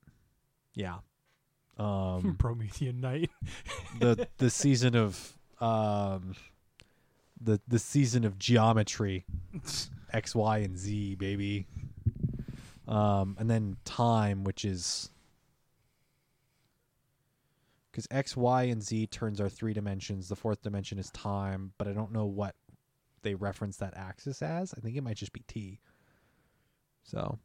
Yeah. 0.74 0.98
Um, 1.78 2.36
Promethean 2.38 3.00
Night. 3.00 3.30
the 4.00 4.28
the 4.38 4.50
season 4.50 4.96
of 4.96 5.38
um, 5.60 6.34
the 7.40 7.60
the 7.68 7.78
season 7.78 8.24
of 8.24 8.38
geometry, 8.38 9.24
X, 10.12 10.34
Y, 10.34 10.58
and 10.58 10.78
Z, 10.78 11.16
baby. 11.16 11.66
Um, 12.88 13.36
and 13.38 13.50
then 13.50 13.76
time, 13.84 14.44
which 14.44 14.64
is 14.64 15.10
because 17.90 18.06
X, 18.10 18.36
Y, 18.36 18.64
and 18.64 18.82
Z 18.82 19.06
turns 19.08 19.40
are 19.40 19.48
three 19.48 19.72
dimensions. 19.72 20.28
The 20.28 20.36
fourth 20.36 20.62
dimension 20.62 20.98
is 20.98 21.10
time, 21.10 21.72
but 21.78 21.88
I 21.88 21.92
don't 21.92 22.12
know 22.12 22.26
what 22.26 22.54
they 23.22 23.34
reference 23.34 23.78
that 23.78 23.94
axis 23.96 24.42
as. 24.42 24.74
I 24.76 24.80
think 24.80 24.96
it 24.96 25.02
might 25.02 25.16
just 25.16 25.32
be 25.32 25.42
T. 25.48 25.80
So, 27.02 27.38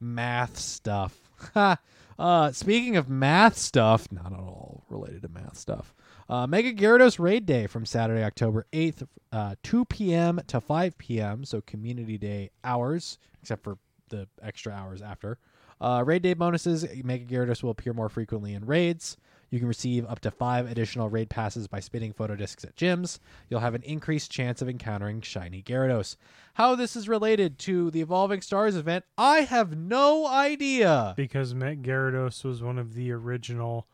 math 0.00 0.58
stuff. 0.58 1.25
Uh, 2.18 2.50
speaking 2.50 2.96
of 2.96 3.08
math 3.08 3.58
stuff, 3.58 4.10
not 4.10 4.32
at 4.32 4.38
all 4.38 4.84
related 4.88 5.22
to 5.22 5.28
math 5.28 5.56
stuff. 5.56 5.94
Uh, 6.28 6.46
Mega 6.46 6.72
Gyarados 6.72 7.18
Raid 7.18 7.46
Day 7.46 7.66
from 7.66 7.84
Saturday, 7.84 8.24
October 8.24 8.66
8th, 8.72 9.06
uh, 9.32 9.54
2 9.62 9.84
p.m. 9.84 10.40
to 10.46 10.60
5 10.60 10.98
p.m. 10.98 11.44
So 11.44 11.60
Community 11.60 12.18
Day 12.18 12.50
hours, 12.64 13.18
except 13.42 13.62
for 13.62 13.78
the 14.08 14.26
extra 14.42 14.72
hours 14.72 15.02
after. 15.02 15.38
Uh, 15.78 16.02
raid 16.06 16.22
Day 16.22 16.32
bonuses 16.32 16.86
Mega 17.04 17.26
Gyarados 17.26 17.62
will 17.62 17.70
appear 17.70 17.92
more 17.92 18.08
frequently 18.08 18.54
in 18.54 18.64
raids. 18.64 19.18
You 19.50 19.58
can 19.58 19.68
receive 19.68 20.04
up 20.06 20.20
to 20.20 20.30
five 20.30 20.70
additional 20.70 21.08
raid 21.08 21.30
passes 21.30 21.68
by 21.68 21.80
spinning 21.80 22.12
photo 22.12 22.34
discs 22.34 22.64
at 22.64 22.76
gyms. 22.76 23.20
You'll 23.48 23.60
have 23.60 23.74
an 23.74 23.82
increased 23.82 24.30
chance 24.30 24.60
of 24.60 24.68
encountering 24.68 25.20
shiny 25.20 25.62
Gyarados. 25.62 26.16
How 26.54 26.74
this 26.74 26.96
is 26.96 27.08
related 27.08 27.58
to 27.60 27.90
the 27.90 28.00
Evolving 28.00 28.40
Stars 28.40 28.74
event, 28.76 29.04
I 29.16 29.40
have 29.40 29.76
no 29.76 30.26
idea. 30.26 31.14
Because 31.16 31.54
Met 31.54 31.82
Gyarados 31.82 32.44
was 32.44 32.62
one 32.62 32.78
of 32.78 32.94
the 32.94 33.12
original 33.12 33.86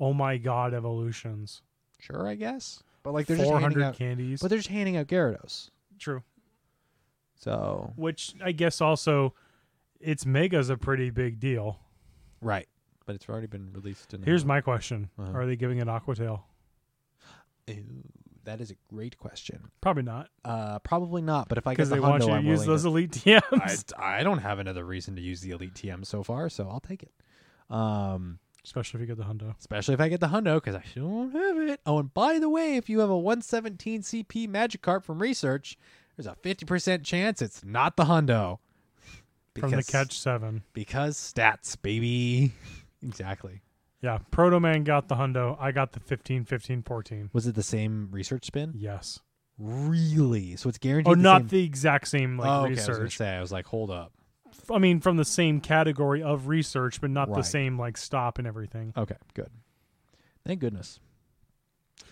oh 0.00 0.12
my 0.12 0.36
god 0.38 0.74
evolutions. 0.74 1.62
Sure, 1.98 2.26
I 2.26 2.34
guess. 2.34 2.82
But 3.02 3.12
like 3.12 3.26
they're 3.26 3.36
just 3.36 3.50
handing 3.50 3.70
400 3.70 3.82
out, 3.84 3.98
candies. 3.98 4.40
but 4.40 4.48
they're 4.48 4.58
just 4.58 4.68
handing 4.68 4.96
out 4.96 5.06
Gyarados. 5.06 5.70
True. 5.98 6.22
So 7.36 7.92
Which 7.96 8.34
I 8.42 8.52
guess 8.52 8.80
also 8.80 9.34
it's 10.00 10.24
Mega's 10.24 10.70
a 10.70 10.76
pretty 10.76 11.10
big 11.10 11.40
deal. 11.40 11.78
right, 12.40 12.68
but 13.06 13.14
it's 13.14 13.28
already 13.28 13.46
been 13.46 13.70
released. 13.72 14.14
In 14.14 14.22
Here's 14.22 14.44
my 14.44 14.60
question. 14.60 15.10
Uh-huh. 15.18 15.32
Are 15.38 15.46
they 15.46 15.56
giving 15.56 15.78
it 15.78 15.86
Aquatail? 15.86 16.40
Ooh, 17.70 17.74
that 18.44 18.60
is 18.60 18.70
a 18.70 18.74
great 18.92 19.18
question. 19.18 19.70
Probably 19.80 20.02
not. 20.02 20.28
Uh, 20.44 20.78
probably 20.80 21.22
not. 21.22 21.48
But 21.48 21.58
if 21.58 21.66
I 21.66 21.70
get 21.72 21.76
Because 21.76 21.88
the 21.90 21.94
they 21.96 22.00
want 22.00 22.22
hundo, 22.22 22.26
you 22.26 22.32
to 22.32 22.36
I'm 22.38 22.46
use 22.46 22.58
willing 22.60 22.68
those 22.70 22.82
to- 22.82 22.88
elite 22.88 23.22
I, 23.26 23.40
TMs. 23.40 23.92
I 23.98 24.22
don't 24.22 24.38
have 24.38 24.58
another 24.58 24.84
reason 24.84 25.16
to 25.16 25.22
use 25.22 25.40
the 25.40 25.50
Elite 25.52 25.74
TM 25.74 26.04
so 26.04 26.22
far, 26.22 26.48
so 26.48 26.68
I'll 26.68 26.80
take 26.80 27.02
it. 27.02 27.12
Um, 27.70 28.38
Especially 28.64 28.98
if 29.02 29.08
you 29.08 29.14
get 29.14 29.18
the 29.18 29.30
hundo. 29.30 29.54
especially 29.58 29.94
if 29.94 30.00
I 30.00 30.08
get 30.08 30.20
the 30.20 30.28
hundo 30.28 30.54
because 30.56 30.74
I 30.74 30.84
don't 30.94 31.32
have 31.32 31.58
it. 31.58 31.80
Oh, 31.86 31.98
and 31.98 32.12
by 32.14 32.38
the 32.38 32.48
way, 32.48 32.76
if 32.76 32.88
you 32.88 33.00
have 33.00 33.10
a 33.10 33.16
117 33.18 34.00
CP 34.02 34.48
Magikarp 34.48 35.04
from 35.04 35.20
research, 35.20 35.76
there's 36.16 36.26
a 36.26 36.34
50% 36.42 37.02
chance 37.04 37.42
it's 37.42 37.62
not 37.64 37.96
the 37.96 38.04
hundo. 38.04 38.58
From 39.58 39.70
the 39.70 39.84
catch 39.84 40.18
seven. 40.18 40.62
Because 40.72 41.16
stats, 41.16 41.80
baby. 41.80 42.52
exactly. 43.04 43.62
Yeah. 44.00 44.18
Proto 44.30 44.60
Man 44.60 44.84
got 44.84 45.08
the 45.08 45.14
hundo. 45.16 45.56
I 45.60 45.72
got 45.72 45.92
the 45.92 46.00
15, 46.00 46.44
15, 46.44 46.82
14. 46.82 47.30
Was 47.32 47.46
it 47.46 47.54
the 47.54 47.62
same 47.62 48.08
research 48.10 48.44
spin? 48.46 48.72
Yes. 48.76 49.20
Really? 49.58 50.56
So 50.56 50.68
it's 50.68 50.78
guaranteed. 50.78 51.10
Oh, 51.12 51.14
the 51.14 51.22
not 51.22 51.42
same- 51.42 51.48
the 51.48 51.64
exact 51.64 52.08
same 52.08 52.36
like 52.38 52.48
oh, 52.48 52.52
okay, 52.52 52.66
I 52.66 52.68
was 52.70 52.86
gonna 52.86 52.98
research. 53.00 53.16
say. 53.18 53.28
I 53.30 53.40
was 53.40 53.52
like, 53.52 53.66
hold 53.66 53.90
up. 53.90 54.12
I 54.72 54.78
mean, 54.78 55.00
from 55.00 55.16
the 55.16 55.24
same 55.24 55.60
category 55.60 56.22
of 56.22 56.48
research, 56.48 57.00
but 57.00 57.10
not 57.10 57.32
the 57.32 57.42
same 57.42 57.78
like 57.78 57.96
stop 57.96 58.38
and 58.38 58.46
everything. 58.46 58.92
Okay, 58.96 59.16
good. 59.34 59.50
Thank 60.46 60.60
goodness. 60.60 61.00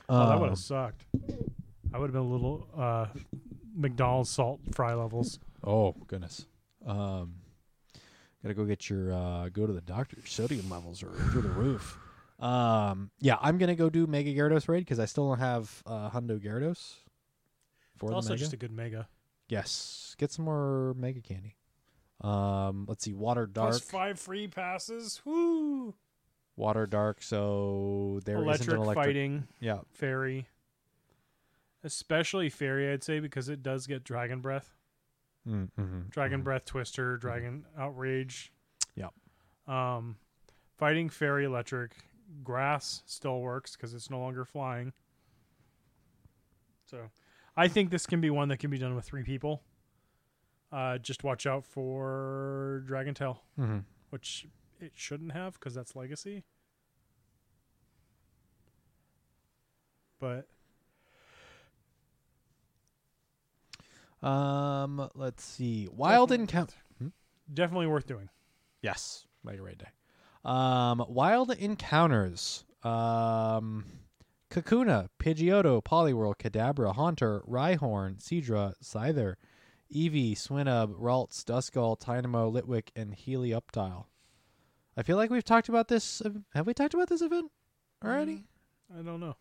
Oh, 0.09 0.19
that 0.27 0.35
Um, 0.35 0.41
would 0.41 0.49
have 0.51 0.59
sucked. 0.59 1.05
I 1.95 1.99
would 1.99 2.07
have 2.07 2.13
been 2.13 2.23
a 2.23 2.33
little 2.33 2.67
uh, 2.77 3.07
McDonald's 3.77 4.31
salt 4.31 4.61
fry 4.75 4.95
levels. 4.95 5.39
Oh 5.65 5.93
goodness. 6.09 6.47
Um, 6.87 7.35
gotta 8.43 8.55
go 8.55 8.65
get 8.65 8.89
your 8.91 9.13
uh, 9.13 9.49
go 9.51 9.67
to 9.67 9.73
the 9.73 9.81
doctor. 9.81 10.17
Your 10.17 10.27
sodium 10.27 10.69
levels 10.71 11.03
are 11.03 11.11
through 11.31 11.43
the 11.43 11.49
roof. 11.49 11.99
Um, 12.41 13.11
yeah, 13.21 13.37
I'm 13.41 13.59
gonna 13.59 13.77
go 13.77 13.89
do 13.91 14.07
Mega 14.07 14.33
Gyarados 14.35 14.69
raid 14.69 14.81
because 14.81 14.99
I 14.99 15.05
still 15.05 15.29
don't 15.29 15.39
have 15.39 15.83
uh, 15.87 16.11
Hundo 16.11 16.41
Gyarados 16.41 16.95
for 17.97 18.09
the 18.09 18.15
also 18.17 18.31
Mega. 18.31 18.39
just 18.41 18.53
a 18.53 18.57
good 18.57 18.73
mega. 18.73 19.09
yes, 19.49 20.17
get 20.19 20.33
some 20.33 20.45
more 20.45 20.95
Mega 20.97 21.21
Candy. 21.21 21.57
Um, 22.21 22.85
let's 22.89 23.05
see, 23.05 23.13
Water 23.15 23.47
Dark, 23.47 23.71
Plus 23.71 23.81
five 23.81 24.19
free 24.19 24.47
passes. 24.49 25.21
Woo! 25.25 25.95
Water 26.57 26.87
Dark. 26.87 27.23
So 27.23 28.21
there 28.25 28.41
not 28.45 28.61
an 28.67 28.77
electric. 28.77 28.95
fighting 29.07 29.49
Yeah. 29.61 29.81
fairy, 29.91 30.47
especially 31.85 32.49
fairy, 32.49 32.93
I'd 32.93 33.03
say 33.05 33.21
because 33.21 33.49
it 33.49 33.63
does 33.63 33.87
get 33.87 34.05
dragon 34.05 34.41
breath, 34.41 34.73
Mm-hmm. 35.49 36.01
dragon 36.11 36.43
breath, 36.43 36.65
twister, 36.65 37.17
dragon 37.17 37.65
outrage. 37.77 38.53
Yep. 38.95 39.13
Um, 39.67 40.17
fighting 40.79 41.09
fairy, 41.09 41.45
electric, 41.45 41.93
grass 42.45 43.03
still 43.07 43.41
works 43.41 43.77
because 43.77 43.93
it's 43.95 44.09
no 44.11 44.19
longer 44.21 44.45
flying. 44.45 44.93
So, 46.87 47.11
I 47.57 47.69
think 47.69 47.91
this 47.91 48.07
can 48.07 48.21
be 48.21 48.31
one 48.31 48.49
that 48.49 48.59
can 48.59 48.71
be 48.71 48.79
done 48.79 48.95
with 48.95 49.05
three 49.05 49.23
people. 49.25 49.63
Uh, 50.71 50.99
just 50.99 51.25
watch 51.25 51.47
out 51.47 51.65
for 51.67 52.83
Dragon 52.87 53.13
Tail, 53.15 53.43
Mm-hmm. 53.59 53.79
which 54.11 54.47
it 54.81 54.93
shouldn't 54.95 55.33
have 55.33 55.55
because 55.55 55.75
that's 55.75 55.95
legacy. 55.97 56.45
But 60.21 60.47
Um, 64.23 65.11
let's 65.15 65.43
see, 65.45 65.89
Wild 65.91 66.29
Definitely 66.31 66.43
Encounter. 66.43 66.75
definitely 67.53 67.87
worth 67.89 68.07
doing. 68.07 68.29
Yes, 68.81 69.27
Mega 69.45 69.63
Raid 69.63 69.79
Day. 69.79 69.89
Um, 70.45 71.05
Wild 71.09 71.51
Encounters. 71.53 72.65
Um, 72.85 73.85
Kakuna, 74.51 75.09
Pidgeotto, 75.19 75.83
Poliwhirl, 75.83 76.35
Kadabra, 76.37 76.95
Haunter, 76.95 77.43
Rhyhorn, 77.49 78.19
Seadra, 78.23 78.75
Scyther, 78.83 79.37
Eevee, 79.95 80.33
Swinub, 80.37 80.95
Ralts, 81.01 81.43
Duskull, 81.45 81.99
Tynamo, 81.99 82.51
Litwick, 82.53 82.89
and 82.95 83.17
Helioptile. 83.17 84.05
I 84.97 85.03
feel 85.03 85.17
like 85.17 85.31
we've 85.31 85.45
talked 85.45 85.69
about 85.71 85.89
this. 85.89 86.21
Have 86.55 86.67
we 86.67 86.75
talked 86.75 86.95
about 86.95 87.09
this 87.09 87.23
event 87.23 87.51
already? 88.05 88.45
I 88.93 89.01
don't 89.03 89.21
know. 89.21 89.37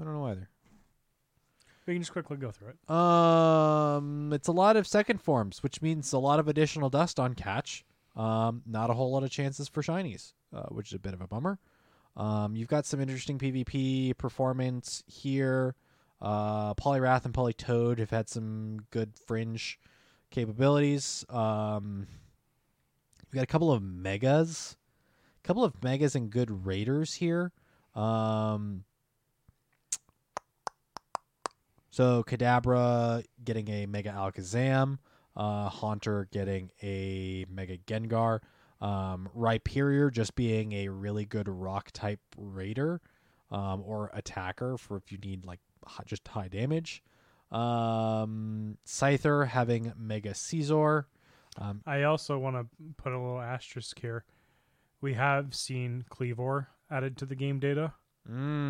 I 0.00 0.04
don't 0.04 0.14
know 0.14 0.26
either. 0.26 0.48
We 1.86 1.94
can 1.94 2.02
just 2.02 2.12
quickly 2.12 2.36
go 2.38 2.50
through 2.50 2.68
it. 2.68 2.90
Um, 2.90 4.32
it's 4.32 4.48
a 4.48 4.52
lot 4.52 4.76
of 4.76 4.86
second 4.86 5.20
forms, 5.20 5.62
which 5.62 5.82
means 5.82 6.12
a 6.12 6.18
lot 6.18 6.40
of 6.40 6.48
additional 6.48 6.88
dust 6.88 7.20
on 7.20 7.34
catch. 7.34 7.84
Um, 8.16 8.62
not 8.66 8.90
a 8.90 8.94
whole 8.94 9.12
lot 9.12 9.22
of 9.22 9.30
chances 9.30 9.68
for 9.68 9.82
shinies, 9.82 10.32
uh, 10.54 10.66
which 10.68 10.88
is 10.88 10.94
a 10.94 10.98
bit 10.98 11.14
of 11.14 11.20
a 11.20 11.26
bummer. 11.26 11.58
Um, 12.16 12.56
you've 12.56 12.68
got 12.68 12.86
some 12.86 13.00
interesting 13.00 13.38
PvP 13.38 14.16
performance 14.16 15.02
here. 15.06 15.74
Uh, 16.22 16.74
Poliwrath 16.74 17.24
and 17.24 17.34
Politoed 17.34 17.98
have 17.98 18.10
had 18.10 18.28
some 18.28 18.78
good 18.90 19.12
fringe 19.26 19.78
capabilities. 20.30 21.24
Um, 21.28 22.06
we 23.30 23.36
got 23.36 23.42
a 23.42 23.48
couple 23.48 23.72
of 23.72 23.82
megas, 23.82 24.76
a 25.42 25.46
couple 25.46 25.64
of 25.64 25.82
megas 25.82 26.14
and 26.14 26.30
good 26.30 26.64
raiders 26.64 27.14
here. 27.14 27.52
Um, 27.94 28.84
so 31.94 32.24
Kadabra 32.24 33.24
getting 33.44 33.68
a 33.68 33.86
Mega 33.86 34.10
Alakazam, 34.10 34.98
uh, 35.36 35.68
Haunter 35.68 36.26
getting 36.32 36.72
a 36.82 37.46
Mega 37.48 37.78
Gengar, 37.78 38.40
um, 38.80 39.28
Rhyperior 39.32 40.10
just 40.10 40.34
being 40.34 40.72
a 40.72 40.88
really 40.88 41.24
good 41.24 41.48
Rock 41.48 41.92
type 41.92 42.18
Raider 42.36 43.00
um, 43.52 43.84
or 43.86 44.10
attacker 44.12 44.76
for 44.76 44.96
if 44.96 45.12
you 45.12 45.18
need 45.18 45.44
like 45.44 45.60
just 46.04 46.26
high 46.26 46.48
damage. 46.48 47.00
Um, 47.52 48.76
Scyther 48.84 49.46
having 49.46 49.92
Mega 49.96 50.30
Scizor. 50.30 51.04
Um, 51.58 51.80
I 51.86 52.02
also 52.02 52.36
want 52.38 52.56
to 52.56 52.66
put 52.96 53.12
a 53.12 53.16
little 53.16 53.40
asterisk 53.40 54.00
here. 54.00 54.24
We 55.00 55.14
have 55.14 55.54
seen 55.54 56.06
Kleavor 56.10 56.66
added 56.90 57.16
to 57.18 57.24
the 57.24 57.36
game 57.36 57.60
data, 57.60 57.92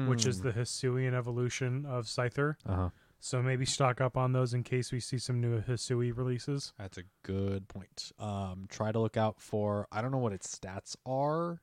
which 0.08 0.26
is 0.26 0.42
the 0.42 0.52
Hisuian 0.52 1.14
evolution 1.14 1.86
of 1.86 2.04
Scyther. 2.04 2.56
uh 2.66 2.74
huh. 2.74 2.88
So 3.20 3.42
maybe 3.42 3.64
stock 3.64 4.00
up 4.00 4.16
on 4.16 4.32
those 4.32 4.52
in 4.52 4.62
case 4.62 4.92
we 4.92 5.00
see 5.00 5.18
some 5.18 5.40
new 5.40 5.62
Hisui 5.62 6.14
releases. 6.16 6.72
That's 6.78 6.98
a 6.98 7.04
good 7.22 7.68
point. 7.68 8.12
Um, 8.18 8.66
try 8.68 8.92
to 8.92 8.98
look 9.00 9.16
out 9.16 9.40
for. 9.40 9.88
I 9.90 10.02
don't 10.02 10.12
know 10.12 10.18
what 10.18 10.32
its 10.34 10.54
stats 10.54 10.94
are. 11.06 11.60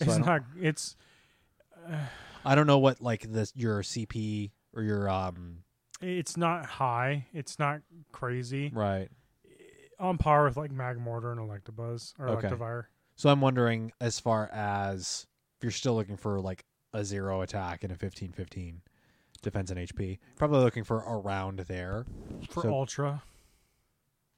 So 0.00 0.10
it's 0.10 0.18
not. 0.18 0.42
It's 0.60 0.96
I 2.44 2.54
don't 2.54 2.66
know 2.66 2.78
what 2.78 3.00
like 3.00 3.30
this 3.30 3.52
your 3.54 3.82
CP 3.82 4.50
or 4.74 4.82
your 4.82 5.08
um 5.08 5.58
it's 6.00 6.36
not 6.36 6.66
high. 6.66 7.26
It's 7.32 7.58
not 7.58 7.80
crazy. 8.12 8.70
right. 8.74 9.08
On 10.00 10.18
par 10.18 10.44
with 10.44 10.56
like 10.56 10.72
Magmortar 10.72 11.32
and 11.32 11.40
Electabuzz 11.40 12.14
or 12.18 12.28
Okay. 12.30 12.48
Electivire. 12.48 12.86
So 13.14 13.30
I'm 13.30 13.40
wondering 13.40 13.92
as 14.00 14.18
far 14.18 14.50
as 14.52 15.26
if 15.56 15.62
you're 15.62 15.70
still 15.70 15.94
looking 15.94 16.16
for 16.16 16.40
like 16.40 16.64
a 16.92 17.04
zero 17.04 17.42
attack 17.42 17.84
and 17.84 17.92
a 17.92 17.96
15-15 17.96 18.78
defense 19.44 19.70
and 19.70 19.78
HP, 19.78 20.18
probably 20.36 20.60
looking 20.60 20.82
for 20.84 20.96
around 20.98 21.60
there. 21.60 22.04
For 22.50 22.62
So- 22.62 22.70
Ultra, 22.72 23.22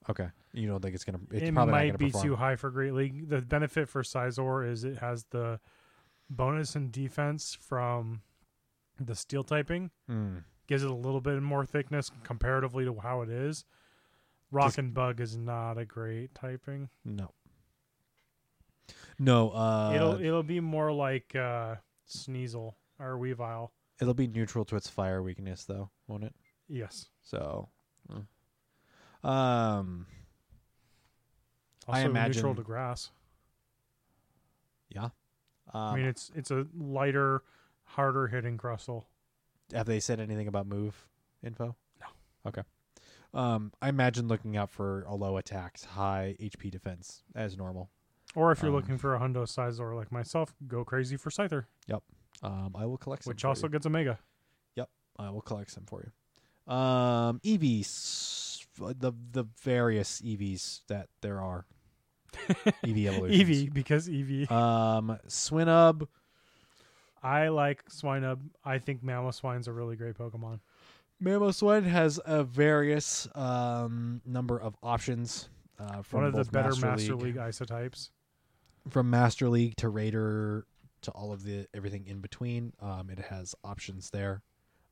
Okay, 0.09 0.29
you 0.53 0.67
don't 0.67 0.81
think 0.81 0.95
it's 0.95 1.03
gonna? 1.03 1.19
It's 1.31 1.49
it 1.49 1.53
probably 1.53 1.71
might 1.73 1.97
be 1.97 2.05
perform. 2.05 2.23
too 2.25 2.35
high 2.37 2.55
for 2.55 2.69
Great 2.71 2.93
League. 2.93 3.27
The 3.29 3.41
benefit 3.41 3.89
for 3.89 4.03
Scizor 4.03 4.65
is 4.69 4.83
it 4.85 4.99
has 4.99 5.25
the 5.31 5.59
bonus 6.29 6.75
and 6.75 6.91
defense 6.93 7.53
from 7.59 8.21
the 8.99 9.15
steel 9.15 9.43
typing, 9.43 9.91
Mm, 10.09 10.43
gives 10.67 10.83
it 10.83 10.89
a 10.89 10.93
little 10.95 11.19
bit 11.21 11.41
more 11.41 11.65
thickness 11.65 12.09
comparatively 12.23 12.85
to 12.85 12.97
how 12.99 13.21
it 13.21 13.29
is. 13.29 13.65
Rock 14.49 14.67
Just- 14.67 14.77
and 14.77 14.93
Bug 14.93 15.19
is 15.19 15.35
not 15.35 15.77
a 15.77 15.83
great 15.85 16.33
typing. 16.33 16.89
No. 17.03 17.33
No, 19.19 19.49
uh 19.51 19.91
it'll 19.93 20.21
it'll 20.21 20.43
be 20.43 20.59
more 20.59 20.91
like 20.93 21.35
uh, 21.35 21.75
Sneasel 22.07 22.75
or 22.99 23.17
Weavile. 23.17 23.71
It'll 23.99 24.13
be 24.13 24.27
neutral 24.27 24.63
to 24.65 24.75
its 24.75 24.87
fire 24.89 25.21
weakness 25.23 25.65
though, 25.65 25.89
won't 26.07 26.23
it? 26.23 26.33
Yes. 26.67 27.07
So 27.23 27.69
mm. 28.11 28.25
um 29.27 30.05
I 31.87 32.01
imagine- 32.01 32.35
neutral 32.41 32.55
to 32.55 32.63
grass. 32.63 33.11
yeah. 34.89 35.09
Um, 35.73 35.81
I 35.81 35.95
mean, 35.95 36.05
it's 36.05 36.31
it's 36.35 36.51
a 36.51 36.65
lighter, 36.77 37.43
harder 37.83 38.27
hitting 38.27 38.57
Crustle. 38.57 39.05
have 39.73 39.85
they 39.85 39.99
said 39.99 40.19
anything 40.19 40.47
about 40.47 40.65
move 40.67 41.07
info? 41.43 41.75
No. 41.99 42.07
Okay. 42.47 42.61
Um 43.33 43.73
I 43.81 43.89
imagine 43.89 44.27
looking 44.27 44.55
out 44.55 44.69
for 44.69 45.03
a 45.03 45.15
low 45.15 45.37
attacks, 45.37 45.83
high 45.83 46.35
HP 46.39 46.71
defense 46.71 47.23
as 47.35 47.57
normal. 47.57 47.89
Or 48.35 48.51
if 48.51 48.61
you're 48.61 48.69
Um, 48.69 48.75
looking 48.75 48.97
for 48.97 49.15
a 49.15 49.19
Hundo 49.19 49.43
Scizor 49.43 49.95
like 49.95 50.11
myself, 50.11 50.53
go 50.67 50.83
crazy 50.85 51.17
for 51.17 51.29
Scyther, 51.29 51.65
Um 52.43 52.75
I 52.75 52.85
will 52.85 52.97
collect 52.97 53.23
some 53.23 53.31
which 53.31 53.45
also 53.45 53.67
you. 53.67 53.71
gets 53.71 53.85
a 53.85 54.17
Yep, 54.75 54.89
I 55.17 55.29
will 55.29 55.41
collect 55.41 55.71
some 55.71 55.85
for 55.85 56.03
you. 56.03 56.11
Um, 56.73 57.39
EVs, 57.45 58.65
the 58.77 59.13
the 59.31 59.45
various 59.61 60.21
EVs 60.21 60.81
that 60.87 61.07
there 61.21 61.41
are. 61.41 61.65
EV 62.83 62.97
evolutions. 63.07 63.49
Eevee, 63.49 63.73
because 63.73 64.07
Eevee. 64.07 64.51
Um, 64.51 65.17
Swinub. 65.27 66.07
I 67.23 67.47
like 67.47 67.83
Swinub. 67.89 68.39
I 68.63 68.77
think 68.77 69.03
Mamoswine's 69.03 69.67
a 69.67 69.73
really 69.73 69.95
great 69.95 70.15
Pokemon. 70.17 70.59
Mamoswine 71.23 71.83
has 71.85 72.19
a 72.25 72.43
various 72.43 73.27
um 73.33 74.21
number 74.25 74.59
of 74.59 74.75
options. 74.83 75.49
Uh, 75.79 76.01
from 76.03 76.21
One 76.21 76.27
of 76.27 76.33
the 76.35 76.51
better 76.51 76.69
Master, 76.69 76.85
Master 76.85 77.15
League, 77.15 77.35
League 77.37 77.43
isotypes. 77.43 78.09
from 78.89 79.09
Master 79.09 79.47
League 79.49 79.75
to 79.77 79.89
Raider 79.89 80.66
to 81.01 81.11
all 81.11 81.31
of 81.31 81.43
the 81.43 81.67
everything 81.73 82.05
in 82.07 82.19
between. 82.19 82.73
Um, 82.81 83.09
it 83.09 83.19
has 83.19 83.55
options 83.63 84.09
there. 84.09 84.41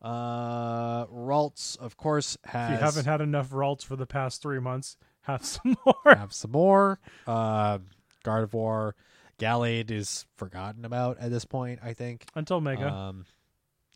Uh, 0.01 1.05
Ralts, 1.07 1.77
of 1.79 1.97
course, 1.97 2.37
has 2.45 2.71
If 2.73 2.79
you 2.79 2.85
haven't 2.85 3.05
had 3.05 3.21
enough 3.21 3.49
Ralts 3.49 3.83
for 3.83 3.95
the 3.95 4.05
past 4.05 4.41
three 4.41 4.59
months, 4.59 4.97
have 5.21 5.43
some 5.45 5.75
more. 5.85 5.95
have 6.15 6.33
some 6.33 6.51
more. 6.51 6.99
Uh, 7.25 7.79
Gardevoir, 8.23 8.93
Gallade 9.39 9.91
is 9.91 10.25
forgotten 10.35 10.85
about 10.85 11.17
at 11.19 11.31
this 11.31 11.45
point. 11.45 11.79
I 11.83 11.93
think. 11.93 12.25
Until 12.35 12.61
Mega. 12.61 12.87
Um, 12.91 13.25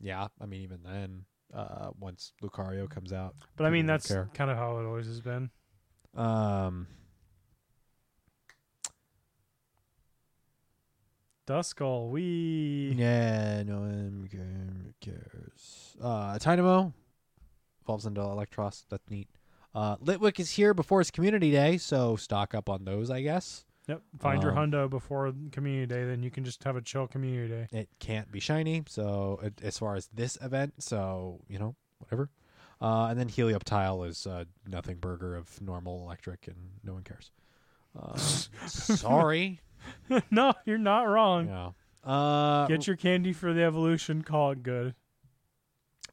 yeah, 0.00 0.28
I 0.40 0.46
mean 0.46 0.62
even 0.62 0.80
then, 0.84 1.24
uh, 1.54 1.90
once 1.98 2.32
Lucario 2.42 2.88
comes 2.88 3.12
out. 3.12 3.34
but 3.56 3.66
I 3.66 3.70
mean, 3.70 3.86
that's 3.86 4.08
kind 4.34 4.50
of 4.50 4.56
how 4.56 4.78
it 4.78 4.86
always 4.86 5.06
has 5.06 5.20
been. 5.20 5.50
Um, 6.16 6.86
Duskull, 11.46 12.10
we. 12.10 12.94
yeah, 12.96 13.62
no 13.64 13.80
one 13.80 14.28
cares. 15.00 15.96
Uh, 16.00 16.38
Tynamo 16.38 16.92
evolves 17.82 18.06
into 18.06 18.20
Eelektross. 18.20 18.84
That's 18.88 19.08
neat. 19.10 19.28
Uh, 19.74 19.96
Litwick 19.96 20.38
is 20.38 20.50
here 20.52 20.74
before 20.74 20.98
his 21.00 21.10
community 21.10 21.50
day, 21.50 21.76
so 21.78 22.16
stock 22.16 22.54
up 22.54 22.68
on 22.68 22.84
those, 22.84 23.10
I 23.10 23.22
guess. 23.22 23.64
Yep. 23.88 24.02
Find 24.20 24.42
your 24.42 24.56
Um, 24.56 24.70
Hundo 24.70 24.88
before 24.90 25.32
Community 25.50 25.86
Day, 25.86 26.04
then 26.04 26.22
you 26.22 26.30
can 26.30 26.44
just 26.44 26.62
have 26.64 26.76
a 26.76 26.82
chill 26.82 27.08
Community 27.08 27.48
Day. 27.48 27.66
It 27.72 27.88
can't 27.98 28.30
be 28.30 28.38
shiny, 28.38 28.84
so 28.86 29.40
it, 29.42 29.54
as 29.62 29.78
far 29.78 29.96
as 29.96 30.08
this 30.14 30.36
event, 30.42 30.74
so 30.78 31.40
you 31.48 31.58
know 31.58 31.74
whatever. 31.98 32.30
Uh, 32.80 33.06
and 33.10 33.18
then 33.18 33.28
Helioptile 33.28 34.06
is 34.08 34.26
uh, 34.26 34.44
nothing 34.66 34.96
burger 34.96 35.34
of 35.34 35.60
normal 35.60 36.02
electric, 36.04 36.46
and 36.46 36.56
no 36.84 36.92
one 36.94 37.02
cares. 37.02 37.30
Uh, 38.00 38.16
sorry. 38.16 39.60
no, 40.30 40.52
you're 40.64 40.78
not 40.78 41.02
wrong. 41.02 41.48
Yeah. 41.48 41.70
Uh, 42.02 42.66
Get 42.66 42.86
your 42.86 42.96
candy 42.96 43.32
for 43.32 43.52
the 43.52 43.62
evolution. 43.62 44.22
Call 44.22 44.52
it 44.52 44.62
good. 44.62 44.94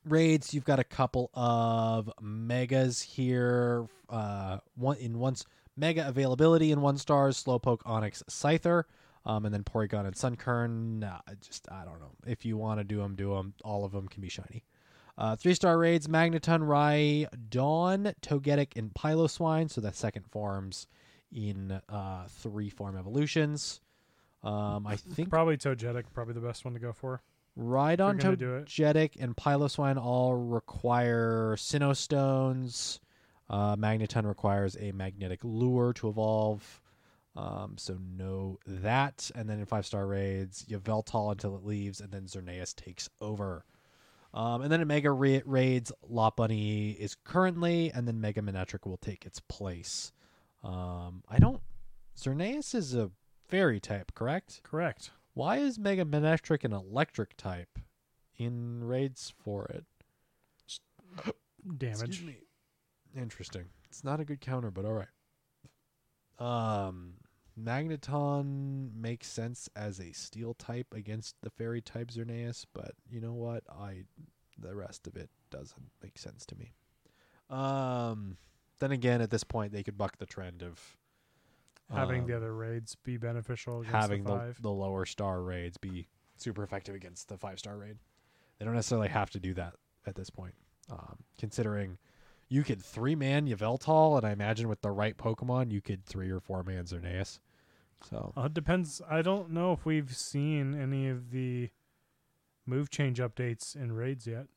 raids. 0.05 0.53
You've 0.53 0.65
got 0.65 0.79
a 0.79 0.83
couple 0.83 1.29
of 1.33 2.11
megas 2.21 3.01
here. 3.01 3.87
Uh, 4.09 4.59
one 4.75 4.97
in 4.97 5.19
one's 5.19 5.45
mega 5.75 6.07
availability 6.07 6.71
in 6.71 6.81
one 6.81 6.97
stars. 6.97 7.41
Slowpoke, 7.43 7.83
Onix, 7.83 8.23
Scyther, 8.29 8.83
um, 9.25 9.45
and 9.45 9.53
then 9.53 9.63
Porygon 9.63 10.05
and 10.05 10.15
Sunkern. 10.15 10.99
Nah, 10.99 11.19
I 11.27 11.33
just 11.41 11.67
I 11.71 11.85
don't 11.85 11.99
know. 11.99 12.11
If 12.25 12.45
you 12.45 12.57
want 12.57 12.79
to 12.79 12.83
do 12.83 12.97
them, 12.97 13.15
do 13.15 13.33
them. 13.35 13.53
All 13.63 13.85
of 13.85 13.91
them 13.91 14.07
can 14.07 14.21
be 14.21 14.29
shiny. 14.29 14.63
Uh, 15.17 15.35
three 15.35 15.53
star 15.53 15.77
raids: 15.77 16.07
Magneton, 16.07 16.67
Rai, 16.67 17.27
Dawn, 17.49 18.13
Togetic, 18.21 18.77
and 18.77 18.93
Piloswine. 18.93 19.69
So 19.69 19.81
that 19.81 19.95
second 19.95 20.25
forms 20.31 20.87
in 21.31 21.79
uh, 21.89 22.25
three 22.29 22.69
form 22.69 22.97
evolutions. 22.97 23.81
Um, 24.43 24.85
I 24.87 24.95
think 24.95 25.29
Probably 25.29 25.57
Togetic, 25.57 26.05
probably 26.13 26.33
the 26.33 26.41
best 26.41 26.63
one 26.63 26.73
to 26.73 26.79
go 26.79 26.93
for. 26.93 27.21
Rhydon, 27.57 28.17
If 28.17 28.23
you're 28.23 28.35
gonna 28.35 28.35
do 28.35 28.55
it. 28.57 28.65
Togetic, 28.65 29.11
and 29.19 29.35
Piloswine 29.35 29.97
all 30.01 30.35
require 30.35 31.55
Sinnoh 31.57 31.95
Stones. 31.97 32.99
Uh, 33.49 33.75
Magneton 33.75 34.25
requires 34.25 34.77
a 34.79 34.91
magnetic 34.91 35.39
lure 35.43 35.93
to 35.93 36.09
evolve. 36.09 36.81
Um, 37.35 37.75
so 37.77 37.97
know 38.15 38.59
that. 38.65 39.31
And 39.35 39.49
then 39.49 39.59
in 39.59 39.65
five 39.65 39.85
star 39.85 40.05
raids, 40.05 40.65
Yveltal 40.69 41.31
until 41.31 41.55
it 41.55 41.63
leaves, 41.63 41.99
and 42.01 42.11
then 42.11 42.23
Xerneas 42.23 42.75
takes 42.75 43.09
over. 43.21 43.65
Um, 44.33 44.61
and 44.61 44.71
then 44.71 44.81
in 44.81 44.87
Mega 44.87 45.11
ra- 45.11 45.39
raids, 45.45 45.91
Lopunny 46.11 46.95
is 46.95 47.15
currently, 47.23 47.91
and 47.91 48.07
then 48.07 48.21
Mega 48.21 48.41
Manectric 48.41 48.85
will 48.85 48.97
take 48.97 49.25
its 49.25 49.39
place. 49.39 50.11
Um, 50.67 51.23
I 51.29 51.39
don't. 51.39 51.61
Xerneas 52.17 52.75
is 52.75 52.93
a 52.93 53.09
fairy 53.47 53.79
type, 53.79 54.13
correct? 54.13 54.61
Correct. 54.63 55.11
Why 55.33 55.57
is 55.57 55.79
Mega 55.79 56.03
Manectric 56.03 56.63
an 56.63 56.73
electric 56.73 57.37
type 57.37 57.79
in 58.37 58.83
raids 58.83 59.33
for 59.43 59.65
it? 59.65 59.85
Damage. 61.77 62.01
Excuse 62.01 62.23
me. 62.23 62.37
Interesting. 63.15 63.65
It's 63.89 64.03
not 64.03 64.19
a 64.19 64.25
good 64.25 64.41
counter, 64.41 64.69
but 64.71 64.85
all 64.85 64.93
right. 64.93 65.07
Um, 66.39 67.13
Magneton 67.59 68.93
makes 68.93 69.27
sense 69.27 69.69
as 69.75 69.99
a 69.99 70.11
steel 70.11 70.53
type 70.53 70.93
against 70.93 71.35
the 71.41 71.49
fairy 71.49 71.81
type 71.81 72.11
Xerneas, 72.11 72.65
but 72.73 72.91
you 73.09 73.21
know 73.21 73.33
what? 73.33 73.63
I 73.69 74.03
the 74.59 74.75
rest 74.75 75.07
of 75.07 75.15
it 75.15 75.29
doesn't 75.49 75.91
make 76.03 76.17
sense 76.17 76.45
to 76.47 76.55
me. 76.55 76.73
Um, 77.49 78.37
then 78.79 78.91
again, 78.91 79.21
at 79.21 79.29
this 79.29 79.43
point, 79.43 79.71
they 79.71 79.83
could 79.83 79.97
buck 79.97 80.17
the 80.17 80.25
trend 80.25 80.61
of 80.61 80.97
Having 81.93 82.23
um, 82.23 82.27
the 82.27 82.35
other 82.35 82.53
raids 82.53 82.95
be 82.95 83.17
beneficial 83.17 83.79
against 83.79 83.95
having 83.95 84.23
the 84.23 84.35
the, 84.35 84.55
the 84.63 84.69
lower 84.69 85.05
star 85.05 85.41
raids 85.41 85.77
be 85.77 86.07
super 86.35 86.63
effective 86.63 86.95
against 86.95 87.29
the 87.29 87.37
five 87.37 87.59
star 87.59 87.77
raid. 87.77 87.97
They 88.59 88.65
don't 88.65 88.73
necessarily 88.73 89.07
have 89.07 89.29
to 89.31 89.39
do 89.39 89.53
that 89.53 89.75
at 90.05 90.15
this 90.15 90.29
point, 90.29 90.55
um, 90.91 91.17
considering 91.37 91.97
you 92.49 92.63
could 92.63 92.83
three 92.83 93.15
man 93.15 93.47
Yveltal, 93.47 94.17
and 94.17 94.25
I 94.25 94.31
imagine 94.31 94.67
with 94.67 94.81
the 94.81 94.91
right 94.91 95.15
Pokemon, 95.15 95.71
you 95.71 95.81
could 95.81 96.05
three 96.05 96.29
or 96.29 96.41
four 96.41 96.63
man 96.63 96.83
Xerneas. 96.85 97.39
So 98.09 98.33
Uh, 98.35 98.43
it 98.43 98.53
depends. 98.53 99.01
I 99.09 99.21
don't 99.21 99.51
know 99.51 99.71
if 99.71 99.85
we've 99.85 100.15
seen 100.15 100.79
any 100.79 101.07
of 101.07 101.31
the 101.31 101.69
move 102.65 102.89
change 102.89 103.19
updates 103.19 103.77
in 103.77 103.93
raids 103.93 104.27
yet, 104.27 104.47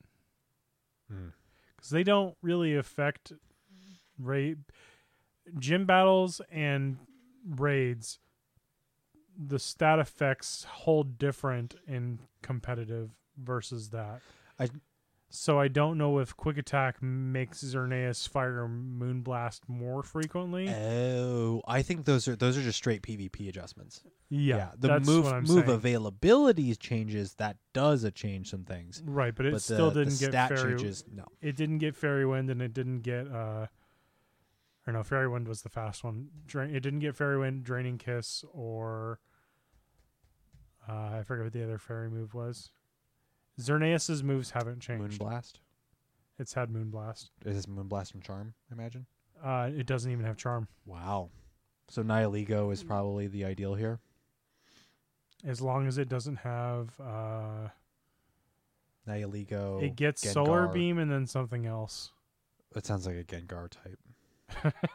hmm. 1.08 1.28
because 1.76 1.90
they 1.90 2.02
don't 2.02 2.36
really 2.42 2.74
affect 2.74 3.32
raid 4.20 4.58
gym 5.58 5.84
battles 5.86 6.40
and 6.50 6.98
raids. 7.48 8.18
The 9.36 9.58
stat 9.58 9.98
effects 9.98 10.64
hold 10.68 11.18
different 11.18 11.74
in 11.86 12.18
competitive 12.42 13.10
versus 13.36 13.90
that. 13.90 14.20
I- 14.58 14.68
so 15.32 15.60
I 15.60 15.68
don't 15.68 15.96
know 15.96 16.18
if 16.18 16.36
quick 16.36 16.58
attack 16.58 17.00
makes 17.00 17.62
Xerneas 17.62 18.28
fire 18.28 18.66
Moonblast 18.68 19.60
more 19.68 20.02
frequently. 20.02 20.68
oh, 20.68 21.62
I 21.68 21.82
think 21.82 22.04
those 22.04 22.26
are 22.26 22.34
those 22.34 22.58
are 22.58 22.62
just 22.62 22.76
straight 22.78 23.02
PvP 23.02 23.48
adjustments. 23.48 24.02
yeah, 24.28 24.72
the 24.76 24.88
that's 24.88 25.06
move 25.06 25.24
move 25.46 25.46
saying. 25.66 25.70
availability 25.70 26.74
changes. 26.74 27.34
That 27.34 27.58
does 27.72 28.02
a 28.02 28.10
change 28.10 28.50
some 28.50 28.64
things, 28.64 29.02
Right, 29.06 29.32
but 29.32 29.46
it 29.46 29.52
but 29.52 29.62
still 29.62 29.92
the, 29.92 30.00
didn't 30.04 30.18
the 30.18 30.24
get 30.26 30.30
stat 30.32 30.48
fairy. 30.48 30.72
changes. 30.76 31.04
No, 31.10 31.26
It 31.40 31.54
didn't 31.54 31.78
get 31.78 31.94
fairy 31.94 32.26
wind, 32.26 32.50
and 32.50 32.60
it 32.60 32.74
didn't 32.74 33.02
get. 33.02 33.28
uh 33.28 33.68
Or 34.90 34.92
no, 34.92 35.04
fairy 35.04 35.28
wind 35.28 35.46
was 35.46 35.62
the 35.62 35.68
fast 35.68 36.02
one. 36.02 36.26
Drain. 36.46 36.74
It 36.74 36.80
didn't 36.80 36.98
get 36.98 37.14
fairy 37.14 37.38
wind, 37.38 37.62
draining 37.62 37.96
kiss, 37.96 38.44
or 38.52 39.20
uh 40.88 41.18
I 41.18 41.22
forget 41.22 41.44
what 41.44 41.52
the 41.52 41.62
other 41.62 41.78
fairy 41.78 42.10
move 42.10 42.34
was. 42.34 42.70
Xerneas's 43.60 44.24
moves 44.24 44.50
haven't 44.50 44.80
changed. 44.80 45.20
Moonblast. 45.20 45.60
It's 46.40 46.54
had 46.54 46.70
Moonblast. 46.70 47.30
Is 47.44 47.54
this 47.54 47.66
Moonblast 47.66 48.14
and 48.14 48.22
Charm? 48.24 48.54
I 48.68 48.74
imagine. 48.74 49.06
Uh, 49.40 49.70
it 49.72 49.86
doesn't 49.86 50.10
even 50.10 50.24
have 50.24 50.36
charm. 50.36 50.66
Wow. 50.84 51.30
So 51.88 52.02
Nihilego 52.02 52.72
is 52.72 52.82
probably 52.82 53.28
the 53.28 53.44
ideal 53.44 53.74
here. 53.74 54.00
As 55.46 55.60
long 55.60 55.86
as 55.86 55.98
it 55.98 56.08
doesn't 56.08 56.36
have 56.36 56.88
uh 57.00 57.68
Nihilego. 59.06 59.84
it 59.84 59.94
gets 59.94 60.28
solar 60.28 60.66
beam 60.66 60.98
and 60.98 61.08
then 61.08 61.28
something 61.28 61.64
else. 61.64 62.10
It 62.74 62.86
sounds 62.86 63.06
like 63.06 63.16
a 63.16 63.24
Gengar 63.24 63.70
type. 63.70 63.98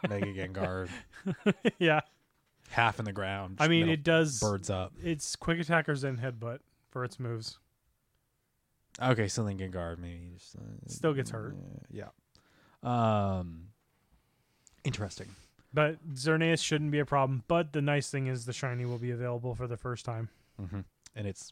Mega 0.09 0.33
Gengar, 0.33 0.89
yeah, 1.79 2.01
half 2.69 2.99
in 2.99 3.05
the 3.05 3.13
ground. 3.13 3.57
I 3.59 3.67
mean 3.67 3.89
it 3.89 4.03
does. 4.03 4.39
birds 4.39 4.69
up. 4.69 4.93
It's 5.03 5.35
quick 5.35 5.59
attackers 5.59 6.03
and 6.03 6.19
headbutt 6.19 6.59
for 6.91 7.03
its 7.03 7.19
moves. 7.19 7.57
Okay, 9.01 9.27
so 9.27 9.43
then 9.43 9.57
Gengar 9.57 9.97
maybe 9.97 10.31
just, 10.37 10.55
uh, 10.55 10.59
Still 10.87 11.13
gets 11.13 11.29
hurt. 11.31 11.55
yeah. 11.91 12.09
Um. 12.83 13.67
Interesting. 14.83 15.29
But 15.73 15.97
Xerneas 16.13 16.63
shouldn't 16.63 16.91
be 16.91 16.99
a 16.99 17.05
problem. 17.05 17.43
But 17.47 17.73
the 17.73 17.81
nice 17.81 18.09
thing 18.09 18.27
is 18.27 18.45
the 18.45 18.53
shiny 18.53 18.85
will 18.85 18.97
be 18.99 19.11
available 19.11 19.55
for 19.55 19.67
the 19.67 19.75
first 19.75 20.05
time. 20.05 20.29
Mm-hmm. 20.61 20.81
And 21.15 21.27
it's 21.27 21.51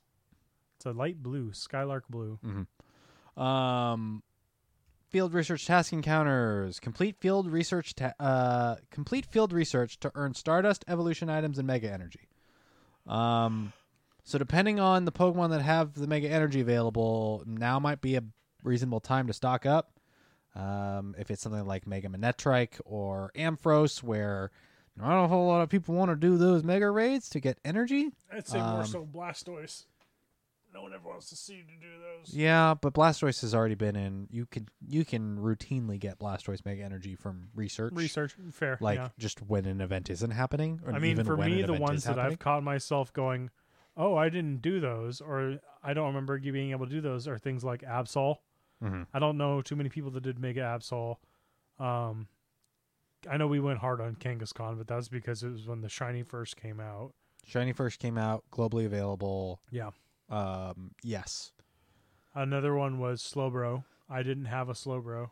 It's 0.77 0.85
a 0.85 0.91
light 0.91 1.21
blue, 1.21 1.51
skylark 1.51 2.07
blue. 2.07 2.39
Mm-hmm. 2.45 3.41
Um, 3.41 4.23
field 5.13 5.33
research 5.33 5.65
task 5.67 5.93
encounters. 5.93 6.79
Complete 6.79 7.15
field 7.19 7.47
research. 7.47 7.93
Ta- 7.93 8.13
uh, 8.19 8.75
complete 8.89 9.25
field 9.27 9.53
research 9.53 9.99
to 9.99 10.11
earn 10.15 10.33
Stardust 10.33 10.83
evolution 10.87 11.29
items 11.29 11.59
and 11.59 11.67
Mega 11.67 11.89
Energy. 11.89 12.27
Um, 13.07 13.73
so 14.23 14.39
depending 14.39 14.79
on 14.79 15.05
the 15.05 15.11
Pokemon 15.11 15.51
that 15.51 15.61
have 15.61 15.93
the 15.93 16.07
Mega 16.07 16.27
Energy 16.29 16.61
available, 16.61 17.43
now 17.45 17.79
might 17.79 18.01
be 18.01 18.15
a 18.15 18.23
reasonable 18.63 18.99
time 19.01 19.27
to 19.27 19.33
stock 19.33 19.65
up. 19.67 19.91
Um, 20.55 21.13
if 21.17 21.29
it's 21.29 21.41
something 21.43 21.65
like 21.65 21.85
Mega 21.85 22.07
Manectric 22.09 22.79
or 22.83 23.31
Ampharos, 23.35 24.01
where 24.01 24.49
not 24.97 25.23
a 25.23 25.27
whole 25.27 25.47
lot 25.47 25.61
of 25.61 25.69
people 25.69 25.93
want 25.95 26.09
to 26.09 26.15
do 26.15 26.37
those 26.37 26.63
Mega 26.63 26.89
raids 26.89 27.29
to 27.29 27.39
get 27.39 27.59
energy. 27.63 28.09
I'd 28.31 28.47
say 28.47 28.57
more 28.59 28.81
Um, 28.81 28.85
so 28.87 29.05
Blastoise. 29.05 29.85
No 30.73 30.81
one 30.81 30.93
ever 30.93 31.07
wants 31.07 31.29
to 31.29 31.35
see 31.35 31.55
you 31.55 31.63
to 31.63 31.79
do 31.79 31.87
those. 32.01 32.33
Yeah, 32.33 32.73
but 32.73 32.93
Blastoise 32.93 33.41
has 33.41 33.53
already 33.53 33.75
been 33.75 33.95
in. 33.95 34.27
You 34.31 34.47
can 34.47 34.67
you 34.85 35.05
can 35.05 35.37
routinely 35.37 35.99
get 35.99 36.17
Blastoise 36.17 36.65
Mega 36.65 36.81
Energy 36.83 37.15
from 37.15 37.49
research. 37.53 37.93
Research, 37.93 38.35
fair. 38.51 38.77
like 38.81 38.97
yeah. 38.97 39.09
just 39.19 39.41
when 39.41 39.65
an 39.65 39.81
event 39.81 40.09
isn't 40.09 40.31
happening. 40.31 40.81
Or 40.85 40.93
I 40.93 40.99
mean, 40.99 41.11
even 41.11 41.25
for 41.25 41.35
when 41.35 41.51
me, 41.51 41.61
an 41.61 41.67
the 41.67 41.73
ones 41.73 42.05
that. 42.05 42.17
I've 42.17 42.39
caught 42.39 42.63
myself 42.63 43.13
going, 43.13 43.51
"Oh, 43.95 44.15
I 44.15 44.29
didn't 44.29 44.61
do 44.61 44.79
those," 44.79 45.21
or 45.21 45.59
"I 45.83 45.93
don't 45.93 46.07
remember 46.07 46.37
you 46.37 46.51
being 46.51 46.71
able 46.71 46.87
to 46.87 46.91
do 46.91 47.01
those," 47.01 47.27
are 47.27 47.37
things 47.37 47.63
like 47.63 47.81
Absol. 47.81 48.37
Mhm. 48.81 49.05
I 49.13 49.19
don't 49.19 49.37
know 49.37 49.61
too 49.61 49.75
many 49.75 49.89
people 49.89 50.09
that 50.11 50.21
did 50.21 50.39
Mega 50.39 50.61
Absol. 50.61 51.17
Um, 51.79 52.27
I 53.29 53.37
know 53.37 53.47
we 53.47 53.59
went 53.59 53.79
hard 53.79 54.01
on 54.01 54.15
Kangaskhan, 54.15 54.77
but 54.77 54.87
that's 54.87 55.07
because 55.07 55.43
it 55.43 55.49
was 55.49 55.67
when 55.67 55.81
the 55.81 55.89
shiny 55.89 56.23
first 56.23 56.57
came 56.57 56.79
out. 56.79 57.13
Shiny 57.45 57.73
first 57.73 57.99
came 57.99 58.17
out, 58.17 58.43
globally 58.51 58.85
available. 58.85 59.61
Yeah. 59.69 59.91
Um, 60.33 60.91
yes, 61.03 61.51
Another 62.35 62.73
one 62.75 62.97
was 62.99 63.21
Slowbro. 63.21 63.83
I 64.09 64.23
didn't 64.23 64.45
have 64.45 64.67
a 64.67 64.73
Slowbro. 64.73 65.29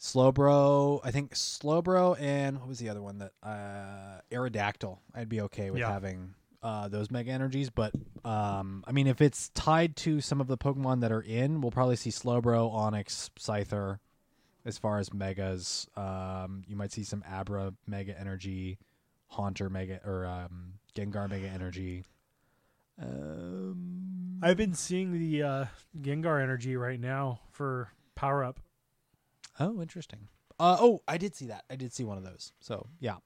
Slowbro. 0.00 1.00
I 1.02 1.10
think 1.10 1.34
Slowbro 1.34 2.20
and 2.20 2.58
what 2.60 2.68
was 2.68 2.78
the 2.78 2.88
other 2.88 3.02
one 3.02 3.18
that 3.18 3.32
uh, 3.42 4.20
Aerodactyl. 4.30 4.98
I'd 5.14 5.28
be 5.28 5.40
okay 5.42 5.70
with 5.70 5.80
Yeah. 5.80 5.90
having 5.92 6.34
uh, 6.62 6.88
those 6.88 7.10
Mega 7.10 7.30
Energies, 7.32 7.70
but 7.70 7.92
um, 8.24 8.84
I 8.86 8.92
mean, 8.92 9.06
if 9.06 9.20
it's 9.20 9.48
tied 9.50 9.96
to 9.96 10.20
some 10.20 10.40
of 10.40 10.46
the 10.48 10.56
Pokemon 10.58 11.00
that 11.00 11.12
are 11.12 11.20
in, 11.20 11.60
we'll 11.60 11.70
probably 11.70 11.96
see 11.96 12.10
Slowbro, 12.10 12.72
Onix, 12.72 13.30
Scyther. 13.38 13.98
As 14.64 14.78
far 14.78 14.98
as 14.98 15.14
megas, 15.14 15.86
um, 15.96 16.64
you 16.66 16.74
might 16.74 16.90
see 16.90 17.04
some 17.04 17.22
Abra 17.30 17.72
Mega 17.86 18.18
Energy, 18.18 18.78
Haunter 19.28 19.70
Mega 19.70 20.00
or 20.04 20.26
um, 20.26 20.74
Gengar 20.94 21.30
Mega 21.30 21.46
Energy. 21.46 22.04
Um, 23.00 24.38
I've 24.42 24.56
been 24.56 24.74
seeing 24.74 25.12
the 25.18 25.42
uh, 25.42 25.64
Gengar 26.00 26.42
energy 26.42 26.76
right 26.76 27.00
now 27.00 27.40
for 27.50 27.90
power 28.14 28.44
up. 28.44 28.60
Oh, 29.58 29.80
interesting. 29.80 30.28
Uh, 30.58 30.76
oh, 30.80 31.02
I 31.08 31.18
did 31.18 31.34
see 31.34 31.46
that. 31.46 31.64
I 31.70 31.76
did 31.76 31.92
see 31.92 32.04
one 32.04 32.18
of 32.18 32.24
those. 32.24 32.52
So 32.60 32.86
yeah, 33.00 33.16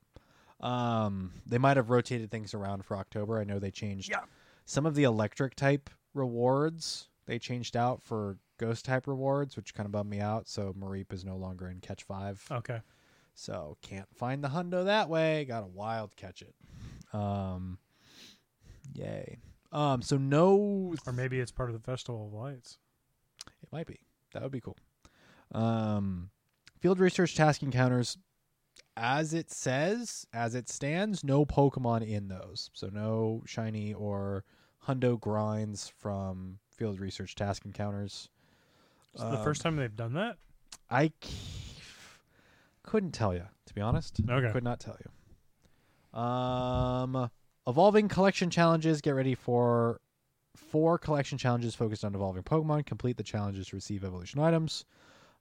um, 0.61 1.33
they 1.47 1.59
might 1.59 1.77
have 1.77 1.91
rotated 1.91 2.31
things 2.31 2.55
around 2.55 2.85
for 2.85 2.97
October. 2.97 3.39
I 3.41 3.45
know 3.45 3.59
they 3.59 3.71
changed 3.71 4.11
Yeah. 4.11 4.21
some 4.65 4.87
of 4.87 4.95
the 4.95 5.05
electric 5.05 5.55
type 5.55 5.91
rewards. 6.15 7.09
They 7.27 7.39
changed 7.39 7.77
out 7.77 8.03
for 8.03 8.39
ghost 8.59 8.85
type 8.85 9.07
rewards, 9.07 9.57
which 9.57 9.75
kind 9.75 9.87
of 9.87 9.93
bummed 9.93 10.11
me 10.11 10.21
out. 10.21 10.49
So 10.49 10.73
Mareep 10.73 11.13
is 11.13 11.25
no 11.25 11.37
longer 11.37 11.69
in 11.69 11.81
Catch 11.81 12.03
Five. 12.05 12.45
Okay. 12.51 12.81
So 13.35 13.77
can't 13.81 14.09
find 14.15 14.43
the 14.43 14.49
hundo 14.49 14.85
that 14.85 15.09
way. 15.09 15.45
Got 15.45 15.61
to 15.61 15.67
wild 15.67 16.15
catch 16.17 16.43
it. 16.43 16.55
Um, 17.13 17.79
yay. 18.93 19.39
Um, 19.73 20.03
so 20.03 20.17
no, 20.17 20.95
Or 21.07 21.13
maybe 21.13 21.39
it's 21.41 21.53
part 21.53 21.71
of 21.71 21.75
the 21.75 21.81
Festival 21.83 22.27
of 22.27 22.33
Lights. 22.33 22.79
It 23.63 23.69
might 23.73 23.87
be. 23.87 24.01
That 24.33 24.43
would 24.43 24.53
be 24.53 24.61
cool. 24.61 24.77
Um, 25.53 26.31
field 26.81 26.99
research 26.99 27.35
task 27.37 27.63
encounters, 27.63 28.19
as 28.97 29.33
it 29.35 29.51
says, 29.51 30.27
as 30.33 30.55
it 30.55 30.69
stands, 30.69 31.23
no 31.25 31.45
Pokemon 31.45 32.07
in 32.07 32.29
those. 32.29 32.71
So 32.73 32.89
no 32.89 33.43
shiny 33.47 33.93
or 33.95 34.45
hundo 34.87 35.19
grinds 35.21 35.93
from 35.99 36.59
field 36.77 36.99
research 37.01 37.35
task 37.35 37.65
encounters. 37.65 38.29
Is 39.15 39.21
it 39.23 39.31
the 39.31 39.39
Um, 39.39 39.45
first 39.45 39.63
time 39.63 39.77
they've 39.77 39.95
done 39.95 40.15
that? 40.15 40.37
I 40.89 41.13
couldn't 42.83 43.13
tell 43.13 43.35
you, 43.35 43.45
to 43.67 43.75
be 43.75 43.81
honest. 43.81 44.21
Okay. 44.29 44.53
Could 44.53 44.65
not 44.65 44.81
tell 44.81 44.97
you. 45.01 46.19
Um, 46.19 47.31
evolving 47.71 48.09
collection 48.09 48.51
challenges. 48.51 49.01
Get 49.01 49.13
ready 49.13 49.35
for 49.35 50.01
four 50.57 50.99
collection 50.99 51.39
challenges 51.39 51.75
focused 51.75 52.05
on 52.05 52.15
evolving 52.15 52.43
Pokemon. 52.43 52.85
Complete 52.85 53.17
the 53.17 53.23
challenges 53.23 53.69
to 53.69 53.77
receive 53.77 54.05
evolution 54.05 54.41
items. 54.41 54.85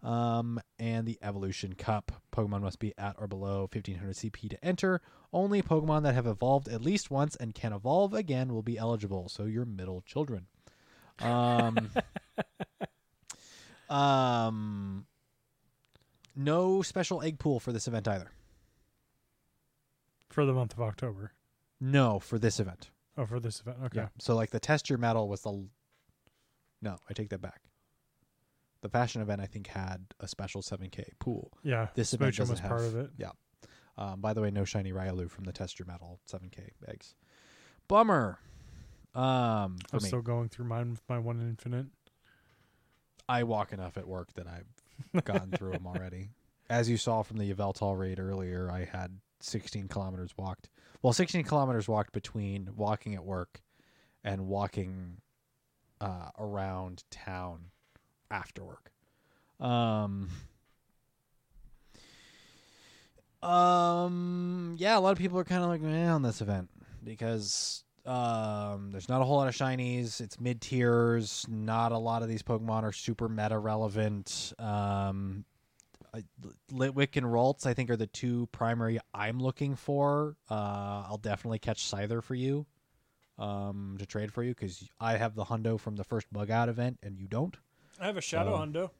Um, 0.01 0.61
and 0.77 1.05
the 1.05 1.19
evolution 1.21 1.73
cup. 1.73 2.13
Pokemon 2.31 2.61
must 2.61 2.79
be 2.79 2.93
at 2.97 3.17
or 3.19 3.27
below 3.27 3.67
1500 3.71 4.15
CP 4.15 4.49
to 4.51 4.65
enter. 4.65 5.01
Only 5.33 5.61
Pokemon 5.61 6.03
that 6.03 6.15
have 6.15 6.25
evolved 6.25 6.69
at 6.69 6.81
least 6.81 7.11
once 7.11 7.35
and 7.35 7.53
can 7.53 7.73
evolve 7.73 8.13
again 8.13 8.53
will 8.53 8.63
be 8.63 8.77
eligible. 8.77 9.27
So 9.27 9.43
your 9.43 9.65
middle 9.65 10.01
children. 10.01 10.47
Um, 11.19 11.89
um, 13.89 15.05
no 16.33 16.81
special 16.81 17.21
egg 17.21 17.39
pool 17.39 17.59
for 17.59 17.73
this 17.73 17.87
event 17.87 18.07
either. 18.07 18.31
For 20.29 20.45
the 20.45 20.53
month 20.53 20.73
of 20.73 20.81
October. 20.81 21.33
No, 21.81 22.19
for 22.19 22.37
this 22.39 22.59
event. 22.59 22.89
Oh, 23.17 23.25
for 23.25 23.39
this 23.39 23.59
event. 23.61 23.77
Okay. 23.85 23.99
Yeah. 24.01 24.07
So 24.19 24.35
like 24.35 24.49
the 24.51 24.59
test 24.59 24.89
your 24.89 24.97
metal 24.99 25.27
was 25.27 25.41
the. 25.41 25.49
l- 25.51 25.67
No, 26.81 26.97
I 27.09 27.13
take 27.13 27.29
that 27.29 27.41
back. 27.41 27.61
The 28.81 28.89
fashion 28.89 29.21
event 29.21 29.41
I 29.41 29.45
think 29.45 29.67
had 29.67 30.05
a 30.21 30.27
special 30.27 30.61
7K 30.61 31.09
pool. 31.19 31.51
Yeah. 31.63 31.87
This 31.95 32.13
event 32.13 32.35
doesn't 32.37 32.53
was 32.53 32.59
have. 32.61 32.69
part 32.69 32.81
of 32.83 32.95
it. 32.95 33.09
Yeah. 33.17 33.31
Um, 33.97 34.21
by 34.21 34.33
the 34.33 34.41
way, 34.41 34.51
no 34.51 34.63
shiny 34.63 34.93
Riolu 34.93 35.29
from 35.29 35.43
the 35.43 35.51
test 35.51 35.77
your 35.79 35.85
metal 35.85 36.21
7K 36.31 36.69
eggs. 36.87 37.15
Bummer. 37.89 38.39
Um, 39.13 39.77
I'm 39.91 40.01
me, 40.01 40.07
still 40.07 40.21
going 40.21 40.47
through 40.47 40.65
mine 40.65 40.91
with 40.91 41.01
my 41.09 41.19
one 41.19 41.41
infinite. 41.41 41.87
I 43.27 43.43
walk 43.43 43.73
enough 43.73 43.97
at 43.97 44.07
work 44.07 44.31
that 44.33 44.47
I've 44.47 45.23
gotten 45.25 45.51
through 45.51 45.71
them 45.73 45.85
already. 45.87 46.29
As 46.69 46.89
you 46.89 46.97
saw 46.97 47.23
from 47.23 47.37
the 47.37 47.51
Yveltal 47.53 47.97
raid 47.97 48.19
earlier, 48.19 48.69
I 48.71 48.85
had 48.85 49.17
16 49.41 49.87
kilometers 49.87 50.31
walked. 50.37 50.69
Well, 51.01 51.13
16 51.13 51.43
kilometers 51.43 51.87
walked 51.87 52.11
between 52.11 52.69
walking 52.75 53.15
at 53.15 53.23
work 53.23 53.61
and 54.23 54.47
walking 54.47 55.17
uh, 56.01 56.29
around 56.37 57.03
town 57.09 57.65
after 58.29 58.63
work. 58.63 58.91
Um, 59.59 60.29
um, 63.41 64.75
yeah, 64.77 64.97
a 64.97 64.99
lot 64.99 65.11
of 65.11 65.17
people 65.17 65.39
are 65.39 65.45
kind 65.45 65.63
of 65.63 65.69
like 65.69 65.81
eh, 65.83 66.07
on 66.07 66.21
this 66.21 66.41
event 66.41 66.69
because 67.03 67.83
um, 68.05 68.89
there's 68.91 69.07
not 69.07 69.21
a 69.21 69.23
whole 69.23 69.37
lot 69.37 69.47
of 69.47 69.55
shinies. 69.55 70.19
It's 70.19 70.39
mid 70.39 70.59
tiers. 70.61 71.45
Not 71.49 71.91
a 71.91 71.97
lot 71.97 72.23
of 72.23 72.27
these 72.27 72.43
Pokemon 72.43 72.83
are 72.83 72.91
super 72.91 73.29
meta 73.29 73.57
relevant. 73.57 74.53
Um, 74.59 75.45
I- 76.13 76.23
Litwick 76.71 77.15
and 77.15 77.25
Ralts, 77.25 77.65
I 77.65 77.73
think, 77.73 77.89
are 77.89 77.95
the 77.97 78.07
two 78.07 78.47
primary 78.51 78.99
I'm 79.13 79.39
looking 79.39 79.75
for. 79.75 80.35
Uh, 80.49 81.03
I'll 81.07 81.19
definitely 81.21 81.59
catch 81.59 81.83
Scyther 81.89 82.23
for 82.23 82.35
you 82.35 82.65
um, 83.37 83.95
to 83.99 84.05
trade 84.05 84.31
for 84.33 84.43
you 84.43 84.53
because 84.53 84.87
I 84.99 85.17
have 85.17 85.35
the 85.35 85.45
Hundo 85.45 85.79
from 85.79 85.95
the 85.95 86.03
first 86.03 86.31
Bug 86.31 86.51
Out 86.51 86.69
event 86.69 86.99
and 87.03 87.17
you 87.17 87.27
don't. 87.27 87.55
I 87.99 88.05
have 88.05 88.17
a 88.17 88.21
Shadow. 88.21 88.57
Hundo. 88.57 88.91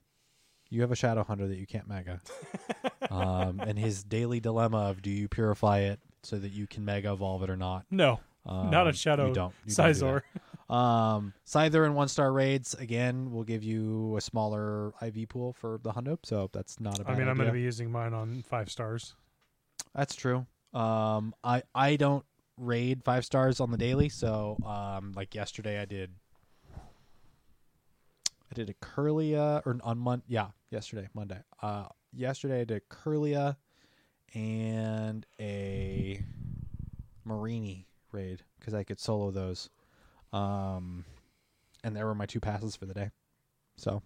You 0.70 0.82
have 0.82 0.92
a 0.92 0.96
Shadow 0.96 1.24
Hunter 1.24 1.48
that 1.48 1.58
you 1.58 1.66
can't 1.66 1.88
Mega. 1.88 2.22
um, 3.10 3.60
and 3.60 3.78
his 3.78 4.04
daily 4.04 4.40
dilemma 4.40 4.90
of 4.90 5.02
do 5.02 5.10
you 5.10 5.28
purify 5.28 5.80
it 5.80 6.00
so 6.22 6.38
that 6.38 6.52
you 6.52 6.68
can 6.68 6.86
Mega 6.86 7.12
evolve 7.12 7.44
it 7.44 7.50
or 7.50 7.58
not? 7.58 7.86
No. 7.90 8.20
Um, 8.46 8.70
Not 8.70 8.88
a 8.88 8.94
Shadow 8.94 9.28
You 9.28 9.34
don't. 9.34 9.54
You 9.66 9.74
don't 9.74 9.86
do. 9.88 9.94
Scizor. 10.02 10.22
Um, 10.70 11.34
Scyther 11.48 11.84
and 11.86 11.96
one 11.96 12.08
star 12.08 12.32
raids 12.32 12.76
again 12.76 13.32
will 13.32 13.44
give 13.44 13.64
you 13.64 14.16
a 14.18 14.22
smaller 14.22 14.94
IV 15.02 15.30
pool 15.30 15.54
for 15.54 15.80
the 15.82 15.92
Hundo, 15.92 16.20
so 16.24 16.50
that's 16.54 16.80
not 16.80 17.00
a 17.00 17.04
bad 17.04 17.16
I 17.16 17.20
mean, 17.20 17.28
I'm 17.28 17.36
going 17.36 17.48
to 17.48 17.54
be 17.54 17.62
using 17.62 17.92
mine 17.92 18.14
on 18.14 18.44
five 18.44 18.70
stars. 18.70 19.16
That's 19.96 20.16
true. 20.16 20.46
Um, 20.74 21.34
I 21.44 21.64
I 21.74 21.96
don't 21.96 22.24
raid 22.58 23.04
five 23.04 23.26
stars 23.26 23.60
on 23.60 23.72
the 23.72 23.78
daily, 23.78 24.10
so 24.10 24.58
um, 24.66 25.14
like 25.16 25.34
yesterday 25.34 25.82
I 25.82 25.86
did. 25.86 26.12
I 28.52 28.56
did 28.56 28.70
a 28.70 28.74
Kirlia 28.74 29.62
or 29.66 29.78
on 29.84 30.00
Mon 30.00 30.22
yeah, 30.28 30.48
yesterday, 30.72 31.08
Monday. 31.14 31.40
Uh 31.62 31.86
yesterday 32.14 32.62
I 32.62 32.64
did 32.64 32.82
a 32.82 32.94
Kirlia 32.94 33.58
and 34.34 35.26
a 35.40 36.24
Marini 37.26 37.88
raid 38.12 38.44
because 38.60 38.74
I 38.74 38.84
could 38.84 39.00
solo 39.00 39.32
those. 39.32 39.70
Um 40.34 41.06
and 41.84 41.96
there 41.96 42.06
were 42.06 42.16
my 42.16 42.26
two 42.26 42.40
passes 42.40 42.76
for 42.76 42.86
the 42.86 42.94
day. 42.94 43.10
So 43.78 44.02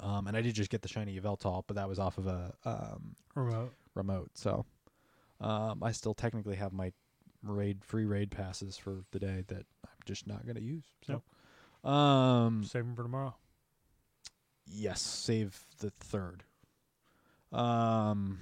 um 0.00 0.26
and 0.26 0.36
I 0.36 0.40
did 0.42 0.54
just 0.54 0.70
get 0.70 0.82
the 0.82 0.88
shiny 0.88 1.18
Yveltal, 1.18 1.64
but 1.66 1.76
that 1.76 1.88
was 1.88 1.98
off 1.98 2.18
of 2.18 2.26
a 2.26 2.54
um 2.64 3.16
Remote. 3.34 3.72
remote. 3.94 4.30
So 4.34 4.64
um, 5.40 5.82
I 5.84 5.92
still 5.92 6.14
technically 6.14 6.56
have 6.56 6.72
my 6.72 6.92
raid 7.44 7.84
free 7.84 8.04
raid 8.04 8.30
passes 8.32 8.76
for 8.76 9.04
the 9.12 9.20
day 9.20 9.44
that 9.46 9.64
I'm 9.84 9.90
just 10.04 10.26
not 10.26 10.44
going 10.44 10.56
to 10.56 10.62
use. 10.62 10.82
So 11.06 11.22
um, 11.88 12.64
Save 12.64 12.84
them 12.86 12.96
for 12.96 13.04
tomorrow. 13.04 13.36
yes, 14.66 15.00
save 15.00 15.64
the 15.78 15.90
third. 15.90 16.42
Um, 17.52 18.38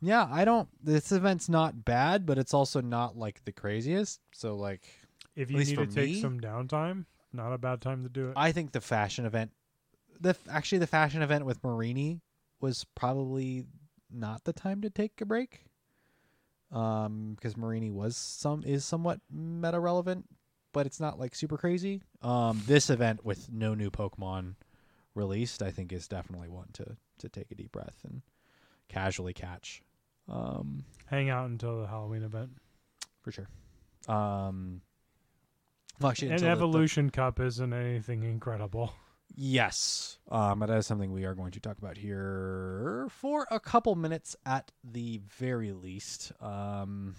yeah, 0.00 0.28
I 0.30 0.44
don't. 0.44 0.68
This 0.82 1.12
event's 1.12 1.48
not 1.48 1.84
bad, 1.84 2.26
but 2.26 2.38
it's 2.38 2.54
also 2.54 2.80
not 2.80 3.16
like 3.16 3.44
the 3.44 3.52
craziest. 3.52 4.20
So 4.32 4.56
like, 4.56 4.82
If 5.36 5.50
you 5.50 5.58
need 5.58 5.76
to 5.76 5.86
take 5.86 6.10
me- 6.10 6.20
some 6.20 6.40
downtime, 6.40 7.06
not 7.32 7.52
a 7.52 7.58
bad 7.58 7.80
time 7.80 8.02
to 8.04 8.08
do 8.08 8.28
it. 8.28 8.34
I 8.36 8.52
think 8.52 8.72
the 8.72 8.80
fashion 8.80 9.26
event, 9.26 9.50
the 10.20 10.36
actually 10.48 10.78
the 10.78 10.86
fashion 10.86 11.22
event 11.22 11.44
with 11.46 11.62
Marini 11.64 12.20
was 12.60 12.84
probably 12.94 13.64
not 14.10 14.44
the 14.44 14.52
time 14.52 14.80
to 14.82 14.90
take 14.90 15.20
a 15.20 15.26
break. 15.26 15.64
Um, 16.72 17.34
because 17.36 17.56
Marini 17.56 17.90
was 17.90 18.16
some 18.16 18.64
is 18.64 18.84
somewhat 18.84 19.20
meta 19.30 19.78
relevant, 19.78 20.26
but 20.72 20.86
it's 20.86 20.98
not 20.98 21.20
like 21.20 21.34
super 21.34 21.56
crazy. 21.56 22.02
Um, 22.20 22.60
this 22.66 22.90
event 22.90 23.24
with 23.24 23.52
no 23.52 23.74
new 23.74 23.90
Pokemon 23.90 24.54
released, 25.14 25.62
I 25.62 25.70
think, 25.70 25.92
is 25.92 26.08
definitely 26.08 26.48
one 26.48 26.68
to 26.74 26.96
to 27.18 27.28
take 27.28 27.50
a 27.52 27.54
deep 27.54 27.70
breath 27.72 27.98
and 28.04 28.22
casually 28.88 29.32
catch. 29.32 29.82
Um, 30.28 30.84
Hang 31.06 31.30
out 31.30 31.48
until 31.50 31.80
the 31.80 31.86
Halloween 31.86 32.22
event. 32.22 32.50
for 33.20 33.30
sure. 33.32 33.48
Um, 34.08 34.80
well, 36.00 36.10
actually, 36.10 36.28
An 36.28 36.34
until 36.34 36.48
the- 36.50 36.54
the- 36.56 36.58
Evolution 36.60 37.10
Cup 37.10 37.40
isn't 37.40 37.72
anything 37.72 38.22
incredible. 38.22 38.92
Yes. 39.36 40.18
Um, 40.30 40.62
and 40.62 40.70
that 40.70 40.78
is 40.78 40.86
something 40.86 41.10
we 41.12 41.24
are 41.24 41.34
going 41.34 41.52
to 41.52 41.60
talk 41.60 41.78
about 41.78 41.96
here 41.96 43.06
for 43.10 43.46
a 43.50 43.58
couple 43.58 43.94
minutes 43.96 44.36
at 44.46 44.70
the 44.84 45.20
very 45.38 45.72
least. 45.72 46.30
Um, 46.40 47.16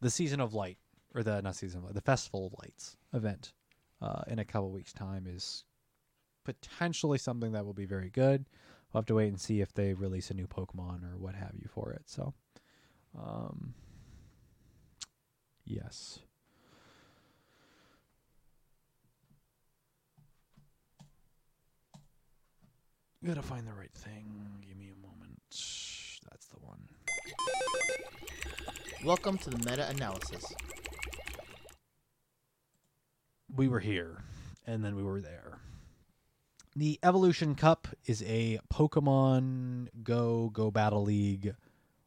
the 0.00 0.10
Season 0.10 0.40
of 0.40 0.52
Light, 0.52 0.76
or 1.14 1.22
the, 1.22 1.40
not 1.40 1.56
Season 1.56 1.78
of 1.78 1.84
Light, 1.84 1.94
the 1.94 2.00
Festival 2.02 2.46
of 2.48 2.54
Lights 2.62 2.96
event 3.14 3.52
uh, 4.02 4.22
in 4.26 4.38
a 4.38 4.44
couple 4.44 4.70
weeks' 4.70 4.92
time 4.92 5.26
is 5.26 5.64
potentially 6.44 7.16
something 7.18 7.52
that 7.52 7.64
will 7.64 7.72
be 7.72 7.86
very 7.86 8.10
good. 8.10 8.44
We'll 8.94 9.00
have 9.00 9.06
to 9.06 9.16
wait 9.16 9.26
and 9.26 9.40
see 9.40 9.60
if 9.60 9.74
they 9.74 9.92
release 9.92 10.30
a 10.30 10.34
new 10.34 10.46
Pokemon 10.46 11.02
or 11.02 11.18
what 11.18 11.34
have 11.34 11.54
you 11.60 11.66
for 11.68 11.90
it. 11.90 12.02
So, 12.06 12.32
um, 13.18 13.74
yes. 15.64 16.20
Gotta 23.26 23.42
find 23.42 23.66
the 23.66 23.72
right 23.72 23.92
thing. 23.92 24.60
Give 24.64 24.76
me 24.76 24.92
a 24.92 25.04
moment. 25.04 25.40
That's 26.30 26.46
the 26.46 26.60
one. 26.60 26.88
Welcome 29.04 29.38
to 29.38 29.50
the 29.50 29.58
meta 29.58 29.88
analysis. 29.88 30.44
We 33.56 33.66
were 33.66 33.80
here, 33.80 34.22
and 34.68 34.84
then 34.84 34.94
we 34.94 35.02
were 35.02 35.20
there. 35.20 35.58
The 36.76 36.98
Evolution 37.02 37.54
Cup 37.54 37.86
is 38.06 38.22
a 38.26 38.58
Pokemon 38.72 39.88
Go 40.02 40.50
Go 40.50 40.70
Battle 40.72 41.02
League 41.04 41.54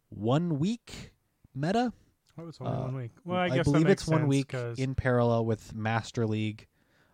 one 0.10 0.60
week 0.60 1.14
meta. 1.56 1.94
Oh, 2.38 2.48
it's 2.50 2.60
only 2.60 2.74
Uh, 2.74 2.82
one 2.82 2.96
week. 2.96 3.12
Well, 3.24 3.40
I 3.40 3.48
guess 3.48 3.58
that 3.58 3.64
believe 3.72 3.88
it's 3.88 4.06
one 4.08 4.28
week 4.28 4.40
week 4.40 4.48
'cause 4.50 4.78
in 4.78 4.94
parallel 4.94 5.46
with 5.46 5.74
Master 5.74 6.28
League, 6.28 6.68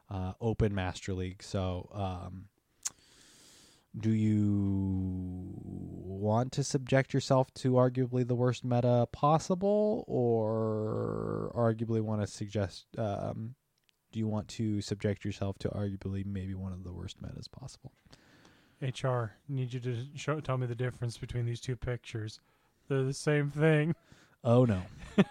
uh, 0.10 0.34
Open 0.42 0.74
Master 0.74 1.14
League. 1.14 1.44
So, 1.44 1.90
um, 1.94 2.50
do 3.98 4.12
you 4.12 5.54
want 5.56 6.52
to 6.54 6.64
subject 6.64 7.14
yourself 7.14 7.54
to 7.54 7.74
arguably 7.74 8.28
the 8.28 8.36
worst 8.36 8.66
meta 8.66 9.08
possible, 9.12 10.04
or 10.08 11.52
arguably 11.56 12.02
want 12.02 12.22
to 12.22 12.28
suggest? 12.28 12.88
Um, 12.98 13.54
do 14.14 14.20
you 14.20 14.28
want 14.28 14.48
to 14.48 14.80
subject 14.80 15.26
yourself 15.26 15.58
to 15.60 15.70
arguably 15.70 16.26
maybe 16.26 16.54
one 16.54 16.72
of 16.72 16.84
the 16.84 16.94
worst 16.94 17.22
metas 17.22 17.50
possible? 17.50 17.92
HR 18.82 19.32
need 19.50 19.74
you 19.74 19.80
to 19.82 20.06
show 20.16 20.40
tell 20.40 20.58
me 20.58 20.68
the 20.68 20.76
difference 20.76 21.18
between 21.18 21.46
these 21.46 21.60
two 21.60 21.76
pictures. 21.76 22.40
They're 22.88 23.04
the 23.04 23.14
same 23.14 23.50
thing. 23.50 23.96
Oh 24.44 24.66
no. 24.66 24.82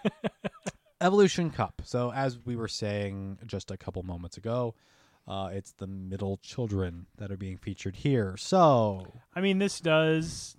Evolution 1.01 1.49
Cup. 1.49 1.81
So 1.85 2.11
as 2.11 2.39
we 2.45 2.55
were 2.55 2.67
saying 2.67 3.39
just 3.45 3.71
a 3.71 3.77
couple 3.77 4.03
moments 4.03 4.37
ago, 4.37 4.75
uh, 5.27 5.49
it's 5.53 5.71
the 5.71 5.87
middle 5.87 6.37
children 6.37 7.05
that 7.17 7.31
are 7.31 7.37
being 7.37 7.57
featured 7.57 7.95
here. 7.95 8.35
So 8.37 9.13
I 9.33 9.41
mean, 9.41 9.59
this 9.59 9.79
does. 9.79 10.57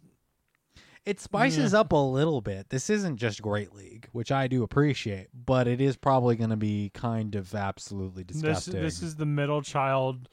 It 1.07 1.21
spices 1.21 1.75
up 1.75 1.93
a 1.93 1.97
little 1.97 2.41
bit. 2.41 2.71
This 2.71 2.89
isn't 2.89 3.19
just 3.19 3.43
Great 3.43 3.75
League, 3.75 4.09
which 4.13 4.33
I 4.33 4.47
do 4.49 4.63
appreciate, 4.63 5.29
but 5.35 5.69
it 5.69 5.81
is 5.81 5.97
probably 5.97 6.35
going 6.35 6.51
to 6.51 6.57
be 6.57 6.91
kind 6.95 7.35
of 7.35 7.55
absolutely 7.55 8.23
This 8.23 8.39
disgusting. 8.39 8.81
this 8.81 9.03
is 9.03 9.17
the 9.17 9.27
middle 9.27 9.61
child 9.61 10.31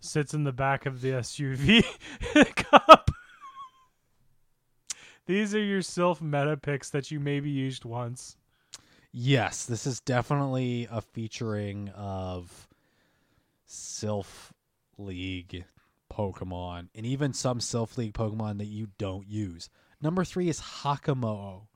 sits 0.00 0.32
in 0.32 0.44
the 0.44 0.52
back 0.52 0.86
of 0.86 1.02
the 1.02 1.10
SUV 1.10 1.84
cup. 2.56 3.10
These 5.26 5.54
are 5.54 5.62
your 5.62 5.82
self 5.82 6.22
meta 6.22 6.56
picks 6.56 6.90
that 6.90 7.10
you 7.10 7.20
maybe 7.20 7.50
used 7.50 7.84
once. 7.84 8.36
Yes, 9.12 9.64
this 9.66 9.86
is 9.86 10.00
definitely 10.00 10.88
a 10.90 11.00
featuring 11.00 11.90
of 11.90 12.68
Silph 13.68 14.50
League 14.98 15.64
Pokemon, 16.12 16.88
and 16.94 17.06
even 17.06 17.32
some 17.32 17.58
Silph 17.58 17.96
League 17.96 18.14
Pokemon 18.14 18.58
that 18.58 18.66
you 18.66 18.88
don't 18.98 19.28
use. 19.28 19.68
Number 20.00 20.24
three 20.24 20.48
is 20.48 20.60
Hakamo-o. 20.60 21.68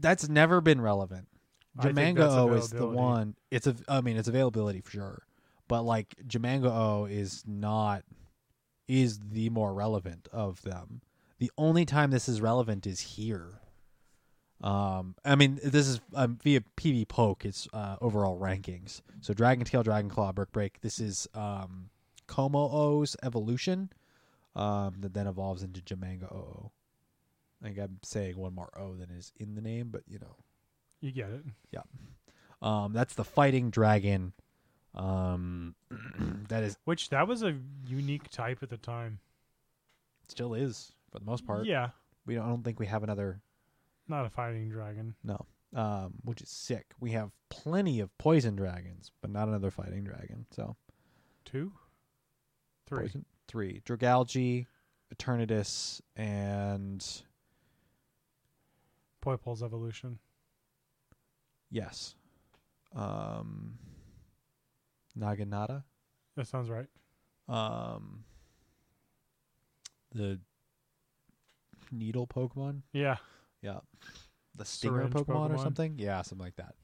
That's 0.00 0.28
never 0.28 0.60
been 0.60 0.80
relevant. 0.80 1.28
I 1.78 1.92
think 1.92 2.18
that's 2.18 2.34
Jamango 2.34 2.56
is 2.58 2.70
the 2.70 2.86
one. 2.86 3.36
It's 3.50 3.66
a. 3.66 3.76
I 3.88 4.00
mean, 4.00 4.16
it's 4.16 4.28
availability 4.28 4.80
for 4.80 4.90
sure, 4.90 5.22
but 5.68 5.82
like 5.82 6.16
Jamango 6.26 7.10
is 7.10 7.44
not 7.46 8.02
is 8.88 9.20
the 9.30 9.50
more 9.50 9.72
relevant 9.72 10.28
of 10.32 10.62
them. 10.62 11.02
The 11.38 11.52
only 11.56 11.84
time 11.84 12.10
this 12.10 12.28
is 12.28 12.40
relevant 12.40 12.86
is 12.86 13.00
here. 13.00 13.60
Um, 14.60 15.14
I 15.24 15.36
mean, 15.36 15.60
this 15.62 15.86
is 15.86 16.00
um, 16.14 16.38
via 16.42 16.62
PvPoke. 16.76 17.44
It's 17.44 17.68
uh, 17.72 17.96
overall 18.00 18.40
rankings. 18.40 19.02
So 19.20 19.32
Dragon 19.32 19.64
Tail, 19.64 19.84
Dragon 19.84 20.10
Claw, 20.10 20.32
Brick 20.32 20.50
Break. 20.50 20.80
This 20.80 20.98
is 20.98 21.28
um, 21.34 21.90
Kommo-o's 22.26 23.16
evolution 23.22 23.90
um, 24.58 24.94
that 25.00 25.14
then 25.14 25.26
evolves 25.26 25.62
into 25.62 25.80
Jangmo-o. 25.80 26.70
I 27.60 27.64
think 27.64 27.78
I'm 27.78 27.98
saying 28.02 28.36
one 28.36 28.54
more 28.54 28.70
O 28.78 28.94
than 28.94 29.10
is 29.10 29.32
in 29.36 29.54
the 29.54 29.60
name, 29.60 29.88
but 29.90 30.02
you 30.06 30.18
know, 30.18 30.36
You 31.00 31.12
get 31.12 31.30
it. 31.30 31.44
Yeah. 31.72 31.82
Um, 32.62 32.92
that's 32.92 33.14
the 33.14 33.24
fighting 33.24 33.70
dragon. 33.70 34.32
Um, 34.94 35.74
that 36.48 36.62
is 36.64 36.76
Which 36.84 37.10
that 37.10 37.28
was 37.28 37.42
a 37.42 37.56
unique 37.86 38.30
type 38.30 38.62
at 38.62 38.70
the 38.70 38.76
time. 38.76 39.20
still 40.28 40.54
is 40.54 40.92
for 41.12 41.18
the 41.18 41.24
most 41.24 41.46
part. 41.46 41.66
Yeah, 41.66 41.90
We 42.26 42.34
don't, 42.34 42.44
I 42.44 42.48
don't 42.48 42.62
think 42.64 42.78
we 42.80 42.86
have 42.86 43.02
another 43.02 43.40
not 44.08 44.24
a 44.24 44.30
fighting 44.30 44.68
dragon. 44.70 45.14
no, 45.22 45.44
um, 45.74 46.14
which 46.24 46.40
is 46.40 46.48
sick. 46.48 46.86
We 47.00 47.10
have 47.12 47.30
plenty 47.50 48.00
of 48.00 48.16
poison 48.18 48.56
dragons, 48.56 49.10
but 49.20 49.30
not 49.30 49.48
another 49.48 49.70
fighting 49.70 50.04
dragon. 50.04 50.46
So 50.50 50.76
Two, 51.44 51.72
three. 52.86 53.00
Poison, 53.00 53.24
three. 53.48 53.80
Dragalge, 53.84 54.66
Eternatus, 55.14 56.00
and 56.16 57.04
Poipol's 59.24 59.62
evolution. 59.62 60.18
yes, 61.70 62.14
um, 62.94 63.78
Naganadel. 65.18 65.82
That 66.36 66.46
sounds 66.46 66.70
right. 66.70 66.86
Um, 67.48 68.24
the 70.14 70.38
needle 71.90 72.26
Pokemon. 72.26 72.82
Yeah. 72.92 73.16
Yeah. 73.62 73.80
The 74.54 74.64
stinger 74.64 75.08
Syringe 75.08 75.14
Pokemon, 75.14 75.54
or 75.54 75.58
something. 75.58 75.94
Yeah, 75.98 76.22
something 76.22 76.44
like 76.44 76.56
that. 76.56 76.74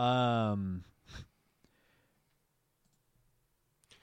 Um, 0.00 0.84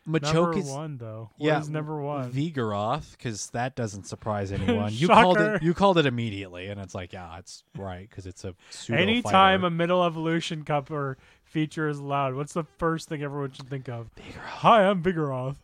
Machoke 0.08 0.34
number 0.34 0.58
is 0.60 0.70
one 0.70 0.98
though. 0.98 1.32
yeah, 1.38 1.54
What 1.56 1.62
is 1.64 1.70
number 1.70 2.00
one? 2.00 2.32
Vigoroth 2.32 3.12
because 3.18 3.50
that 3.52 3.76
doesn't 3.76 4.06
surprise 4.06 4.52
anyone. 4.52 4.92
you 4.94 5.08
called 5.08 5.40
it. 5.40 5.64
You 5.64 5.74
called 5.74 5.98
it 5.98 6.06
immediately, 6.06 6.68
and 6.68 6.80
it's 6.80 6.94
like, 6.94 7.12
yeah, 7.14 7.38
it's 7.40 7.64
right 7.76 8.08
because 8.10 8.28
it's 8.28 8.44
a 8.44 8.54
pseudo 8.70 9.00
Anytime 9.02 9.62
fighter. 9.62 9.66
a 9.68 9.70
middle 9.72 10.04
evolution 10.04 10.64
cup 10.64 10.92
or 10.92 11.18
feature 11.44 11.88
is 11.90 11.98
allowed, 11.98 12.36
what's 12.36 12.54
the 12.54 12.66
first 12.78 13.10
thing 13.10 13.24
everyone 13.24 13.52
should 13.52 13.68
think 13.70 13.90
of? 13.90 14.10
Hi, 14.46 14.84
I'm 14.88 15.02
Vigoroth. 15.02 15.56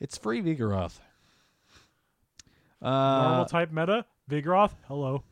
it's 0.00 0.16
free 0.16 0.40
Vigoroth. 0.40 0.98
Normal 2.80 3.42
Uh, 3.42 3.44
type 3.46 3.70
meta, 3.72 4.04
Vigoroth. 4.30 4.72
Hello. 4.88 5.22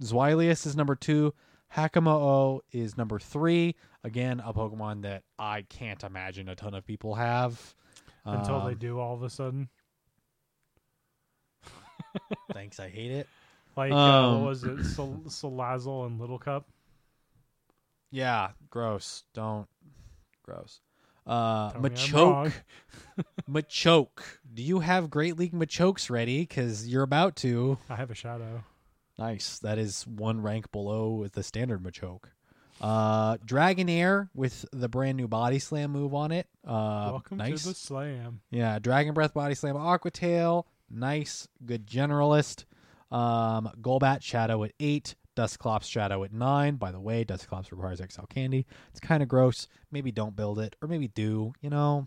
Zweilous 0.00 0.66
is 0.66 0.76
number 0.76 0.94
two. 0.94 1.34
Hakamo 1.76 2.60
is 2.72 2.96
number 2.96 3.18
three. 3.18 3.74
Again, 4.04 4.40
a 4.44 4.52
Pokemon 4.52 5.02
that 5.02 5.22
I 5.38 5.62
can't 5.62 6.02
imagine 6.02 6.48
a 6.48 6.54
ton 6.56 6.74
of 6.74 6.84
people 6.86 7.14
have. 7.14 7.74
Until 8.24 8.60
they 8.64 8.72
Um, 8.72 8.78
do 8.78 9.00
all 9.00 9.14
of 9.14 9.22
a 9.22 9.30
sudden. 9.30 9.68
Thanks, 12.52 12.78
I 12.78 12.88
hate 12.88 13.10
it. 13.10 13.28
Like 13.76 13.92
uh, 13.92 13.96
um, 13.96 14.42
what 14.42 14.48
was 14.48 14.64
it? 14.64 14.84
Sol- 14.94 15.22
Salazzle 15.26 16.06
and 16.06 16.20
Little 16.20 16.38
Cup. 16.38 16.66
Yeah, 18.10 18.50
gross. 18.70 19.24
Don't. 19.32 19.66
Gross. 20.42 20.80
Uh, 21.26 21.70
Tell 21.70 21.80
Machoke. 21.80 22.52
Machoke. 23.50 24.22
Do 24.52 24.62
you 24.62 24.80
have 24.80 25.08
Great 25.08 25.38
League 25.38 25.52
Machokes 25.54 26.10
ready? 26.10 26.40
Because 26.40 26.86
you're 26.86 27.02
about 27.04 27.36
to. 27.36 27.78
I 27.88 27.96
have 27.96 28.10
a 28.10 28.14
shadow. 28.14 28.64
Nice. 29.18 29.58
That 29.60 29.78
is 29.78 30.06
one 30.06 30.42
rank 30.42 30.70
below 30.72 31.26
the 31.32 31.42
standard 31.42 31.82
Machoke. 31.82 32.24
Uh, 32.82 33.36
Dragonair 33.38 34.28
with 34.34 34.64
the 34.72 34.88
brand 34.88 35.16
new 35.16 35.28
Body 35.28 35.60
Slam 35.60 35.92
move 35.92 36.14
on 36.14 36.32
it. 36.32 36.48
Uh, 36.66 37.10
Welcome 37.12 37.38
nice. 37.38 37.62
to 37.62 37.68
the 37.68 37.74
slam. 37.74 38.40
Yeah, 38.50 38.78
Dragon 38.80 39.14
Breath, 39.14 39.34
Body 39.34 39.54
Slam, 39.54 39.76
Aqua 39.76 40.10
Tail. 40.10 40.66
Nice, 40.90 41.46
good 41.64 41.86
generalist. 41.86 42.64
Um, 43.10 43.70
Golbat 43.80 44.22
Shadow 44.22 44.64
at 44.64 44.72
eight. 44.80 45.14
Dusclops 45.34 45.86
Shadow 45.86 46.24
at 46.24 46.32
nine. 46.32 46.76
By 46.76 46.92
the 46.92 47.00
way, 47.00 47.24
Dusclops 47.24 47.72
requires 47.72 48.00
XL 48.06 48.26
candy. 48.28 48.66
It's 48.90 49.00
kind 49.00 49.22
of 49.22 49.28
gross. 49.28 49.66
Maybe 49.90 50.12
don't 50.12 50.36
build 50.36 50.58
it, 50.58 50.76
or 50.82 50.88
maybe 50.88 51.08
do. 51.08 51.54
You 51.62 51.70
know, 51.70 52.06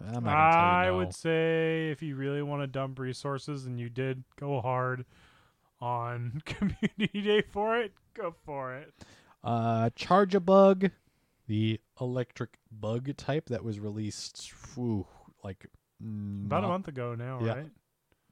I'm 0.00 0.24
not 0.24 0.34
I 0.34 0.86
no. 0.86 0.96
would 0.96 1.14
say 1.14 1.90
if 1.90 2.02
you 2.02 2.16
really 2.16 2.42
want 2.42 2.62
to 2.62 2.66
dump 2.66 2.98
resources 2.98 3.66
and 3.66 3.78
you 3.78 3.88
did 3.88 4.24
go 4.40 4.60
hard 4.60 5.04
on 5.80 6.42
community 6.46 7.20
day 7.20 7.42
for 7.52 7.78
it, 7.78 7.92
go 8.14 8.34
for 8.44 8.74
it. 8.74 8.92
Uh, 9.44 9.90
Charjabug, 9.90 10.90
the 11.46 11.80
electric 12.00 12.58
bug 12.70 13.16
type 13.16 13.48
that 13.48 13.64
was 13.64 13.78
released, 13.80 14.52
whew, 14.74 15.06
like 15.42 15.66
About 16.00 16.64
a 16.64 16.68
month 16.68 16.88
ago 16.88 17.14
now, 17.14 17.40
yeah. 17.42 17.54
right? 17.54 17.66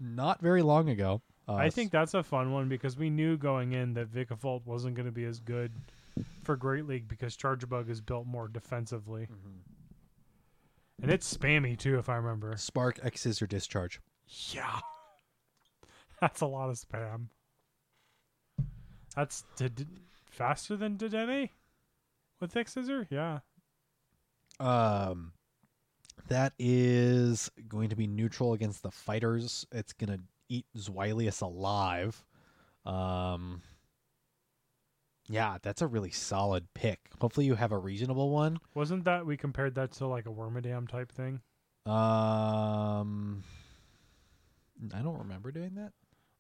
not 0.01 0.41
very 0.41 0.63
long 0.63 0.89
ago. 0.89 1.23
Uh, 1.49 1.55
I 1.55 1.71
think 1.71 1.93
that's 1.93 2.15
a 2.15 2.23
fun 2.23 2.53
one 2.53 2.69
because 2.69 2.97
we 2.97 3.09
knew 3.09 3.37
going 3.37 3.73
in 3.73 3.95
that 3.95 4.13
Vikavolt 4.13 4.67
wasn't 4.67 4.95
going 4.95 5.07
to 5.07 5.13
be 5.13 5.25
as 5.25 5.39
good 5.39 5.73
for 6.43 6.57
Great 6.57 6.87
League 6.87 7.09
because 7.09 7.37
Charjabug 7.37 7.89
is 7.89 8.01
built 8.01 8.27
more 8.27 8.49
defensively. 8.49 9.23
Mm-hmm. 9.23 11.03
And 11.03 11.11
it's 11.11 11.35
spammy 11.35 11.79
too, 11.79 11.99
if 11.99 12.09
I 12.09 12.17
remember. 12.17 12.57
Spark 12.57 12.99
X 13.03 13.21
Scissor 13.21 13.47
Discharge. 13.47 14.01
Yeah. 14.51 14.81
That's 16.21 16.41
a 16.41 16.47
lot 16.47 16.71
of 16.71 16.77
spam. 16.77 17.27
That's 19.15 19.45
did, 19.57 19.87
faster 20.37 20.77
than 20.77 20.97
Dedenne 20.97 21.51
with 22.41 22.53
Thick 22.53 22.69
Scissor? 22.69 23.07
Yeah. 23.11 23.41
Um, 24.61 25.33
that 26.29 26.53
is 26.59 27.51
going 27.69 27.89
to 27.91 27.97
be 27.97 28.07
neutral 28.07 28.53
against 28.53 28.83
the 28.83 28.91
fighters. 28.91 29.67
It's 29.73 29.93
gonna 29.93 30.21
eat 30.49 30.67
Zweilous 30.77 31.43
alive. 31.43 32.25
Um, 32.85 33.63
yeah, 35.29 35.59
that's 35.61 35.83
a 35.83 35.87
really 35.87 36.11
solid 36.11 36.73
pick. 36.75 37.01
Hopefully, 37.21 37.47
you 37.47 37.55
have 37.55 37.73
a 37.73 37.79
reasonable 37.79 38.31
one. 38.31 38.59
Wasn't 38.75 39.05
that 39.05 39.27
we 39.27 39.37
compared 39.37 39.75
that 39.75 39.93
to 39.93 40.07
like 40.07 40.27
a 40.27 40.31
Wormadam 40.31 40.89
type 40.89 41.11
thing? 41.11 41.41
Um, 41.85 43.43
I 44.95 45.01
don't 45.01 45.19
remember 45.19 45.51
doing 45.51 45.75
that. 45.77 45.93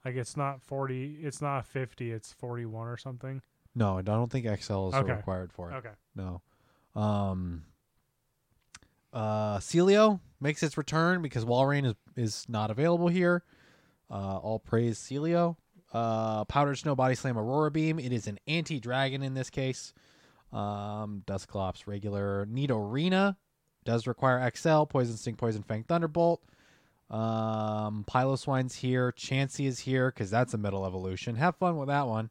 Like 0.04 0.14
it's 0.14 0.36
not 0.36 0.62
40, 0.62 1.18
it's 1.22 1.42
not 1.42 1.66
50, 1.66 2.12
it's 2.12 2.32
41 2.32 2.86
or 2.86 2.96
something. 2.96 3.42
No, 3.76 3.98
I 3.98 4.02
don't 4.02 4.32
think 4.32 4.46
XL 4.46 4.88
is 4.88 4.94
Okay. 4.94 5.12
required 5.12 5.52
for 5.52 5.70
it. 5.70 5.74
Okay. 5.76 5.90
No. 6.16 6.40
Um. 7.00 7.62
Uh, 9.12 9.58
Sealeo 9.58 10.20
makes 10.40 10.62
its 10.62 10.76
return 10.76 11.22
because 11.22 11.44
Walrein 11.44 11.86
is 11.86 11.94
is 12.16 12.46
not 12.48 12.70
available 12.70 13.08
here. 13.08 13.44
Uh, 14.10 14.38
all 14.38 14.58
praise 14.58 14.98
Sealeo. 14.98 15.56
Uh, 15.92 16.44
Powdered 16.46 16.76
Snow 16.76 16.94
Body 16.96 17.14
Slam 17.14 17.38
Aurora 17.38 17.70
Beam. 17.70 17.98
It 17.98 18.12
is 18.12 18.26
an 18.26 18.38
anti 18.46 18.80
dragon 18.80 19.22
in 19.22 19.34
this 19.34 19.50
case. 19.50 19.92
Um, 20.52 21.22
Dusclops 21.26 21.86
regular. 21.86 22.46
Nidorina 22.46 23.36
does 23.84 24.06
require 24.06 24.50
XL. 24.54 24.84
Poison 24.84 25.16
Sting, 25.16 25.36
Poison 25.36 25.62
Fang, 25.62 25.84
Thunderbolt. 25.84 26.40
Um, 27.10 28.04
Piloswine's 28.08 28.74
here. 28.74 29.12
Chansey 29.12 29.66
is 29.66 29.80
here 29.80 30.10
because 30.10 30.30
that's 30.30 30.54
a 30.54 30.58
middle 30.58 30.86
evolution. 30.86 31.36
Have 31.36 31.56
fun 31.56 31.76
with 31.76 31.88
that 31.88 32.06
one. 32.06 32.30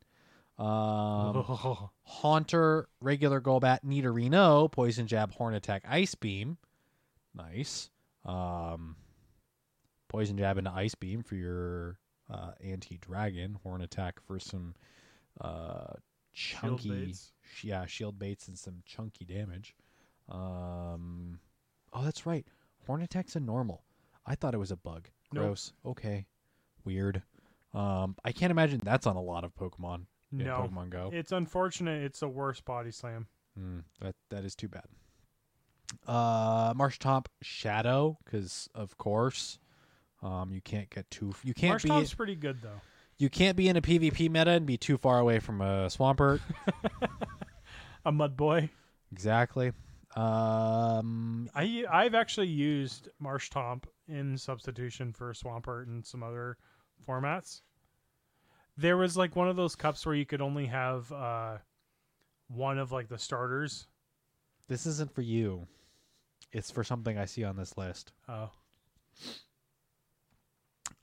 Um, 0.58 1.90
Haunter, 2.04 2.88
regular 3.02 3.42
Golbat, 3.42 3.80
Nidorino, 3.86 4.72
Poison 4.72 5.08
Jab, 5.08 5.34
Horn 5.34 5.54
Attack, 5.54 5.84
Ice 5.88 6.16
Beam. 6.16 6.58
Nice. 7.34 7.90
Um, 8.24 8.96
Poison 10.08 10.38
Jab 10.38 10.58
into 10.58 10.72
Ice 10.72 10.96
Beam 10.96 11.24
for 11.24 11.36
your 11.36 11.98
uh, 12.32 12.52
Anti 12.64 12.98
Dragon. 12.98 13.58
Horn 13.64 13.82
Attack 13.82 14.20
for 14.26 14.40
some 14.40 14.76
uh, 15.42 15.94
Shield 16.32 16.80
chunky. 16.80 16.90
baits. 16.90 17.32
yeah, 17.62 17.86
shield 17.86 18.18
baits 18.20 18.48
and 18.48 18.58
some 18.58 18.82
chunky 18.86 19.26
damage. 19.26 19.76
Um, 20.30 21.40
oh, 21.94 22.04
that's 22.04 22.26
right. 22.26 22.46
Horn 22.86 23.02
Attack's 23.02 23.36
a 23.36 23.40
normal. 23.40 23.84
I 24.26 24.36
thought 24.36 24.54
it 24.54 24.58
was 24.60 24.72
a 24.72 24.76
bug. 24.78 25.10
Nope. 25.34 25.44
Gross. 25.46 25.74
Okay. 25.86 26.26
Weird. 26.84 27.22
Um, 27.74 28.16
I 28.24 28.32
can't 28.32 28.52
imagine 28.52 28.82
that's 28.84 29.06
on 29.08 29.16
a 29.18 29.22
lot 29.22 29.44
of 29.44 29.54
Pokemon 29.56 30.06
in 30.40 30.46
no. 30.46 30.70
Pokemon 30.70 30.90
Go. 30.90 31.10
It's 31.14 31.32
unfortunate 31.32 32.04
it's 32.04 32.22
a 32.22 32.28
worse 32.28 32.62
body 32.62 32.92
slam. 32.92 33.28
Mm, 33.60 33.84
that 34.02 34.16
that 34.30 34.46
is 34.46 34.56
too 34.56 34.68
bad. 34.68 34.86
Uh, 36.08 36.74
Marshtomp 36.74 37.28
Shadow, 37.42 38.18
because 38.26 38.70
of 38.76 38.98
course, 38.98 39.60
um, 40.22 40.52
you 40.52 40.62
can't 40.62 40.90
get 40.90 41.10
too 41.10 41.34
you 41.44 41.54
can't 41.54 41.82
be 41.82 42.06
pretty 42.16 42.36
good 42.36 42.62
though. 42.62 42.82
you 43.18 43.30
can't 43.30 43.56
be 43.56 43.70
in 43.70 43.78
a 43.78 43.82
PvP 43.82 44.30
meta 44.30 44.52
and 44.52 44.66
be 44.66 44.78
too 44.78 44.98
far 44.98 45.20
away 45.20 45.40
from 45.40 45.62
a 45.62 45.88
Swampert. 45.88 46.40
A 48.08 48.12
mud 48.12 48.38
boy. 48.38 48.70
exactly. 49.12 49.72
Um, 50.16 51.50
I 51.56 51.86
I've 51.92 52.16
actually 52.16 52.48
used 52.48 53.10
Marshtomp 53.22 53.86
in 54.08 54.38
substitution 54.38 55.12
for 55.12 55.34
Swampert 55.34 55.88
and 55.88 56.06
some 56.06 56.24
other 56.24 56.58
formats. 57.08 57.62
There 58.78 58.98
was 58.98 59.16
like 59.16 59.36
one 59.36 59.48
of 59.48 59.56
those 59.56 59.76
cups 59.76 60.06
where 60.06 60.16
you 60.16 60.26
could 60.26 60.42
only 60.42 60.66
have 60.66 61.12
uh, 61.12 61.58
one 62.48 62.78
of 62.78 62.92
like 62.92 63.08
the 63.08 63.18
starters. 63.18 63.88
this 64.68 64.86
isn't 64.86 65.14
for 65.14 65.22
you. 65.22 65.68
It's 66.52 66.72
for 66.72 66.84
something 66.84 67.18
I 67.18 67.26
see 67.26 67.44
on 67.44 67.56
this 67.58 67.78
list. 67.78 68.12
Oh, 68.30 68.50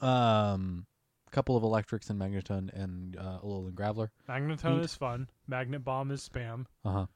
Um, 0.00 0.86
a 1.26 1.30
couple 1.30 1.56
of 1.56 1.62
electrics 1.62 2.10
and 2.10 2.20
Magneton 2.20 2.72
and 2.74 3.16
uh, 3.16 3.38
Alolan 3.42 3.72
Graveler. 3.74 4.08
Magneton 4.28 4.76
Neat. 4.76 4.84
is 4.84 4.94
fun. 4.94 5.28
Magnet 5.46 5.84
Bomb 5.84 6.10
is 6.10 6.28
spam. 6.28 6.66
Uh 6.84 7.06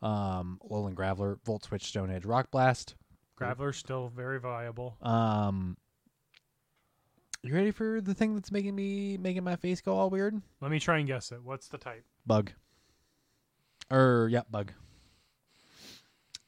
huh. 0.00 0.06
Um, 0.06 0.60
Alolan 0.70 0.94
Graveler, 0.94 1.38
Volt 1.44 1.64
Switch, 1.64 1.84
Stone 1.84 2.10
Edge, 2.10 2.24
Rock 2.24 2.50
Blast. 2.50 2.94
Graveler's 3.38 3.76
still 3.76 4.08
very 4.14 4.38
viable. 4.38 4.96
Um, 5.02 5.76
you 7.42 7.54
ready 7.54 7.70
for 7.70 8.00
the 8.00 8.14
thing 8.14 8.34
that's 8.34 8.50
making 8.50 8.74
me 8.74 9.16
making 9.16 9.44
my 9.44 9.56
face 9.56 9.80
go 9.80 9.96
all 9.96 10.10
weird? 10.10 10.40
Let 10.60 10.70
me 10.70 10.80
try 10.80 10.98
and 10.98 11.06
guess 11.06 11.32
it. 11.32 11.42
What's 11.42 11.68
the 11.68 11.78
type? 11.78 12.04
Bug. 12.26 12.52
Or 13.90 14.28
yeah, 14.30 14.42
bug. 14.50 14.72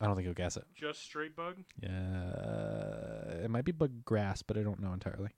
I 0.01 0.07
don't 0.07 0.15
think 0.15 0.25
you'll 0.25 0.35
guess 0.35 0.57
it. 0.57 0.65
Just 0.75 1.03
straight 1.03 1.37
bug. 1.37 1.57
Yeah, 1.83 3.45
it 3.45 3.51
might 3.51 3.65
be 3.65 3.73
bug 3.73 4.05
grass, 4.05 4.43
but 4.43 4.57
I 4.57 4.63
don't 4.63 4.81
know 4.81 4.93
entirely. 4.93 5.31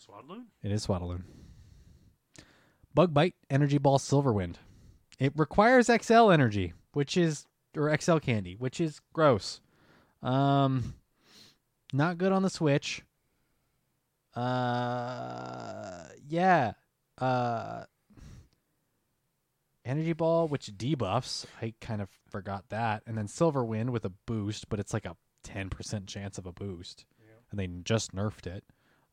Swadloon. 0.00 0.44
It 0.62 0.72
is 0.72 0.86
Swadloon. 0.86 1.22
Bug 2.94 3.12
bite, 3.12 3.34
energy 3.50 3.78
ball, 3.78 3.98
Silverwind. 3.98 4.56
It 5.18 5.32
requires 5.36 5.86
XL 5.86 6.30
energy, 6.30 6.72
which 6.92 7.16
is 7.16 7.46
or 7.76 7.96
XL 7.96 8.18
candy, 8.18 8.56
which 8.56 8.80
is 8.80 9.00
gross. 9.12 9.60
Um, 10.22 10.94
not 11.92 12.18
good 12.18 12.32
on 12.32 12.42
the 12.42 12.50
Switch. 12.50 13.02
Uh, 14.34 16.04
yeah. 16.28 16.72
Uh, 17.18 17.84
energy 19.84 20.12
ball, 20.12 20.48
which 20.48 20.66
debuffs. 20.76 21.46
I 21.60 21.74
kind 21.80 22.00
of 22.00 22.08
forgot 22.30 22.68
that, 22.70 23.02
and 23.06 23.16
then 23.18 23.28
silver 23.28 23.64
wind 23.64 23.90
with 23.90 24.04
a 24.04 24.12
boost, 24.26 24.68
but 24.68 24.78
it's 24.80 24.92
like 24.92 25.04
a 25.04 25.16
ten 25.42 25.68
percent 25.68 26.06
chance 26.06 26.38
of 26.38 26.46
a 26.46 26.52
boost, 26.52 27.04
and 27.50 27.58
they 27.58 27.66
just 27.84 28.14
nerfed 28.14 28.46
it. 28.46 28.64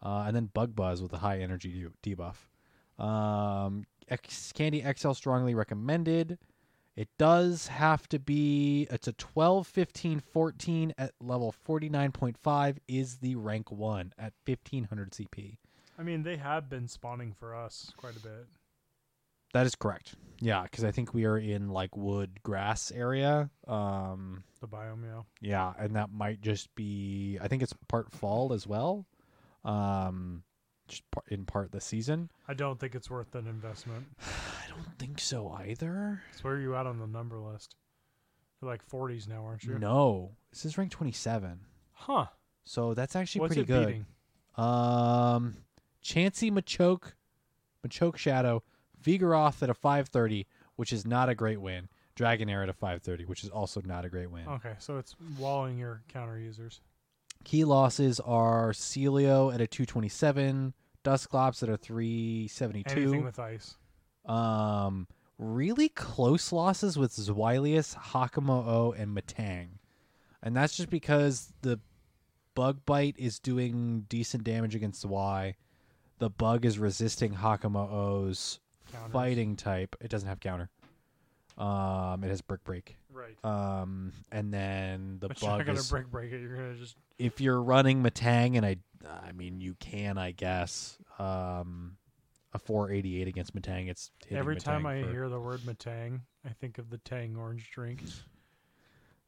Uh, 0.02 0.26
and 0.27 0.35
then 0.35 0.45
Bug 0.53 0.76
Buzz 0.76 1.02
with 1.02 1.11
a 1.14 1.18
high 1.18 1.39
energy 1.39 1.85
debuff. 2.03 2.35
Um, 3.03 3.85
X- 4.10 4.52
Candy 4.52 4.84
XL 4.95 5.14
strongly 5.14 5.56
recommended. 5.56 6.38
It 6.98 7.10
does 7.19 7.68
have 7.68 8.10
to 8.10 8.18
be 8.18 8.88
it's 8.90 9.07
a 9.07 9.14
12, 9.14 9.68
15, 9.68 10.19
14 10.19 10.94
at 10.98 11.11
level 11.22 11.53
49.5 11.68 12.78
is 12.88 13.18
the 13.18 13.36
rank 13.36 13.72
1 13.72 14.14
at 14.18 14.34
1500 14.45 15.11
CP. 15.11 15.57
I 15.99 16.03
mean, 16.03 16.24
they 16.24 16.38
have 16.38 16.69
been 16.69 16.88
spawning 16.88 17.34
for 17.34 17.56
us 17.56 17.94
quite 17.98 18.15
a 18.15 18.19
bit. 18.19 18.48
That 19.53 19.68
is 19.68 19.76
correct. 19.76 20.15
Yeah, 20.40 20.65
cuz 20.68 20.84
I 20.84 20.91
think 20.91 21.14
we 21.14 21.26
are 21.26 21.38
in 21.38 21.69
like 21.69 21.95
wood 21.95 22.41
grass 22.41 22.91
area. 22.91 23.52
Um 23.68 24.44
The 24.60 24.68
biome, 24.68 25.03
yeah. 25.06 25.22
yeah, 25.40 25.74
and 25.78 25.95
that 25.95 26.11
might 26.11 26.41
just 26.41 26.74
be 26.74 27.38
I 27.40 27.48
think 27.48 27.61
it's 27.61 27.74
part 27.88 28.11
fall 28.11 28.53
as 28.53 28.65
well. 28.65 29.06
Um 29.64 30.44
in 31.30 31.45
part 31.45 31.72
the 31.72 31.81
season. 31.81 32.30
I 32.47 32.53
don't 32.53 32.80
think 32.80 32.95
it's 32.95 33.09
worth 33.09 33.35
an 33.35 33.47
investment. 33.47 34.05
I 34.22 34.69
don't 34.69 34.97
think 34.97 35.19
so 35.19 35.49
either. 35.49 36.22
So 36.35 36.41
where 36.43 36.55
are 36.55 36.59
you 36.59 36.76
at 36.76 36.85
on 36.85 36.99
the 36.99 37.07
number 37.07 37.38
list? 37.39 37.76
You're 38.61 38.72
like 38.72 38.88
40s 38.88 39.27
now, 39.27 39.45
aren't 39.45 39.64
you? 39.64 39.77
No. 39.77 40.31
This 40.51 40.65
is 40.65 40.77
rank 40.77 40.91
27. 40.91 41.59
Huh. 41.93 42.26
So 42.65 42.93
that's 42.93 43.15
actually 43.15 43.41
What's 43.41 43.53
pretty 43.55 43.68
good. 43.68 43.88
beating? 43.88 44.05
Um, 44.55 45.57
Chansey 46.03 46.51
Machoke, 46.51 47.14
Machoke 47.85 48.18
Shadow, 48.18 48.64
Vigoroth 49.03 49.61
at 49.61 49.69
a 49.69 49.73
530, 49.73 50.47
which 50.76 50.91
is 50.91 51.05
not 51.05 51.30
a 51.30 51.35
great 51.35 51.61
win. 51.61 51.89
Dragonair 52.18 52.64
at 52.64 52.69
a 52.69 52.73
530, 52.73 53.26
which 53.26 53.43
is 53.43 53.49
also 53.49 53.81
not 53.85 54.03
a 54.03 54.09
great 54.09 54.31
win. 54.31 54.47
Okay, 54.47 54.73
so 54.80 54.97
it's 54.97 55.15
walling 55.38 55.77
your 55.77 56.01
counter 56.07 56.39
users. 56.39 56.81
Key 57.43 57.64
losses 57.64 58.19
are 58.19 58.72
Sealeo 58.72 59.53
at 59.53 59.61
a 59.61 59.68
227, 59.68 60.73
Dusclops 61.03 61.64
at 61.64 61.69
a 61.69 61.77
372. 61.77 62.89
Anything 63.01 63.23
with 63.23 63.39
ice. 63.39 63.77
um, 64.26 65.07
really 65.38 65.88
close 65.89 66.51
losses 66.51 66.97
with 66.97 67.11
Zweilous, 67.11 67.95
Hakamo-O, 67.95 68.91
and 68.91 69.15
Metang. 69.15 69.68
And 70.43 70.55
that's 70.55 70.76
just 70.76 70.89
because 70.89 71.53
the 71.61 71.80
bug 72.55 72.80
bite 72.85 73.15
is 73.18 73.39
doing 73.39 74.05
decent 74.09 74.43
damage 74.43 74.76
against 74.76 75.05
Y. 75.05 75.55
The 76.19 76.30
bug 76.30 76.65
is 76.65 76.80
resisting 76.80 77.35
Hakamo-O's 77.35 78.59
Counters. 78.91 79.11
fighting 79.14 79.55
type. 79.55 79.95
It 80.01 80.09
doesn't 80.09 80.27
have 80.27 80.39
counter. 80.39 80.69
Um, 81.57 82.23
it 82.23 82.27
has 82.30 82.41
brick 82.41 82.64
break. 82.64 82.97
Right. 83.18 83.38
Um, 83.44 84.11
and 84.31 84.53
then 84.53 85.18
the 85.19 85.27
but 85.27 85.41
you're 85.41 85.49
bug 85.49 85.60
not 85.60 85.65
gonna 85.65 85.80
is 85.80 85.89
break 85.89 86.06
break 86.11 86.31
it. 86.31 86.39
You're 86.39 86.56
gonna 86.56 86.76
just 86.76 86.95
if 87.18 87.41
you're 87.41 87.61
running 87.61 88.03
Metang, 88.03 88.57
and 88.57 88.65
I, 88.65 88.77
I 89.07 89.31
mean, 89.31 89.60
you 89.60 89.76
can, 89.80 90.19
I 90.19 90.31
guess, 90.31 90.98
um, 91.18 91.98
a 92.53 92.60
488 92.60 93.27
against 93.27 93.56
Metang. 93.56 93.89
It's 93.89 94.11
hitting 94.23 94.38
every 94.38 94.57
time 94.57 94.84
Metang 94.84 94.88
I 94.88 95.03
for- 95.03 95.11
hear 95.11 95.30
the 95.30 95.39
word 95.39 95.61
Metang, 95.61 96.22
I 96.45 96.49
think 96.49 96.77
of 96.77 96.91
the 96.91 96.99
Tang 96.99 97.35
orange 97.35 97.72
drink. 97.72 98.03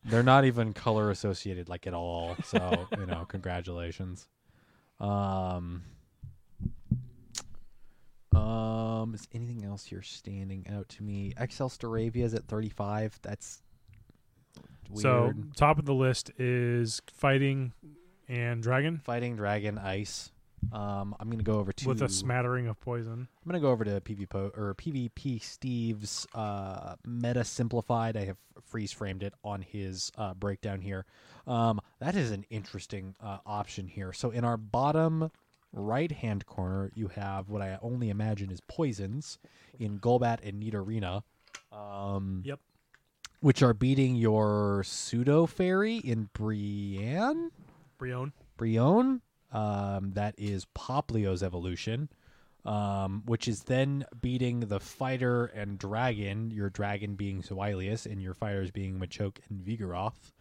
They're 0.05 0.23
not 0.23 0.45
even 0.45 0.73
color 0.73 1.09
associated 1.09 1.67
like 1.67 1.87
at 1.87 1.93
all. 1.93 2.35
So 2.45 2.87
you 2.97 3.05
know, 3.07 3.25
congratulations. 3.27 4.27
Um, 4.99 5.81
um, 8.35 9.13
is 9.15 9.27
anything 9.33 9.65
else 9.65 9.85
here 9.85 10.01
standing 10.01 10.67
out 10.69 10.87
to 10.89 11.03
me? 11.03 11.33
XL 11.37 11.65
Staravia 11.65 12.23
is 12.23 12.33
at 12.33 12.47
35. 12.47 13.19
That's 13.21 13.61
weird. 14.89 15.01
So 15.01 15.33
top 15.55 15.79
of 15.79 15.85
the 15.85 15.93
list 15.93 16.31
is 16.37 17.01
fighting 17.13 17.73
and 18.27 18.61
dragon 18.61 18.99
fighting 19.03 19.35
dragon 19.35 19.77
ice. 19.77 20.31
Um, 20.73 21.15
I'm 21.19 21.29
gonna 21.29 21.43
go 21.43 21.53
over 21.59 21.71
to 21.71 21.87
with 21.87 22.01
a 22.01 22.09
smattering 22.09 22.67
of 22.67 22.79
poison. 22.81 23.13
I'm 23.13 23.49
gonna 23.49 23.61
go 23.61 23.69
over 23.71 23.85
to 23.85 24.01
PvP 24.01 24.35
or 24.57 24.75
PvP 24.75 25.41
Steve's 25.41 26.27
uh, 26.35 26.95
meta 27.05 27.45
simplified. 27.45 28.17
I 28.17 28.25
have 28.25 28.37
freeze 28.65 28.91
framed 28.91 29.23
it 29.23 29.33
on 29.43 29.61
his 29.61 30.11
uh, 30.17 30.33
breakdown 30.33 30.81
here. 30.81 31.05
Um, 31.47 31.79
that 31.99 32.15
is 32.15 32.31
an 32.31 32.45
interesting 32.49 33.15
uh, 33.21 33.37
option 33.45 33.87
here. 33.87 34.11
So 34.11 34.31
in 34.31 34.43
our 34.43 34.57
bottom 34.57 35.31
right 35.71 36.11
hand 36.11 36.45
corner, 36.45 36.91
you 36.93 37.07
have 37.07 37.49
what 37.49 37.61
I 37.61 37.77
only 37.81 38.09
imagine 38.09 38.51
is 38.51 38.59
poisons 38.67 39.39
in 39.79 39.97
Golbat 39.99 40.39
and 40.43 40.61
Nidorina. 40.61 41.23
Um, 41.71 42.41
Yep. 42.45 42.59
Which 43.41 43.63
are 43.63 43.73
beating 43.73 44.15
your 44.15 44.83
pseudo 44.85 45.45
fairy 45.45 45.97
in 45.97 46.29
Brionne. 46.33 47.51
Brionne. 47.97 48.33
Brionne. 48.57 49.21
Um, 49.51 50.11
that 50.13 50.35
is 50.37 50.65
Poplio's 50.75 51.41
evolution, 51.41 52.09
um, 52.65 53.23
which 53.25 53.47
is 53.47 53.63
then 53.63 54.05
beating 54.21 54.59
the 54.59 54.79
fighter 54.79 55.45
and 55.45 55.79
dragon. 55.79 56.51
Your 56.51 56.69
dragon 56.69 57.15
being 57.15 57.41
Zweilous, 57.41 58.05
and 58.05 58.21
your 58.21 58.33
fighters 58.33 58.71
being 58.71 58.99
Machoke 58.99 59.37
and 59.49 59.61
Vigoroth. 59.61 60.31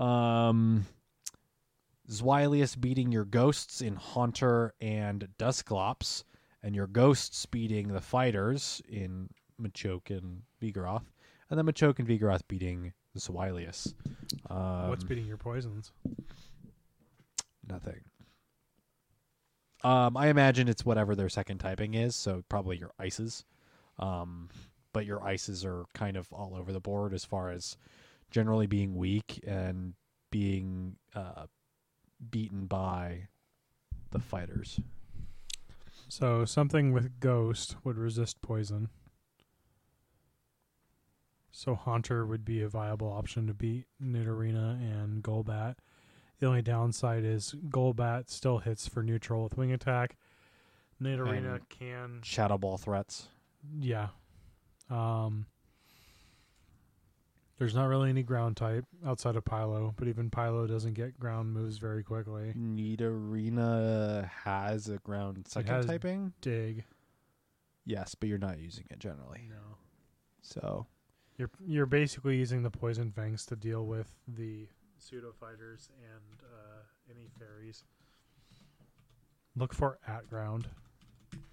Um, 0.00 0.86
Zweilous 2.08 2.80
beating 2.80 3.12
your 3.12 3.26
ghosts 3.26 3.82
in 3.82 3.96
Haunter 3.96 4.72
and 4.80 5.28
Dusclops, 5.36 6.24
and 6.62 6.74
your 6.74 6.86
ghosts 6.86 7.44
beating 7.46 7.88
the 7.88 8.00
fighters 8.00 8.80
in 8.88 9.28
Machoke 9.60 10.10
and 10.16 10.42
Vigoroth, 10.62 11.04
and 11.50 11.58
then 11.58 11.66
Machoke 11.66 11.98
and 11.98 12.08
Vigoroth 12.08 12.42
beating 12.48 12.92
Zweilous. 13.16 13.94
Um, 14.50 14.88
What's 14.88 15.04
beating 15.04 15.26
your 15.26 15.36
poisons? 15.36 15.92
Nothing. 17.68 18.00
Um, 19.84 20.16
I 20.16 20.28
imagine 20.28 20.68
it's 20.68 20.84
whatever 20.84 21.14
their 21.14 21.28
second 21.28 21.58
typing 21.58 21.94
is, 21.94 22.16
so 22.16 22.42
probably 22.48 22.76
your 22.76 22.90
ices. 22.98 23.44
Um, 23.98 24.48
but 24.92 25.06
your 25.06 25.22
ices 25.22 25.64
are 25.64 25.84
kind 25.94 26.16
of 26.16 26.32
all 26.32 26.56
over 26.56 26.72
the 26.72 26.80
board 26.80 27.14
as 27.14 27.24
far 27.24 27.50
as 27.50 27.76
generally 28.30 28.66
being 28.66 28.96
weak 28.96 29.40
and 29.46 29.94
being 30.30 30.96
uh, 31.14 31.46
beaten 32.30 32.66
by 32.66 33.28
the 34.10 34.18
fighters. 34.18 34.80
So 36.08 36.44
something 36.44 36.92
with 36.92 37.20
ghost 37.20 37.76
would 37.84 37.98
resist 37.98 38.40
poison. 38.40 38.88
So 41.58 41.74
Haunter 41.74 42.24
would 42.24 42.44
be 42.44 42.62
a 42.62 42.68
viable 42.68 43.10
option 43.12 43.48
to 43.48 43.52
beat 43.52 43.86
Nidorina 44.00 44.78
and 44.80 45.24
Golbat. 45.24 45.74
The 46.38 46.46
only 46.46 46.62
downside 46.62 47.24
is 47.24 47.52
Golbat 47.68 48.30
still 48.30 48.58
hits 48.58 48.86
for 48.86 49.02
neutral 49.02 49.42
with 49.42 49.56
wing 49.56 49.72
attack. 49.72 50.14
Nidorina 51.02 51.56
And- 51.56 51.68
can 51.68 52.20
Shadow 52.22 52.58
ball 52.58 52.78
threats. 52.78 53.26
yeah. 53.76 54.10
Um 54.88 55.46
there's 57.58 57.74
not 57.74 57.86
really 57.86 58.10
any 58.10 58.22
ground 58.22 58.56
type 58.56 58.84
outside 59.04 59.34
of 59.34 59.44
Pylo, 59.44 59.92
but 59.96 60.06
even 60.06 60.30
Pylo 60.30 60.68
doesn't 60.68 60.94
get 60.94 61.18
ground 61.18 61.52
moves 61.52 61.78
very 61.78 62.04
quickly. 62.04 62.52
Nidorina 62.56 64.28
has 64.28 64.88
a 64.88 64.98
ground 64.98 65.48
second 65.48 65.88
typing. 65.88 66.34
Dig. 66.40 66.84
Yes, 67.84 68.14
but 68.14 68.28
you're 68.28 68.38
not 68.38 68.60
using 68.60 68.84
it 68.90 69.00
generally. 69.00 69.48
No. 69.50 69.76
So 70.40 70.86
You're 71.38 71.50
you're 71.66 71.86
basically 71.86 72.36
using 72.36 72.62
the 72.62 72.70
poison 72.70 73.12
fangs 73.12 73.46
to 73.46 73.56
deal 73.56 73.86
with 73.86 74.10
the 74.26 74.66
pseudo 74.98 75.32
fighters 75.38 75.88
and 76.02 76.42
uh, 76.42 76.82
any 77.10 77.28
fairies. 77.38 77.84
Look 79.56 79.72
for 79.72 79.98
at 80.06 80.28
ground. 80.28 80.68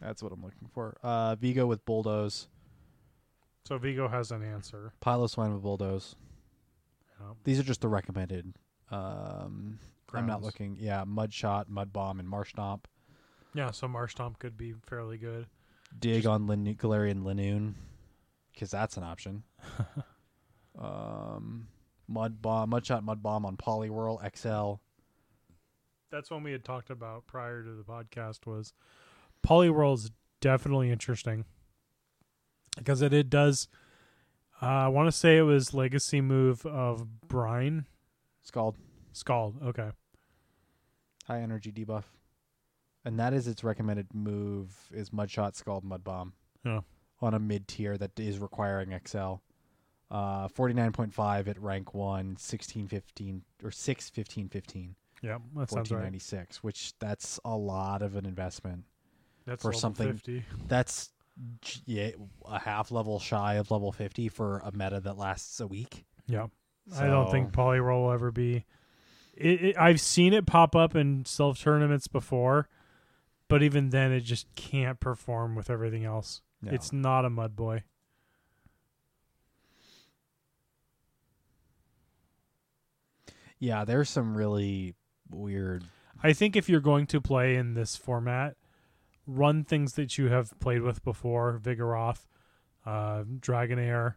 that's 0.01 0.21
what 0.23 0.31
I'm 0.31 0.43
looking 0.43 0.67
for. 0.73 0.95
Uh, 1.03 1.35
Vigo 1.35 1.65
with 1.67 1.85
bulldoze. 1.85 2.47
So 3.65 3.77
Vigo 3.77 4.07
has 4.07 4.31
an 4.31 4.43
answer. 4.43 4.93
Piloswine 5.03 5.53
with 5.53 5.61
bulldoze. 5.63 6.15
Yeah. 7.19 7.33
These 7.43 7.59
are 7.59 7.63
just 7.63 7.81
the 7.81 7.87
recommended. 7.87 8.53
Um, 8.91 9.79
I'm 10.13 10.27
not 10.27 10.41
looking. 10.43 10.77
Yeah, 10.79 11.03
mud 11.05 11.33
shot, 11.33 11.69
mud 11.69 11.91
bomb, 11.93 12.19
and 12.19 12.27
marsh 12.29 12.51
stomp. 12.51 12.87
Yeah, 13.53 13.71
so 13.71 13.87
Marshtomp 13.87 14.37
could 14.39 14.57
be 14.57 14.73
fairly 14.85 15.17
good. 15.17 15.47
Dig 15.97 16.15
Just- 16.23 16.27
on 16.27 16.45
Lin- 16.45 16.75
Galarian 16.75 17.23
Linoone, 17.23 17.73
because 18.55 18.71
that's 18.71 18.97
an 18.97 19.03
option. 19.03 19.43
um, 20.79 21.67
mud 22.07 22.41
bomb, 22.41 22.71
Mudshot 22.71 23.03
mud 23.03 23.21
bomb 23.21 23.45
on 23.45 23.57
Poliwhirl 23.57 24.19
XL. 24.35 24.81
That's 26.11 26.31
one 26.31 26.43
we 26.43 26.53
had 26.53 26.63
talked 26.63 26.89
about 26.89 27.27
prior 27.27 27.61
to 27.61 27.75
the 27.75 27.83
podcast 27.83 28.45
was 28.47 28.73
Poliwhirl's 29.45 30.11
definitely 30.39 30.89
interesting. 30.89 31.45
Because 32.77 33.01
it, 33.01 33.13
it 33.13 33.29
does 33.29 33.67
uh, 34.61 34.65
I 34.65 34.87
want 34.87 35.07
to 35.07 35.11
say 35.11 35.37
it 35.37 35.41
was 35.43 35.73
legacy 35.73 36.21
move 36.21 36.65
of 36.65 37.21
Brine 37.27 37.87
Scald, 38.41 38.75
Scald. 39.11 39.61
Okay. 39.61 39.89
high 41.25 41.41
energy 41.41 41.71
debuff, 41.71 42.03
and 43.03 43.19
that 43.19 43.33
is 43.33 43.47
its 43.47 43.63
recommended 43.63 44.13
move 44.13 44.73
is 44.93 45.09
Mudshot 45.09 45.55
scald, 45.55 45.83
mud 45.83 46.03
bomb. 46.03 46.33
Yeah. 46.63 46.81
On 47.25 47.33
a 47.33 47.39
mid 47.39 47.67
tier 47.67 47.97
that 47.97 48.19
is 48.19 48.37
requiring 48.37 48.97
XL. 49.07 49.35
Uh, 50.11 50.47
49.5 50.49 51.47
at 51.47 51.59
rank 51.59 51.95
1, 51.95 52.37
16, 52.37 52.87
15, 52.87 53.41
or 53.63 53.71
6, 53.71 54.09
15, 54.11 54.49
15, 54.49 54.95
Yeah, 55.23 55.39
that 55.55 55.71
sounds 55.71 55.89
right. 55.89 55.97
1496, 55.97 56.63
which 56.63 56.93
that's 56.99 57.39
a 57.43 57.55
lot 57.55 58.03
of 58.03 58.15
an 58.15 58.27
investment. 58.27 58.83
That's 59.45 59.63
for 59.63 59.73
something- 59.73 60.13
50. 60.13 60.45
That's 60.67 61.09
yeah, 61.85 62.11
a 62.45 62.59
half 62.59 62.91
level 62.91 63.19
shy 63.19 63.55
of 63.55 63.71
level 63.71 63.91
50 63.91 64.29
for 64.29 64.59
a 64.59 64.71
meta 64.71 64.99
that 64.99 65.17
lasts 65.17 65.59
a 65.59 65.65
week. 65.67 66.05
Yeah. 66.27 66.47
I 66.95 67.07
don't 67.07 67.31
think 67.31 67.49
So- 67.55 67.61
Poliwhirl 67.61 68.03
will 68.03 68.11
ever 68.11 68.31
be. 68.31 68.65
It, 69.33 69.61
it, 69.63 69.77
I've 69.77 69.99
seen 69.99 70.33
it 70.33 70.45
pop 70.45 70.75
up 70.75 70.95
in 70.95 71.25
self 71.25 71.59
tournaments 71.59 72.07
before, 72.07 72.69
but 73.47 73.63
even 73.63 73.89
then, 73.89 74.11
it 74.11 74.21
just 74.21 74.53
can't 74.55 74.99
perform 74.99 75.55
with 75.55 75.71
everything 75.71 76.05
else. 76.05 76.41
No. 76.65 76.71
It's 76.71 76.91
not 76.91 77.25
a 77.25 77.29
mud 77.29 77.55
boy. 77.55 77.83
yeah, 83.59 83.85
there's 83.85 84.09
some 84.09 84.35
really 84.37 84.95
weird. 85.29 85.85
I 86.23 86.33
think 86.33 86.55
if 86.55 86.69
you're 86.69 86.79
going 86.79 87.07
to 87.07 87.21
play 87.21 87.55
in 87.55 87.73
this 87.73 87.95
format, 87.95 88.55
run 89.25 89.63
things 89.63 89.93
that 89.93 90.17
you 90.17 90.27
have 90.27 90.57
played 90.59 90.81
with 90.81 91.03
before 91.03 91.59
Vigoroth, 91.61 92.27
uh, 92.85 93.23
Dragonair. 93.23 94.15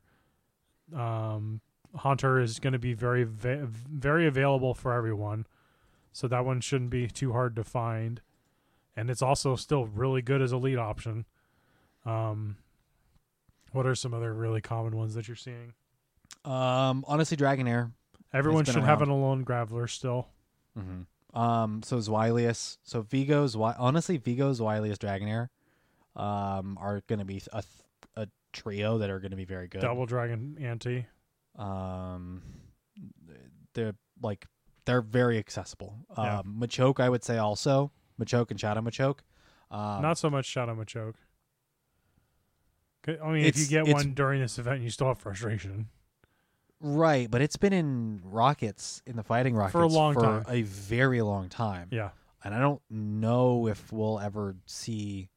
Um, 0.95 1.61
Haunter 1.95 2.41
is 2.41 2.59
going 2.59 2.75
to 2.75 2.79
be 2.79 2.95
very, 2.95 3.25
va- 3.25 3.67
very 3.67 4.27
available 4.27 4.75
for 4.75 4.93
everyone. 4.93 5.47
So 6.13 6.29
that 6.29 6.45
one 6.45 6.61
shouldn't 6.61 6.91
be 6.91 7.07
too 7.07 7.33
hard 7.33 7.57
to 7.57 7.65
find. 7.65 8.21
And 8.97 9.11
it's 9.11 9.23
also 9.23 9.57
still 9.57 9.87
really 9.87 10.23
good 10.23 10.43
as 10.43 10.53
a 10.53 10.57
lead 10.57 10.79
option. 10.79 11.25
Um, 12.09 12.57
what 13.73 13.87
are 13.87 13.95
some 13.95 14.15
other 14.15 14.33
really 14.33 14.61
common 14.61 14.97
ones 14.97 15.15
that 15.15 15.29
you're 15.29 15.37
seeing? 15.37 15.75
Um, 16.45 17.05
honestly, 17.07 17.37
Dragonair. 17.37 17.93
Everyone 18.33 18.65
been 18.65 18.75
should 18.75 18.83
have 18.85 19.03
an 19.03 19.09
Alone 19.09 19.45
Graveler 19.45 19.89
still. 19.89 20.29
Mm-hmm. 20.79 21.39
Um, 21.39 21.83
so 21.83 21.99
Zweilous. 21.99 22.79
So 22.85 23.03
Vigo's 23.03 23.53
Wi- 23.53 23.77
honestly 23.79 24.17
Vigo's 24.17 24.61
Wilius 24.61 24.97
Dragonair, 24.99 25.49
um, 26.21 26.79
are 26.81 27.03
going 27.07 27.19
to 27.19 27.25
be 27.25 27.43
a 27.53 27.63
th- 27.63 27.65
a 28.17 28.29
trio 28.53 28.99
that 28.99 29.11
are 29.11 29.21
going 29.21 29.31
to 29.31 29.37
be 29.37 29.45
very 29.45 29.69
good. 29.69 29.81
Double 29.81 30.07
Dragon 30.07 30.57
Anti. 30.61 31.07
Um, 31.57 32.43
they're 33.75 33.95
like 34.23 34.47
they're 34.85 35.03
very 35.03 35.39
accessible. 35.39 35.95
Um, 36.17 36.25
Yeah. 36.25 36.43
Machoke, 36.67 37.01
I 37.01 37.09
would 37.09 37.25
say 37.25 37.37
also 37.39 37.93
Machoke 38.21 38.51
and 38.51 38.59
Shadow 38.61 38.81
Machoke. 38.81 39.19
Um, 39.71 40.01
Not 40.03 40.17
so 40.19 40.31
much 40.31 40.47
Shadow 40.47 40.75
Machoke. 40.75 41.15
I 43.09 43.31
mean, 43.33 43.45
if 43.45 43.59
you 43.59 43.67
get 43.67 43.87
one 43.89 44.13
during 44.15 44.41
this 44.41 44.59
event, 44.59 44.83
you 44.83 44.91
still 44.91 45.09
have 45.09 45.19
frustration. 45.19 45.89
right, 46.81 47.31
but 47.31 47.41
it's 47.41 47.57
been 47.57 47.73
in 47.73 48.21
rockets 48.25 49.03
in 49.07 49.17
the 49.17 49.23
fighting 49.23 49.55
rockets 49.55 49.73
For 49.73 49.83
a 49.83 49.87
long 49.87 50.15
for 50.15 50.21
time. 50.23 50.45
a 50.49 50.63
very 50.63 51.23
long 51.23 51.49
time. 51.49 51.89
Yeah, 51.91 52.11
and 52.45 52.55
I 52.55 52.59
don't 52.59 52.81
know 52.91 53.67
if 53.67 53.93
we'll 53.93 54.21
ever 54.21 54.57
see. 54.67 55.29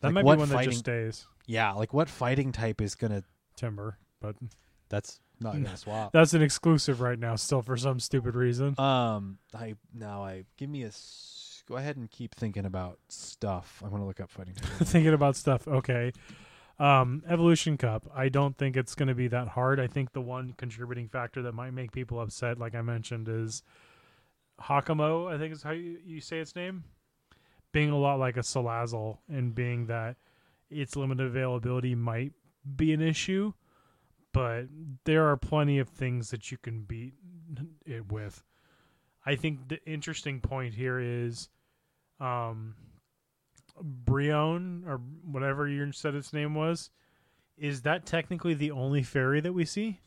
that 0.00 0.08
like, 0.08 0.14
might 0.14 0.24
what 0.24 0.34
be 0.36 0.40
one 0.40 0.48
that 0.50 0.64
just 0.64 0.78
stays 0.80 1.26
Yeah, 1.46 1.72
like 1.72 1.92
what 1.92 2.08
fighting 2.08 2.52
type 2.52 2.80
is 2.80 2.94
gonna? 2.94 3.22
Timburr, 3.60 3.94
but 4.20 4.36
That's 4.88 5.20
not 5.40 5.52
gonna 5.54 5.76
swap. 5.76 6.12
that's 6.14 6.34
an 6.34 6.42
exclusive 6.42 7.00
right 7.00 7.18
now, 7.18 7.36
still 7.36 7.62
for 7.62 7.76
some 7.76 8.00
stupid 8.00 8.34
reason. 8.34 8.78
Um, 8.80 9.38
I 9.54 9.74
now 9.92 10.24
I 10.24 10.44
give 10.56 10.68
me 10.70 10.84
a. 10.84 10.90
Go 11.66 11.76
ahead 11.76 11.96
and 11.96 12.10
keep 12.10 12.34
thinking 12.34 12.66
about 12.66 12.98
stuff. 13.08 13.82
I 13.82 13.88
want 13.88 14.02
to 14.02 14.06
look 14.06 14.20
up 14.20 14.28
fighting 14.30 14.52
type. 14.54 14.68
Thinking 14.86 15.14
about 15.14 15.34
stuff. 15.34 15.66
Okay. 15.66 16.12
Um, 16.78 17.22
Evolution 17.28 17.76
Cup. 17.76 18.10
I 18.14 18.28
don't 18.28 18.56
think 18.56 18.76
it's 18.76 18.94
going 18.94 19.08
to 19.08 19.14
be 19.14 19.28
that 19.28 19.48
hard. 19.48 19.78
I 19.78 19.86
think 19.86 20.12
the 20.12 20.20
one 20.20 20.54
contributing 20.56 21.08
factor 21.08 21.42
that 21.42 21.54
might 21.54 21.72
make 21.72 21.92
people 21.92 22.20
upset, 22.20 22.58
like 22.58 22.74
I 22.74 22.82
mentioned, 22.82 23.28
is 23.28 23.62
Hakamo. 24.60 25.32
I 25.32 25.38
think 25.38 25.52
is 25.52 25.62
how 25.62 25.70
you, 25.70 25.98
you 26.04 26.20
say 26.20 26.38
its 26.38 26.56
name. 26.56 26.84
Being 27.72 27.90
a 27.90 27.98
lot 27.98 28.18
like 28.18 28.36
a 28.36 28.40
Salazzle 28.40 29.18
and 29.28 29.54
being 29.54 29.86
that 29.86 30.16
its 30.70 30.96
limited 30.96 31.26
availability 31.26 31.94
might 31.94 32.32
be 32.76 32.92
an 32.92 33.00
issue, 33.00 33.52
but 34.32 34.64
there 35.04 35.28
are 35.28 35.36
plenty 35.36 35.78
of 35.78 35.88
things 35.88 36.30
that 36.30 36.50
you 36.50 36.58
can 36.58 36.82
beat 36.82 37.14
it 37.86 38.10
with. 38.10 38.42
I 39.26 39.36
think 39.36 39.68
the 39.68 39.84
interesting 39.86 40.40
point 40.40 40.74
here 40.74 40.98
is 40.98 41.48
um 42.20 42.74
Brionne 43.82 44.84
or 44.86 44.98
whatever 45.30 45.66
you 45.68 45.90
said 45.92 46.14
its 46.14 46.32
name 46.32 46.54
was, 46.54 46.90
is 47.58 47.82
that 47.82 48.06
technically 48.06 48.54
the 48.54 48.70
only 48.70 49.02
fairy 49.02 49.40
that 49.40 49.52
we 49.52 49.64
see 49.64 50.00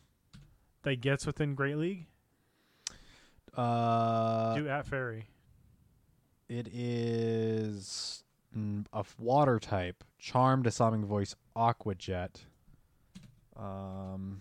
that 0.82 1.00
gets 1.00 1.26
within 1.26 1.54
Great 1.54 1.76
League? 1.76 2.06
Uh, 3.56 4.54
Do 4.54 4.68
at 4.68 4.86
fairy. 4.86 5.26
it 6.48 6.68
is 6.72 8.22
mm, 8.56 8.84
a 8.92 9.04
water 9.18 9.58
type. 9.58 10.04
Charm, 10.18 10.62
disarming 10.62 11.04
voice, 11.04 11.34
aqua 11.56 11.94
jet. 11.94 12.42
Um. 13.56 14.40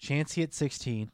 Chansey 0.00 0.42
at 0.42 0.54
sixteen. 0.54 1.10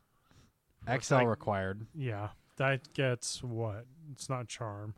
XL 1.01 1.15
like- 1.15 1.27
required. 1.29 1.87
Yeah, 1.95 2.31
that 2.57 2.93
gets 2.95 3.43
what? 3.43 3.87
It's 4.13 4.29
not 4.29 4.49
charm. 4.49 4.95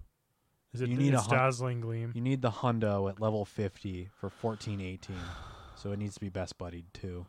Is 0.73 0.81
it? 0.81 0.89
You 0.89 0.97
need 0.97 1.15
a 1.15 1.19
it's 1.19 1.27
hun- 1.27 1.39
dazzling 1.39 1.81
gleam. 1.81 2.13
You 2.15 2.21
need 2.21 2.43
the 2.43 2.51
hundo 2.51 3.09
at 3.09 3.21
level 3.21 3.45
50 3.45 4.11
for 4.19 4.31
1418. 4.41 5.17
so 5.77 5.93
it 5.93 5.99
needs 5.99 6.15
to 6.15 6.21
be 6.21 6.29
best 6.31 6.59
buddied 6.59 6.87
too. 6.93 7.27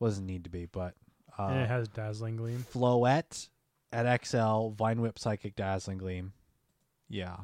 Doesn't 0.00 0.26
need 0.26 0.44
to 0.44 0.50
be, 0.50 0.66
but 0.66 0.94
uh, 1.38 1.44
and 1.46 1.60
it 1.60 1.68
has 1.68 1.88
dazzling 1.88 2.36
gleam. 2.36 2.64
Floette 2.72 3.48
at 3.92 4.26
XL, 4.26 4.70
Vine 4.70 5.00
Whip 5.00 5.18
Psychic 5.18 5.54
Dazzling 5.56 5.98
Gleam. 5.98 6.32
Yeah. 7.08 7.36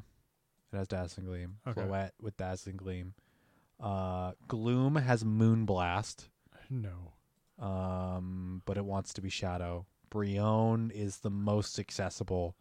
It 0.72 0.76
has 0.76 0.88
Dazzling 0.88 1.26
Gleam. 1.26 1.56
Okay. 1.66 1.80
Floette 1.82 2.10
with 2.20 2.36
Dazzling 2.36 2.76
Gleam. 2.76 3.14
Uh, 3.80 4.32
Gloom 4.48 4.96
has 4.96 5.24
Moon 5.24 5.64
Blast, 5.66 6.28
No. 6.70 7.12
um, 7.58 8.62
but 8.64 8.76
it 8.76 8.84
wants 8.84 9.14
to 9.14 9.20
be 9.20 9.28
Shadow. 9.28 9.86
Brionne 10.12 10.90
is 10.90 11.18
the 11.18 11.30
most 11.30 11.78
accessible. 11.78 12.55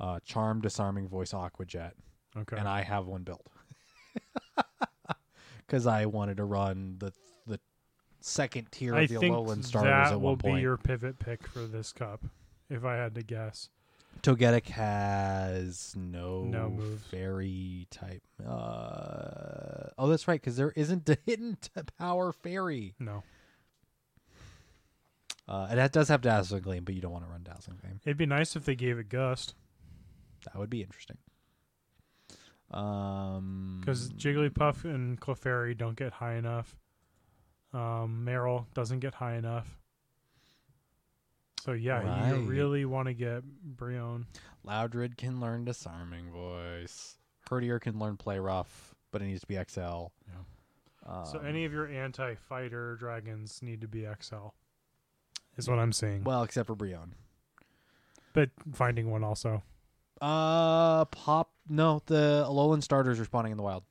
Uh, 0.00 0.18
Charm, 0.24 0.60
Disarming 0.60 1.08
Voice, 1.08 1.32
Aqua 1.32 1.64
Jet. 1.64 1.94
Okay. 2.36 2.56
and 2.56 2.66
I 2.66 2.82
have 2.82 3.06
one 3.06 3.22
built 3.22 3.46
because 5.66 5.86
I 5.86 6.06
wanted 6.06 6.38
to 6.38 6.44
run 6.44 6.96
the 6.98 7.12
the 7.46 7.60
second 8.20 8.72
tier 8.72 8.96
I 8.96 9.02
of 9.02 9.08
the 9.10 9.14
Alolan 9.16 9.64
starters 9.64 10.10
that 10.10 10.20
will 10.20 10.34
be 10.34 10.54
your 10.54 10.76
pivot 10.76 11.20
pick 11.20 11.46
for 11.46 11.60
this 11.60 11.92
cup, 11.92 12.24
if 12.68 12.84
I 12.84 12.96
had 12.96 13.14
to 13.14 13.22
guess. 13.22 13.68
Togetic 14.22 14.66
has 14.70 15.94
no, 15.96 16.42
No 16.44 16.70
moves. 16.70 17.04
fairy 17.10 17.86
type. 17.90 18.22
Uh, 18.44 19.90
oh, 19.98 20.08
that's 20.08 20.26
right, 20.26 20.40
because 20.40 20.56
there 20.56 20.72
isn't 20.76 21.08
a 21.08 21.18
hidden 21.26 21.56
power 21.98 22.32
fairy. 22.32 22.94
No, 22.98 23.22
Uh, 25.46 25.74
that 25.74 25.92
does 25.92 26.08
have 26.08 26.22
Dazzling 26.22 26.62
Gleam, 26.62 26.84
but 26.84 26.94
you 26.94 27.00
don't 27.02 27.12
want 27.12 27.24
to 27.24 27.30
run 27.30 27.42
Dazzling 27.42 27.78
Gleam. 27.80 28.00
it'd 28.04 28.16
be 28.16 28.26
nice 28.26 28.56
if 28.56 28.64
they 28.64 28.74
gave 28.74 28.98
it 28.98 29.08
Gust, 29.08 29.54
That 30.44 30.56
would 30.56 30.70
be 30.70 30.82
interesting. 30.82 31.18
Um, 32.70 33.78
because 33.80 34.10
Jigglypuff 34.12 34.84
and 34.84 35.20
Clefairy 35.20 35.76
don't 35.76 35.96
get 35.96 36.12
high 36.12 36.34
enough. 36.34 36.76
Um, 37.72 38.24
Marill 38.26 38.66
doesn't 38.74 39.00
get 39.00 39.14
high 39.14 39.34
enough. 39.34 39.78
So 41.62 41.72
yeah, 41.72 42.30
you 42.34 42.42
really 42.42 42.84
want 42.84 43.08
to 43.08 43.14
get 43.14 43.42
Brionne. 43.76 44.26
Loudred 44.66 45.16
can 45.16 45.40
learn 45.40 45.64
Disarming 45.64 46.30
Voice. 46.30 47.16
Herdier 47.50 47.80
can 47.80 47.98
learn 47.98 48.16
Play 48.16 48.38
Rough, 48.38 48.94
but 49.12 49.22
it 49.22 49.26
needs 49.26 49.40
to 49.40 49.46
be 49.46 49.54
XL. 49.56 49.80
Yeah. 50.28 51.24
so 51.24 51.38
Um, 51.38 51.46
any 51.46 51.64
of 51.64 51.72
your 51.72 51.88
anti-fighter 51.88 52.96
dragons 52.96 53.60
need 53.62 53.80
to 53.80 53.88
be 53.88 54.06
XL. 54.20 54.48
Is 55.56 55.68
what 55.68 55.78
I'm 55.78 55.92
saying. 55.92 56.24
well, 56.24 56.42
except 56.42 56.66
for 56.66 56.74
Brionne. 56.74 57.12
but 58.32 58.50
finding 58.72 59.10
one 59.10 59.22
also. 59.22 59.62
Uh, 60.20 61.04
pop. 61.06 61.50
No, 61.68 62.02
the 62.06 62.44
Alolan 62.48 62.82
starters 62.82 63.20
are 63.20 63.24
spawning 63.24 63.52
in 63.52 63.56
the 63.58 63.62
wild, 63.62 63.84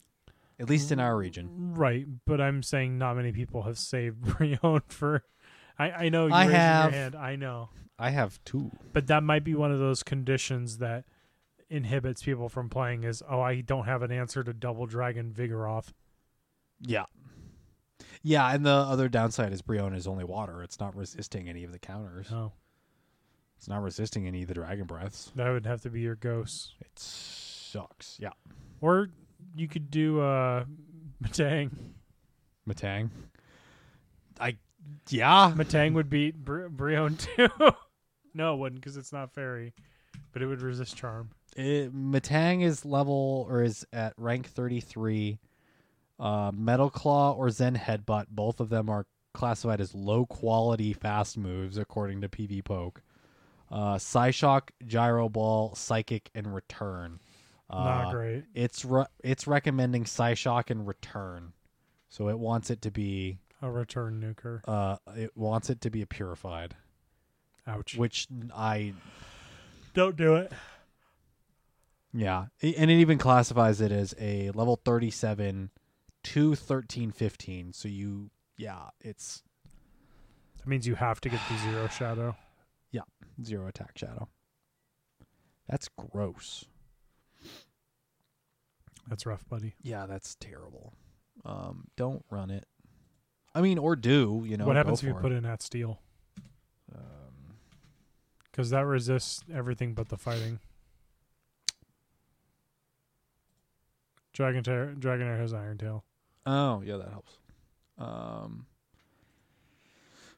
at 0.59 0.69
least 0.69 0.91
in 0.91 0.99
our 0.99 1.15
region. 1.17 1.73
Right, 1.75 2.05
but 2.25 2.41
I'm 2.41 2.63
saying 2.63 2.97
not 2.97 3.15
many 3.15 3.31
people 3.31 3.63
have 3.63 3.77
saved 3.77 4.21
Brionne 4.25 4.81
for. 4.87 5.23
I 5.79 5.91
I 5.91 6.09
know 6.09 6.27
you 6.27 6.33
I 6.33 6.41
raising 6.45 6.55
have. 6.55 6.91
your 6.91 7.01
hand. 7.01 7.15
I 7.15 7.35
know, 7.35 7.69
I 7.97 8.09
have 8.11 8.43
two. 8.45 8.71
but 8.93 9.07
that 9.07 9.23
might 9.23 9.43
be 9.43 9.55
one 9.55 9.71
of 9.71 9.79
those 9.79 10.03
conditions 10.03 10.77
that 10.79 11.05
inhibits 11.69 12.21
people 12.23 12.49
from 12.49 12.69
playing. 12.69 13.03
Is 13.05 13.23
oh, 13.29 13.41
I 13.41 13.61
don't 13.61 13.85
have 13.85 14.01
an 14.03 14.11
answer 14.11 14.43
to 14.43 14.53
Double 14.53 14.85
Dragon 14.85 15.33
Vigoroth. 15.33 15.93
Yeah. 16.81 17.05
Yeah, 18.23 18.49
and 18.53 18.65
the 18.65 18.71
other 18.71 19.09
downside 19.09 19.51
is 19.51 19.61
Brionne 19.61 19.95
is 19.95 20.07
only 20.07 20.23
water. 20.23 20.63
It's 20.63 20.79
not 20.79 20.95
resisting 20.95 21.49
any 21.49 21.63
of 21.65 21.71
the 21.73 21.79
counters. 21.79 22.27
Oh, 22.31 22.53
It's 23.57 23.67
not 23.67 23.81
resisting 23.81 24.27
any 24.27 24.43
of 24.43 24.47
the 24.47 24.53
dragon 24.53 24.85
breaths. 24.85 25.31
that 25.35 25.49
would 25.49 25.65
have 25.65 25.81
to 25.81 25.89
be 25.89 25.99
your 26.01 26.15
ghost 26.15 26.73
It 26.79 26.97
sucks. 26.97 28.17
Yeah. 28.19 28.29
or 28.81 29.09
you 29.55 29.67
could 29.67 29.91
do 29.91 30.21
uh 30.21 30.63
Metang. 31.23 31.69
Metang. 32.67 33.09
I 34.39 34.57
yeah. 35.09 35.51
Metang 35.55 35.93
would 35.93 36.09
beat 36.09 36.35
Bri- 36.43 36.69
Brionne 36.69 37.17
too. 37.17 37.47
no, 38.33 38.53
it 38.53 38.57
wouldn't 38.57 38.81
because 38.81 38.97
it's 38.97 39.11
not 39.13 39.33
fairy, 39.33 39.73
but 40.31 40.41
it 40.41 40.47
would 40.47 40.61
resist 40.61 40.95
charm. 40.95 41.29
It, 41.55 41.93
Metang 41.95 42.63
is 42.63 42.83
level 42.85 43.45
or 43.49 43.63
is 43.63 43.85
at 43.93 44.13
rank 44.17 44.47
33. 44.47 45.39
Uh, 46.19 46.51
Metal 46.53 46.89
Claw 46.89 47.33
or 47.33 47.49
Zen 47.49 47.75
Headbutt, 47.75 48.27
both 48.29 48.59
of 48.59 48.69
them 48.69 48.89
are 48.89 49.05
classified 49.33 49.81
as 49.81 49.93
low 49.95 50.25
quality 50.25 50.93
fast 50.93 51.37
moves 51.37 51.77
according 51.77 52.21
to 52.21 52.29
PvPoke. 52.29 52.97
Uh, 53.71 53.95
Psyshock, 53.95 54.69
Gyro 54.85 55.27
Ball, 55.29 55.73
Psychic, 55.75 56.29
and 56.35 56.53
Return. 56.53 57.19
Uh, 57.69 57.83
not 57.83 58.11
great. 58.11 58.43
It's 58.53 58.85
re- 58.85 59.07
it's 59.23 59.47
recommending 59.47 60.03
Psyshock 60.03 60.69
and 60.69 60.85
Return, 60.87 61.53
so 62.09 62.29
it 62.29 62.37
wants 62.37 62.69
it 62.69 62.81
to 62.83 62.91
be 62.91 63.39
A 63.63 63.71
return 63.71 64.21
nuker. 64.21 64.61
uh 64.67 64.97
it 65.15 65.35
wants 65.35 65.71
it 65.71 65.81
to 65.81 65.89
be 65.89 66.03
a 66.03 66.05
purified, 66.05 66.75
Ouch. 67.65 67.95
which 67.97 68.27
I 68.55 68.93
Don't 69.95 70.15
do 70.15 70.35
it. 70.35 70.51
Yeah, 72.13 72.45
and 72.61 72.91
it 72.91 72.95
even 72.99 73.17
classifies 73.17 73.81
it 73.81 73.91
as 73.91 74.13
a 74.19 74.51
level 74.51 74.79
37 74.85 75.71
to 76.23 76.55
13 76.55 77.11
15. 77.11 77.73
So 77.73 77.87
you 77.87 78.29
yeah, 78.57 78.89
it's 79.01 79.43
That 80.57 80.67
means 80.67 80.87
you 80.87 80.95
have 80.95 81.19
to 81.21 81.29
get 81.29 81.39
the 81.49 81.57
zero 81.57 81.87
shadow. 81.97 82.35
Yeah, 82.91 83.01
zero 83.43 83.67
attack 83.67 83.97
shadow. 83.97 84.27
That's 85.67 85.89
gross. 85.97 86.65
That's 89.07 89.25
rough, 89.25 89.47
buddy. 89.49 89.75
Yeah, 89.81 90.05
that's 90.05 90.35
terrible. 90.35 90.93
Um 91.45 91.87
don't 91.97 92.23
run 92.29 92.49
it. 92.51 92.65
I 93.55 93.61
mean 93.61 93.77
or 93.77 93.95
do, 93.95 94.43
you 94.45 94.57
know. 94.57 94.65
what 94.65 94.75
happens 94.75 94.99
if 95.01 95.07
you 95.07 95.13
for 95.13 95.21
put 95.21 95.31
it. 95.31 95.35
in 95.35 95.43
that 95.43 95.61
steel? 95.61 95.99
um 96.95 97.55
Because 98.51 98.69
that 98.69 98.85
resists 98.85 99.43
everything 99.53 99.93
but 99.93 100.09
the 100.09 100.17
fighting. 100.17 100.59
Dragon 104.33 104.63
Tail, 104.63 104.93
Dragonair 104.97 105.37
has 105.37 105.53
Iron 105.53 105.77
Tail. 105.77 106.03
Oh, 106.45 106.81
yeah, 106.85 106.97
that 106.97 107.09
helps. 107.09 107.37
Um 107.97 108.65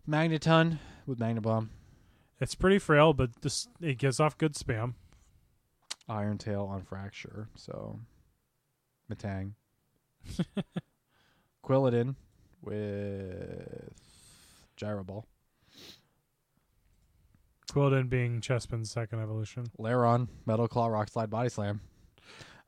Magneton 0.07 0.77
with 1.05 1.19
Magna 1.19 1.41
Bomb, 1.41 1.71
It's 2.39 2.53
pretty 2.55 2.79
frail, 2.79 3.13
but 3.13 3.41
this 3.41 3.67
it 3.81 3.97
gives 3.97 4.19
off 4.19 4.37
good 4.37 4.53
spam. 4.53 4.93
Iron 6.07 6.37
Tail 6.37 6.65
on 6.71 6.83
Fracture, 6.83 7.49
so 7.55 7.99
Metang. 9.11 9.53
Quilladin 11.63 12.15
with 12.61 13.93
Gyro 14.75 15.03
Ball. 15.03 15.25
Quilladin 17.71 18.09
being 18.09 18.39
Chespin's 18.41 18.91
second 18.91 19.19
evolution. 19.19 19.65
Lairon, 19.79 20.27
Metal 20.45 20.67
Claw, 20.67 20.87
Rock 20.87 21.09
Slide, 21.09 21.29
Body 21.29 21.49
Slam. 21.49 21.81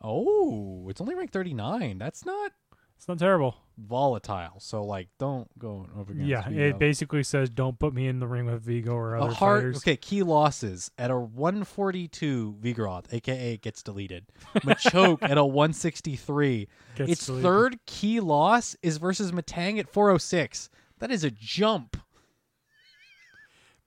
Oh, 0.01 0.87
it's 0.89 0.99
only 0.99 1.15
rank 1.15 1.31
39. 1.31 1.97
That's 1.97 2.25
not 2.25 2.51
It's 2.97 3.07
not 3.07 3.19
terrible. 3.19 3.55
volatile. 3.77 4.59
So, 4.59 4.83
like, 4.83 5.07
don't 5.19 5.47
go 5.59 5.87
over 5.97 6.11
against 6.11 6.27
yeah, 6.27 6.49
Vigo. 6.49 6.61
it 6.69 6.79
basically 6.79 7.23
says 7.23 7.49
don't 7.49 7.77
put 7.79 7.93
me 7.93 8.07
in 8.07 8.19
the 8.19 8.27
ring 8.27 8.45
with 8.47 8.63
Vigo 8.63 8.93
or 8.93 9.15
a 9.15 9.21
other 9.23 9.33
hard, 9.33 9.59
fighters. 9.61 9.77
okay, 9.77 9.95
key 9.95 10.23
losses 10.23 10.89
at 10.97 11.11
a 11.11 11.17
142 11.17 12.57
Vigoroth, 12.59 13.13
aka 13.13 13.57
gets 13.57 13.83
deleted. 13.83 14.25
Machoke 14.57 15.19
at 15.21 15.37
a 15.37 15.45
163. 15.45 16.67
Gets 16.95 17.11
its 17.11 17.25
deleted. 17.27 17.43
third 17.43 17.79
key 17.85 18.19
loss 18.19 18.75
is 18.81 18.97
versus 18.97 19.31
Metang 19.31 19.79
at 19.79 19.87
406. 19.87 20.69
That 20.99 21.11
is 21.11 21.23
a 21.23 21.29
jump. 21.31 21.97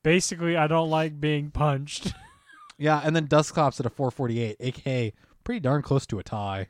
Basically, 0.02 0.56
I 0.56 0.66
don't 0.66 0.88
like 0.88 1.20
being 1.20 1.50
punched. 1.50 2.14
Yeah, 2.78 3.02
and 3.04 3.14
then 3.14 3.26
Dusclops 3.26 3.78
at 3.80 3.84
a 3.84 3.90
448, 3.90 4.56
aka 4.60 5.12
pretty 5.44 5.60
darn 5.60 5.82
close 5.82 6.06
to 6.06 6.18
a 6.18 6.22
tie. 6.22 6.68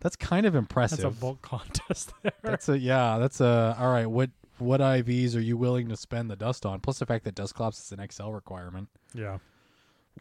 That's 0.00 0.16
kind 0.16 0.46
of 0.46 0.54
impressive. 0.54 0.98
That's 1.00 1.16
a 1.16 1.20
bulk 1.20 1.42
contest 1.42 2.12
there. 2.22 2.32
That's 2.42 2.68
a 2.68 2.78
yeah. 2.78 3.18
That's 3.18 3.40
a 3.40 3.76
all 3.78 3.90
right. 3.92 4.06
What 4.06 4.30
what 4.58 4.80
IVs 4.80 5.36
are 5.36 5.40
you 5.40 5.56
willing 5.56 5.88
to 5.88 5.96
spend 5.96 6.30
the 6.30 6.36
dust 6.36 6.66
on? 6.66 6.80
Plus 6.80 6.98
the 6.98 7.06
fact 7.06 7.24
that 7.24 7.34
Dusclops 7.34 7.80
is 7.80 7.92
an 7.92 8.06
XL 8.10 8.30
requirement. 8.30 8.88
yeah. 9.14 9.38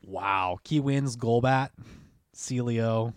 Wow. 0.05 0.59
Key 0.63 0.79
wins. 0.79 1.17
Golbat, 1.17 1.69
Sealeo. 2.35 3.13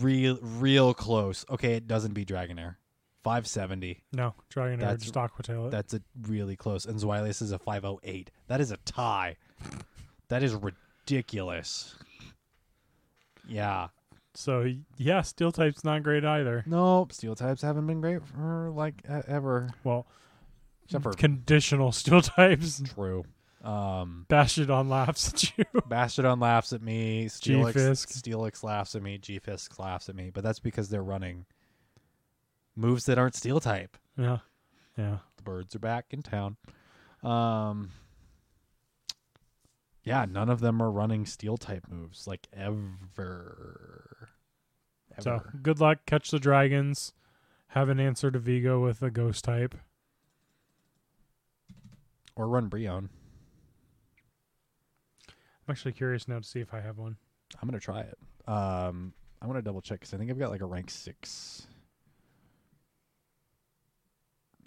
Real 0.00 0.38
real 0.40 0.94
close. 0.94 1.44
Okay, 1.50 1.74
it 1.74 1.86
doesn't 1.86 2.14
beat 2.14 2.28
Dragonair. 2.28 2.76
570. 3.24 4.04
No, 4.12 4.34
Dragonair 4.54 4.78
That's- 4.80 5.02
just 5.02 5.14
aquatail 5.14 5.66
it. 5.66 5.70
That's 5.70 5.92
a 5.92 6.00
really 6.22 6.56
close. 6.56 6.86
And 6.86 6.98
Zweilous 6.98 7.42
is 7.42 7.52
a 7.52 7.58
508. 7.58 8.30
That 8.46 8.60
is 8.60 8.70
a 8.70 8.76
tie. 8.78 9.36
That 10.28 10.42
is 10.42 10.54
ridiculous. 10.54 11.96
Yeah. 13.46 13.88
So 14.38 14.72
yeah, 14.96 15.22
steel 15.22 15.50
type's 15.50 15.82
not 15.82 16.04
great 16.04 16.24
either. 16.24 16.62
Nope. 16.64 17.12
Steel 17.12 17.34
types 17.34 17.60
haven't 17.60 17.88
been 17.88 18.00
great 18.00 18.24
for 18.24 18.70
like 18.72 19.02
ever. 19.26 19.68
Well, 19.82 20.06
Except 20.84 21.02
for 21.02 21.12
conditional 21.12 21.90
steel 22.00 22.22
types. 22.22 22.80
true. 22.94 23.24
Um 23.64 24.26
Bastiodon 24.28 24.88
laughs 24.88 25.32
at 25.34 25.58
you. 25.58 25.64
Bastiodon 25.90 26.40
laughs 26.40 26.72
at 26.72 26.80
me. 26.82 27.26
Steelix, 27.26 27.72
G-Fisk. 27.72 28.08
Steelix 28.10 28.62
laughs 28.62 28.94
at 28.94 29.02
me. 29.02 29.18
G-Fisk 29.18 29.76
laughs 29.80 30.08
at 30.08 30.14
me. 30.14 30.30
But 30.32 30.44
that's 30.44 30.60
because 30.60 30.88
they're 30.88 31.02
running 31.02 31.44
moves 32.76 33.06
that 33.06 33.18
aren't 33.18 33.34
steel 33.34 33.58
type. 33.58 33.96
yeah, 34.16 34.38
yeah. 34.96 35.18
The 35.36 35.42
birds 35.42 35.74
are 35.74 35.80
back 35.80 36.06
in 36.10 36.22
town. 36.22 36.56
Um, 37.24 37.90
yeah, 40.04 40.26
none 40.30 40.48
of 40.48 40.60
them 40.60 40.80
are 40.80 40.92
running 40.92 41.26
steel 41.26 41.56
type 41.56 41.86
moves 41.90 42.28
like 42.28 42.46
ever. 42.52 44.27
So 45.20 45.42
good 45.62 45.80
luck. 45.80 46.00
Catch 46.06 46.30
the 46.30 46.38
dragons. 46.38 47.12
Have 47.68 47.88
an 47.88 48.00
answer 48.00 48.30
to 48.30 48.38
Vigo 48.38 48.82
with 48.82 49.02
a 49.02 49.10
ghost 49.10 49.44
type. 49.44 49.74
or 52.36 52.46
run 52.46 52.70
Brionne. 52.70 53.08
I'm 55.28 55.72
actually 55.72 55.92
curious 55.92 56.28
now 56.28 56.38
to 56.38 56.44
see 56.44 56.60
if 56.60 56.72
I 56.72 56.80
have 56.80 56.96
one. 56.96 57.16
I'm 57.60 57.68
gonna 57.68 57.80
try 57.80 58.00
it. 58.00 58.16
Um, 58.46 59.12
I 59.42 59.46
want 59.46 59.58
to 59.58 59.62
double 59.62 59.82
check 59.82 59.98
because 60.00 60.14
I 60.14 60.18
think 60.18 60.30
I've 60.30 60.38
got 60.38 60.50
like 60.50 60.60
a 60.60 60.66
rank 60.66 60.88
six. 60.88 61.66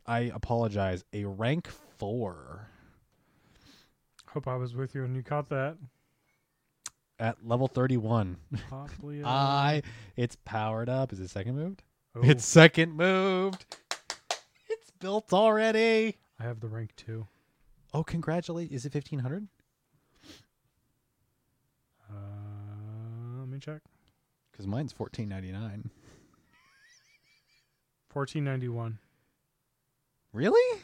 I 0.05 0.31
apologize. 0.33 1.05
A 1.13 1.23
rank 1.23 1.69
four 1.69 2.67
Hope 4.33 4.47
I 4.47 4.55
was 4.55 4.75
with 4.75 4.95
you 4.95 5.03
and 5.03 5.13
you 5.15 5.23
caught 5.23 5.49
that. 5.49 5.77
At 7.21 7.37
level 7.47 7.67
thirty-one. 7.67 8.35
Possibly. 8.69 9.23
I. 9.25 9.83
It's 10.17 10.35
powered 10.43 10.89
up. 10.89 11.13
Is 11.13 11.19
it 11.21 11.29
second 11.29 11.55
moved? 11.55 11.83
oh, 12.15 12.21
It's 12.23 12.45
second 12.45 12.93
moved. 12.97 13.65
It's 14.69 14.91
built 14.99 15.31
already. 15.31 16.17
I 16.39 16.43
have 16.43 16.59
the 16.59 16.67
rank 16.67 16.91
two. 16.97 17.27
Oh, 17.93 18.03
congratulate! 18.03 18.71
Is 18.71 18.85
it 18.85 18.91
fifteen 18.91 19.19
hundred? 19.19 19.47
Uh, 22.09 23.39
let 23.39 23.47
me 23.47 23.59
check. 23.59 23.81
Because 24.51 24.67
mine's 24.67 24.91
fourteen 24.91 25.29
ninety 25.29 25.51
nine. 25.51 25.89
Fourteen 28.09 28.43
ninety 28.43 28.67
one. 28.67 28.99
Really? 30.33 30.81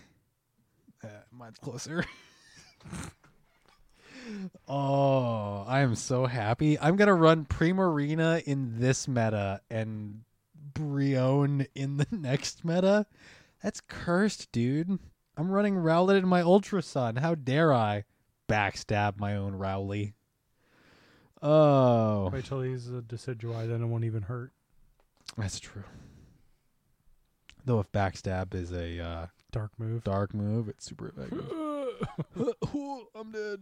Uh, 1.03 1.07
mine's 1.31 1.57
closer. 1.57 2.03
oh, 4.67 5.63
I 5.67 5.81
am 5.81 5.95
so 5.95 6.25
happy. 6.25 6.79
I'm 6.79 6.95
gonna 6.95 7.13
run 7.13 7.45
Primarina 7.45 8.43
in 8.43 8.79
this 8.79 9.07
meta 9.07 9.61
and 9.69 10.21
Brionne 10.73 11.67
in 11.75 11.97
the 11.97 12.07
next 12.11 12.63
meta. 12.65 13.05
That's 13.63 13.81
cursed, 13.81 14.51
dude. 14.51 14.99
I'm 15.37 15.49
running 15.51 15.75
Rowlet 15.75 16.17
in 16.17 16.27
my 16.27 16.41
Ultra 16.41 16.81
Sun. 16.81 17.17
How 17.17 17.35
dare 17.35 17.73
I 17.73 18.03
backstab 18.47 19.19
my 19.19 19.35
own 19.35 19.55
Rowley? 19.55 20.13
Oh, 21.41 22.29
Wait 22.33 22.45
till 22.45 22.61
he's 22.61 22.87
a 22.87 23.01
Decidueye, 23.01 23.67
then 23.67 23.83
it 23.83 23.85
won't 23.85 24.05
even 24.05 24.23
hurt. 24.23 24.51
that's 25.37 25.59
true. 25.59 25.83
Though 27.65 27.79
if 27.79 27.91
backstab 27.91 28.55
is 28.55 28.71
a 28.71 28.99
uh, 28.99 29.25
Dark 29.51 29.71
move. 29.77 30.03
dark 30.03 30.33
move, 30.33 30.67
it's 30.69 30.85
super 30.85 31.09
effective. 31.09 31.45
I'm 33.15 33.31
dead. 33.31 33.59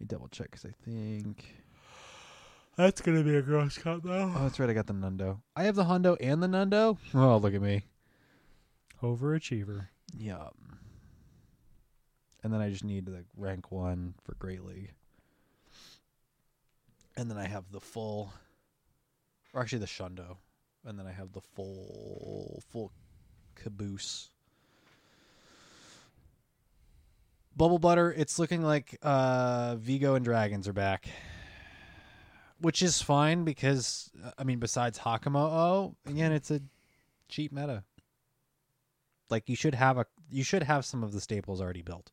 Me 0.00 0.06
double 0.06 0.28
check 0.28 0.50
because 0.50 0.64
I 0.64 0.72
think. 0.84 1.44
That's 2.76 3.00
gonna 3.00 3.22
be 3.24 3.36
a 3.36 3.42
gross 3.42 3.76
cut 3.78 4.02
though. 4.04 4.32
Oh, 4.36 4.42
that's 4.42 4.60
right. 4.60 4.70
I 4.70 4.72
got 4.72 4.86
the 4.86 4.92
Nundo. 4.94 5.40
I 5.56 5.64
have 5.64 5.74
the 5.74 5.84
Hundo 5.84 6.16
and 6.20 6.42
the 6.42 6.46
Nundo. 6.46 6.96
Oh, 7.14 7.36
look 7.38 7.54
at 7.54 7.60
me. 7.62 7.82
Overachiever. 9.02 9.88
Yeah. 10.16 10.48
And 12.44 12.52
then 12.52 12.60
I 12.60 12.70
just 12.70 12.84
need 12.84 13.06
the 13.06 13.24
rank 13.36 13.72
one 13.72 14.14
for 14.22 14.34
Great 14.34 14.64
League. 14.64 14.92
and 17.16 17.28
then 17.28 17.36
I 17.36 17.48
have 17.48 17.64
the 17.72 17.80
full, 17.80 18.32
or 19.52 19.60
actually 19.60 19.80
the 19.80 19.86
Shundo, 19.86 20.36
and 20.84 20.96
then 20.96 21.06
I 21.06 21.10
have 21.12 21.32
the 21.32 21.40
full 21.40 22.62
full 22.70 22.92
caboose. 23.56 24.30
Bubble 27.58 27.78
butter. 27.78 28.12
It's 28.16 28.38
looking 28.38 28.62
like 28.62 28.96
uh, 29.02 29.76
Vigo 29.78 30.14
and 30.14 30.24
Dragons 30.24 30.66
are 30.68 30.72
back, 30.72 31.08
which 32.60 32.80
is 32.82 33.02
fine 33.02 33.44
because 33.44 34.10
I 34.38 34.44
mean, 34.44 34.58
besides 34.60 34.98
Hakamo, 34.98 35.36
oh, 35.36 35.96
again, 36.06 36.32
it's 36.32 36.50
a 36.50 36.60
cheap 37.28 37.52
meta. 37.52 37.84
Like 39.28 39.48
you 39.48 39.56
should 39.56 39.74
have 39.74 39.98
a 39.98 40.06
you 40.30 40.42
should 40.44 40.62
have 40.62 40.84
some 40.84 41.02
of 41.02 41.12
the 41.12 41.20
staples 41.20 41.60
already 41.60 41.82
built, 41.82 42.12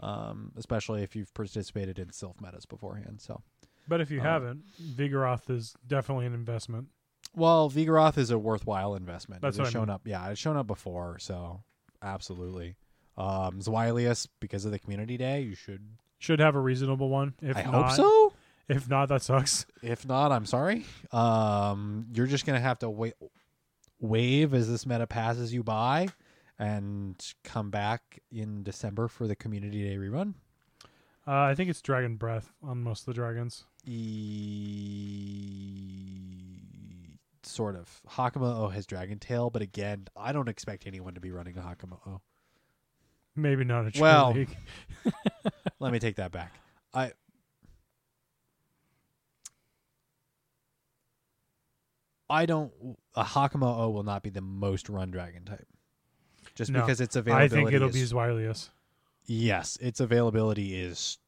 um, 0.00 0.52
especially 0.56 1.02
if 1.02 1.14
you've 1.14 1.32
participated 1.34 1.98
in 1.98 2.08
Silph 2.08 2.40
metas 2.40 2.64
beforehand. 2.66 3.20
So, 3.20 3.42
But 3.86 4.00
if 4.00 4.10
you 4.10 4.18
Um, 4.20 4.24
haven't, 4.26 4.62
Vigoroth 4.82 5.48
is 5.50 5.74
definitely 5.86 6.26
an 6.26 6.34
investment. 6.34 6.88
well, 7.36 7.70
Vigoroth 7.70 8.18
is 8.18 8.30
a 8.30 8.38
worthwhile 8.38 8.94
investment. 8.96 9.42
That's 9.42 9.58
it 9.58 9.60
has 9.60 9.66
what 9.66 9.68
I 9.68 9.72
shown 9.78 9.86
mean. 9.88 9.94
up. 9.94 10.02
Yeah, 10.06 10.28
it's 10.30 10.40
shown 10.40 10.56
up 10.56 10.66
before, 10.66 11.18
so 11.20 11.62
absolutely. 12.02 12.76
Um, 13.20 13.60
Zweilous, 13.60 14.26
because 14.40 14.64
of 14.64 14.72
the 14.72 14.78
community 14.78 15.18
day, 15.18 15.42
you 15.42 15.54
should. 15.54 15.82
Should 16.18 16.40
have 16.40 16.54
a 16.54 16.60
reasonable 16.60 17.10
one. 17.10 17.34
If 17.42 17.56
I 17.56 17.62
not, 17.64 17.74
hope 17.74 17.90
so. 17.92 18.32
If 18.68 18.88
not, 18.88 19.10
that 19.10 19.22
sucks. 19.22 19.66
If 19.82 20.06
not, 20.06 20.32
I'm 20.32 20.46
sorry. 20.46 20.86
Um, 21.12 22.06
you're 22.14 22.26
just 22.26 22.46
gonna 22.46 22.60
have 22.60 22.78
to 22.78 22.88
wait, 22.88 23.12
wave 24.00 24.54
as 24.54 24.68
this 24.68 24.86
meta 24.86 25.06
passes 25.06 25.52
you 25.52 25.62
by, 25.62 26.08
and 26.58 27.22
come 27.44 27.70
back 27.70 28.20
in 28.30 28.62
December 28.62 29.08
for 29.08 29.26
the 29.26 29.36
community 29.36 29.82
day 29.82 29.96
rerun. 29.96 30.34
Uh, 31.26 31.32
I 31.32 31.54
think 31.54 31.68
it's 31.68 31.82
Dragon 31.82 32.16
Breath 32.16 32.50
on 32.62 32.82
most 32.82 33.00
of 33.00 33.06
the 33.06 33.14
dragons. 33.14 33.64
E- 33.84 33.98
sort 37.42 37.76
of. 37.76 38.00
Hakamo 38.08 38.72
has 38.72 38.86
Dragon 38.86 39.18
Tail, 39.18 39.50
but 39.50 39.60
again, 39.62 40.06
I 40.16 40.32
don't 40.32 40.48
expect 40.48 40.86
anyone 40.86 41.14
to 41.14 41.20
be 41.20 41.30
running 41.30 41.58
a 41.58 41.60
Hakamo. 41.60 42.20
Maybe 43.36 43.64
not 43.64 43.86
a 43.86 43.90
true 43.90 44.02
Well, 44.02 44.32
league. 44.32 44.56
Let 45.80 45.92
me 45.92 45.98
take 45.98 46.16
that 46.16 46.32
back. 46.32 46.52
I 46.92 47.12
I 52.28 52.46
don't 52.46 52.72
a 53.14 53.24
Hakamo-o 53.24 53.90
will 53.90 54.02
not 54.02 54.22
be 54.22 54.30
the 54.30 54.40
most 54.40 54.88
run 54.88 55.10
dragon 55.10 55.44
type. 55.44 55.66
Just 56.54 56.70
No, 56.70 56.80
because 56.80 57.00
its 57.00 57.16
available. 57.16 57.44
I 57.44 57.48
think 57.48 57.72
it'll 57.72 57.88
is, 57.88 57.94
be 57.94 58.02
Zweilous. 58.02 58.68
Yes, 59.26 59.76
its 59.80 60.00
availability 60.00 60.74
is 60.80 61.18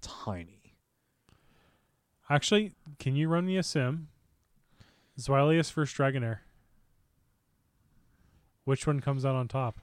tiny. 0.00 0.74
Actually, 2.28 2.72
can 2.98 3.14
you 3.14 3.28
run 3.28 3.46
me 3.46 3.56
a 3.56 3.62
sim? 3.62 4.08
Zweilous 5.18 5.72
versus 5.72 5.96
Dragonair. 5.96 6.38
Which 8.64 8.86
one 8.86 9.00
comes 9.00 9.24
out 9.24 9.36
on 9.36 9.46
top? 9.46 9.78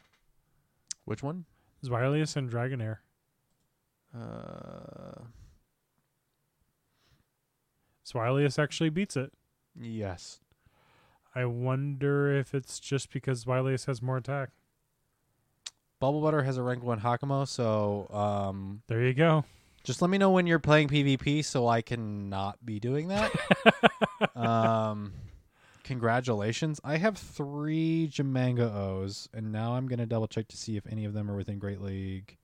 Which 1.06 1.24
one? 1.24 1.46
Zweilous 1.84 2.36
and 2.36 2.50
Dragonair. 2.50 2.98
Uh 4.16 5.24
Zweilous 8.06 8.62
actually 8.62 8.90
beats 8.90 9.16
it. 9.18 9.32
yes. 9.80 10.40
I 11.36 11.46
wonder 11.46 12.32
if 12.32 12.54
it's 12.54 12.80
just 12.80 13.12
because 13.12 13.46
Zweilous 13.46 13.86
has 13.88 14.02
more 14.02 14.18
attack. 14.18 14.50
Bubble 16.00 16.22
Butter 16.22 16.44
has 16.44 16.58
a 16.58 16.64
rank 16.64 16.84
1 16.84 17.00
Hakamo, 17.00 17.48
so 17.48 18.08
um 18.14 18.82
There 18.88 19.02
you 19.02 19.14
go. 19.14 19.46
Just 19.84 20.02
let 20.02 20.10
me 20.10 20.18
know 20.18 20.32
when 20.32 20.48
you're 20.48 20.60
playing 20.60 20.88
PvP 20.88 21.44
so 21.44 21.68
I 21.68 21.82
can 21.82 22.30
not 22.30 22.66
be 22.66 22.80
doing 22.80 23.10
that. 23.10 23.32
um, 24.36 25.12
congratulations. 25.84 26.80
I 26.84 26.98
have 26.98 27.18
three 27.18 28.10
Jangmo-o's, 28.12 29.30
and 29.34 29.52
now 29.52 29.74
I'm 29.76 29.88
going 29.88 30.00
to 30.00 30.06
double 30.06 30.28
check 30.28 30.48
to 30.50 30.58
see 30.58 30.78
if 30.78 30.86
any 30.88 31.06
of 31.06 31.14
them 31.14 31.30
are 31.30 31.36
within 31.36 31.60
Great 31.60 31.82
League. 31.82 32.38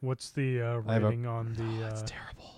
What's 0.00 0.30
the 0.30 0.60
uh, 0.60 0.82
have 0.82 1.02
a- 1.02 1.06
rating 1.06 1.26
on 1.26 1.54
the 1.54 1.62
That's 1.82 2.02
uh, 2.02 2.06
terrible. 2.06 2.54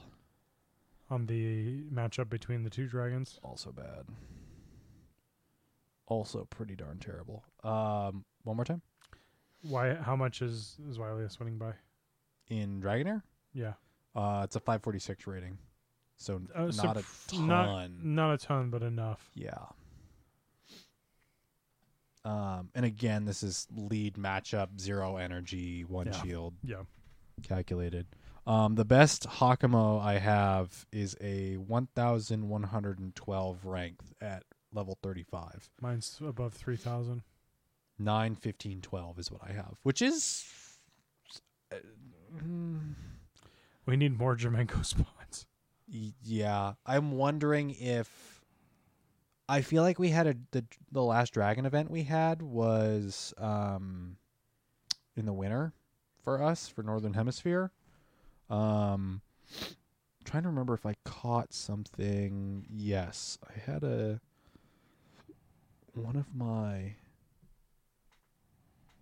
on 1.11 1.27
the 1.27 1.83
matchup 1.93 2.29
between 2.29 2.63
the 2.65 2.71
two 2.71 2.87
dragons? 2.87 3.39
Also 3.43 3.71
bad. 3.73 4.05
Also 6.09 6.45
pretty 6.51 6.77
darn 6.77 6.99
terrible. 6.99 7.43
Um, 7.65 8.25
one 8.45 8.57
more 8.57 8.65
time. 8.65 8.83
Why? 9.63 9.95
How 9.95 10.15
much 10.15 10.41
is 10.43 10.77
is 10.89 10.99
Zweilous 10.99 11.39
winning 11.41 11.59
by? 11.59 11.73
In 12.49 12.81
Dragonair, 12.81 13.23
Yeah, 13.53 13.73
uh, 14.15 14.43
it's 14.45 14.55
a 14.55 14.61
546 14.61 15.27
rating. 15.27 15.59
So 16.17 16.41
Uh, 16.55 16.67
not 16.67 16.73
so 16.75 16.91
a 16.91 17.03
ton. 17.27 17.47
not 17.49 17.91
not 18.05 18.35
a 18.35 18.39
ton, 18.39 18.71
but 18.71 18.83
enough. 18.85 19.31
Yeah. 19.35 19.55
Um, 22.27 22.71
and 22.75 22.85
again, 22.85 23.25
this 23.25 23.43
is 23.45 23.67
lead 23.75 24.15
matchup, 24.15 24.81
zero 24.81 25.17
energy, 25.17 25.85
one 25.85 26.07
Yeah. 26.07 26.23
shield 26.23 26.55
Yeah, 26.65 26.83
calculated. 27.43 28.07
Um, 28.47 28.75
the 28.75 28.85
best 28.85 29.25
Hakamo 29.29 30.01
I 30.03 30.19
have 30.19 30.87
is 30.93 31.17
a 31.21 31.57
1,112 31.57 33.65
rank 33.65 34.01
at 34.21 34.43
level 34.73 34.99
35. 35.03 35.71
mine's 35.81 36.19
above 36.25 36.55
three 36.55 36.77
thousand. 36.77 37.23
9, 37.99 38.35
15, 38.35 38.83
12 38.83 39.19
is 39.19 39.31
what 39.31 39.41
I 39.49 39.53
have, 39.53 39.79
which 39.83 40.03
is. 40.03 40.45
uh, 41.73 41.77
mm, 42.37 42.93
We 43.87 43.97
need 43.97 44.19
more 44.19 44.37
Jangmo-o 44.37 44.83
spawns. 44.83 45.47
Y- 45.91 46.13
Yeah, 46.23 46.75
I'm 46.85 47.13
wondering 47.13 47.71
if 47.71 48.36
I 49.49 49.61
feel 49.61 49.83
like 49.83 49.99
we 49.99 50.11
had 50.11 50.27
a 50.27 50.35
the 50.51 50.65
the 50.91 51.03
last 51.03 51.33
dragon 51.33 51.67
event 51.67 51.91
we 51.91 52.03
had 52.03 52.43
was 52.43 53.33
um 53.39 54.17
in 55.17 55.25
the 55.27 55.33
winter 55.33 55.73
for 56.23 56.43
us 56.43 56.69
for 56.69 56.83
northern 56.83 57.15
hemisphere. 57.15 57.71
Um 58.51 59.23
trying 60.25 60.43
to 60.43 60.49
remember 60.49 60.75
if 60.75 60.85
I 60.85 60.95
caught 61.05 61.53
something. 61.53 62.67
Yes, 62.69 63.39
I 63.49 63.59
had 63.71 63.85
a 63.85 64.21
one 65.95 66.17
of 66.17 66.35
my 66.35 66.97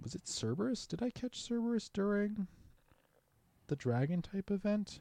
was 0.02 0.14
it 0.14 0.28
Cerberus? 0.28 0.86
Did 0.86 1.02
I 1.02 1.08
catch 1.10 1.40
Cerberus 1.40 1.88
during 1.88 2.46
the 3.68 3.76
dragon 3.76 4.20
type 4.20 4.50
event? 4.50 5.00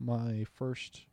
my 0.00 0.44
first 0.54 1.04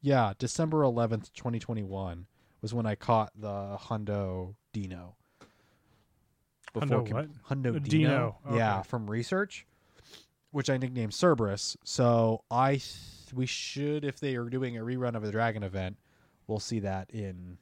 yeah 0.00 0.32
december 0.38 0.78
11th 0.78 1.30
2021 1.34 2.26
was 2.62 2.72
when 2.74 2.86
i 2.86 2.94
caught 2.94 3.30
the 3.38 3.76
hundo 3.80 4.54
dino 4.72 5.14
Hundo 6.74 7.04
com- 7.06 7.14
what? 7.16 7.28
hundo 7.50 7.72
dino, 7.82 8.36
Dino, 8.44 8.56
yeah 8.56 8.82
from 8.82 9.10
research 9.10 9.66
which 10.52 10.70
i 10.70 10.76
nicknamed 10.76 11.12
cerberus 11.14 11.76
so 11.84 12.44
i 12.50 12.72
th- 12.72 12.84
we 13.34 13.46
should 13.46 14.04
if 14.04 14.20
they 14.20 14.36
are 14.36 14.48
doing 14.48 14.76
a 14.76 14.80
rerun 14.80 15.14
of 15.16 15.22
the 15.22 15.32
dragon 15.32 15.62
event 15.62 15.96
we'll 16.46 16.60
see 16.60 16.80
that 16.80 17.10
in 17.10 17.58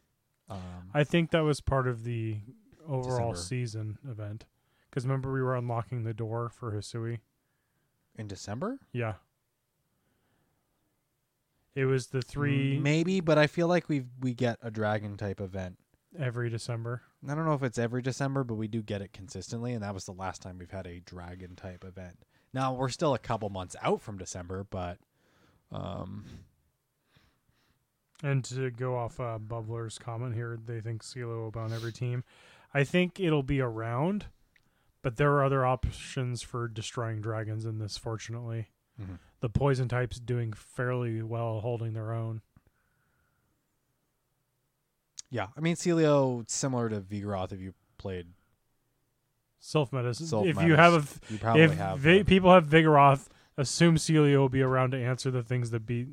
um 0.50 0.90
I 0.94 1.04
think 1.04 1.30
that 1.30 1.40
was 1.40 1.60
part 1.60 1.86
of 1.86 2.04
the 2.04 2.38
overall 2.86 3.32
December. 3.32 3.36
season 3.36 3.98
event. 4.10 4.46
Because 4.88 5.04
remember, 5.04 5.30
we 5.30 5.42
were 5.42 5.54
unlocking 5.54 6.04
the 6.04 6.14
door 6.14 6.48
for 6.48 6.72
Hisui. 6.72 7.18
in 8.16 8.26
december 8.28 8.78
Yeah. 8.92 9.14
It 11.74 11.84
was 11.84 12.08
the 12.08 12.22
three 12.22 12.78
maybe 12.78 13.20
but 13.20 13.38
i 13.38 13.46
feel 13.46 13.68
like 13.68 13.88
we 13.88 14.04
we 14.20 14.34
get 14.34 14.58
a 14.62 14.70
dragon 14.70 15.16
type 15.16 15.40
event 15.40 15.78
every 16.18 16.50
December. 16.50 17.02
I 17.28 17.34
don't 17.34 17.44
know 17.44 17.52
if 17.54 17.62
it's 17.62 17.78
every 17.78 18.00
December, 18.02 18.42
but 18.44 18.54
we 18.54 18.66
do 18.68 18.80
get 18.82 19.02
it 19.02 19.12
consistently, 19.12 19.74
and 19.74 19.82
that 19.82 19.92
was 19.94 20.04
the 20.06 20.12
last 20.12 20.40
time 20.40 20.58
we've 20.58 20.70
had 20.70 20.86
a 20.86 21.00
dragon 21.00 21.54
type 21.54 21.84
event. 21.84 22.16
Now 22.54 22.72
we're 22.72 22.88
still 22.88 23.14
a 23.14 23.18
couple 23.18 23.50
months 23.50 23.76
out 23.82 24.00
from 24.00 24.18
December, 24.18 24.64
but 24.68 24.98
um, 25.70 26.24
And 28.22 28.44
to 28.46 28.70
go 28.70 28.96
off 28.96 29.20
uh, 29.20 29.38
Bubbler's 29.38 29.98
comment 29.98 30.34
here, 30.34 30.58
they 30.64 30.80
think 30.80 31.04
Sealeo 31.04 31.40
will 31.42 31.50
be 31.50 31.60
on 31.60 31.72
every 31.72 31.92
team. 31.92 32.24
I 32.74 32.84
think 32.84 33.20
it'll 33.20 33.42
be 33.42 33.60
around, 33.60 34.26
but 35.02 35.16
there 35.16 35.32
are 35.34 35.44
other 35.44 35.64
options 35.64 36.42
for 36.42 36.68
destroying 36.68 37.20
dragons 37.20 37.64
in 37.64 37.78
this, 37.78 37.96
fortunately. 37.96 38.68
Mhm. 39.00 39.18
The 39.40 39.48
poison 39.48 39.88
type's 39.88 40.18
doing 40.18 40.52
fairly 40.52 41.22
well 41.22 41.60
holding 41.60 41.92
their 41.92 42.12
own. 42.12 42.40
yeah, 45.30 45.48
I 45.56 45.60
mean 45.60 45.76
Sealeo 45.76 46.48
similar 46.50 46.88
to 46.88 47.00
Vigoroth. 47.00 47.52
If 47.52 47.60
you 47.60 47.74
played, 47.98 48.28
Self 49.60 49.92
medicine. 49.92 50.46
If 50.46 50.62
you 50.62 50.74
have 50.76 50.94
a, 50.94 51.32
you 51.32 51.38
probably 51.38 51.62
if 51.62 51.74
have. 51.74 51.98
vi- 51.98 52.22
people 52.22 52.52
have 52.52 52.66
Vigoroth, 52.66 53.26
assume 53.56 53.96
Sealeo 53.96 54.38
will 54.38 54.48
be 54.48 54.62
around 54.62 54.92
to 54.92 55.02
answer 55.02 55.30
the 55.30 55.42
things 55.42 55.70
that 55.70 55.84
beat, 55.84 56.06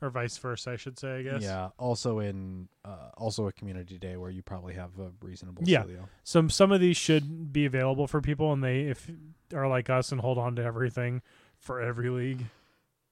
or 0.00 0.08
vice 0.10 0.36
versa, 0.38 0.72
I 0.72 0.76
should 0.76 0.98
say. 0.98 1.18
I 1.18 1.22
guess. 1.22 1.42
Yeah, 1.42 1.68
also 1.78 2.18
in 2.18 2.68
uh, 2.84 3.10
also 3.16 3.46
a 3.48 3.52
community 3.52 3.98
day 3.98 4.16
where 4.16 4.30
you 4.30 4.42
probably 4.42 4.74
have 4.74 4.98
a 4.98 5.12
reasonable 5.22 5.62
Yeah. 5.66 5.84
Sealeo. 5.84 6.08
Some 6.24 6.50
some 6.50 6.72
of 6.72 6.80
these 6.80 6.96
should 6.96 7.52
be 7.52 7.66
available 7.66 8.06
for 8.06 8.20
people, 8.20 8.52
and 8.52 8.64
they 8.64 8.80
if 8.82 9.10
are 9.54 9.68
like 9.68 9.88
us 9.90 10.10
and 10.10 10.20
hold 10.20 10.38
on 10.38 10.56
to 10.56 10.62
everything 10.64 11.20
for 11.62 11.80
every 11.80 12.10
league. 12.10 12.44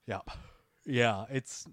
Yeah, 0.06 0.20
yeah, 0.84 1.24
it's 1.30 1.66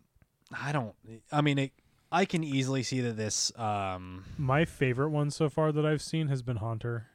I 0.52 0.72
don't. 0.72 0.94
I 1.32 1.42
mean, 1.42 1.58
it, 1.58 1.72
I 2.12 2.26
can 2.26 2.44
easily 2.44 2.84
see 2.84 3.02
that 3.02 3.18
this 3.18 3.52
um 3.58 4.24
My 4.38 4.64
favorite 4.64 5.10
one 5.10 5.32
so 5.32 5.50
far 5.50 5.72
that 5.72 5.86
I've 5.86 6.02
seen 6.02 6.28
has 6.28 6.42
been 6.42 6.58
Haunter 6.58 7.08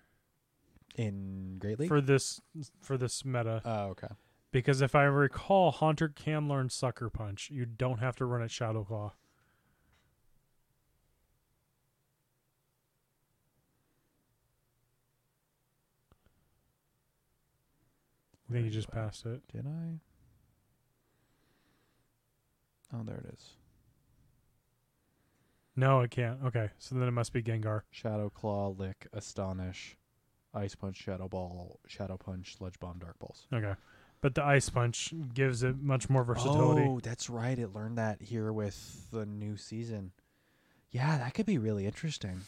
in 0.97 1.57
Great 1.59 1.79
League. 1.79 1.89
for 1.89 2.01
this 2.01 2.41
for 2.83 2.99
this 2.99 3.25
meta. 3.25 3.63
oh, 3.65 3.85
okay. 3.91 4.09
Because 4.51 4.83
if 4.83 4.95
I 4.95 5.05
recall, 5.05 5.71
Haunter 5.71 6.09
can 6.09 6.47
learn 6.47 6.69
Sucker 6.69 7.09
Punch. 7.09 7.49
You 7.51 7.65
don't 7.65 8.01
have 8.01 8.17
to 8.17 8.27
run 8.27 8.43
at 8.43 8.51
Shadow 8.51 8.85
Claw. 8.85 9.15
I 18.53 18.55
think 18.55 18.67
you 18.67 18.71
just 18.71 18.91
passed 18.91 19.25
it. 19.25 19.41
Did 19.51 19.67
I? 19.67 19.99
Oh, 22.95 23.03
there 23.03 23.17
it 23.17 23.33
is. 23.33 23.55
No, 25.75 26.03
it 26.03 26.11
can't. 26.11 26.39
Okay, 26.45 26.69
so 26.79 26.97
then 26.97 27.09
it 27.09 27.13
must 27.13 27.33
be 27.33 27.43
Gengar. 27.43 27.83
Shadow 27.91 28.29
Claw, 28.29 28.75
Lick, 28.77 29.07
Astonish, 29.15 29.97
Ice 30.53 30.75
Punch, 30.75 30.99
Shadow 30.99 31.29
Ball, 31.29 31.81
Shadow 31.87 32.19
Punch, 32.19 32.59
Sludge 32.59 32.79
Bomb, 32.79 32.99
Dark 32.99 33.19
Pulse. 33.19 33.47
Okay, 33.55 33.73
but 34.21 34.35
the 34.35 34.45
Ice 34.45 34.69
Punch 34.69 35.15
gives 35.33 35.63
it 35.63 35.81
much 35.81 36.11
more 36.11 36.25
versatility. 36.25 36.87
Oh, 36.87 37.01
that's 37.01 37.31
right. 37.31 37.59
It 37.59 37.73
learned 37.73 37.97
that 37.97 38.21
here 38.21 38.53
with 38.53 39.11
the 39.11 39.25
new 39.25 39.57
season. 39.57 40.13
Yeah, 40.91 41.17
that 41.17 41.33
could 41.33 41.47
be 41.47 41.57
really 41.57 41.87
interesting. 41.87 42.43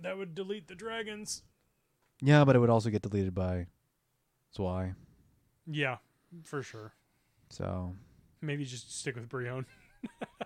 That 0.00 0.18
would 0.18 0.34
delete 0.34 0.66
the 0.66 0.74
dragons. 0.74 1.44
Yeah, 2.20 2.44
but 2.44 2.56
it 2.56 2.58
would 2.58 2.70
also 2.70 2.90
get 2.90 3.02
deleted 3.02 3.32
by 3.32 3.66
Zwei. 4.52 4.94
Yeah, 5.66 5.96
for 6.44 6.62
sure. 6.62 6.92
So 7.50 7.94
Maybe 8.40 8.64
just 8.64 8.96
stick 8.98 9.16
with 9.16 9.28
Brionne. 9.28 9.64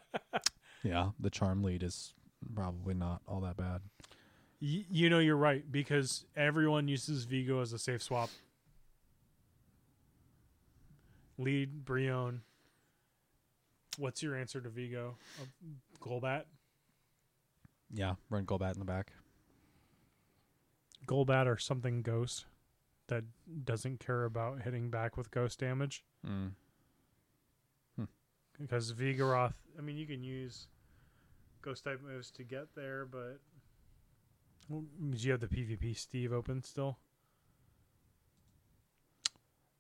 yeah, 0.83 1.11
the 1.21 1.31
charm 1.31 1.63
lead 1.63 1.83
is 1.83 2.15
probably 2.55 2.95
not 2.95 3.21
all 3.29 3.41
that 3.41 3.57
bad. 3.57 3.83
Y- 4.61 4.87
you 4.91 5.11
know 5.11 5.19
you're 5.19 5.37
right 5.37 5.71
because 5.71 6.25
everyone 6.37 6.89
uses 6.89 7.25
Vigo 7.25 7.61
as 7.61 7.73
a 7.73 7.79
safe 7.79 8.03
swap. 8.03 8.31
Lead 11.39 11.85
Brionne. 11.85 12.41
What's 13.99 14.23
your 14.23 14.37
answer 14.37 14.61
to 14.61 14.69
Vigo? 14.71 15.17
Uh, 15.41 15.45
Golbat. 16.01 16.45
Yeah, 17.93 18.15
run 18.31 18.47
Golbat 18.47 18.73
in 18.75 18.79
the 18.79 18.87
back. 18.87 19.13
Golbat 21.07 21.47
or 21.47 21.59
something 21.59 22.01
Ghost 22.01 22.47
that 23.13 23.25
doesn't 23.65 24.01
care 24.01 24.25
about 24.25 24.63
hitting 24.63 24.89
back 24.91 25.17
with 25.17 25.31
Ghost 25.31 25.59
damage 25.61 26.05
Mm. 26.27 26.53
because 28.59 28.93
Vigoroth. 28.93 29.55
I 29.79 29.83
mean, 29.83 29.97
you 29.97 30.07
can 30.07 30.23
use 30.23 30.69
Ghost 31.63 31.85
type 31.85 32.01
moves 32.03 32.31
to 32.33 32.45
get 32.45 32.75
there, 32.75 33.05
but 33.07 33.41
Well, 34.69 34.85
do 35.11 35.19
you 35.19 35.31
have 35.33 35.41
the 35.41 35.49
PvP 35.49 35.95
Steve 35.97 36.33
open 36.33 36.63
still? 36.63 36.99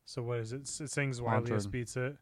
So 0.04 0.22
what 0.22 0.40
is 0.40 0.52
it? 0.52 0.62
S- 0.62 0.80
It 0.80 0.90
sings 0.90 1.18
Haunter. 1.20 1.54
Wiliest 1.54 1.70
beats 1.70 1.96
it. 1.96 2.16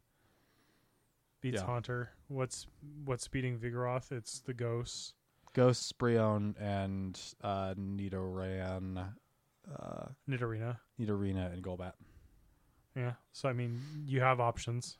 Beats 1.41 1.59
Yeah. 1.59 1.65
Haunter. 1.65 2.11
What's 2.27 2.67
what's 3.03 3.27
beating 3.27 3.57
Vigoroth? 3.59 4.11
It's 4.11 4.39
the 4.39 4.53
ghosts. 4.53 5.13
Ghosts, 5.53 5.91
Brionne, 5.91 6.55
and 6.61 7.19
uh, 7.41 7.73
Nidoran, 7.73 9.15
uh, 9.69 10.05
Nidorina. 10.29 10.77
Nidorina, 10.99 11.51
and 11.51 11.63
Golbat. 11.63 11.93
Yeah. 12.95 13.13
So 13.31 13.49
I 13.49 13.53
mean, 13.53 13.81
you 14.05 14.21
have 14.21 14.39
options. 14.39 14.97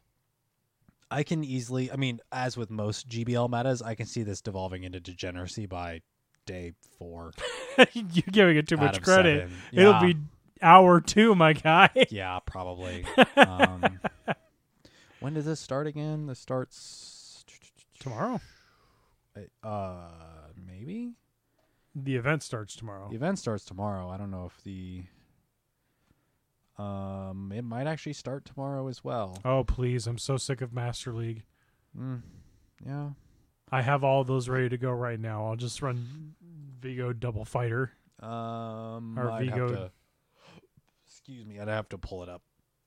I 1.09 1.23
can 1.23 1.43
easily, 1.43 1.91
I 1.91 1.97
mean, 1.97 2.21
as 2.31 2.55
with 2.55 2.69
most 2.69 3.09
GBL 3.09 3.49
metas, 3.49 3.81
I 3.81 3.95
can 3.95 4.05
see 4.05 4.23
this 4.23 4.39
devolving 4.39 4.83
into 4.85 5.01
degeneracy 5.01 5.65
by 5.65 6.01
day 6.45 6.71
four. 6.97 7.33
You're 7.93 8.23
giving 8.31 8.55
it 8.55 8.67
too 8.67 8.77
much 8.77 9.01
credit. 9.01 9.49
seven. 9.49 9.57
It'll 9.73 9.99
be 9.99 10.15
hour 10.61 11.01
two, 11.01 11.35
my 11.35 11.51
guy. 11.53 11.89
Yeah, 12.09 12.39
probably. 12.45 13.05
um, 13.35 13.99
when 15.19 15.33
does 15.33 15.43
this 15.43 15.59
start 15.59 15.85
again? 15.85 16.27
This 16.27 16.39
starts 16.39 17.43
Tomorrow. 17.99 18.41
Uh, 19.63 20.07
maybe 20.65 21.13
The 21.95 22.15
event 22.15 22.41
starts 22.43 22.75
tomorrow. 22.75 23.09
the 23.09 23.15
event 23.15 23.37
starts 23.39 23.65
tomorrow. 23.65 24.09
I 24.09 24.17
don't 24.17 24.31
know 24.31 24.45
if 24.45 24.63
the 24.63 25.03
um, 26.77 27.51
it 27.53 27.63
might 27.63 27.85
actually 27.87 28.13
start 28.13 28.45
tomorrow 28.45 28.87
as 28.87 29.03
well. 29.03 29.37
Oh 29.45 29.63
please! 29.63 30.07
I'm 30.07 30.17
so 30.17 30.37
sick 30.37 30.61
of 30.61 30.73
Master 30.73 31.13
League. 31.13 31.43
Mm, 31.97 32.21
yeah, 32.85 33.09
I 33.71 33.81
have 33.81 34.03
all 34.03 34.23
those 34.23 34.47
ready 34.49 34.69
to 34.69 34.77
go 34.77 34.91
right 34.91 35.19
now. 35.19 35.45
I'll 35.45 35.55
just 35.57 35.81
run 35.81 36.33
Vigo 36.79 37.13
Double 37.13 37.45
Fighter. 37.45 37.91
um, 38.21 39.19
Or 39.19 39.29
I'd 39.31 39.45
Vigo- 39.49 39.67
have 39.69 39.77
to. 39.77 39.91
Excuse 41.05 41.45
me, 41.45 41.59
I'd 41.59 41.67
have 41.67 41.89
to 41.89 41.97
pull 41.97 42.23
it 42.23 42.29
up 42.29 42.41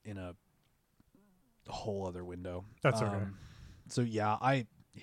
in 0.05 0.17
a 0.19 0.35
whole 1.69 2.07
other 2.09 2.25
window. 2.25 2.65
That's 2.83 3.01
okay. 3.03 3.15
Um, 3.15 3.39
So 3.89 4.01
yeah, 4.01 4.39
I, 4.41 4.67
yeah, 4.95 5.03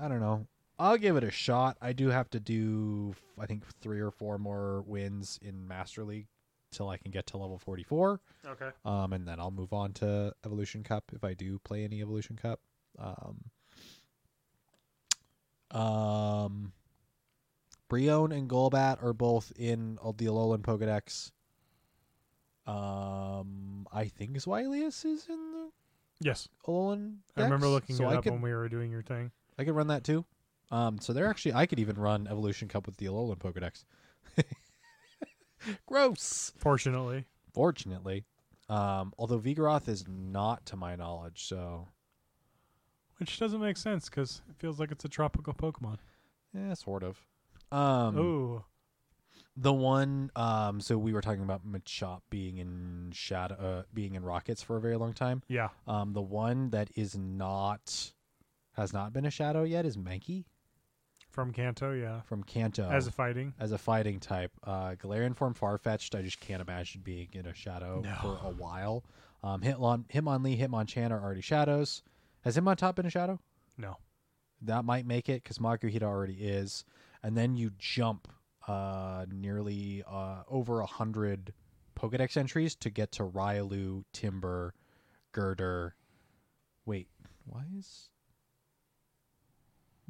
I 0.00 0.08
don't 0.08 0.20
know. 0.20 0.46
I'll 0.82 0.98
give 0.98 1.16
it 1.16 1.22
a 1.22 1.30
shot. 1.30 1.76
I 1.80 1.92
do 1.92 2.08
have 2.08 2.28
to 2.30 2.40
do, 2.40 3.14
I 3.38 3.46
think, 3.46 3.64
three 3.80 4.00
or 4.00 4.10
four 4.10 4.36
more 4.36 4.82
wins 4.82 5.38
in 5.40 5.68
Master 5.68 6.02
League 6.02 6.26
till 6.72 6.88
I 6.88 6.96
can 6.96 7.12
get 7.12 7.26
to 7.28 7.36
level 7.36 7.56
forty-four. 7.58 8.20
Okay. 8.46 8.70
Um, 8.84 9.12
and 9.12 9.28
then 9.28 9.38
I'll 9.38 9.52
move 9.52 9.72
on 9.72 9.92
to 9.94 10.34
Evolution 10.44 10.82
Cup 10.82 11.04
if 11.14 11.22
I 11.22 11.34
do 11.34 11.60
play 11.60 11.84
any 11.84 12.02
Evolution 12.02 12.36
Cup. 12.36 12.60
Um, 12.98 13.44
um, 15.70 16.72
Brionne 17.88 18.36
and 18.36 18.50
Golbat 18.50 19.02
are 19.04 19.12
both 19.12 19.52
in 19.56 19.94
the 20.16 20.26
Alolan 20.26 20.62
Pokedex. 20.62 21.30
Um, 22.66 23.86
I 23.92 24.06
think 24.06 24.36
Zweilous 24.36 25.04
is 25.04 25.26
in 25.28 25.52
the 25.52 25.70
Yes, 26.20 26.48
Alolan. 26.66 27.18
I 27.36 27.42
remember 27.42 27.68
looking 27.68 27.96
so 27.96 28.04
it 28.08 28.14
I 28.14 28.16
up 28.16 28.24
could, 28.24 28.32
when 28.32 28.42
we 28.42 28.52
were 28.52 28.68
doing 28.68 28.90
your 28.90 29.02
thing. 29.02 29.30
I 29.58 29.64
could 29.64 29.74
run 29.74 29.88
that 29.88 30.04
too. 30.04 30.24
Um, 30.72 30.98
so 30.98 31.12
they're 31.12 31.28
actually 31.28 31.52
I 31.52 31.66
could 31.66 31.78
even 31.78 31.96
run 31.96 32.26
Evolution 32.26 32.66
Cup 32.66 32.86
with 32.86 32.96
the 32.96 33.06
Alolan 33.06 33.38
Pokedex. 33.38 33.84
Gross. 35.86 36.52
Fortunately, 36.56 37.26
Fortunately, 37.52 38.24
um, 38.70 39.12
although 39.18 39.38
Vigoroth 39.38 39.86
is 39.86 40.06
not 40.08 40.64
to 40.66 40.76
my 40.76 40.96
knowledge, 40.96 41.44
so 41.44 41.86
which 43.18 43.38
doesn't 43.38 43.60
make 43.60 43.76
sense 43.76 44.08
because 44.08 44.40
it 44.48 44.56
feels 44.56 44.80
like 44.80 44.90
it's 44.90 45.04
a 45.04 45.08
tropical 45.08 45.52
Pokemon. 45.52 45.98
yeah, 46.54 46.72
sort 46.72 47.02
of. 47.02 47.20
Um, 47.70 48.18
oh, 48.18 48.64
the 49.54 49.72
one, 49.72 50.30
um, 50.34 50.80
so 50.80 50.96
we 50.96 51.12
were 51.12 51.20
talking 51.20 51.42
about 51.42 51.66
Machop 51.66 52.22
being 52.30 52.56
in 52.56 53.10
shadow, 53.12 53.54
uh, 53.54 53.82
being 53.92 54.14
in 54.14 54.24
rockets 54.24 54.62
for 54.62 54.78
a 54.78 54.80
very 54.80 54.96
long 54.96 55.12
time. 55.12 55.42
yeah. 55.48 55.68
Um, 55.86 56.14
the 56.14 56.22
one 56.22 56.70
that 56.70 56.90
is 56.96 57.16
not, 57.16 58.12
has 58.72 58.94
not 58.94 59.12
been 59.12 59.26
a 59.26 59.30
shadow 59.30 59.62
yet 59.62 59.84
is 59.84 59.98
Mankey 59.98 60.46
From 61.32 61.52
Kanto, 61.52 61.92
yeah. 61.92 62.20
from 62.22 62.42
Kanto. 62.44 62.88
As 62.88 63.06
a 63.06 63.10
fighting, 63.10 63.54
as 63.58 63.72
a 63.72 63.78
fighting 63.78 64.20
type. 64.20 64.52
Uh, 64.62 64.94
Galarian 64.94 65.34
form 65.34 65.54
Farfetch'd, 65.54 66.14
I 66.14 66.22
just 66.22 66.38
can't 66.40 66.60
imagine 66.60 67.00
being 67.02 67.28
in 67.32 67.46
a 67.46 67.54
shadow 67.54 68.00
No. 68.04 68.14
for 68.20 68.38
a 68.46 68.50
while. 68.50 69.02
Um, 69.42 69.62
Hitmon, 69.62 70.04
Hitmonlee, 70.08 70.58
Hitmonchan 70.60 71.10
are 71.10 71.20
already 71.22 71.40
shadows. 71.40 72.02
Has 72.42 72.56
Hitmontop 72.56 72.94
been 72.96 73.06
a 73.06 73.10
shadow? 73.10 73.40
no. 73.76 73.96
That 74.64 74.84
might 74.84 75.06
make 75.06 75.28
it 75.28 75.42
because 75.42 75.58
Makuhita 75.58 76.04
already 76.04 76.34
is. 76.34 76.84
And 77.24 77.36
then 77.36 77.56
you 77.56 77.72
jump 77.78 78.28
uh, 78.68 79.26
nearly 79.28 80.04
uh, 80.08 80.42
over 80.48 80.80
a 80.80 80.86
hundred 80.86 81.52
Pokedex 81.98 82.36
entries 82.36 82.76
to 82.76 82.90
get 82.90 83.10
to 83.12 83.24
Riolu, 83.24 84.04
Timburr, 84.14 84.70
Gurdurr. 85.34 85.92
Wait, 86.86 87.08
why 87.44 87.64
is 87.76 88.08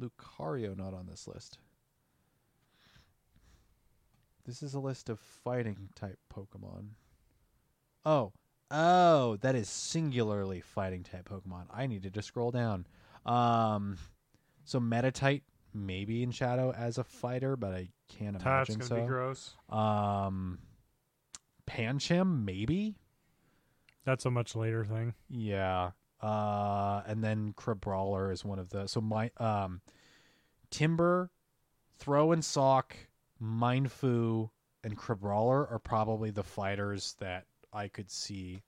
Lucario 0.01 0.75
not 0.77 0.93
on 0.93 1.07
this 1.07 1.27
list? 1.27 1.57
This 4.45 4.61
is 4.61 4.73
a 4.73 4.79
list 4.79 5.09
of 5.09 5.19
fighting 5.19 5.89
type 5.95 6.19
Pokemon. 6.33 6.89
Oh, 8.05 8.33
oh, 8.71 9.37
that 9.37 9.55
is 9.55 9.69
singularly 9.69 10.59
fighting 10.61 11.03
type 11.03 11.29
Pokemon. 11.29 11.65
I 11.73 11.87
needed 11.87 12.13
to 12.15 12.21
scroll 12.21 12.51
down. 12.51 12.85
Um, 13.25 13.97
so 14.65 14.79
Meditite 14.79 15.43
maybe 15.73 16.23
in 16.23 16.31
Shadow 16.31 16.71
as 16.71 16.97
a 16.97 17.03
fighter, 17.03 17.55
but 17.55 17.73
I 17.73 17.89
can't 18.09 18.33
That's 18.33 18.69
imagine 18.69 18.75
gonna 18.75 18.87
so. 18.87 18.95
be 19.01 19.07
gross. 19.07 19.53
Um, 19.69 20.59
Pancham 21.65 22.43
maybe. 22.43 22.95
That's 24.05 24.25
a 24.25 24.31
much 24.31 24.55
later 24.55 24.83
thing. 24.83 25.13
Yeah. 25.29 25.91
Uh, 26.23 27.03
and 27.05 27.21
then 27.21 27.53
Crabrawler 27.53 28.31
is 28.31 28.45
one 28.45 28.57
of 28.57 28.69
the 28.69 28.87
so 28.87 29.01
my 29.01 29.29
um, 29.37 29.81
Timburr, 30.71 31.29
Throh 31.99 32.31
and 32.31 32.45
Sawk, 32.45 32.95
Mienfoo, 33.41 34.49
and 34.85 34.97
Crabrawler 34.97 35.69
are 35.69 35.79
probably 35.79 36.31
the 36.31 36.43
fighters 36.43 37.17
that 37.19 37.45
I 37.73 37.89
could 37.89 38.09
see 38.09 38.63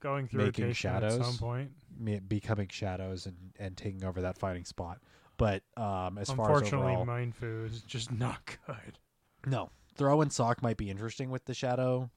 Going 0.00 0.26
through 0.26 0.46
Making 0.46 0.64
rotation 0.64 0.90
at 0.90 1.12
some 1.12 1.36
point. 1.36 2.28
becoming 2.28 2.68
shadows 2.68 3.26
and, 3.26 3.36
and 3.58 3.76
taking 3.76 4.02
over 4.02 4.22
that 4.22 4.36
fighting 4.38 4.64
spot. 4.64 4.98
But 5.36 5.62
um, 5.76 6.18
as 6.18 6.30
far 6.30 6.50
as 6.50 6.62
Unfortunately, 6.62 6.94
Mienfoo 6.94 7.66
is 7.66 7.82
just 7.82 8.10
not 8.18 8.40
good. 8.66 8.98
no 9.46 9.70
Throh 9.96 10.22
and 10.22 10.32
Sawk 10.32 10.62
might 10.62 10.78
be 10.78 10.88
interesting 10.90 11.30
with 11.30 11.44
the 11.44 11.54
shadow, 11.54 12.10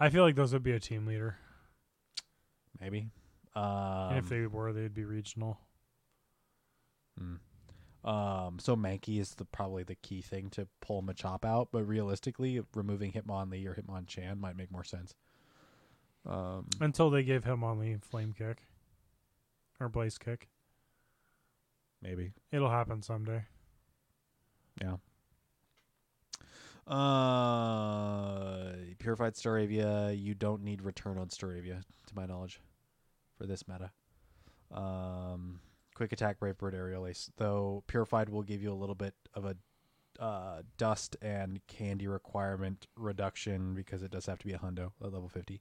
I 0.00 0.08
feel 0.08 0.22
like 0.22 0.34
those 0.34 0.54
would 0.54 0.62
be 0.62 0.72
a 0.72 0.80
team 0.80 1.06
leader. 1.06 1.36
Maybe. 2.80 3.10
Um, 3.54 4.16
if 4.16 4.28
they 4.28 4.46
were, 4.46 4.72
they'd 4.72 4.94
be 4.94 5.04
regional. 5.04 5.58
hmm. 7.18 7.36
Um, 8.08 8.58
so 8.60 8.76
Mankey 8.76 9.18
is 9.18 9.34
the 9.34 9.44
probably 9.44 9.82
the 9.82 9.96
key 9.96 10.22
thing 10.22 10.48
to 10.50 10.68
pull 10.80 11.02
Machop 11.02 11.44
out, 11.44 11.68
but 11.72 11.82
realistically, 11.84 12.60
removing 12.74 13.10
Hitmonlee 13.12 13.66
or 13.66 13.74
Hitmonchan 13.74 14.38
might 14.38 14.56
make 14.56 14.70
more 14.70 14.84
sense. 14.84 15.14
Um, 16.24 16.68
Until 16.80 17.10
they 17.10 17.24
give 17.24 17.44
him 17.44 17.64
only 17.64 17.96
flame 18.00 18.32
kick 18.36 18.58
or 19.80 19.88
blaze 19.88 20.18
kick. 20.18 20.48
maybe. 22.02 22.32
It'll 22.52 22.70
happen 22.70 23.02
someday. 23.02 23.42
Yeah. 24.80 24.96
Uh, 26.86 28.72
purified 28.98 29.34
Staravia. 29.34 30.16
You 30.16 30.34
don't 30.34 30.62
need 30.62 30.82
return 30.82 31.18
on 31.18 31.28
Staravia, 31.28 31.82
to 32.06 32.14
my 32.14 32.26
knowledge, 32.26 32.60
for 33.36 33.46
this 33.46 33.64
meta. 33.68 33.90
Um, 34.72 35.60
quick 35.94 36.12
attack, 36.12 36.38
brave 36.38 36.58
bird, 36.58 36.74
aerial 36.74 37.06
ace. 37.06 37.30
Though 37.36 37.84
purified 37.86 38.28
will 38.28 38.42
give 38.42 38.62
you 38.62 38.72
a 38.72 38.74
little 38.74 38.94
bit 38.94 39.14
of 39.34 39.44
a 39.44 39.56
uh, 40.22 40.62
dust 40.78 41.16
and 41.20 41.60
candy 41.66 42.06
requirement 42.06 42.86
reduction 42.96 43.74
because 43.74 44.02
it 44.02 44.10
does 44.10 44.26
have 44.26 44.38
to 44.38 44.46
be 44.46 44.54
a 44.54 44.58
hundo 44.58 44.92
at 45.04 45.12
level 45.12 45.28
fifty 45.28 45.60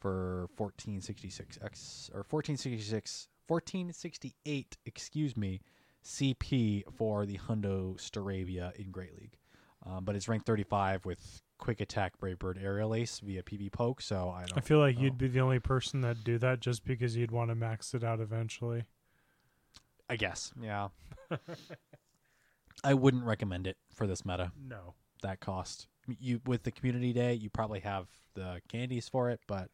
for 0.00 0.48
fourteen 0.56 1.00
sixty 1.00 1.30
six 1.30 1.58
x 1.62 2.10
or 2.14 2.22
fourteen 2.22 2.56
sixty 2.56 2.82
six. 2.82 3.28
1468, 3.48 4.76
excuse 4.86 5.36
me, 5.36 5.60
CP 6.04 6.82
for 6.92 7.26
the 7.26 7.38
Hundo 7.38 7.96
Staravia 7.96 8.74
in 8.74 8.90
Great 8.90 9.16
League. 9.16 9.38
Um, 9.84 10.04
but 10.04 10.16
it's 10.16 10.28
ranked 10.28 10.46
35 10.46 11.04
with 11.04 11.42
Quick 11.58 11.80
Attack, 11.80 12.18
Brave 12.18 12.38
Bird, 12.38 12.58
Aerial 12.62 12.94
Ace 12.94 13.20
via 13.20 13.42
PvPoke. 13.42 14.02
So 14.02 14.30
I 14.30 14.40
don't. 14.40 14.58
I 14.58 14.60
feel 14.60 14.78
like 14.78 14.96
know. 14.96 15.02
you'd 15.02 15.18
be 15.18 15.28
the 15.28 15.40
only 15.40 15.58
person 15.58 16.00
that'd 16.02 16.24
do 16.24 16.38
that 16.38 16.60
just 16.60 16.84
because 16.84 17.16
you'd 17.16 17.30
want 17.30 17.50
to 17.50 17.54
max 17.54 17.94
it 17.94 18.04
out 18.04 18.20
eventually. 18.20 18.84
I 20.08 20.16
guess, 20.16 20.52
yeah. 20.60 20.88
I 22.84 22.94
wouldn't 22.94 23.24
recommend 23.24 23.66
it 23.66 23.76
for 23.92 24.06
this 24.06 24.24
meta. 24.24 24.52
No. 24.68 24.94
That 25.22 25.40
cost 25.40 25.88
you 26.20 26.40
with 26.46 26.62
the 26.62 26.70
community 26.70 27.12
day, 27.12 27.34
you 27.34 27.50
probably 27.50 27.80
have 27.80 28.06
the 28.34 28.60
candies 28.68 29.08
for 29.08 29.30
it, 29.30 29.40
but 29.46 29.70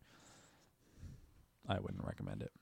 I 1.69 1.79
wouldn't 1.81 2.05
recommend 2.05 2.43
it. 2.43 2.53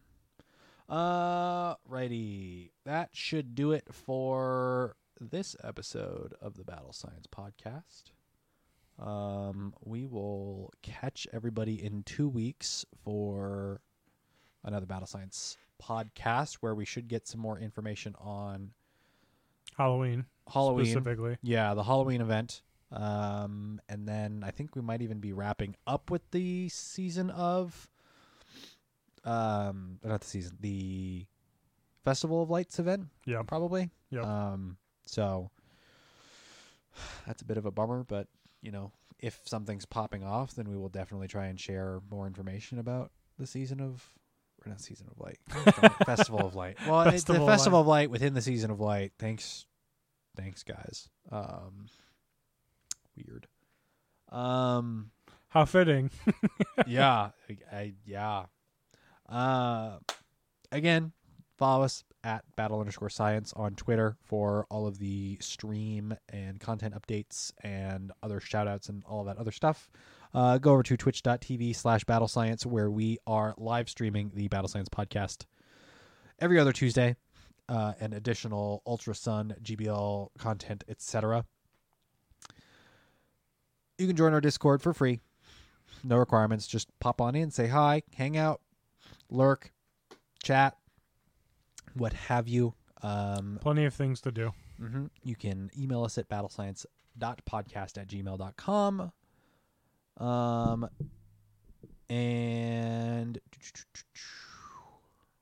Uh, 0.88 1.74
righty. 1.84 2.72
That 2.84 3.10
should 3.12 3.54
do 3.54 3.72
it 3.72 3.86
for 3.92 4.96
this 5.20 5.54
episode 5.62 6.34
of 6.40 6.56
the 6.56 6.64
Battle 6.64 6.92
Science 6.92 7.26
Podcast. 7.26 8.10
Um, 9.00 9.72
we 9.84 10.06
will 10.06 10.72
catch 10.82 11.26
everybody 11.32 11.82
in 11.82 12.02
two 12.02 12.28
weeks 12.28 12.84
for 13.02 13.80
another 14.62 14.84
Battle 14.86 15.06
Science 15.06 15.56
podcast 15.82 16.56
where 16.56 16.74
we 16.74 16.84
should 16.84 17.08
get 17.08 17.26
some 17.26 17.40
more 17.40 17.58
information 17.58 18.14
on 18.20 18.72
Halloween 19.76 20.26
Halloween. 20.52 20.84
specifically. 20.86 21.38
Yeah, 21.42 21.72
the 21.74 21.82
Halloween 21.82 22.20
event. 22.20 22.60
Um, 22.92 23.80
and 23.88 24.06
then 24.06 24.42
I 24.44 24.50
think 24.50 24.74
we 24.76 24.82
might 24.82 25.00
even 25.00 25.18
be 25.20 25.32
wrapping 25.32 25.76
up 25.86 26.10
with 26.10 26.28
the 26.32 26.68
season 26.68 27.30
of, 27.30 27.88
um, 29.24 29.98
not 30.04 30.20
the 30.20 30.26
season, 30.26 30.58
the 30.60 31.24
Festival 32.04 32.42
of 32.42 32.50
Lights 32.50 32.78
event, 32.78 33.06
Yeah. 33.24 33.42
probably. 33.46 33.90
Yep. 34.10 34.24
Um, 34.24 34.76
so 35.06 35.50
that's 37.26 37.42
a 37.42 37.44
bit 37.44 37.56
of 37.56 37.64
a 37.64 37.70
bummer, 37.70 38.04
but 38.04 38.26
you 38.62 38.70
know, 38.70 38.92
if 39.18 39.40
something's 39.44 39.84
popping 39.86 40.24
off, 40.24 40.54
then 40.54 40.68
we 40.68 40.76
will 40.76 40.88
definitely 40.88 41.28
try 41.28 41.46
and 41.46 41.58
share 41.60 42.00
more 42.10 42.26
information 42.26 42.78
about 42.78 43.10
the 43.38 43.46
season 43.46 43.80
of, 43.80 44.02
or 44.64 44.70
not 44.70 44.80
season 44.80 45.06
of 45.10 45.18
light, 45.18 45.38
Festival 46.06 46.46
of 46.46 46.54
Light. 46.54 46.76
Well, 46.86 47.02
it's 47.08 47.24
the 47.24 47.34
Festival 47.34 47.80
of 47.80 47.86
Light 47.86 48.10
within 48.10 48.34
the 48.34 48.42
season 48.42 48.70
of 48.70 48.80
light. 48.80 49.12
Thanks, 49.18 49.66
thanks, 50.36 50.62
guys. 50.62 51.08
Um, 51.30 51.86
weird. 53.16 53.46
Um, 54.30 55.10
How 55.48 55.64
fitting. 55.64 56.10
yeah, 56.86 57.30
I, 57.48 57.56
I- 57.76 57.94
yeah. 58.06 58.44
Uh, 59.28 59.98
again, 60.72 61.12
follow 61.56 61.84
us 61.84 62.04
at 62.24 62.44
battle 62.56 62.80
underscore 62.80 63.08
science 63.08 63.52
on 63.56 63.74
Twitter 63.74 64.16
for 64.22 64.66
all 64.70 64.86
of 64.86 64.98
the 64.98 65.36
stream 65.40 66.14
and 66.28 66.60
content 66.60 66.94
updates 66.94 67.52
and 67.62 68.12
other 68.22 68.40
shout 68.40 68.68
outs 68.68 68.88
and 68.88 69.02
all 69.04 69.24
that 69.24 69.38
other 69.38 69.52
stuff. 69.52 69.90
Uh, 70.32 70.58
go 70.58 70.72
over 70.72 70.82
to 70.82 70.96
twitch.tv 70.96 71.74
slash 71.74 72.04
battle 72.04 72.28
science 72.28 72.64
where 72.64 72.90
we 72.90 73.18
are 73.26 73.54
live 73.56 73.88
streaming 73.88 74.30
the 74.34 74.48
Battle 74.48 74.68
Science 74.68 74.88
podcast 74.88 75.44
every 76.38 76.58
other 76.58 76.72
Tuesday 76.72 77.16
uh, 77.68 77.94
and 78.00 78.14
additional 78.14 78.82
Ultra 78.86 79.14
Sun, 79.14 79.54
GBL 79.62 80.28
content, 80.38 80.84
etc. 80.88 81.44
You 83.98 84.06
can 84.06 84.16
join 84.16 84.32
our 84.32 84.40
Discord 84.40 84.82
for 84.82 84.94
free 84.94 85.20
no 86.04 86.16
requirements. 86.16 86.66
Just 86.66 86.88
pop 87.00 87.20
on 87.20 87.34
in, 87.34 87.50
say 87.50 87.66
hi, 87.66 88.02
hang 88.14 88.36
out, 88.36 88.60
lurk, 89.28 89.72
chat, 90.42 90.76
what 91.94 92.12
have 92.12 92.48
you. 92.48 92.74
Um, 93.02 93.58
Plenty 93.60 93.84
of 93.84 93.94
things 93.94 94.20
to 94.22 94.30
do. 94.32 94.52
hmm 94.78 95.06
You 95.22 95.36
can 95.36 95.70
email 95.78 96.04
us 96.04 96.18
at 96.18 96.28
battlescience.podcast 96.28 97.98
at 97.98 98.08
gmail.com. 98.08 99.12
Um, 100.18 100.88
and 102.08 103.38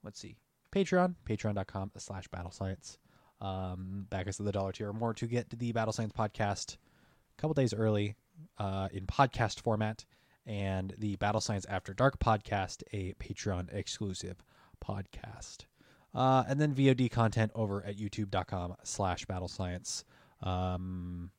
let's 0.04 0.20
see. 0.20 0.36
Patreon, 0.72 1.14
patreon.com 1.28 1.92
slash 1.96 2.28
battle 2.28 2.50
science. 2.50 2.98
Um, 3.40 4.06
back 4.10 4.28
us 4.28 4.38
at 4.40 4.46
the 4.46 4.52
dollar 4.52 4.72
tier 4.72 4.90
or 4.90 4.92
more 4.92 5.14
to 5.14 5.26
get 5.26 5.50
to 5.50 5.56
the 5.56 5.72
Battle 5.72 5.92
Science 5.92 6.12
podcast 6.12 6.74
a 6.76 7.40
couple 7.40 7.54
days 7.54 7.72
early 7.72 8.16
uh, 8.58 8.88
in 8.92 9.06
podcast 9.06 9.60
format 9.60 10.04
and 10.44 10.92
the 10.98 11.16
Battle 11.16 11.40
Science 11.40 11.64
After 11.68 11.94
Dark 11.94 12.18
podcast, 12.18 12.82
a 12.92 13.14
Patreon 13.14 13.72
exclusive 13.72 14.42
podcast. 14.84 15.66
Uh, 16.14 16.44
and 16.48 16.60
then 16.60 16.74
VOD 16.74 17.10
content 17.10 17.52
over 17.54 17.84
at 17.84 17.96
youtube.com 17.96 18.74
slash 18.82 19.26
battle 19.26 19.48
science. 19.48 20.04
Um, 20.42 21.30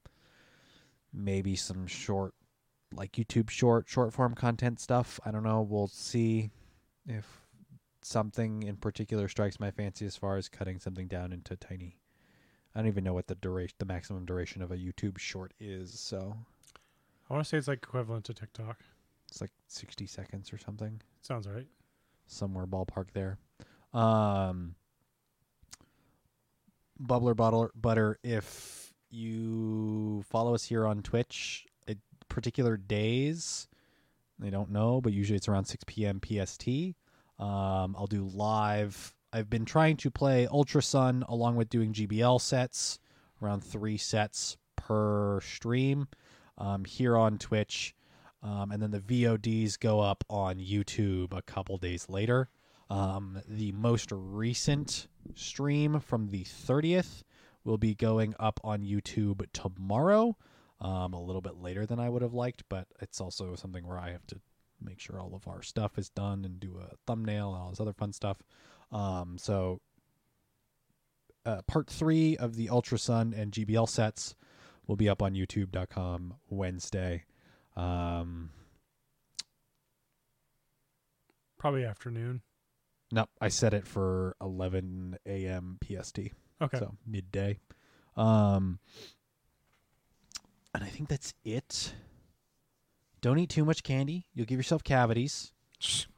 maybe 1.13 1.55
some 1.55 1.87
short, 1.87 2.33
like 2.93 3.13
YouTube 3.13 3.49
short, 3.49 3.87
short 3.87 4.13
form 4.13 4.35
content 4.35 4.79
stuff. 4.79 5.19
I 5.25 5.31
don't 5.31 5.43
know. 5.43 5.61
We'll 5.61 5.87
see 5.87 6.51
if 7.07 7.25
something 8.01 8.63
in 8.63 8.77
particular 8.77 9.27
strikes 9.27 9.59
my 9.59 9.71
fancy 9.71 10.05
as 10.05 10.15
far 10.15 10.37
as 10.37 10.49
cutting 10.49 10.79
something 10.79 11.07
down 11.07 11.33
into 11.33 11.55
tiny. 11.55 11.97
I 12.75 12.79
don't 12.79 12.87
even 12.87 13.03
know 13.03 13.13
what 13.13 13.27
the 13.27 13.35
duration, 13.35 13.75
the 13.79 13.85
maximum 13.85 14.25
duration 14.25 14.61
of 14.61 14.71
a 14.71 14.77
YouTube 14.77 15.17
short 15.17 15.53
is. 15.59 15.99
So 15.99 16.35
I 17.29 17.33
want 17.33 17.43
to 17.43 17.49
say 17.49 17.57
it's 17.57 17.67
like 17.67 17.79
equivalent 17.83 18.25
to 18.25 18.33
TikTok. 18.33 18.79
it's 19.27 19.41
like 19.41 19.51
60 19.67 20.05
seconds 20.05 20.53
or 20.53 20.57
something. 20.57 21.01
Sounds 21.21 21.47
right. 21.47 21.67
somewhere 22.27 22.65
ballpark 22.67 23.07
there. 23.13 23.37
Um, 23.93 24.75
Bubbler 27.01 27.35
Butter, 27.35 27.71
Butter, 27.75 28.19
if 28.23 28.93
you 29.09 30.23
follow 30.29 30.53
us 30.53 30.65
here 30.65 30.85
on 30.85 31.01
Twitch 31.01 31.65
at 31.87 31.97
particular 32.27 32.77
days, 32.77 33.67
they 34.37 34.49
don't 34.49 34.71
know, 34.71 35.01
but 35.01 35.13
usually 35.13 35.37
it's 35.37 35.47
around 35.47 35.65
6 35.65 35.83
p.m. 35.87 36.21
PST. 36.23 36.67
Um, 37.39 37.95
I'll 37.97 38.07
do 38.07 38.25
live. 38.25 39.15
I've 39.31 39.49
been 39.49 39.65
trying 39.65 39.97
to 39.97 40.11
play 40.11 40.47
Ultra 40.47 40.81
Sun 40.81 41.23
along 41.27 41.55
with 41.55 41.69
doing 41.69 41.93
GBL 41.93 42.41
sets, 42.41 42.99
around 43.41 43.63
three 43.63 43.97
sets 43.97 44.57
per 44.75 45.39
stream 45.41 46.07
um, 46.57 46.85
here 46.85 47.17
on 47.17 47.37
Twitch. 47.37 47.95
Um, 48.41 48.71
and 48.71 48.81
then 48.81 48.91
the 48.91 48.99
VODs 48.99 49.79
go 49.79 49.99
up 49.99 50.23
on 50.29 50.57
YouTube 50.57 51.37
a 51.37 51.41
couple 51.41 51.77
days 51.77 52.07
later. 52.09 52.49
Um, 52.89 53.41
the 53.47 53.71
most 53.73 54.11
recent 54.11 55.07
stream 55.35 55.99
from 55.99 56.27
the 56.27 56.43
30th 56.43 57.23
will 57.63 57.77
be 57.77 57.93
going 57.93 58.33
up 58.39 58.59
on 58.63 58.81
YouTube 58.81 59.45
tomorrow, 59.53 60.35
um, 60.81 61.13
a 61.13 61.21
little 61.21 61.41
bit 61.41 61.57
later 61.57 61.85
than 61.85 61.99
I 61.99 62.09
would 62.09 62.21
have 62.21 62.33
liked, 62.33 62.63
but 62.69 62.87
it's 63.01 63.21
also 63.21 63.55
something 63.55 63.85
where 63.85 63.99
I 63.99 64.11
have 64.11 64.25
to 64.27 64.39
make 64.81 64.99
sure 64.99 65.19
all 65.19 65.35
of 65.35 65.47
our 65.47 65.61
stuff 65.61 65.97
is 65.97 66.09
done 66.09 66.45
and 66.45 66.59
do 66.59 66.79
a 66.79 66.95
thumbnail 67.05 67.53
and 67.53 67.61
all 67.61 67.69
this 67.69 67.81
other 67.81 67.93
fun 67.93 68.13
stuff. 68.13 68.41
Um, 68.91 69.37
so, 69.37 69.81
uh, 71.45 71.61
part 71.63 71.89
three 71.89 72.37
of 72.37 72.55
the 72.55 72.69
Ultra 72.69 72.97
Sun 72.97 73.33
and 73.33 73.51
GBL 73.51 73.87
sets 73.87 74.35
will 74.87 74.95
be 74.95 75.09
up 75.09 75.21
on 75.21 75.33
YouTube.com 75.33 76.35
Wednesday. 76.49 77.25
Um, 77.75 78.49
Probably 81.59 81.83
afternoon. 81.83 82.41
No, 83.11 83.25
I 83.41 83.47
set 83.47 83.73
it 83.73 83.87
for 83.87 84.35
11 84.41 85.17
a.m. 85.25 85.77
PST. 85.83 86.19
Okay. 86.61 86.77
So 86.79 86.95
midday. 87.07 87.57
Um, 88.15 88.79
and 90.75 90.83
I 90.83 90.87
think 90.87 91.09
that's 91.09 91.33
it. 91.43 91.93
Don't 93.21 93.39
eat 93.39 93.49
too 93.49 93.65
much 93.65 93.81
candy. 93.83 94.27
You'll 94.33 94.45
give 94.45 94.59
yourself 94.59 94.83
cavities. 94.83 95.51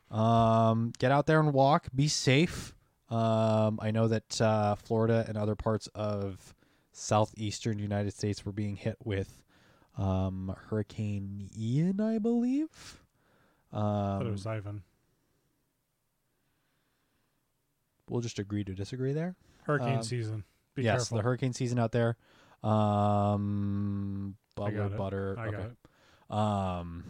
Um, 0.10 0.92
get 1.00 1.12
out 1.12 1.26
there 1.28 1.40
and 1.40 1.54
walk. 1.54 1.88
Be 1.96 2.08
safe. 2.08 2.74
Um, 3.10 3.80
I 3.82 3.92
know 3.92 4.08
that 4.08 4.42
uh, 4.42 4.76
Florida 4.76 5.26
and 5.28 5.38
other 5.38 5.56
parts 5.56 5.88
of 5.96 6.54
southeastern 6.92 7.80
United 7.80 8.14
States 8.14 8.46
were 8.46 8.52
being 8.52 8.76
hit 8.76 8.98
with 9.04 9.42
um, 9.98 10.54
Hurricane 10.70 11.50
Ian, 11.58 12.02
I 12.02 12.18
believe. 12.20 13.02
I 13.74 13.78
thought 13.78 14.22
it 14.22 14.26
Um, 14.28 14.32
was 14.34 14.46
Ivan. 14.46 14.84
We'll 18.12 18.22
just 18.22 18.38
agree 18.38 18.64
to 18.64 18.74
disagree 18.74 19.14
there. 19.14 19.36
Hurricane 19.64 19.98
um, 19.98 20.04
season. 20.04 20.44
Be 20.76 20.84
yes, 20.84 21.04
careful. 21.04 21.18
the 21.18 21.24
hurricane 21.24 21.54
season 21.54 21.80
out 21.80 21.92
there. 21.92 22.18
Um, 22.64 24.36
butter, 24.56 24.90
butter. 24.90 25.36
I 25.40 25.48
okay. 25.48 25.66
Um, 26.30 27.04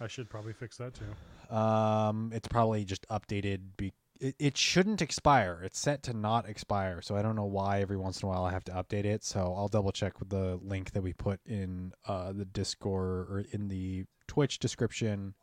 I 0.00 0.08
should 0.08 0.28
probably 0.28 0.52
fix 0.52 0.76
that 0.76 0.92
too. 0.94 1.56
um, 1.56 2.30
it's 2.34 2.48
probably 2.48 2.84
just 2.84 3.06
updated. 3.08 3.60
Be- 3.76 3.92
it, 4.20 4.34
it 4.38 4.56
shouldn't 4.56 5.02
expire. 5.02 5.60
It's 5.64 5.78
set 5.78 6.02
to 6.04 6.14
not 6.14 6.48
expire. 6.48 7.00
So 7.02 7.16
I 7.16 7.22
don't 7.22 7.36
know 7.36 7.44
why 7.44 7.80
every 7.80 7.96
once 7.96 8.22
in 8.22 8.26
a 8.26 8.32
while 8.32 8.44
I 8.44 8.52
have 8.52 8.64
to 8.64 8.72
update 8.72 9.04
it. 9.04 9.24
So 9.24 9.54
I'll 9.56 9.68
double 9.68 9.92
check 9.92 10.18
with 10.18 10.30
the 10.30 10.58
link 10.62 10.92
that 10.92 11.02
we 11.02 11.12
put 11.12 11.40
in 11.46 11.92
uh, 12.06 12.32
the 12.32 12.44
Discord 12.44 13.30
or 13.30 13.44
in 13.52 13.68
the 13.68 14.04
Twitch 14.26 14.58
description, 14.58 15.34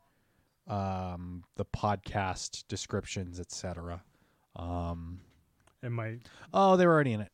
um, 0.66 1.44
the 1.56 1.64
podcast 1.64 2.64
descriptions, 2.68 3.38
etc. 3.40 4.02
Um, 4.56 5.20
It 5.82 5.90
might. 5.90 6.20
oh, 6.52 6.76
they 6.76 6.86
were 6.86 6.92
already 6.94 7.12
in 7.12 7.20
it. 7.20 7.32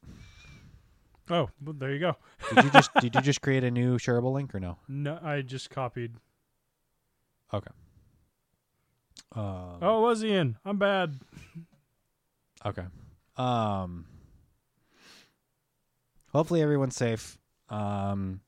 Oh, 1.33 1.49
well, 1.63 1.75
there 1.79 1.93
you 1.93 2.01
go. 2.01 2.17
Did 2.55 2.65
you 2.65 2.71
just 2.71 2.91
did 3.01 3.15
you 3.15 3.21
just 3.23 3.41
create 3.41 3.63
a 3.63 3.71
new 3.71 3.99
shareable 3.99 4.33
link 4.33 4.53
or 4.55 4.59
no? 4.61 4.79
No, 4.89 5.19
I 5.23 5.43
just 5.43 5.71
copied. 5.71 6.15
Okay. 7.55 7.71
Um, 9.33 9.79
Oh, 9.81 9.99
it 9.99 10.03
was 10.09 10.25
Ian. 10.25 10.57
I'm 10.65 10.79
bad. 10.79 11.21
Okay. 12.67 12.85
Um. 13.37 14.07
Hopefully 16.33 16.63
everyone's 16.63 16.97
safe. 16.97 17.39
Um. 17.69 18.41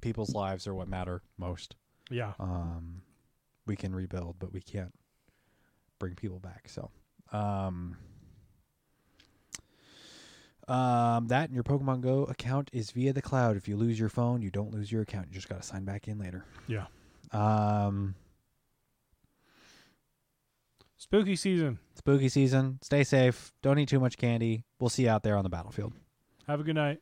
People's 0.00 0.34
lives 0.34 0.66
are 0.66 0.74
what 0.74 0.88
matter 0.88 1.22
most. 1.38 1.76
Yeah. 2.10 2.32
Um, 2.40 3.02
we 3.66 3.76
can 3.76 3.94
rebuild, 3.94 4.36
but 4.38 4.52
we 4.52 4.60
can't 4.60 4.92
bring 5.98 6.14
people 6.14 6.38
back. 6.38 6.68
So, 6.68 6.90
um, 7.32 7.96
um, 10.68 11.26
that 11.28 11.46
and 11.48 11.54
your 11.54 11.64
Pokemon 11.64 12.00
Go 12.00 12.24
account 12.24 12.70
is 12.72 12.90
via 12.92 13.12
the 13.12 13.22
cloud. 13.22 13.56
If 13.56 13.68
you 13.68 13.76
lose 13.76 13.98
your 13.98 14.08
phone, 14.08 14.40
you 14.42 14.50
don't 14.50 14.72
lose 14.72 14.90
your 14.90 15.02
account. 15.02 15.26
You 15.28 15.34
just 15.34 15.48
got 15.48 15.60
to 15.60 15.66
sign 15.66 15.84
back 15.84 16.08
in 16.08 16.18
later. 16.18 16.44
Yeah. 16.66 16.86
Um, 17.32 18.14
Spooky 20.96 21.34
season. 21.34 21.78
spooky 21.94 22.28
season. 22.28 22.78
Stay 22.82 23.04
safe. 23.04 23.52
Don't 23.62 23.78
eat 23.78 23.88
too 23.88 23.98
much 24.00 24.16
candy. 24.18 24.64
We'll 24.78 24.90
see 24.90 25.04
you 25.04 25.08
out 25.08 25.22
there 25.22 25.36
on 25.36 25.44
the 25.44 25.48
battlefield. 25.50 25.92
Have 26.46 26.60
a 26.60 26.62
good 26.62 26.74
night. 26.74 27.00